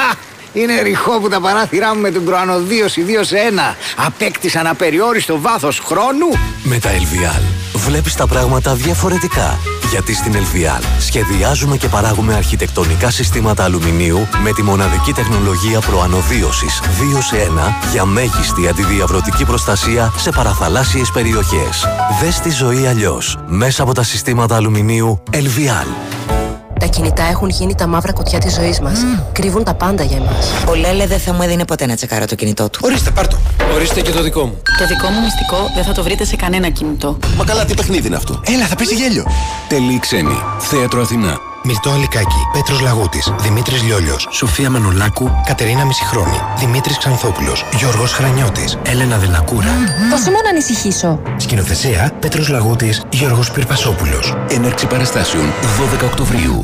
Α, 0.56 0.62
είναι 0.62 0.82
ρηχό 0.82 1.20
που 1.20 1.30
τα 1.30 1.40
παράθυρά 1.40 1.96
μου 1.96 2.02
με 2.02 2.12
την 2.12 2.26
προανοδίωση 2.26 3.06
2 3.08 3.26
σε 3.26 3.36
1 3.36 3.76
απέκτησαν 4.06 4.68
απεριόριστο 4.68 5.42
βάθος 5.42 5.80
χρόνου. 5.80 6.28
Με 6.64 6.80
τα 6.80 6.90
LVL 6.90 7.42
βλέπεις 7.76 8.16
τα 8.16 8.28
πράγματα 8.28 8.74
διαφορετικά. 8.76 9.60
Γιατί 9.90 10.14
στην 10.14 10.34
LVL 10.34 10.84
σχεδιάζουμε 11.00 11.78
και 11.78 11.88
παράγουμε 11.88 12.34
αρχιτεκτονικά 12.34 13.10
συστήματα 13.10 13.64
αλουμινίου 13.64 14.28
με 14.44 14.52
τη 14.52 14.64
μοναδική 14.64 15.14
τεχνολογία 15.14 15.80
προανοδίωσης 15.80 16.82
2 16.82 17.20
σε 17.20 17.36
1 17.36 17.92
για 17.92 18.06
μέγιστη 18.06 18.68
αντιδιαβρωτική 18.68 19.46
προστασία 19.46 20.14
σε 20.18 20.30
παραθαλάσσιες 20.30 21.12
περιοχές. 21.12 21.86
Δες 22.22 22.40
τη 22.40 22.50
ζωή 22.50 22.88
αλλιώς 22.88 23.38
μέσα 23.48 23.84
από 23.84 23.94
τα 23.94 24.04
συστήματα 24.04 24.56
αλουμινίου 24.56 25.24
LVL. 25.32 26.35
Τα 26.80 26.86
κινητά 26.86 27.24
έχουν 27.24 27.50
γίνει 27.50 27.76
τα 27.76 27.88
μαύρα 27.88 28.12
κουτιά 28.14 28.40
της 28.40 28.54
ζωής 28.54 28.80
μας. 28.80 29.00
Κρύβουν 29.32 29.64
τα 29.64 29.74
πάντα 29.74 30.04
για 30.04 30.18
εμάς. 30.18 30.52
Ο 30.70 30.76
Λέλε 30.76 31.08
δεν 31.08 31.20
θα 31.20 31.34
μου 31.34 31.42
έδινε 31.42 31.66
ποτέ 31.66 31.86
να 31.86 31.96
τσεκάρω 31.96 32.26
το 32.26 32.36
κινητό 32.36 32.70
του. 32.70 32.80
Ορίστε, 32.84 33.12
πάρτο. 33.12 33.38
Ορίστε 33.76 34.02
και 34.02 34.12
το 34.12 34.22
δικό 34.22 34.46
μου. 34.46 34.62
Το 34.78 34.88
δικό 34.88 35.08
μου 35.08 35.22
μυστικό 35.22 35.72
δεν 35.76 35.84
θα 35.84 35.92
το 35.92 36.04
βρείτε 36.04 36.26
σε 36.26 36.36
κανένα 36.36 36.70
κινητό. 36.70 37.18
Μα 37.38 37.44
καλά, 37.44 37.66
τι 37.66 37.74
παιχνίδι 37.74 38.08
είναι 38.08 38.16
αυτό; 38.16 38.42
Έλα, 38.46 38.66
θα 38.66 38.76
παίζει 38.76 38.96
γέλιο. 38.96 39.26
Τελή 39.68 40.00
ξένη. 40.00 40.38
Θέατρο 40.60 41.02
Αθηνά. 41.02 41.40
Μυρτό 41.68 41.90
Αλικάκη, 41.90 42.48
Πέτρος 42.54 42.80
Λαγούτης, 42.82 43.34
Δημήτρης 43.40 43.84
Λιόλιος, 43.84 44.28
Σοφία 44.32 44.70
Μανολάκου, 44.70 45.32
Κατερίνα 45.46 45.86
Μισηχρόνη, 45.86 46.40
Δημήτρης 46.58 46.98
Ξανθόπουλος, 46.98 47.66
Γιώργος 47.78 48.14
Χρανιώτης, 48.14 48.78
Έλενα 48.86 49.18
Δελακούρα. 49.18 49.70
Πόσο 50.10 50.32
μόνο 50.32 50.42
να 50.44 50.50
ανησυχήσω. 50.50 51.20
Σκηνοθεσία 51.38 52.12
Πέτρος 52.20 52.50
Λαγούτης, 52.50 53.04
Γιώργος 53.10 53.52
Πυρπασόπουλος. 53.52 54.36
Έναρξη 54.50 54.88
παραστάσεων 54.88 55.44
12 55.78 56.06
Οκτωβρίου. 56.06 56.64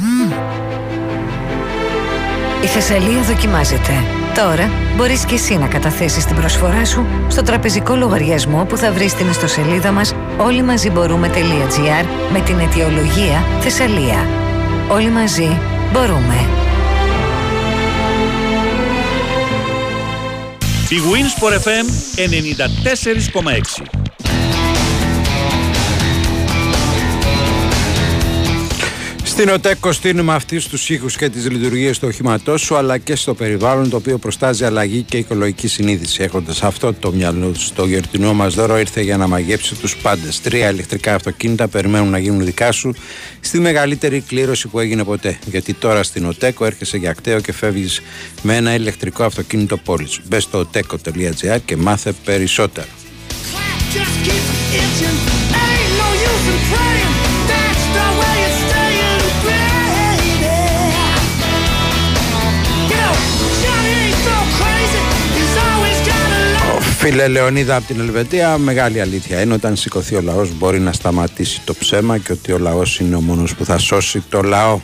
Η 2.63 2.67
Θεσσαλία 2.67 3.21
δοκιμάζεται. 3.21 4.03
Τώρα 4.35 4.69
μπορείς 4.95 5.25
και 5.25 5.35
εσύ 5.35 5.57
να 5.57 5.67
καταθέσεις 5.67 6.25
την 6.25 6.35
προσφορά 6.35 6.85
σου 6.85 7.05
στο 7.27 7.41
τραπεζικό 7.41 7.95
λογαριασμό 7.95 8.65
που 8.65 8.77
θα 8.77 8.91
βρεις 8.91 9.11
στην 9.11 9.29
ιστοσελίδα 9.29 9.91
μας 9.91 10.13
όλοι 10.37 10.63
μαζί 10.63 10.89
μπορούμε.gr 10.89 12.05
με 12.31 12.39
την 12.39 12.59
αιτιολογία 12.59 13.43
Θεσσαλία. 13.59 14.49
Όλοι 14.91 15.09
μαζί 15.09 15.59
μπορούμε. 15.91 16.35
Η 20.89 20.97
Winsport 21.11 21.53
FM 21.53 21.85
94,6. 23.93 24.00
Στην 29.31 29.49
ΟΤΕΚ 29.49 29.77
στείλουμε 29.89 30.33
αυτή 30.33 30.59
στους 30.59 30.89
ήχους 30.89 31.15
και 31.15 31.29
τις 31.29 31.49
λειτουργίες 31.49 31.99
του 31.99 32.07
οχήματός 32.07 32.61
σου, 32.61 32.75
αλλά 32.75 32.97
και 32.97 33.15
στο 33.15 33.33
περιβάλλον 33.33 33.89
το 33.89 33.95
οποίο 33.95 34.17
προστάζει 34.17 34.63
αλλαγή 34.63 35.01
και 35.01 35.17
οικολογική 35.17 35.67
συνείδηση. 35.67 36.23
Έχοντας 36.23 36.63
αυτό 36.63 36.93
το 36.93 37.11
μυαλό 37.11 37.49
του, 37.49 37.59
το 37.75 37.85
γιορτινό 37.85 38.33
μας 38.33 38.53
δώρο 38.53 38.79
ήρθε 38.79 39.01
για 39.01 39.17
να 39.17 39.27
μαγέψει 39.27 39.75
τους 39.75 39.97
πάντες. 39.97 40.41
Τρία 40.41 40.69
ηλεκτρικά 40.69 41.15
αυτοκίνητα 41.15 41.67
περιμένουν 41.67 42.09
να 42.09 42.17
γίνουν 42.17 42.45
δικά 42.45 42.71
σου 42.71 42.93
στη 43.39 43.59
μεγαλύτερη 43.59 44.21
κλήρωση 44.21 44.67
που 44.67 44.79
έγινε 44.79 45.03
ποτέ. 45.03 45.39
Γιατί 45.45 45.73
τώρα 45.73 46.03
στην 46.03 46.25
ΟΤΕΚΟ 46.25 46.65
έρχεσαι 46.65 46.97
για 46.97 47.13
κταίο 47.13 47.39
και 47.39 47.53
φεύγεις 47.53 48.01
με 48.41 48.55
ένα 48.55 48.73
ηλεκτρικό 48.73 49.23
αυτοκίνητο 49.23 49.77
πόλης. 49.77 50.19
Μπες 50.27 50.43
στο 50.43 50.69
oteco.gr 50.73 51.57
και 51.65 51.75
μάθε 51.75 52.13
περισσότερα. 52.25 52.87
Φίλε 67.03 67.27
Λεωνίδα 67.27 67.75
από 67.75 67.87
την 67.87 67.99
Ελβετία, 67.99 68.57
μεγάλη 68.57 69.01
αλήθεια 69.01 69.41
είναι 69.41 69.53
όταν 69.53 69.75
σηκωθεί 69.75 70.15
ο 70.15 70.21
λαός 70.21 70.57
μπορεί 70.57 70.79
να 70.79 70.91
σταματήσει 70.91 71.61
το 71.65 71.73
ψέμα 71.73 72.17
και 72.17 72.31
ότι 72.31 72.51
ο 72.51 72.57
λαός 72.57 72.99
είναι 72.99 73.15
ο 73.15 73.21
μόνος 73.21 73.55
που 73.55 73.65
θα 73.65 73.77
σώσει 73.77 74.23
το 74.29 74.41
λαό. 74.41 74.81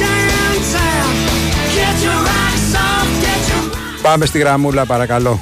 Downtown. 0.00 1.10
Get 1.76 1.96
your 2.06 2.20
rocks 2.28 2.74
off. 2.74 3.08
Get 3.24 3.42
your 3.50 4.02
Πάμε 4.02 4.26
στη 4.26 4.38
γραμμούλα 4.38 4.86
παρακαλώ. 4.86 5.40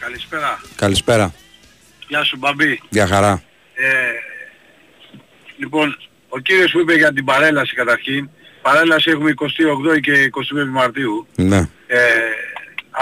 Καλησπέρα. 0.00 0.60
Καλησπέρα. 0.74 1.34
Γεια 2.08 2.24
σου 2.24 2.36
Μπαμπή. 2.38 2.80
Γεια 2.88 3.06
χαρά. 3.06 3.42
Ε, 3.74 3.86
λοιπόν, 5.56 5.96
ο 6.28 6.38
κύριος 6.38 6.70
που 6.72 6.80
είπε 6.80 6.94
για 6.94 7.12
την 7.12 7.24
παρέλαση 7.24 7.74
καταρχήν, 7.74 8.30
παρέλαση 8.62 9.10
έχουμε 9.10 9.34
28 9.96 10.00
και 10.00 10.12
25 10.12 10.68
Μαρτίου. 10.70 11.26
Ναι. 11.34 11.68
Ε, 11.86 11.98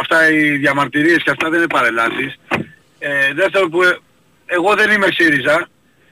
αυτά 0.01 0.31
οι 0.31 0.57
διαμαρτυρίες 0.57 1.23
και 1.23 1.31
αυτά 1.31 1.49
δεν 1.51 1.59
είναι 1.59 1.69
παρελάσεις. 1.69 2.39
Ε, 2.99 3.33
δεύτερο 3.35 3.69
που 3.69 3.83
ε, 3.83 3.99
εγώ 4.47 4.75
δεν 4.75 4.91
είμαι 4.91 5.07
ΣΥΡΙΖΑ, 5.11 5.69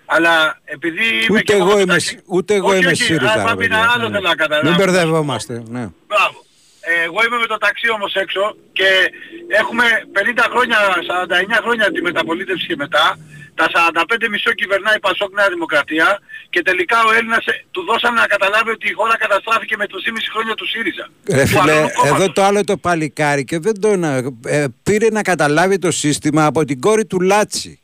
αλλά 0.06 0.60
επειδή 0.64 1.04
είμαι 1.04 1.26
Ούτε 1.30 1.42
και 1.42 1.52
εγώ 1.52 1.62
από 1.62 1.72
είμαι, 1.72 1.84
μεταξύ- 1.84 2.22
ούτε 2.26 2.54
εγώ 2.54 2.68
Όχι, 2.68 2.78
είμαι 2.78 2.90
όχι, 2.90 3.02
ΣΥΡΙΖΑ. 3.02 3.32
α, 3.32 3.36
ρε 3.36 3.42
πάμε 3.42 3.56
παιδιά, 3.56 3.78
ένα 3.78 3.90
άλλο 3.94 4.08
ναι. 4.08 4.14
θέλω 4.14 4.28
να 4.28 4.34
καταλάβω. 4.34 4.68
Μην 4.68 4.76
μπερδευόμαστε. 4.78 5.52
Ναι. 5.68 5.84
Μπράβο. 6.08 6.38
Ε, 6.80 7.02
εγώ 7.04 7.24
είμαι 7.26 7.38
με 7.38 7.46
το 7.46 7.56
ταξί 7.58 7.90
όμως 7.90 8.14
έξω 8.14 8.56
και 8.72 8.88
έχουμε 9.48 9.84
50 10.12 10.46
χρόνια, 10.50 10.78
49 11.56 11.58
χρόνια 11.62 11.90
τη 11.92 12.02
μεταπολίτευση 12.02 12.66
και 12.66 12.76
μετά. 12.76 13.18
Τα 13.54 13.66
45 13.72 14.28
μισό 14.30 14.52
κυβερνάει 14.52 14.96
η 14.96 15.00
Πασόκ 15.00 15.34
Νέα 15.34 15.48
Δημοκρατία 15.48 16.18
και 16.50 16.62
τελικά 16.62 16.96
ο 17.08 17.12
Έλληνας 17.12 17.46
ε, 17.46 17.64
του 17.70 17.84
δώσανε 17.84 18.20
να 18.20 18.26
καταλάβει 18.26 18.70
ότι 18.70 18.88
η 18.88 18.92
χώρα 18.92 19.16
καταστράφηκε 19.16 19.76
με 19.76 19.86
το 19.86 19.96
2,5 20.06 20.12
χρόνια 20.32 20.54
του 20.54 20.66
ΣΥΡΙΖΑ. 20.68 21.08
Ρε 21.30 21.42
Του 21.42 21.48
φίλε, 21.48 21.60
αλλού 21.72 21.88
κόμματος. 21.94 22.18
εδώ 22.24 22.32
το 22.32 22.42
άλλο 22.44 22.64
το 22.64 22.76
παλικάρι 22.76 23.44
και 23.44 23.58
δεν 23.58 23.80
το 23.80 23.96
να- 23.96 24.22
ε, 24.46 24.64
πήρε 24.82 25.08
να 25.10 25.22
καταλάβει 25.22 25.78
το 25.78 25.90
σύστημα 25.90 26.44
από 26.46 26.64
την 26.64 26.80
κόρη 26.80 27.06
του 27.06 27.20
Λάτσι. 27.20 27.76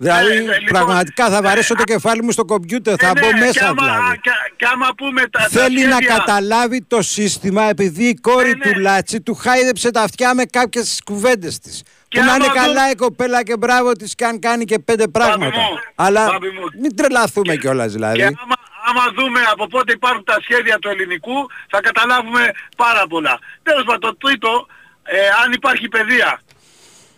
Δηλαδή, 0.00 0.32
Ε, 0.32 0.36
ε, 0.36 0.40
λοιπόν, 0.40 0.64
πραγματικά 0.68 1.30
θα 1.30 1.42
βαρέσω 1.42 1.74
το 1.74 1.82
κεφάλι 1.82 2.22
μου 2.22 2.30
στο 2.30 2.44
κομπιούτερ, 2.44 2.94
θα 2.98 3.12
μπω 3.20 3.26
Ναι, 3.26 3.32
και 3.32 3.38
μέσα 3.38 3.68
άμα, 3.68 3.84
δηλαδή. 3.84 4.18
και, 4.18 4.30
και 4.56 4.64
άμα 4.72 4.88
πούμε 4.96 5.20
τα, 5.20 5.38
τα 5.38 5.48
Θέλει 5.48 5.84
να 5.84 5.96
σχέδια- 5.96 6.16
καταλάβει 6.16 6.82
το 6.88 7.02
σύστημα 7.02 7.62
επειδή 7.62 8.04
η 8.04 8.14
κόρη 8.14 8.56
του 8.56 8.78
Λάτσι 8.80 9.20
του 9.20 9.34
χάιδεψε 9.34 9.90
τα 9.90 10.02
αυτιά 10.02 10.34
με 10.34 10.44
κάποιες 10.44 11.00
κουβέντες 11.04 11.58
της. 11.58 11.82
Και 12.08 12.18
Που 12.18 12.24
να 12.24 12.32
άμα 12.32 12.44
είναι 12.44 12.54
δω- 12.54 12.62
καλά 12.64 12.90
η 12.90 12.94
κοπέλα 12.94 13.42
και 13.42 13.56
μπράβο 13.56 13.92
της 13.92 14.14
και 14.14 14.24
αν 14.24 14.38
κάνει 14.40 14.64
και 14.64 14.78
πέντε 14.78 15.08
πράγματα. 15.08 15.58
μου, 15.58 15.78
Αλλά 15.94 16.24
Μπάμπη 16.30 16.48
μου. 16.50 16.64
μην 16.82 16.96
τρελαθούμε 16.96 17.56
κιόλας 17.56 17.92
δηλαδή. 17.92 18.16
Και 18.18 18.24
άμα, 18.24 18.56
άμα 18.88 19.04
δούμε 19.16 19.40
από 19.52 19.66
πότε 19.66 19.92
υπάρχουν 19.92 20.24
τα 20.24 20.36
σχέδια 20.42 20.78
του 20.78 20.88
ελληνικού 20.88 21.46
θα 21.70 21.80
καταλάβουμε 21.80 22.50
πάρα 22.76 23.06
πολλά. 23.06 23.38
Τέλος 23.62 23.84
πάντων 23.84 24.00
το 24.00 24.16
τρίτο, 24.26 24.66
ε, 25.02 25.18
αν 25.44 25.52
υπάρχει 25.52 25.88
παιδεία. 25.88 26.40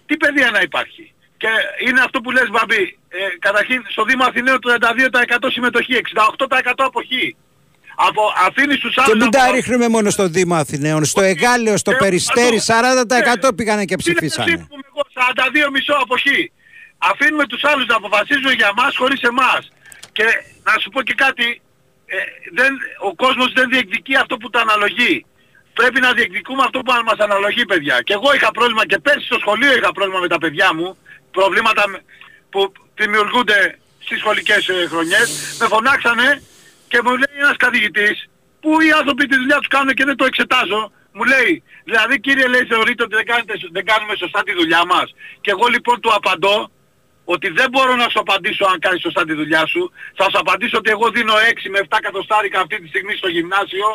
Τι 0.06 0.16
παιδεία 0.16 0.50
να 0.50 0.60
υπάρχει; 0.60 1.14
Και 1.36 1.48
είναι 1.88 2.00
αυτό 2.00 2.20
που 2.20 2.30
λες 2.30 2.48
Μπαμπή. 2.50 2.98
Ε, 3.08 3.18
καταρχήν 3.38 3.84
στο 3.88 4.04
Δήμο 4.04 4.24
Αθηναίων 4.24 4.58
32% 4.60 5.50
συμμετοχή, 5.50 5.94
68% 5.94 6.84
αποχή. 6.84 7.36
Από, 8.08 8.22
αφήνεις 8.46 8.78
τους 8.78 8.94
Και 8.94 9.00
άλλους 9.00 9.14
μην 9.14 9.24
να 9.24 9.30
τα 9.30 9.42
απο- 9.44 9.52
ρίχνουμε 9.54 9.88
μόνο 9.88 10.10
στο 10.10 10.26
Δήμο 10.28 10.54
Αθηναίων. 10.54 11.04
Στο 11.04 11.20
Εγάλεο, 11.20 11.76
στο 11.76 11.90
Ε, 11.90 11.96
Περιστέρι, 12.02 12.56
αυτό. 12.56 12.72
40% 12.74 13.54
πήγανε 13.56 13.84
και 13.84 13.96
Τι 13.96 14.08
να 14.08 14.14
ψηφίσανε. 14.14 14.46
ψήφουμε 14.50 14.82
εγώ, 14.90 15.02
42 15.14 15.70
μισό 15.70 15.94
αποχή. 16.04 16.52
Αφήνουμε 16.98 17.46
τους 17.46 17.62
άλλους 17.64 17.86
να 17.86 17.96
αποφασίζουν 17.96 18.52
για 18.60 18.70
μας 18.76 18.96
χωρίς 18.96 19.20
εμάς. 19.20 19.62
Και 20.12 20.24
να 20.68 20.72
σου 20.82 20.88
πω 20.90 21.02
και 21.02 21.14
κάτι, 21.24 21.46
ε, 22.06 22.16
δεν, 22.58 22.70
ο 23.08 23.14
κόσμος 23.14 23.52
δεν 23.52 23.68
διεκδικεί 23.68 24.14
αυτό 24.16 24.36
που 24.36 24.50
τα 24.50 24.60
αναλογεί. 24.60 25.14
Πρέπει 25.78 26.00
να 26.00 26.12
διεκδικούμε 26.12 26.62
αυτό 26.66 26.78
που 26.80 26.92
μας 27.10 27.18
αναλογεί 27.26 27.64
παιδιά. 27.64 27.96
Και 28.06 28.12
εγώ 28.12 28.28
είχα 28.34 28.50
πρόβλημα 28.50 28.86
και 28.86 28.98
πέρσι 28.98 29.24
στο 29.30 29.38
σχολείο 29.44 29.72
είχα 29.76 29.92
πρόβλημα 29.92 30.20
με 30.20 30.28
τα 30.28 30.38
παιδιά 30.38 30.68
μου, 30.74 30.96
προβλήματα 31.30 31.88
με- 31.88 32.02
που 32.50 32.72
δημιουργούνται 33.00 33.78
στις 34.04 34.18
σχολικές 34.18 34.68
ε, 34.68 34.86
χρονιές. 34.92 35.56
Με 35.60 35.66
φωνάξανε 35.66 36.42
και 36.90 36.98
μου 37.04 37.12
λέει 37.22 37.34
ένας 37.44 37.56
καθηγητής 37.64 38.16
που 38.60 38.70
οι 38.80 38.90
άνθρωποι 38.98 39.24
τη 39.30 39.36
δουλειά 39.40 39.58
τους 39.62 39.70
κάνουν 39.74 39.92
και 39.98 40.04
δεν 40.04 40.16
το 40.16 40.24
εξετάζω; 40.30 40.82
Μου 41.16 41.24
λέει, 41.32 41.62
δηλαδή 41.84 42.20
κύριε 42.20 42.46
λέει 42.54 42.64
θεωρείτε 42.72 43.02
ότι 43.06 43.14
δεν, 43.20 43.26
κάνετε, 43.30 43.54
δεν 43.76 43.84
κάνουμε 43.90 44.14
σωστά 44.22 44.40
τη 44.42 44.52
δουλειά 44.60 44.82
μας; 44.92 45.06
Και 45.40 45.50
εγώ 45.54 45.66
λοιπόν 45.74 46.00
του 46.00 46.12
απαντώ 46.18 46.56
ότι 47.34 47.48
δεν 47.58 47.68
μπορώ 47.72 47.94
να 48.02 48.06
σου 48.08 48.20
απαντήσω 48.24 48.64
αν 48.72 48.78
κάνεις 48.78 49.00
σωστά 49.00 49.22
τη 49.24 49.34
δουλειά 49.40 49.66
σου. 49.72 49.82
Θα 50.18 50.24
σου 50.30 50.38
απαντήσω 50.44 50.76
ότι 50.78 50.90
εγώ 50.90 51.06
δίνω 51.10 51.34
6 51.34 51.70
με 51.74 51.78
7 51.88 51.96
εκατοστάρικα 52.00 52.60
αυτή 52.60 52.76
τη 52.82 52.88
στιγμή 52.92 53.14
στο 53.20 53.28
γυμνάσιο, 53.28 53.88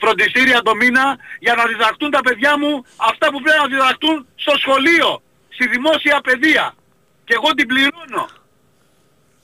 φροντιστήρια 0.00 0.60
το 0.62 0.74
μήνα, 0.74 1.06
για 1.38 1.54
να 1.54 1.64
διδαχτούν 1.70 2.10
τα 2.10 2.20
παιδιά 2.26 2.58
μου 2.58 2.72
αυτά 3.10 3.26
που 3.32 3.38
πρέπει 3.42 3.60
να 3.64 3.68
διδαχτούν 3.74 4.16
στο 4.44 4.54
σχολείο, 4.62 5.22
στη 5.56 5.64
δημόσια 5.74 6.20
παιδεία. 6.26 6.74
Και 7.26 7.34
εγώ 7.38 7.48
την 7.58 7.66
πληρώνω. 7.70 8.24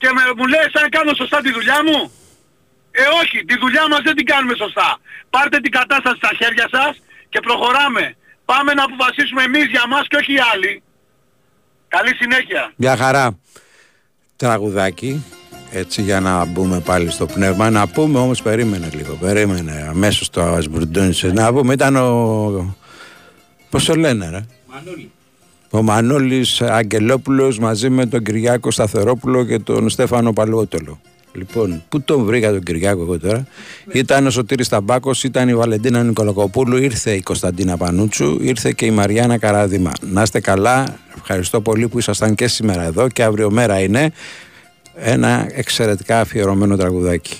Και 0.00 0.08
με, 0.14 0.22
μου 0.36 0.46
λέει 0.46 0.66
αν 0.82 0.88
κάνω 0.96 1.12
σωστά 1.14 1.38
τη 1.40 1.50
δουλειά 1.52 1.80
μου. 1.86 1.98
Ε 3.02 3.04
όχι, 3.22 3.44
τη 3.44 3.54
δουλειά 3.58 3.84
μας 3.90 4.00
δεν 4.06 4.14
την 4.18 4.26
κάνουμε 4.32 4.54
σωστά. 4.62 4.88
Πάρτε 5.30 5.58
την 5.60 5.70
κατάσταση 5.70 6.16
στα 6.16 6.30
χέρια 6.40 6.66
σας 6.74 6.92
και 7.28 7.40
προχωράμε. 7.40 8.16
Πάμε 8.44 8.70
να 8.72 8.82
αποφασίσουμε 8.84 9.42
εμείς 9.42 9.66
για 9.74 9.84
μας 9.92 10.04
και 10.08 10.16
όχι 10.16 10.32
οι 10.32 10.42
άλλοι. 10.52 10.82
Καλή 11.88 12.14
συνέχεια. 12.20 12.72
Μια 12.76 12.96
χαρά. 12.96 13.38
Τραγουδάκι. 14.36 15.24
Έτσι 15.72 16.02
για 16.02 16.20
να 16.20 16.44
μπούμε 16.44 16.80
πάλι 16.80 17.10
στο 17.10 17.26
πνεύμα. 17.26 17.70
Να 17.70 17.88
πούμε 17.88 18.18
όμως 18.18 18.42
περίμενε 18.42 18.88
λίγο. 18.92 19.14
Περίμενε 19.14 19.86
αμέσως 19.88 20.30
το 20.30 20.42
Ασμπουρντούνισε. 20.42 21.32
Να 21.32 21.52
πούμε 21.52 21.72
ήταν 21.72 21.96
ο... 21.96 22.76
Πώς 23.70 23.84
το 23.84 23.94
λένε 23.94 24.30
ρε; 24.30 24.44
Ο 25.70 25.82
Μανώλης 25.82 26.60
Αγγελόπουλος 26.60 27.58
μαζί 27.58 27.88
με 27.90 28.06
τον 28.06 28.22
Κυριάκο 28.24 28.70
Σταθερόπουλο 28.70 29.44
και 29.44 29.58
τον 29.58 29.88
Στέφανο 29.88 30.32
Παλαιότολο. 30.32 31.00
Λοιπόν, 31.36 31.82
πού 31.88 32.02
τον 32.02 32.24
βρήκα 32.24 32.50
τον 32.50 32.62
Κυριάκο 32.62 33.02
εγώ 33.02 33.18
τώρα; 33.18 33.46
Ήταν 33.92 34.26
ο 34.26 34.30
Σωτήρης 34.30 34.68
Ταμπάκος, 34.68 35.24
ήταν 35.24 35.48
η 35.48 35.54
Βαλεντίνα 35.54 36.02
Νικολακοπούλου, 36.02 36.76
ήρθε 36.76 37.12
η 37.12 37.20
Κωνσταντίνα 37.20 37.76
Πανούτσου, 37.76 38.38
ήρθε 38.40 38.72
και 38.72 38.86
η 38.86 38.90
Μαριάννα 38.90 39.38
Καράδημα. 39.38 39.92
Να 40.00 40.22
είστε 40.22 40.40
καλά, 40.40 40.98
ευχαριστώ 41.16 41.60
πολύ 41.60 41.88
που 41.88 41.98
ήσασταν 41.98 42.34
και 42.34 42.48
σήμερα 42.48 42.82
εδώ 42.82 43.08
και 43.08 43.22
αύριο 43.22 43.50
μέρα 43.50 43.80
είναι 43.80 44.12
ένα 44.94 45.48
εξαιρετικά 45.52 46.20
αφιερωμένο 46.20 46.76
τραγουδάκι. 46.76 47.36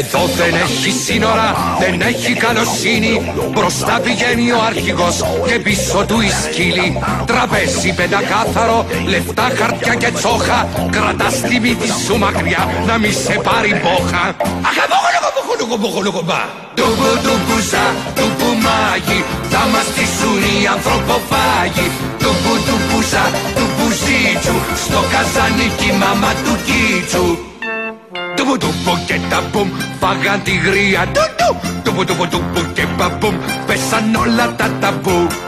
Εδώ 0.00 0.24
δεν 0.36 0.54
έχει 0.54 0.90
σύνορα, 0.90 1.48
δεν 1.80 2.00
έχει 2.00 2.32
καλοσύνη. 2.32 3.32
Μπροστά 3.50 4.00
πηγαίνει 4.04 4.52
ο 4.52 4.60
αρχηγός 4.70 5.16
και 5.46 5.58
πίσω 5.58 6.04
του 6.08 6.20
η 6.20 6.30
σκύλη. 6.42 6.98
Τραπέζι 7.26 7.94
πεντακάθαρο, 7.94 8.86
λεφτά 9.06 9.50
χαρτιά 9.58 9.94
και 9.94 10.10
τσόχα. 10.10 10.68
Κρατάς 10.90 11.40
τη 11.40 11.60
μύτη 11.60 11.88
σου 12.04 12.18
μακριά 12.18 12.62
να 12.86 12.98
μη 12.98 13.12
σε 13.12 13.34
πάρει 13.46 13.72
μπόχα. 13.82 14.24
Αχαμπόγολογομπογολογομπογολογομπά 14.68 16.42
Τουμπου 16.78 17.10
τουμπουζά, 17.24 17.86
τουμπου 18.16 18.50
μάγι 18.64 19.20
Θα 19.52 19.62
μας 19.72 19.86
στήσουν 19.90 20.42
οι 20.48 20.66
ανθρωποφάγοι. 20.74 21.86
Τουμπου 22.22 22.54
τουμπουζά, 22.66 23.24
τουμπου 23.56 23.86
ζήτσου. 24.02 24.56
Στο 24.84 25.00
καζανίκι 25.12 25.90
μάμα 26.00 26.30
του 26.44 26.54
κίτσου 26.66 27.47
Τουπου 28.48 28.66
τουπου 28.66 28.98
και 29.06 29.20
τα 29.30 29.42
μπουμ 29.52 29.68
φάγαν 30.00 30.42
τη 30.42 30.50
γρία 30.50 31.06
Τουτου 31.06 31.50
Τουπου 31.82 32.04
τουπου 32.04 32.26
τουπου 32.28 32.72
και 32.72 32.86
παμπουμ 32.98 33.34
πέσαν 33.66 34.14
όλα 34.14 34.54
τα 34.56 34.70
ταμπού. 34.80 35.26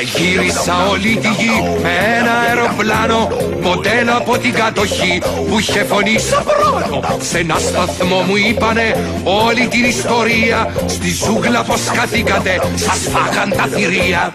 Γύρισα 0.00 0.86
όλη 0.90 1.16
τη 1.16 1.28
γη 1.28 1.78
με 1.82 1.90
ένα 2.18 2.32
αεροπλάνο 2.32 3.28
Μοντέλο 3.62 4.16
από 4.16 4.38
την 4.38 4.52
κατοχή 4.52 5.22
που 5.48 5.58
είχε 5.58 5.84
φωνή 5.84 6.18
σαν 6.18 6.44
πρόνο 6.44 7.00
Σε 7.20 7.38
ένα 7.38 7.58
σταθμό 7.58 8.20
μου 8.20 8.36
είπανε 8.36 9.10
όλη 9.24 9.68
την 9.68 9.84
ιστορία. 9.84 10.74
Στη 10.86 11.10
ζούγκλα 11.24 11.62
πως 11.62 11.80
χαθήκατε 11.96 12.60
σας 12.74 13.00
φάγαν 13.12 13.50
τα 13.56 13.66
θηρία. 13.76 14.34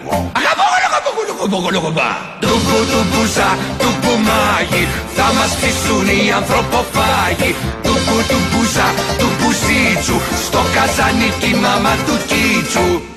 Τουμπου 2.40 2.80
τουμπουζά, 2.90 3.58
τουμπου 3.78 4.14
μάγι 4.26 4.86
Θα 5.16 5.32
μας 5.36 5.56
φυσούν 5.60 6.06
οι 6.06 6.32
ανθρωποφάγοι. 6.32 7.54
Τουμπου 7.82 8.18
τουμπουζά, 8.30 8.88
τουμπου 9.18 9.50
ζήτσου 9.62 10.16
Στο 10.46 10.60
καζανίκι 10.74 11.54
μάμα 11.62 11.94
του 12.06 12.16
κίτσου 12.30 13.10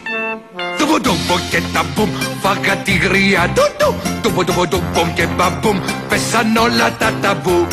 Τουμπου 0.86 1.02
τουμπου 1.02 1.40
και 1.50 1.62
τα 1.74 1.86
μπουμ 1.96 2.10
Φάγα 2.42 2.76
τη 2.78 2.92
γρία. 2.92 3.54
Τουμπου 3.54 4.44
τουμπου 4.44 4.44
τουμπου 4.44 4.68
τουμπου 4.68 5.14
και 5.16 5.28
μπαμπουμ 5.36 5.80
Πέσαν 6.10 6.56
όλα 6.56 6.96
τα 6.98 7.14
ταμπού 7.22 7.68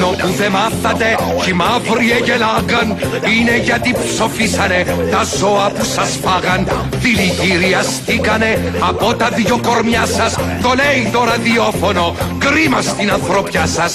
Εκείνο 0.00 0.16
που 0.16 0.32
δεν 0.36 0.50
μάθατε 0.50 1.16
κι 1.42 1.50
οι 1.50 1.52
μαύροι 1.52 2.10
εγελάγαν 2.12 2.88
Είναι 3.36 3.56
γιατί 3.56 3.94
ψοφίσανε 4.04 4.96
τα 5.10 5.22
ζώα 5.38 5.70
που 5.70 5.84
σας 5.84 6.18
φάγαν 6.22 6.68
Δηλητηριαστήκανε 6.90 8.72
από 8.88 9.14
τα 9.14 9.28
δυο 9.28 9.60
κορμιά 9.66 10.06
σας 10.06 10.34
Το 10.62 10.72
λέει 10.80 11.10
το 11.12 11.24
ραδιόφωνο 11.24 12.16
κρίμα 12.38 12.80
στην 12.82 13.10
ανθρωπιά 13.12 13.66
σας 13.66 13.94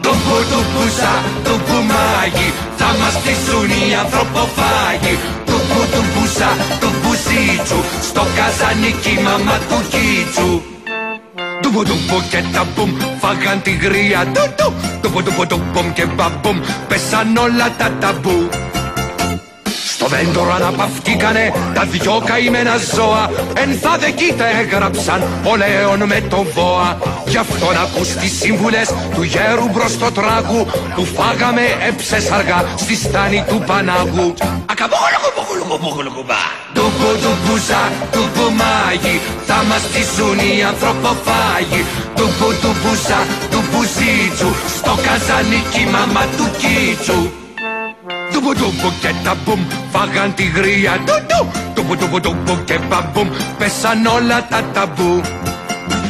Τουπου 0.00 0.38
τουπουζά, 0.50 1.14
τουπου 1.44 1.78
μάγι 1.90 2.48
Θα 2.76 2.90
μας 3.00 3.12
στήσουν 3.12 3.70
οι 3.70 3.94
ανθρωποφάγοι 4.02 5.18
Τουπου 5.46 5.80
τουπουζά, 5.92 6.50
τουπου 6.80 7.12
ζήτσου 7.24 7.80
κίτσου 7.80 7.80
Στο 8.08 8.22
καζανίκι 8.36 9.14
μαμά 9.22 9.58
του 9.68 9.78
κίτσου 9.92 10.73
Τουπο 11.74 11.88
τουπο 11.88 12.22
και 12.30 12.42
τα 12.52 12.66
μπουμ. 12.74 12.90
Φάγαν 13.20 13.62
τη 13.62 13.70
γρία 13.70 14.26
του 14.34 14.54
του 14.56 14.74
Τουπο 15.00 15.22
τουπο 15.22 15.46
τουπομ 15.46 15.92
και 15.92 16.04
μπαμπομ. 16.06 16.60
Πέσαν 16.88 17.36
όλα 17.36 17.74
τα 17.78 17.90
ταμπού. 18.00 18.48
Στο 19.86 20.06
δέντρο 20.06 20.52
αναπαυτήκανε 20.54 21.52
τα 21.74 21.84
δυο 21.84 22.22
καημένα 22.24 22.76
ζώα. 22.94 23.30
Εν 23.54 23.78
θα 23.82 23.96
δεκείτε 23.98 24.44
έγραψαν 24.60 25.22
ο 25.44 25.56
Λέων 25.56 26.02
με 26.06 26.20
τον 26.20 26.46
Βόα. 26.54 26.98
Γι' 27.26 27.36
αυτό 27.36 27.72
να 27.72 27.80
ακούς 27.80 28.08
τις 28.08 28.38
σύμβουλες 28.38 28.88
του 29.14 29.22
γέρου 29.22 29.68
μπρος 29.72 29.92
στο 29.92 30.10
τράγου 30.12 30.66
Που 30.94 31.04
φάγαμε 31.04 31.62
έψες 31.88 32.30
αργά 32.30 32.64
στη 32.76 32.94
στάνη 32.96 33.44
του 33.48 33.62
Πανάγου. 33.66 34.34
Τουπου 36.74 37.10
τουπουζά, 37.22 37.32
τουπου 37.34 37.52
μάγι 37.54 37.66
Θα 37.66 37.73
μας 39.68 39.84
τυσούν 39.92 40.38
οι 40.46 40.62
ανθρωποφάγοι. 40.70 41.82
Τουπου 42.16 42.48
τουπουζά, 42.62 43.20
τουπου 43.50 43.80
ζήτσου 43.96 44.50
Στο 44.78 44.94
καζανίκι 45.06 45.84
μαμά 45.94 46.24
του 46.36 46.46
κίτσου. 46.60 47.20
Τουπου 48.32 48.52
τουπου 48.60 48.88
και 49.00 49.10
τα 49.24 49.36
μπουμ 49.44 49.60
φάγαν 49.92 50.34
τη 50.34 50.44
γρία. 50.56 50.92
Του 51.06 51.16
του. 51.28 51.40
Τουπου 51.74 51.96
τουπου 51.96 52.20
τουπου 52.20 52.54
και 52.64 52.78
μπαμπούμ 52.88 53.28
πέσαν 53.58 54.06
όλα 54.16 54.38
τα 54.50 54.60
ταμπού. 54.74 55.12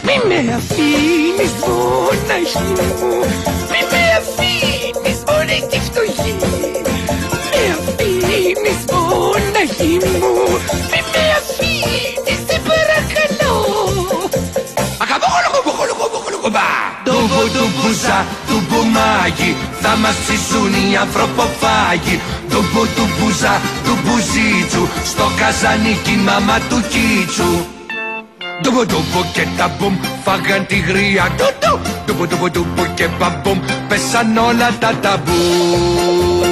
Μη 0.07 0.17
με 0.29 0.55
αφήνεις 0.59 1.53
μοναχή 1.61 2.71
μου 3.01 3.11
Μη 3.71 3.81
με 3.91 4.03
αφήνεις 4.19 5.19
μόνη 5.29 5.59
τη 5.71 5.79
φτωχή. 5.87 6.35
Με 7.51 7.63
αφήνεις 7.77 8.81
μοναχή 8.91 9.95
μου 10.03 10.21
Μη 10.91 11.01
με 11.13 11.23
Τουμπου 17.85 17.97
τουμπουζά, 17.97 18.27
τουμπουμάγι 18.49 19.57
Θα 19.81 19.97
μας 19.97 20.15
ψήσουν 20.15 20.73
οι 20.75 20.97
ανθρωποφάγοι. 20.97 22.21
Τουμπου 22.51 22.87
τουμπουζά, 22.97 23.61
τουμπουζίτσου 23.85 24.89
Στο 25.05 25.27
καζανίκι 25.39 26.17
μαμά 26.27 26.59
του 26.69 26.83
κίτσου. 26.93 27.51
Τουμπου 28.63 28.87
τουμπου 28.87 29.21
και 29.33 29.47
τα 29.57 29.71
μπουμ 29.79 29.95
φάγαν 30.25 30.67
τη 30.67 30.79
γρία. 30.79 31.25
Τουμπου 32.07 32.27
τουμπου 32.27 32.51
τουμπου 32.51 32.85
και 32.95 33.09
μπαμπούμ 33.19 33.59
πέσαν 33.89 34.37
όλα 34.37 34.71
τα 34.81 34.93
ταμπού 35.03 36.44